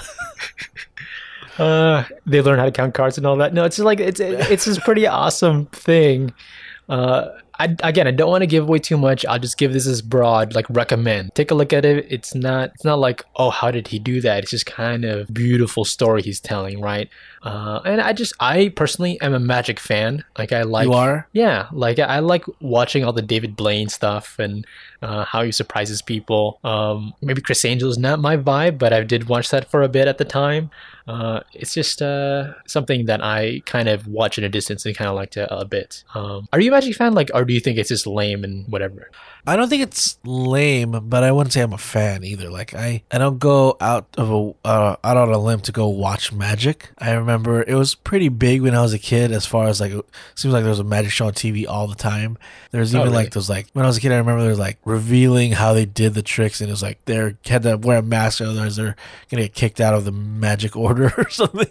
uh, 1.58 2.04
they 2.26 2.40
learn 2.40 2.58
how 2.58 2.64
to 2.64 2.72
count 2.72 2.94
cards 2.94 3.18
and 3.18 3.26
all 3.26 3.36
that. 3.36 3.54
No, 3.54 3.64
it's 3.64 3.76
just 3.76 3.84
like 3.84 4.00
it's 4.00 4.20
it's 4.20 4.64
this 4.64 4.78
pretty 4.78 5.06
awesome 5.06 5.66
thing. 5.66 6.32
Uh, 6.88 7.28
I, 7.60 7.76
again, 7.82 8.06
I 8.06 8.10
don't 8.10 8.30
want 8.30 8.40
to 8.40 8.46
give 8.46 8.64
away 8.64 8.78
too 8.78 8.96
much. 8.96 9.26
I'll 9.26 9.38
just 9.38 9.58
give 9.58 9.74
this 9.74 9.86
as 9.86 10.00
broad, 10.00 10.54
like 10.54 10.64
recommend. 10.70 11.34
Take 11.34 11.50
a 11.50 11.54
look 11.54 11.74
at 11.74 11.84
it. 11.84 12.06
It's 12.08 12.34
not 12.34 12.70
it's 12.74 12.84
not 12.84 12.98
like 12.98 13.22
oh 13.36 13.50
how 13.50 13.70
did 13.70 13.88
he 13.88 13.98
do 13.98 14.22
that? 14.22 14.42
It's 14.42 14.50
just 14.50 14.64
kind 14.64 15.04
of 15.04 15.32
beautiful 15.32 15.84
story 15.84 16.22
he's 16.22 16.40
telling, 16.40 16.80
right? 16.80 17.10
Uh, 17.42 17.80
and 17.84 18.00
I 18.00 18.12
just 18.12 18.34
I 18.38 18.68
personally 18.68 19.20
am 19.20 19.32
a 19.32 19.40
Magic 19.40 19.80
fan. 19.80 20.24
Like 20.36 20.52
I 20.52 20.62
like 20.62 20.86
you 20.86 20.92
are. 20.92 21.26
Yeah, 21.32 21.68
like 21.72 21.98
I 21.98 22.18
like 22.18 22.44
watching 22.60 23.04
all 23.04 23.12
the 23.12 23.22
David 23.22 23.56
Blaine 23.56 23.88
stuff 23.88 24.38
and 24.38 24.66
uh, 25.02 25.24
how 25.24 25.42
he 25.42 25.52
surprises 25.52 26.02
people. 26.02 26.58
Um, 26.64 27.14
maybe 27.22 27.40
Criss 27.40 27.64
Angel 27.64 27.88
is 27.88 27.98
not 27.98 28.20
my 28.20 28.36
vibe, 28.36 28.78
but 28.78 28.92
I 28.92 29.02
did 29.02 29.28
watch 29.28 29.50
that 29.50 29.70
for 29.70 29.82
a 29.82 29.88
bit 29.88 30.06
at 30.06 30.18
the 30.18 30.24
time. 30.24 30.70
Uh, 31.08 31.40
it's 31.54 31.74
just 31.74 32.02
uh, 32.02 32.52
something 32.66 33.06
that 33.06 33.22
I 33.22 33.62
kind 33.64 33.88
of 33.88 34.06
watch 34.06 34.36
in 34.38 34.44
a 34.44 34.48
distance 34.48 34.84
and 34.84 34.94
kind 34.94 35.08
of 35.08 35.16
like 35.16 35.30
to 35.30 35.52
a 35.52 35.64
bit. 35.64 36.04
Um, 36.14 36.46
are 36.52 36.60
you 36.60 36.70
a 36.70 36.74
Magic 36.74 36.94
fan? 36.94 37.14
Like, 37.14 37.30
or 37.34 37.44
do 37.44 37.54
you 37.54 37.60
think 37.60 37.78
it's 37.78 37.88
just 37.88 38.06
lame 38.06 38.44
and 38.44 38.68
whatever? 38.68 39.10
I 39.46 39.56
don't 39.56 39.68
think 39.68 39.82
it's 39.82 40.18
lame, 40.24 40.92
but 41.08 41.24
I 41.24 41.32
wouldn't 41.32 41.54
say 41.54 41.62
I'm 41.62 41.72
a 41.72 41.78
fan 41.78 42.22
either. 42.22 42.50
Like 42.50 42.74
I, 42.74 43.02
I 43.10 43.18
don't 43.18 43.38
go 43.38 43.76
out 43.80 44.06
of 44.18 44.30
a 44.30 44.68
uh, 44.68 44.96
out 45.02 45.16
on 45.16 45.32
a 45.32 45.38
limb 45.38 45.60
to 45.62 45.72
go 45.72 45.88
watch 45.88 46.30
Magic. 46.32 46.90
I 46.98 47.12
remember 47.12 47.29
it 47.38 47.74
was 47.74 47.94
pretty 47.94 48.28
big 48.28 48.62
when 48.62 48.74
I 48.74 48.82
was 48.82 48.92
a 48.92 48.98
kid. 48.98 49.32
As 49.32 49.46
far 49.46 49.68
as 49.68 49.80
like, 49.80 49.92
it 49.92 50.04
seems 50.34 50.52
like 50.54 50.62
there 50.62 50.70
was 50.70 50.78
a 50.78 50.84
Magic 50.84 51.10
show 51.10 51.26
on 51.26 51.32
TV 51.32 51.66
all 51.68 51.86
the 51.86 51.94
time. 51.94 52.38
There's 52.70 52.94
Oh, 52.94 52.98
even 52.98 53.12
really? 53.12 53.24
like 53.24 53.32
those 53.32 53.48
like 53.50 53.68
when 53.72 53.84
I 53.84 53.88
was 53.88 53.96
a 53.96 54.00
kid. 54.00 54.12
I 54.12 54.16
remember 54.18 54.40
there 54.42 54.50
was 54.50 54.58
like 54.58 54.78
revealing 54.84 55.52
how 55.52 55.72
they 55.74 55.84
did 55.86 56.14
the 56.14 56.22
tricks, 56.22 56.60
and 56.60 56.68
it 56.68 56.72
was 56.72 56.82
like 56.82 57.04
they 57.04 57.34
had 57.46 57.62
to 57.62 57.76
wear 57.76 57.98
a 57.98 58.02
mask, 58.02 58.40
otherwise 58.40 58.76
they're 58.76 58.96
gonna 59.30 59.42
get 59.44 59.54
kicked 59.54 59.80
out 59.80 59.94
of 59.94 60.04
the 60.04 60.12
Magic 60.12 60.76
Order 60.76 61.12
or 61.18 61.28
something. 61.30 61.68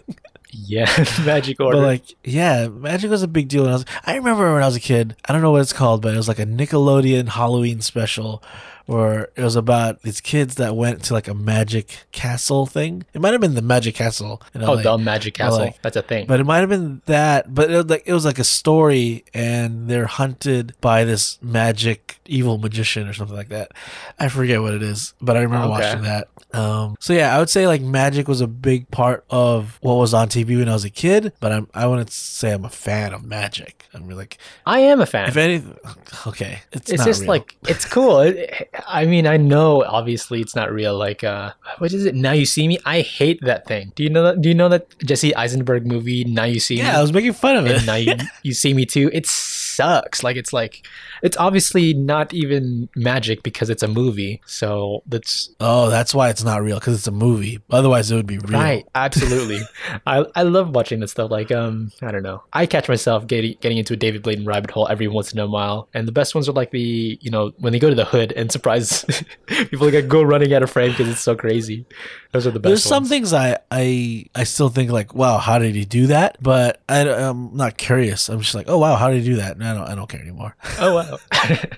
Yeah, 0.52 0.86
Magic 1.24 1.60
Order. 1.60 1.78
But 1.78 1.84
like, 1.86 2.02
yeah, 2.24 2.66
Magic 2.68 3.08
was 3.10 3.22
a 3.22 3.28
big 3.28 3.46
deal. 3.48 3.68
I 3.68 3.72
was, 3.72 3.84
I 4.04 4.16
remember 4.16 4.52
when 4.52 4.62
I 4.62 4.66
was 4.66 4.74
a 4.76 4.80
kid. 4.80 5.14
I 5.28 5.32
don't 5.32 5.42
know 5.42 5.52
what 5.52 5.60
it's 5.62 5.72
called, 5.72 6.02
but 6.02 6.12
it 6.12 6.16
was 6.16 6.26
like 6.26 6.40
a 6.40 6.44
Nickelodeon 6.46 7.28
Halloween 7.28 7.80
special, 7.80 8.42
where 8.86 9.28
it 9.36 9.42
was 9.42 9.56
about 9.56 10.02
these 10.02 10.20
kids 10.20 10.56
that 10.56 10.74
went 10.76 11.02
to 11.04 11.14
like 11.14 11.28
a 11.28 11.34
magic 11.34 11.98
castle 12.12 12.66
thing. 12.66 13.04
It 13.14 13.20
might 13.20 13.32
have 13.32 13.40
been 13.40 13.54
the 13.54 13.62
Magic 13.62 13.94
Castle. 13.94 14.40
You 14.54 14.60
know, 14.60 14.66
oh, 14.68 14.72
like- 14.74 14.84
the 14.84 14.98
Magic 14.98 15.34
Castle. 15.34 15.58
like- 15.60 15.82
That's 15.82 15.96
a 15.96 16.02
thing. 16.02 16.26
but 16.26 16.40
it 16.40 16.44
might 16.44 16.58
have 16.58 16.68
been 16.68 17.02
that. 17.06 17.54
But 17.54 17.70
it 17.70 17.76
was 17.76 17.86
like 17.86 18.02
it 18.06 18.12
was 18.12 18.24
like 18.24 18.38
a 18.38 18.44
story, 18.44 19.24
and 19.34 19.88
they're 19.88 20.06
hunted 20.06 20.74
by 20.80 21.04
this 21.04 21.38
magic 21.42 22.18
evil 22.26 22.58
magician 22.58 23.08
or 23.08 23.12
something 23.12 23.36
like 23.36 23.48
that. 23.48 23.72
I 24.18 24.28
forget 24.28 24.60
what 24.60 24.74
it 24.74 24.82
is, 24.82 25.14
but 25.20 25.36
I 25.36 25.40
remember 25.42 25.66
Okay. 25.66 25.82
watching 25.84 26.02
that. 26.02 26.28
Um, 26.52 26.96
so 26.98 27.12
yeah, 27.12 27.34
I 27.34 27.38
would 27.38 27.48
say 27.50 27.66
like 27.68 27.80
magic 27.80 28.26
was 28.26 28.40
a 28.40 28.46
big 28.48 28.90
part 28.90 29.24
of 29.30 29.78
what 29.82 29.94
was 29.94 30.12
on 30.12 30.28
TV 30.28 30.58
when 30.58 30.68
I 30.68 30.72
was 30.72 30.84
a 30.84 30.90
kid. 30.90 31.32
But 31.40 31.52
I'm 31.52 31.68
I 31.74 31.86
wouldn't 31.86 32.10
say 32.10 32.52
I'm 32.52 32.64
a 32.64 32.68
fan 32.70 33.12
of 33.12 33.24
magic. 33.24 33.84
I'm 33.94 34.08
like, 34.08 34.38
I 34.66 34.80
am 34.80 35.00
a 35.00 35.06
fan. 35.06 35.28
if 35.28 35.36
anything, 35.36 35.76
okay, 36.26 36.60
it's, 36.72 36.90
it's 36.90 37.04
just 37.04 37.22
real. 37.22 37.30
like 37.30 37.56
it's 37.66 37.84
cool 37.84 38.20
It- 38.20 38.69
i 38.86 39.04
mean 39.04 39.26
i 39.26 39.36
know 39.36 39.84
obviously 39.84 40.40
it's 40.40 40.54
not 40.54 40.70
real 40.70 40.96
like 40.96 41.24
uh 41.24 41.52
what 41.78 41.92
is 41.92 42.04
it 42.04 42.14
now 42.14 42.32
you 42.32 42.46
see 42.46 42.68
me 42.68 42.78
i 42.84 43.00
hate 43.00 43.40
that 43.42 43.66
thing 43.66 43.92
do 43.96 44.02
you 44.02 44.10
know 44.10 44.22
that 44.22 44.40
do 44.40 44.48
you 44.48 44.54
know 44.54 44.68
that 44.68 44.96
jesse 45.00 45.34
eisenberg 45.34 45.86
movie 45.86 46.24
now 46.24 46.44
you 46.44 46.60
see 46.60 46.76
Me? 46.76 46.82
yeah, 46.82 46.98
I 46.98 47.00
was 47.00 47.12
making 47.12 47.32
fun 47.32 47.56
of 47.56 47.66
it. 47.66 47.84
now 47.84 47.96
you, 47.96 48.14
you 48.42 48.54
see 48.54 48.72
me 48.72 48.86
too 48.86 49.10
it 49.12 49.26
sucks 49.70 50.22
like 50.22 50.36
it's 50.36 50.52
like 50.52 50.86
it's 51.22 51.36
obviously 51.36 51.94
not 51.94 52.32
even 52.34 52.88
magic 52.96 53.42
because 53.42 53.70
it's 53.70 53.82
a 53.82 53.88
movie 53.88 54.40
so 54.46 55.02
that's 55.06 55.50
oh, 55.60 55.90
that's 55.90 56.14
why 56.14 56.30
it's 56.30 56.42
not 56.42 56.62
real 56.62 56.78
because 56.78 56.96
it's 56.96 57.06
a 57.06 57.12
movie. 57.12 57.60
Otherwise, 57.70 58.10
it 58.10 58.16
would 58.16 58.26
be 58.26 58.38
real. 58.38 58.58
Right, 58.58 58.86
absolutely. 58.94 59.60
I, 60.06 60.24
I 60.34 60.42
love 60.42 60.74
watching 60.74 61.00
this 61.00 61.12
stuff. 61.12 61.30
Like, 61.30 61.52
um, 61.52 61.92
I 62.02 62.10
don't 62.10 62.22
know. 62.22 62.42
I 62.52 62.66
catch 62.66 62.88
myself 62.88 63.26
getting 63.26 63.56
getting 63.60 63.78
into 63.78 63.94
a 63.94 63.96
David 63.96 64.22
Blaine 64.22 64.44
rabbit 64.44 64.70
hole 64.70 64.88
every 64.88 65.08
once 65.08 65.32
in 65.32 65.38
a 65.38 65.46
while, 65.46 65.88
and 65.94 66.06
the 66.06 66.12
best 66.12 66.34
ones 66.34 66.48
are 66.48 66.52
like 66.52 66.70
the 66.70 67.18
you 67.20 67.30
know 67.30 67.52
when 67.58 67.72
they 67.72 67.78
go 67.78 67.88
to 67.88 67.94
the 67.94 68.04
hood 68.04 68.32
and 68.32 68.50
surprise 68.60 69.04
people 69.46 69.90
like 69.90 70.08
go 70.08 70.22
running 70.22 70.52
out 70.52 70.62
of 70.62 70.70
frame 70.70 70.90
because 70.90 71.08
it's 71.08 71.20
so 71.20 71.34
crazy. 71.34 71.86
Those 72.32 72.46
are 72.46 72.50
the 72.50 72.60
best. 72.60 72.70
There's 72.70 72.84
some 72.84 73.04
things 73.04 73.32
I, 73.32 73.58
I 73.70 74.26
I 74.34 74.44
still 74.44 74.68
think 74.68 74.90
like, 74.90 75.14
wow, 75.14 75.38
how 75.38 75.58
did 75.58 75.74
he 75.74 75.84
do 75.84 76.08
that? 76.08 76.38
But 76.40 76.80
I, 76.88 77.00
I, 77.00 77.28
am 77.28 77.56
not 77.56 77.76
curious. 77.76 78.28
I'm 78.28 78.40
just 78.40 78.54
like, 78.54 78.68
oh 78.68 78.78
wow, 78.78 78.96
how 78.96 79.10
did 79.10 79.22
he 79.22 79.24
do 79.24 79.36
that? 79.36 79.58
Don't 79.60 79.88
I 79.88 79.94
don't 79.94 80.08
care 80.08 80.20
anymore. 80.20 80.56
Oh 80.78 80.94
wow. 80.94 81.18
I 81.32 81.68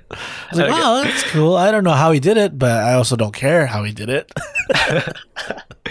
was 0.51 0.59
like, 0.61 0.70
wow, 0.70 1.03
that's 1.03 1.24
cool. 1.30 1.57
I 1.57 1.72
don't 1.72 1.83
know 1.83 1.91
how 1.93 2.12
he 2.12 2.20
did 2.20 2.37
it, 2.37 2.57
but 2.57 2.70
I 2.70 2.95
also 2.95 3.16
don't 3.16 3.35
care 3.35 3.66
how 3.66 3.83
he 3.83 3.93
did 3.93 4.09
it. 4.09 4.30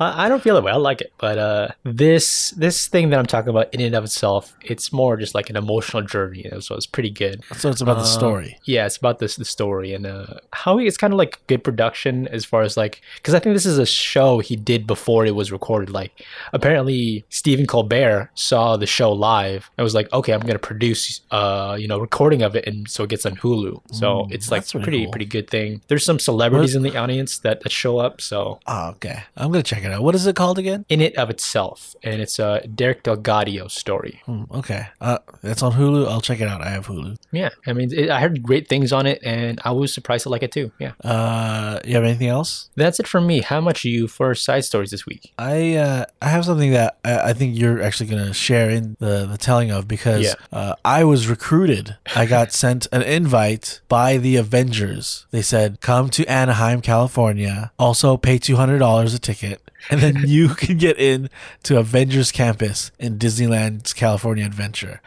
I 0.00 0.26
I 0.26 0.28
don't 0.28 0.42
feel 0.42 0.54
that 0.54 0.64
way. 0.64 0.72
I 0.72 0.76
like 0.76 1.00
it, 1.00 1.12
but 1.18 1.38
uh, 1.38 1.68
this 1.84 2.50
this 2.52 2.86
thing 2.88 3.10
that 3.10 3.18
I'm 3.18 3.26
talking 3.26 3.50
about 3.50 3.72
in 3.74 3.80
and 3.80 3.94
of 3.94 4.04
itself, 4.04 4.56
it's 4.62 4.92
more 4.92 5.16
just 5.16 5.34
like 5.34 5.50
an 5.50 5.56
emotional 5.56 6.02
journey. 6.02 6.42
you 6.44 6.50
know, 6.50 6.60
So 6.60 6.74
it's 6.76 6.86
pretty 6.86 7.10
good. 7.10 7.42
so 7.56 7.68
it's 7.70 7.80
about 7.80 7.94
the 7.94 8.00
Uh, 8.02 8.18
story. 8.20 8.58
Yeah, 8.64 8.86
it's 8.86 8.96
about 8.96 9.18
this 9.18 9.36
the 9.36 9.44
story 9.44 9.94
and 9.94 10.06
uh, 10.06 10.26
how 10.52 10.78
he, 10.78 10.86
it's 10.86 10.96
kind 10.96 11.12
of 11.12 11.18
like 11.18 11.40
good 11.46 11.62
production 11.64 12.28
as 12.28 12.44
far 12.44 12.62
as 12.62 12.76
like 12.76 13.00
because 13.16 13.34
I 13.34 13.38
think 13.40 13.54
this 13.54 13.66
is 13.66 13.78
a 13.78 13.86
show 13.86 14.38
he 14.38 14.56
did 14.56 14.86
before 14.86 15.26
it 15.26 15.34
was 15.34 15.50
recorded. 15.52 15.90
Like 15.90 16.12
apparently 16.52 17.24
Stephen 17.30 17.66
Colbert 17.66 18.30
saw 18.34 18.76
the 18.76 18.86
show 18.86 19.12
live 19.12 19.70
and 19.76 19.84
was 19.84 19.94
like, 19.94 20.12
okay, 20.12 20.32
I'm 20.32 20.40
gonna 20.40 20.58
produce 20.58 21.20
uh 21.30 21.76
you 21.78 21.88
know 21.88 21.98
recording 21.98 22.42
of 22.42 22.54
it 22.56 22.66
and 22.66 22.88
so 22.90 23.04
it 23.04 23.10
gets 23.10 23.24
on 23.26 23.36
Hulu. 23.36 23.80
So 23.92 24.08
Mm, 24.08 24.32
it's 24.32 24.50
like 24.50 24.62
pretty 24.68 24.82
pretty 24.84 25.04
cool. 25.04 25.10
pretty 25.12 25.24
good 25.26 25.48
thing. 25.50 25.80
There's 25.88 26.04
some 26.04 26.18
celebrities 26.18 26.74
in 26.74 26.82
the 26.82 26.96
audience 26.96 27.38
that, 27.40 27.60
that 27.62 27.72
show 27.72 27.98
up. 27.98 28.20
So 28.20 28.58
Oh, 28.66 28.88
okay. 28.90 29.22
I'm 29.36 29.50
gonna 29.52 29.62
check 29.62 29.84
it 29.84 29.87
out. 29.92 30.02
What 30.02 30.14
is 30.14 30.26
it 30.26 30.36
called 30.36 30.58
again? 30.58 30.84
in 30.88 31.00
it 31.00 31.16
of 31.16 31.30
itself, 31.30 31.94
and 32.02 32.20
it's 32.20 32.38
a 32.38 32.60
Derek 32.74 33.02
DelGaudio 33.04 33.70
story. 33.70 34.20
Hmm, 34.26 34.44
okay. 34.52 34.86
Uh, 35.00 35.18
that's 35.42 35.62
on 35.62 35.72
Hulu. 35.72 36.08
I'll 36.08 36.20
check 36.20 36.40
it 36.40 36.48
out. 36.48 36.62
I 36.62 36.70
have 36.70 36.86
Hulu. 36.86 37.16
Yeah, 37.32 37.50
I 37.66 37.72
mean, 37.72 37.92
it, 37.92 38.10
I 38.10 38.20
heard 38.20 38.42
great 38.42 38.68
things 38.68 38.92
on 38.92 39.06
it, 39.06 39.20
and 39.22 39.60
I 39.64 39.70
was 39.72 39.92
surprised 39.92 40.22
to 40.24 40.28
like 40.28 40.42
it 40.42 40.52
too. 40.52 40.72
Yeah, 40.78 40.92
Uh, 41.04 41.80
you 41.84 41.94
have 41.94 42.04
anything 42.04 42.28
else? 42.28 42.70
that's 42.76 43.00
it 43.00 43.06
from 43.06 43.26
me. 43.26 43.40
How 43.40 43.60
much 43.60 43.84
are 43.84 43.88
you 43.88 44.08
for 44.08 44.34
side 44.34 44.64
stories 44.64 44.90
this 44.90 45.04
week? 45.06 45.32
I 45.38 45.74
uh, 45.76 46.04
I 46.22 46.28
have 46.28 46.44
something 46.44 46.70
that 46.72 46.98
I, 47.04 47.30
I 47.30 47.32
think 47.32 47.56
you're 47.58 47.82
actually 47.82 48.08
gonna 48.10 48.32
share 48.34 48.70
in 48.70 48.96
the 49.00 49.26
the 49.26 49.38
telling 49.38 49.70
of 49.70 49.86
because 49.88 50.22
Yeah. 50.24 50.34
uh, 50.52 50.74
I 50.84 51.04
was 51.04 51.28
recruited. 51.28 51.96
I 52.16 52.26
got 52.26 52.52
sent 52.64 52.86
an 52.92 53.02
invite 53.02 53.80
by 53.88 54.16
the 54.18 54.36
Avengers. 54.36 55.26
They 55.30 55.42
said, 55.42 55.80
"Come 55.80 56.08
to 56.10 56.24
Anaheim, 56.26 56.80
California. 56.80 57.72
Also, 57.78 58.16
pay 58.16 58.38
two 58.38 58.56
hundred 58.56 58.78
dollars 58.78 59.14
a 59.14 59.18
ticket." 59.18 59.62
And 59.90 60.00
then 60.00 60.24
you 60.26 60.48
can 60.54 60.76
get 60.78 60.98
in 60.98 61.30
to 61.64 61.78
Avengers 61.78 62.32
Campus 62.32 62.90
in 62.98 63.18
Disneyland's 63.18 63.92
California 63.92 64.44
Adventure. 64.44 65.00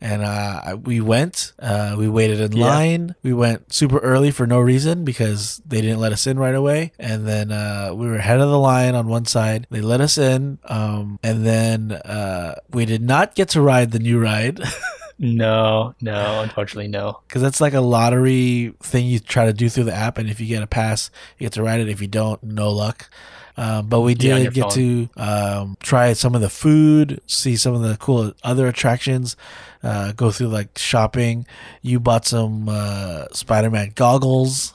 And 0.00 0.22
uh, 0.22 0.76
we 0.84 1.00
went. 1.00 1.52
Uh, 1.58 1.96
we 1.98 2.08
waited 2.08 2.40
in 2.40 2.52
Yeah. 2.52 2.66
line. 2.66 3.14
We 3.24 3.32
went 3.32 3.72
super 3.72 3.98
early 3.98 4.30
for 4.30 4.46
no 4.46 4.60
reason 4.60 5.04
because 5.04 5.60
they 5.66 5.80
didn't 5.80 5.98
let 5.98 6.12
us 6.12 6.24
in 6.26 6.38
right 6.38 6.54
away. 6.54 6.92
And 7.00 7.26
then 7.26 7.50
uh, 7.50 7.90
we 7.94 8.06
were 8.06 8.14
ahead 8.16 8.38
of 8.40 8.48
the 8.48 8.58
line 8.60 8.94
on 8.94 9.08
one 9.08 9.24
side. 9.24 9.66
They 9.70 9.80
let 9.80 10.00
us 10.00 10.16
in. 10.16 10.58
Um, 10.66 11.18
and 11.24 11.44
then 11.44 11.90
uh, 11.92 12.54
we 12.70 12.84
did 12.84 13.02
not 13.02 13.34
get 13.34 13.48
to 13.50 13.60
ride 13.60 13.90
the 13.90 13.98
new 13.98 14.20
ride 14.20 14.60
No, 15.20 15.96
no, 16.00 16.42
unfortunately, 16.42 16.86
no. 16.86 17.18
because 17.26 17.42
that's 17.42 17.60
like 17.60 17.74
a 17.74 17.80
lottery 17.80 18.72
thing 18.80 19.04
you 19.06 19.18
try 19.18 19.46
to 19.46 19.52
do 19.52 19.68
through 19.68 19.82
the 19.84 19.94
app. 19.94 20.16
And 20.16 20.30
if 20.30 20.38
you 20.38 20.46
get 20.46 20.62
a 20.62 20.66
pass, 20.68 21.10
you 21.38 21.46
get 21.46 21.54
to 21.54 21.62
ride 21.64 21.80
it. 21.80 21.88
If 21.88 22.00
you 22.00 22.06
don't, 22.06 22.40
no 22.44 22.70
luck. 22.70 23.10
Um, 23.58 23.88
but 23.88 24.00
we 24.00 24.14
did 24.14 24.42
your 24.42 24.50
get 24.52 24.70
to 24.70 25.08
um, 25.16 25.76
try 25.80 26.12
some 26.12 26.34
of 26.34 26.40
the 26.40 26.48
food, 26.48 27.20
see 27.26 27.56
some 27.56 27.74
of 27.74 27.82
the 27.82 27.96
cool 27.96 28.32
other 28.44 28.68
attractions, 28.68 29.36
uh, 29.82 30.12
go 30.12 30.30
through 30.30 30.48
like 30.48 30.78
shopping. 30.78 31.46
You 31.82 31.98
bought 32.00 32.24
some 32.24 32.68
uh, 32.68 33.26
Spider 33.32 33.70
Man 33.70 33.92
goggles. 33.94 34.72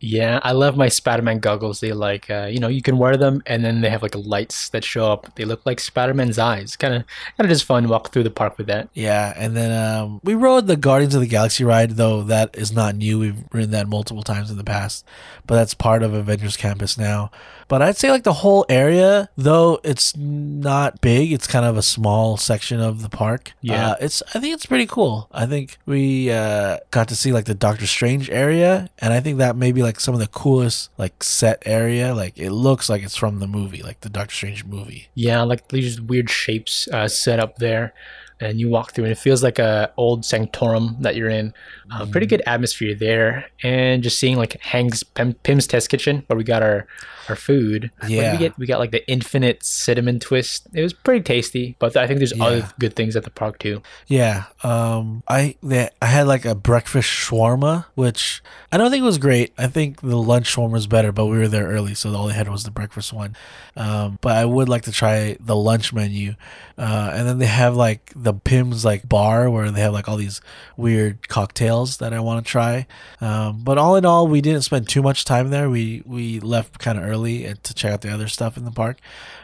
Yeah, 0.00 0.40
I 0.42 0.52
love 0.52 0.76
my 0.76 0.88
Spider-Man 0.88 1.40
goggles. 1.40 1.80
They 1.80 1.92
like, 1.92 2.30
uh, 2.30 2.48
you 2.50 2.58
know, 2.58 2.68
you 2.68 2.82
can 2.82 2.98
wear 2.98 3.16
them, 3.16 3.42
and 3.46 3.64
then 3.64 3.80
they 3.80 3.90
have 3.90 4.02
like 4.02 4.14
lights 4.14 4.68
that 4.70 4.84
show 4.84 5.10
up. 5.10 5.34
They 5.36 5.44
look 5.44 5.64
like 5.64 5.80
Spider-Man's 5.80 6.38
eyes. 6.38 6.76
Kind 6.76 6.94
of, 6.94 7.04
kind 7.36 7.46
of 7.46 7.48
just 7.48 7.64
fun 7.64 7.88
walk 7.88 8.12
through 8.12 8.24
the 8.24 8.30
park 8.30 8.58
with 8.58 8.66
that. 8.66 8.88
Yeah, 8.94 9.32
and 9.36 9.56
then 9.56 9.72
um, 9.72 10.20
we 10.22 10.34
rode 10.34 10.66
the 10.66 10.76
Guardians 10.76 11.14
of 11.14 11.20
the 11.20 11.26
Galaxy 11.26 11.64
ride, 11.64 11.92
though 11.92 12.22
that 12.24 12.56
is 12.56 12.72
not 12.72 12.96
new. 12.96 13.18
We've 13.18 13.44
ridden 13.52 13.70
that 13.70 13.88
multiple 13.88 14.22
times 14.22 14.50
in 14.50 14.56
the 14.56 14.64
past, 14.64 15.04
but 15.46 15.54
that's 15.56 15.74
part 15.74 16.02
of 16.02 16.12
Avengers 16.12 16.56
Campus 16.56 16.98
now. 16.98 17.30
But 17.68 17.82
I'd 17.82 17.96
say 17.96 18.10
like 18.10 18.22
the 18.22 18.32
whole 18.32 18.64
area, 18.68 19.28
though 19.36 19.80
it's 19.82 20.16
not 20.16 21.00
big, 21.00 21.32
it's 21.32 21.46
kind 21.46 21.64
of 21.64 21.76
a 21.76 21.82
small 21.82 22.36
section 22.36 22.80
of 22.80 23.02
the 23.02 23.08
park. 23.08 23.52
Yeah. 23.60 23.90
uh, 23.90 23.96
it's 24.00 24.22
I 24.34 24.40
think 24.40 24.54
it's 24.54 24.66
pretty 24.66 24.86
cool. 24.86 25.28
I 25.32 25.46
think 25.46 25.78
we 25.86 26.30
uh, 26.30 26.78
got 26.90 27.08
to 27.08 27.16
see 27.16 27.32
like 27.32 27.46
the 27.46 27.54
Doctor 27.54 27.86
Strange 27.86 28.30
area, 28.30 28.88
and 28.98 29.12
I 29.12 29.20
think 29.20 29.38
that 29.38 29.56
may 29.56 29.72
be 29.72 29.82
like 29.82 30.00
some 30.00 30.14
of 30.14 30.20
the 30.20 30.28
coolest 30.28 30.90
like 30.98 31.22
set 31.22 31.62
area. 31.66 32.14
Like 32.14 32.38
it 32.38 32.50
looks 32.50 32.88
like 32.88 33.02
it's 33.02 33.16
from 33.16 33.40
the 33.40 33.48
movie, 33.48 33.82
like 33.82 34.00
the 34.00 34.10
Doctor 34.10 34.34
Strange 34.34 34.64
movie. 34.64 35.08
Yeah, 35.14 35.42
like 35.42 35.68
these 35.68 36.00
weird 36.00 36.30
shapes 36.30 36.88
uh, 36.88 37.08
set 37.08 37.40
up 37.40 37.56
there, 37.56 37.94
and 38.40 38.60
you 38.60 38.68
walk 38.68 38.92
through, 38.92 39.04
and 39.04 39.12
it 39.12 39.18
feels 39.18 39.42
like 39.42 39.58
a 39.58 39.92
old 39.96 40.24
sanctorum 40.24 40.96
that 41.00 41.16
you're 41.16 41.30
in. 41.30 41.52
Uh, 41.90 42.04
Pretty 42.06 42.26
good 42.26 42.42
atmosphere 42.46 42.94
there, 42.94 43.46
and 43.62 44.02
just 44.02 44.18
seeing 44.18 44.36
like 44.36 44.60
Hank's 44.60 45.02
Pym, 45.02 45.34
Pym's 45.42 45.66
Test 45.66 45.88
Kitchen 45.88 46.22
where 46.26 46.36
we 46.36 46.44
got 46.44 46.62
our 46.62 46.86
our 47.28 47.36
food. 47.36 47.90
Yeah. 48.06 48.32
we 48.32 48.38
get 48.38 48.58
we 48.58 48.66
got 48.66 48.78
like 48.78 48.90
the 48.92 49.08
infinite 49.10 49.62
cinnamon 49.64 50.20
twist. 50.20 50.66
It 50.74 50.82
was 50.82 50.92
pretty 50.92 51.22
tasty, 51.22 51.76
but 51.78 51.96
I 51.96 52.06
think 52.06 52.18
there's 52.18 52.36
Yeah. 52.36 52.44
other 52.44 52.68
good 52.78 52.94
things 52.94 53.16
at 53.16 53.24
the 53.24 53.30
park 53.30 53.58
too. 53.58 53.82
Yeah, 54.06 54.44
um, 54.62 55.22
I 55.28 55.56
they, 55.62 55.88
I 56.02 56.06
had 56.06 56.26
like 56.26 56.44
a 56.44 56.54
breakfast 56.54 57.08
shawarma, 57.08 57.86
which 57.94 58.42
I 58.70 58.76
don't 58.78 58.90
think 58.90 59.04
was 59.04 59.18
great. 59.18 59.52
I 59.58 59.66
think 59.66 60.00
the 60.02 60.16
lunch 60.16 60.54
shawarma 60.54 60.72
was 60.72 60.86
better, 60.86 61.10
but 61.12 61.26
we 61.26 61.38
were 61.38 61.48
there 61.48 61.66
early, 61.66 61.94
so 61.94 62.14
all 62.14 62.28
they 62.28 62.34
had 62.34 62.48
was 62.48 62.64
the 62.64 62.70
breakfast 62.70 63.12
one. 63.12 63.36
Um, 63.76 64.18
but 64.20 64.36
I 64.36 64.44
would 64.44 64.68
like 64.68 64.82
to 64.82 64.92
try 64.92 65.36
the 65.40 65.56
lunch 65.56 65.92
menu, 65.92 66.34
uh, 66.78 67.10
and 67.14 67.26
then 67.28 67.38
they 67.38 67.46
have 67.46 67.74
like 67.76 68.12
the 68.26 68.34
Pym's 68.34 68.84
like 68.84 69.08
bar 69.08 69.48
where 69.48 69.70
they 69.70 69.80
have 69.82 69.92
like 69.92 70.08
all 70.08 70.16
these 70.16 70.40
weird 70.76 71.28
cocktails 71.28 71.98
that 71.98 72.12
I 72.12 72.18
want 72.18 72.44
to 72.44 72.50
try. 72.50 72.88
Um, 73.20 73.62
but 73.62 73.78
all 73.78 73.94
in 73.94 74.04
all, 74.04 74.26
we 74.26 74.40
didn't 74.40 74.62
spend 74.62 74.88
too 74.88 75.00
much 75.00 75.24
time 75.24 75.50
there. 75.50 75.70
We 75.70 76.02
we 76.04 76.40
left 76.40 76.80
kind 76.80 76.98
of 76.98 77.04
early 77.04 77.54
to 77.54 77.74
check 77.74 77.92
out 77.92 78.00
the 78.00 78.12
other 78.12 78.26
stuff 78.26 78.56
in 78.56 78.64
the 78.64 78.72
park. 78.72 78.98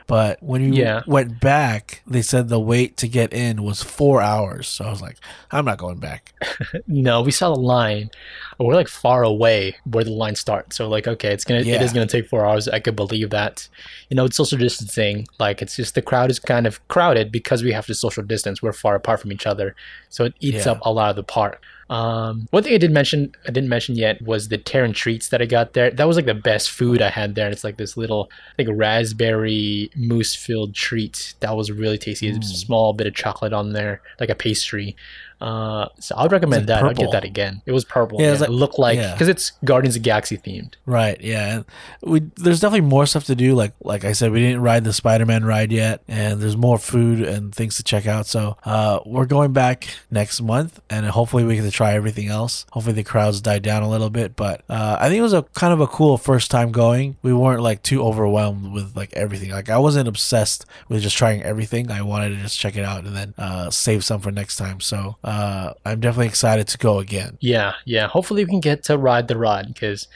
But 0.06 0.42
when 0.42 0.70
we 0.70 0.78
Yeah. 0.82 1.02
went 1.06 1.40
back, 1.40 2.02
they 2.06 2.22
said 2.22 2.48
the 2.48 2.60
wait 2.60 2.96
to 2.98 3.08
get 3.08 3.32
in 3.32 3.62
was 3.62 3.82
four 3.82 4.20
hours. 4.20 4.68
So 4.68 4.84
I 4.84 4.90
was 4.90 5.00
like, 5.02 5.16
I'm 5.50 5.64
not 5.64 5.78
going 5.78 5.98
back. 5.98 6.32
No, 6.86 7.22
we 7.22 7.30
saw 7.30 7.54
the 7.54 7.60
line. 7.60 8.10
We're 8.58 8.74
like 8.74 8.88
far 8.88 9.22
away 9.22 9.76
where 9.84 10.04
the 10.04 10.10
line 10.10 10.34
starts. 10.36 10.76
So 10.76 10.88
like, 10.88 11.06
okay, 11.08 11.32
it's 11.32 11.44
gonna 11.44 11.60
it 11.60 11.66
Yeah. 11.66 11.82
is 11.82 11.92
gonna 11.92 12.06
take 12.06 12.28
four 12.28 12.44
hours. 12.46 12.68
I 12.68 12.80
could 12.80 12.96
believe 12.96 13.30
that. 13.30 13.68
You 14.08 14.16
know, 14.16 14.24
it's 14.24 14.36
social 14.36 14.58
distancing. 14.58 15.26
Like 15.38 15.62
it's 15.62 15.76
just 15.76 15.94
the 15.94 16.02
crowd 16.02 16.30
is 16.30 16.38
kind 16.38 16.66
of 16.66 16.86
crowded 16.88 17.32
because 17.32 17.62
we 17.62 17.72
have 17.72 17.86
to 17.86 17.94
social 17.94 18.22
distance. 18.22 18.62
We're 18.62 18.72
far 18.72 18.94
apart 18.94 19.20
from 19.20 19.32
each 19.32 19.46
other, 19.46 19.74
so 20.10 20.24
it 20.24 20.34
eats 20.40 20.66
Yeah. 20.66 20.72
up 20.72 20.78
a 20.82 20.92
lot 20.92 21.10
of 21.10 21.16
the 21.16 21.22
park. 21.24 21.62
Um, 21.92 22.48
one 22.50 22.62
thing 22.62 22.72
I 22.72 22.78
did 22.78 22.90
mention, 22.90 23.34
I 23.46 23.50
didn't 23.50 23.68
mention 23.68 23.96
yet, 23.96 24.22
was 24.22 24.48
the 24.48 24.56
Terran 24.56 24.92
treats 24.94 25.28
that 25.28 25.42
I 25.42 25.46
got 25.46 25.74
there. 25.74 25.90
That 25.90 26.08
was 26.08 26.16
like 26.16 26.24
the 26.26 26.32
best 26.34 26.70
food 26.70 27.02
I 27.02 27.10
had 27.10 27.34
there. 27.34 27.50
It's 27.50 27.64
like 27.64 27.76
this 27.76 27.96
little, 27.98 28.30
like 28.58 28.66
raspberry 28.70 29.90
mousse 29.94 30.34
filled 30.34 30.74
treat 30.74 31.34
that 31.40 31.54
was 31.56 31.70
really 31.70 31.98
tasty. 31.98 32.28
It's 32.28 32.50
a 32.50 32.54
Mm. 32.54 32.64
small 32.66 32.92
bit 32.94 33.06
of 33.06 33.14
chocolate 33.14 33.52
on 33.52 33.72
there, 33.74 34.00
like 34.20 34.30
a 34.30 34.34
pastry. 34.34 34.96
Uh, 35.42 35.88
so 35.98 36.14
I 36.14 36.22
would 36.22 36.30
recommend 36.32 36.68
that. 36.68 36.82
I'll 36.84 36.94
get 36.94 37.10
that 37.10 37.24
again. 37.24 37.62
It 37.66 37.72
was 37.72 37.84
purple. 37.84 38.20
Yeah, 38.20 38.28
Yeah, 38.28 38.34
it 38.34 38.40
like- 38.40 38.48
it 38.50 38.52
looked 38.52 38.78
like 38.78 38.96
yeah. 38.96 39.12
because 39.12 39.28
it's 39.28 39.50
Guardians 39.64 39.96
of 39.96 40.02
the 40.02 40.08
Galaxy 40.08 40.38
themed. 40.38 40.74
Right. 40.86 41.20
Yeah. 41.20 41.62
We 42.02 42.20
there's 42.36 42.60
definitely 42.60 42.88
more 42.88 43.06
stuff 43.06 43.24
to 43.24 43.34
do. 43.34 43.54
Like 43.54 43.72
like 43.82 44.04
I 44.04 44.12
said, 44.12 44.30
we 44.30 44.40
didn't 44.40 44.62
ride 44.62 44.84
the 44.84 44.92
Spider 44.92 45.26
Man 45.26 45.44
ride 45.44 45.72
yet, 45.72 46.02
and 46.06 46.40
there's 46.40 46.56
more 46.56 46.78
food 46.78 47.20
and 47.22 47.52
things 47.54 47.76
to 47.76 47.82
check 47.82 48.06
out. 48.06 48.26
So 48.26 48.56
uh, 48.64 49.00
we're 49.04 49.26
going 49.26 49.52
back 49.52 49.88
next 50.10 50.40
month, 50.40 50.80
and 50.88 51.04
hopefully 51.06 51.42
we 51.44 51.56
get 51.56 51.62
to 51.62 51.70
try 51.72 51.94
everything 51.94 52.28
else. 52.28 52.64
Hopefully 52.70 52.94
the 52.94 53.02
crowds 53.04 53.40
die 53.40 53.58
down 53.58 53.82
a 53.82 53.88
little 53.90 54.10
bit, 54.10 54.36
but 54.36 54.62
uh, 54.68 54.96
I 55.00 55.08
think 55.08 55.18
it 55.18 55.22
was 55.22 55.32
a 55.32 55.42
kind 55.54 55.72
of 55.72 55.80
a 55.80 55.86
cool 55.88 56.18
first 56.18 56.50
time 56.52 56.70
going. 56.70 57.16
We 57.22 57.32
weren't 57.32 57.62
like 57.62 57.82
too 57.82 58.02
overwhelmed 58.04 58.72
with 58.72 58.96
like 58.96 59.12
everything. 59.14 59.50
Like 59.50 59.70
I 59.70 59.78
wasn't 59.78 60.06
obsessed 60.08 60.66
with 60.88 61.02
just 61.02 61.16
trying 61.16 61.42
everything. 61.42 61.90
I 61.90 62.02
wanted 62.02 62.30
to 62.30 62.36
just 62.36 62.58
check 62.60 62.76
it 62.76 62.84
out 62.84 63.04
and 63.04 63.16
then 63.16 63.34
uh, 63.38 63.70
save 63.70 64.04
some 64.04 64.20
for 64.20 64.30
next 64.30 64.56
time. 64.56 64.78
So 64.80 65.16
uh, 65.32 65.74
I'm 65.84 66.00
definitely 66.00 66.26
excited 66.28 66.68
to 66.68 66.78
go 66.78 66.98
again. 66.98 67.38
Yeah, 67.40 67.72
yeah. 67.84 68.06
Hopefully 68.08 68.44
we 68.44 68.50
can 68.50 68.60
get 68.60 68.84
to 68.84 68.98
ride 68.98 69.28
the 69.28 69.36
ride 69.38 69.66
because 69.72 70.08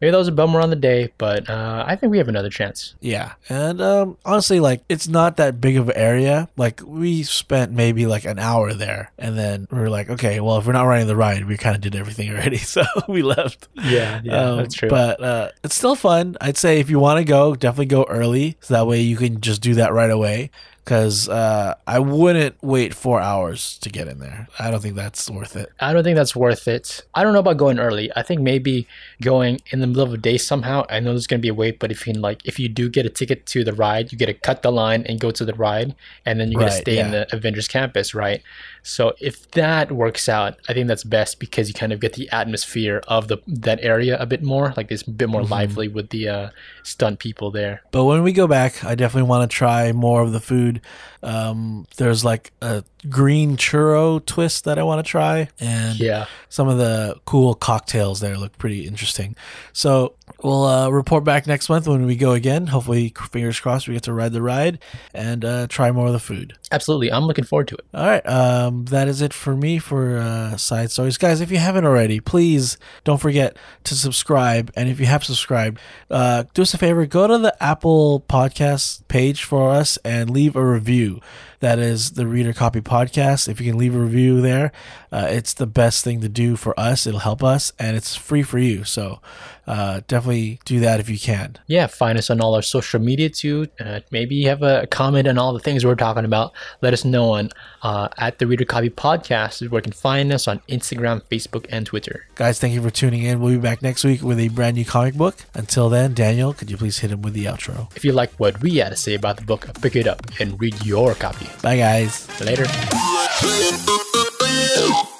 maybe 0.00 0.10
that 0.10 0.18
was 0.18 0.28
a 0.28 0.32
bummer 0.32 0.60
on 0.60 0.70
the 0.70 0.76
day, 0.76 1.12
but 1.18 1.48
uh, 1.48 1.84
I 1.86 1.96
think 1.96 2.10
we 2.10 2.18
have 2.18 2.28
another 2.28 2.50
chance. 2.50 2.94
Yeah, 3.00 3.32
and 3.48 3.80
um, 3.80 4.16
honestly, 4.24 4.60
like 4.60 4.82
it's 4.88 5.08
not 5.08 5.36
that 5.36 5.60
big 5.60 5.76
of 5.76 5.88
an 5.88 5.96
area. 5.96 6.48
Like 6.56 6.80
we 6.84 7.22
spent 7.22 7.72
maybe 7.72 8.06
like 8.06 8.24
an 8.24 8.38
hour 8.38 8.74
there, 8.74 9.12
and 9.18 9.38
then 9.38 9.66
we 9.70 9.78
are 9.78 9.90
like, 9.90 10.10
okay, 10.10 10.40
well, 10.40 10.58
if 10.58 10.66
we're 10.66 10.72
not 10.72 10.84
riding 10.84 11.06
the 11.06 11.16
ride, 11.16 11.44
we 11.46 11.56
kind 11.56 11.76
of 11.76 11.80
did 11.82 11.94
everything 11.96 12.30
already, 12.34 12.58
so 12.58 12.82
we 13.08 13.22
left. 13.22 13.68
Yeah, 13.76 14.20
yeah, 14.24 14.40
Um, 14.40 14.56
that's 14.58 14.74
true. 14.74 14.88
But 14.88 15.22
uh, 15.22 15.48
it's 15.62 15.76
still 15.76 15.94
fun. 15.96 16.36
I'd 16.40 16.56
say 16.58 16.80
if 16.80 16.90
you 16.90 16.98
want 16.98 17.18
to 17.18 17.24
go, 17.24 17.54
definitely 17.54 17.86
go 17.86 18.04
early, 18.08 18.56
so 18.60 18.74
that 18.74 18.86
way 18.86 19.00
you 19.00 19.16
can 19.16 19.40
just 19.40 19.62
do 19.62 19.74
that 19.74 19.92
right 19.92 20.10
away. 20.10 20.50
Because 20.84 21.28
uh, 21.30 21.74
I 21.86 21.98
wouldn't 21.98 22.56
wait 22.62 22.92
four 22.94 23.20
hours 23.20 23.78
to 23.78 23.88
get 23.90 24.06
in 24.06 24.18
there. 24.18 24.48
I 24.58 24.70
don't 24.70 24.80
think 24.80 24.96
that's 24.96 25.30
worth 25.30 25.56
it. 25.56 25.72
I 25.80 25.92
don't 25.92 26.04
think 26.04 26.14
that's 26.14 26.36
worth 26.36 26.68
it. 26.68 27.02
I 27.14 27.24
don't 27.24 27.32
know 27.32 27.40
about 27.40 27.56
going 27.56 27.80
early. 27.80 28.10
I 28.14 28.22
think 28.22 28.40
maybe 28.40 28.86
going 29.20 29.60
in 29.72 29.80
the 29.80 29.88
middle 29.88 30.04
of 30.04 30.12
the 30.12 30.18
day 30.18 30.38
somehow. 30.38 30.84
I 30.88 31.00
know 31.00 31.10
there's 31.10 31.26
gonna 31.26 31.40
be 31.40 31.48
a 31.48 31.54
wait, 31.54 31.80
but 31.80 31.90
if 31.90 32.06
you 32.06 32.12
can 32.12 32.22
like 32.22 32.40
if 32.46 32.60
you 32.60 32.68
do 32.68 32.88
get 32.88 33.04
a 33.04 33.10
ticket 33.10 33.44
to 33.46 33.64
the 33.64 33.72
ride, 33.72 34.12
you 34.12 34.18
get 34.18 34.26
to 34.26 34.34
cut 34.34 34.62
the 34.62 34.70
line 34.70 35.02
and 35.08 35.18
go 35.18 35.32
to 35.32 35.44
the 35.44 35.52
ride, 35.54 35.96
and 36.24 36.38
then 36.38 36.52
you 36.52 36.58
get 36.58 36.66
to 36.66 36.70
Right, 36.70 36.72
stay 36.72 36.98
in 37.00 37.10
the 37.10 37.26
Avengers 37.34 37.66
campus, 37.66 38.14
right? 38.14 38.40
So 38.82 39.14
if 39.20 39.50
that 39.52 39.90
works 39.90 40.28
out, 40.28 40.58
I 40.68 40.74
think 40.74 40.86
that's 40.86 41.04
best 41.04 41.40
because 41.40 41.66
you 41.68 41.74
kind 41.74 41.92
of 41.92 41.98
get 42.00 42.12
the 42.12 42.30
atmosphere 42.30 43.02
of 43.08 43.26
the 43.28 43.38
that 43.48 43.80
area 43.82 44.16
a 44.20 44.26
bit 44.26 44.42
more, 44.44 44.72
like 44.76 44.92
it's 44.92 45.02
a 45.02 45.10
bit 45.10 45.28
more 45.28 45.42
Mm-hmm. 45.42 45.50
lively 45.50 45.88
with 45.88 46.10
the 46.10 46.28
uh, 46.28 46.50
stunt 46.84 47.18
people 47.18 47.50
there. 47.50 47.82
But 47.90 48.04
when 48.04 48.22
we 48.22 48.32
go 48.32 48.46
back, 48.46 48.84
I 48.84 48.94
definitely 48.94 49.28
want 49.28 49.50
to 49.50 49.56
try 49.56 49.90
more 49.92 50.22
of 50.22 50.32
the 50.32 50.40
food. 50.40 50.80
Um, 51.22 51.86
there's 51.96 52.24
like 52.24 52.52
a 52.62 52.84
green 53.08 53.56
churro 53.56 54.24
twist 54.24 54.64
that 54.64 54.78
I 54.78 54.82
want 54.82 55.04
to 55.04 55.08
try, 55.10 55.48
and 55.60 55.98
Yeah. 55.98 56.26
some 56.48 56.68
of 56.68 56.78
the 56.78 57.16
cool 57.24 57.54
cocktails 57.54 58.20
there 58.20 58.36
look 58.38 58.56
pretty 58.58 58.86
interesting. 58.86 59.36
So 59.72 60.14
we'll 60.42 60.64
uh, 60.64 60.88
report 60.88 61.24
back 61.24 61.46
next 61.46 61.68
month 61.68 61.86
when 61.86 62.06
we 62.06 62.16
go 62.16 62.32
again. 62.32 62.68
Hopefully, 62.68 63.12
fingers 63.30 63.60
crossed, 63.60 63.88
we 63.88 63.94
get 63.94 64.04
to 64.04 64.12
ride 64.12 64.32
the 64.32 64.42
ride 64.42 64.78
and 65.12 65.44
uh, 65.44 65.66
try 65.68 65.90
more 65.92 66.06
of 66.06 66.12
the 66.12 66.18
food. 66.18 66.54
Absolutely. 66.72 67.12
I'm 67.12 67.24
looking 67.26 67.44
forward 67.44 67.68
to 67.68 67.74
it. 67.76 67.84
All 67.94 68.06
right, 68.06 68.26
um, 68.26 68.86
that 68.86 69.06
is 69.08 69.20
it 69.20 69.32
for 69.32 69.54
me 69.56 69.78
for 69.78 70.18
uh, 70.18 70.56
side 70.56 70.90
stories, 70.90 71.18
guys. 71.18 71.40
If 71.40 71.50
you 71.50 71.58
haven't 71.58 71.84
already, 71.84 72.20
please 72.20 72.78
don't 73.04 73.20
forget 73.20 73.56
to 73.84 73.94
subscribe. 73.94 74.72
And 74.76 74.88
if 74.88 74.98
you 74.98 75.06
have 75.06 75.24
subscribed, 75.24 75.78
uh, 76.10 76.44
do 76.54 76.62
us 76.62 76.74
a 76.74 76.78
favor: 76.78 77.06
go 77.06 77.26
to 77.26 77.38
the 77.38 77.54
Apple 77.62 78.24
Podcast 78.28 79.06
page 79.08 79.44
for 79.44 79.70
us 79.70 79.98
and 80.04 80.30
leave 80.30 80.56
a 80.56 80.64
review. 80.64 81.20
That 81.64 81.78
is 81.78 82.10
the 82.10 82.26
Reader 82.26 82.52
Copy 82.52 82.82
Podcast. 82.82 83.48
If 83.48 83.58
you 83.58 83.70
can 83.70 83.78
leave 83.78 83.94
a 83.94 83.98
review 83.98 84.42
there, 84.42 84.70
uh, 85.10 85.28
it's 85.30 85.54
the 85.54 85.66
best 85.66 86.04
thing 86.04 86.20
to 86.20 86.28
do 86.28 86.56
for 86.56 86.78
us. 86.78 87.06
It'll 87.06 87.20
help 87.20 87.42
us, 87.42 87.72
and 87.78 87.96
it's 87.96 88.14
free 88.14 88.42
for 88.42 88.58
you. 88.58 88.84
So 88.84 89.22
uh, 89.66 90.00
definitely 90.08 90.60
do 90.64 90.80
that 90.80 91.00
if 91.00 91.08
you 91.08 91.18
can. 91.18 91.56
yeah, 91.66 91.86
find 91.86 92.18
us 92.18 92.30
on 92.30 92.40
all 92.40 92.54
our 92.54 92.62
social 92.62 93.00
media 93.00 93.28
too. 93.28 93.68
Uh, 93.80 94.00
maybe 94.10 94.34
you 94.34 94.48
have 94.48 94.62
a 94.62 94.86
comment 94.88 95.26
on 95.28 95.38
all 95.38 95.52
the 95.52 95.60
things 95.60 95.84
we're 95.84 95.94
talking 95.94 96.24
about. 96.24 96.52
Let 96.82 96.92
us 96.92 97.04
know 97.04 97.32
on 97.32 97.50
uh, 97.82 98.08
at 98.18 98.38
the 98.38 98.46
Reader 98.46 98.64
Copy 98.64 98.90
Podcast 98.90 99.62
is 99.62 99.70
where 99.70 99.78
you 99.78 99.82
can 99.84 99.92
find 99.92 100.32
us 100.32 100.46
on 100.48 100.60
Instagram, 100.68 101.22
Facebook, 101.30 101.66
and 101.70 101.86
Twitter. 101.86 102.26
Guys, 102.34 102.58
thank 102.58 102.74
you 102.74 102.82
for 102.82 102.90
tuning 102.90 103.22
in. 103.22 103.40
We'll 103.40 103.54
be 103.54 103.58
back 103.60 103.82
next 103.82 104.04
week 104.04 104.22
with 104.22 104.38
a 104.38 104.48
brand 104.48 104.76
new 104.76 104.84
comic 104.84 105.14
book. 105.14 105.36
Until 105.54 105.88
then, 105.88 106.14
Daniel, 106.14 106.52
could 106.52 106.70
you 106.70 106.76
please 106.76 106.98
hit 106.98 107.10
him 107.10 107.22
with 107.22 107.34
the 107.34 107.44
outro? 107.46 107.94
If 107.96 108.04
you 108.04 108.12
like 108.12 108.32
what 108.34 108.60
we 108.60 108.76
had 108.76 108.90
to 108.90 108.96
say 108.96 109.14
about 109.14 109.36
the 109.36 109.44
book, 109.44 109.68
pick 109.80 109.96
it 109.96 110.06
up 110.06 110.22
and 110.40 110.60
read 110.60 110.84
your 110.84 111.14
copy. 111.14 111.46
Bye, 111.62 111.76
guys. 111.78 112.28
Later. 112.40 112.64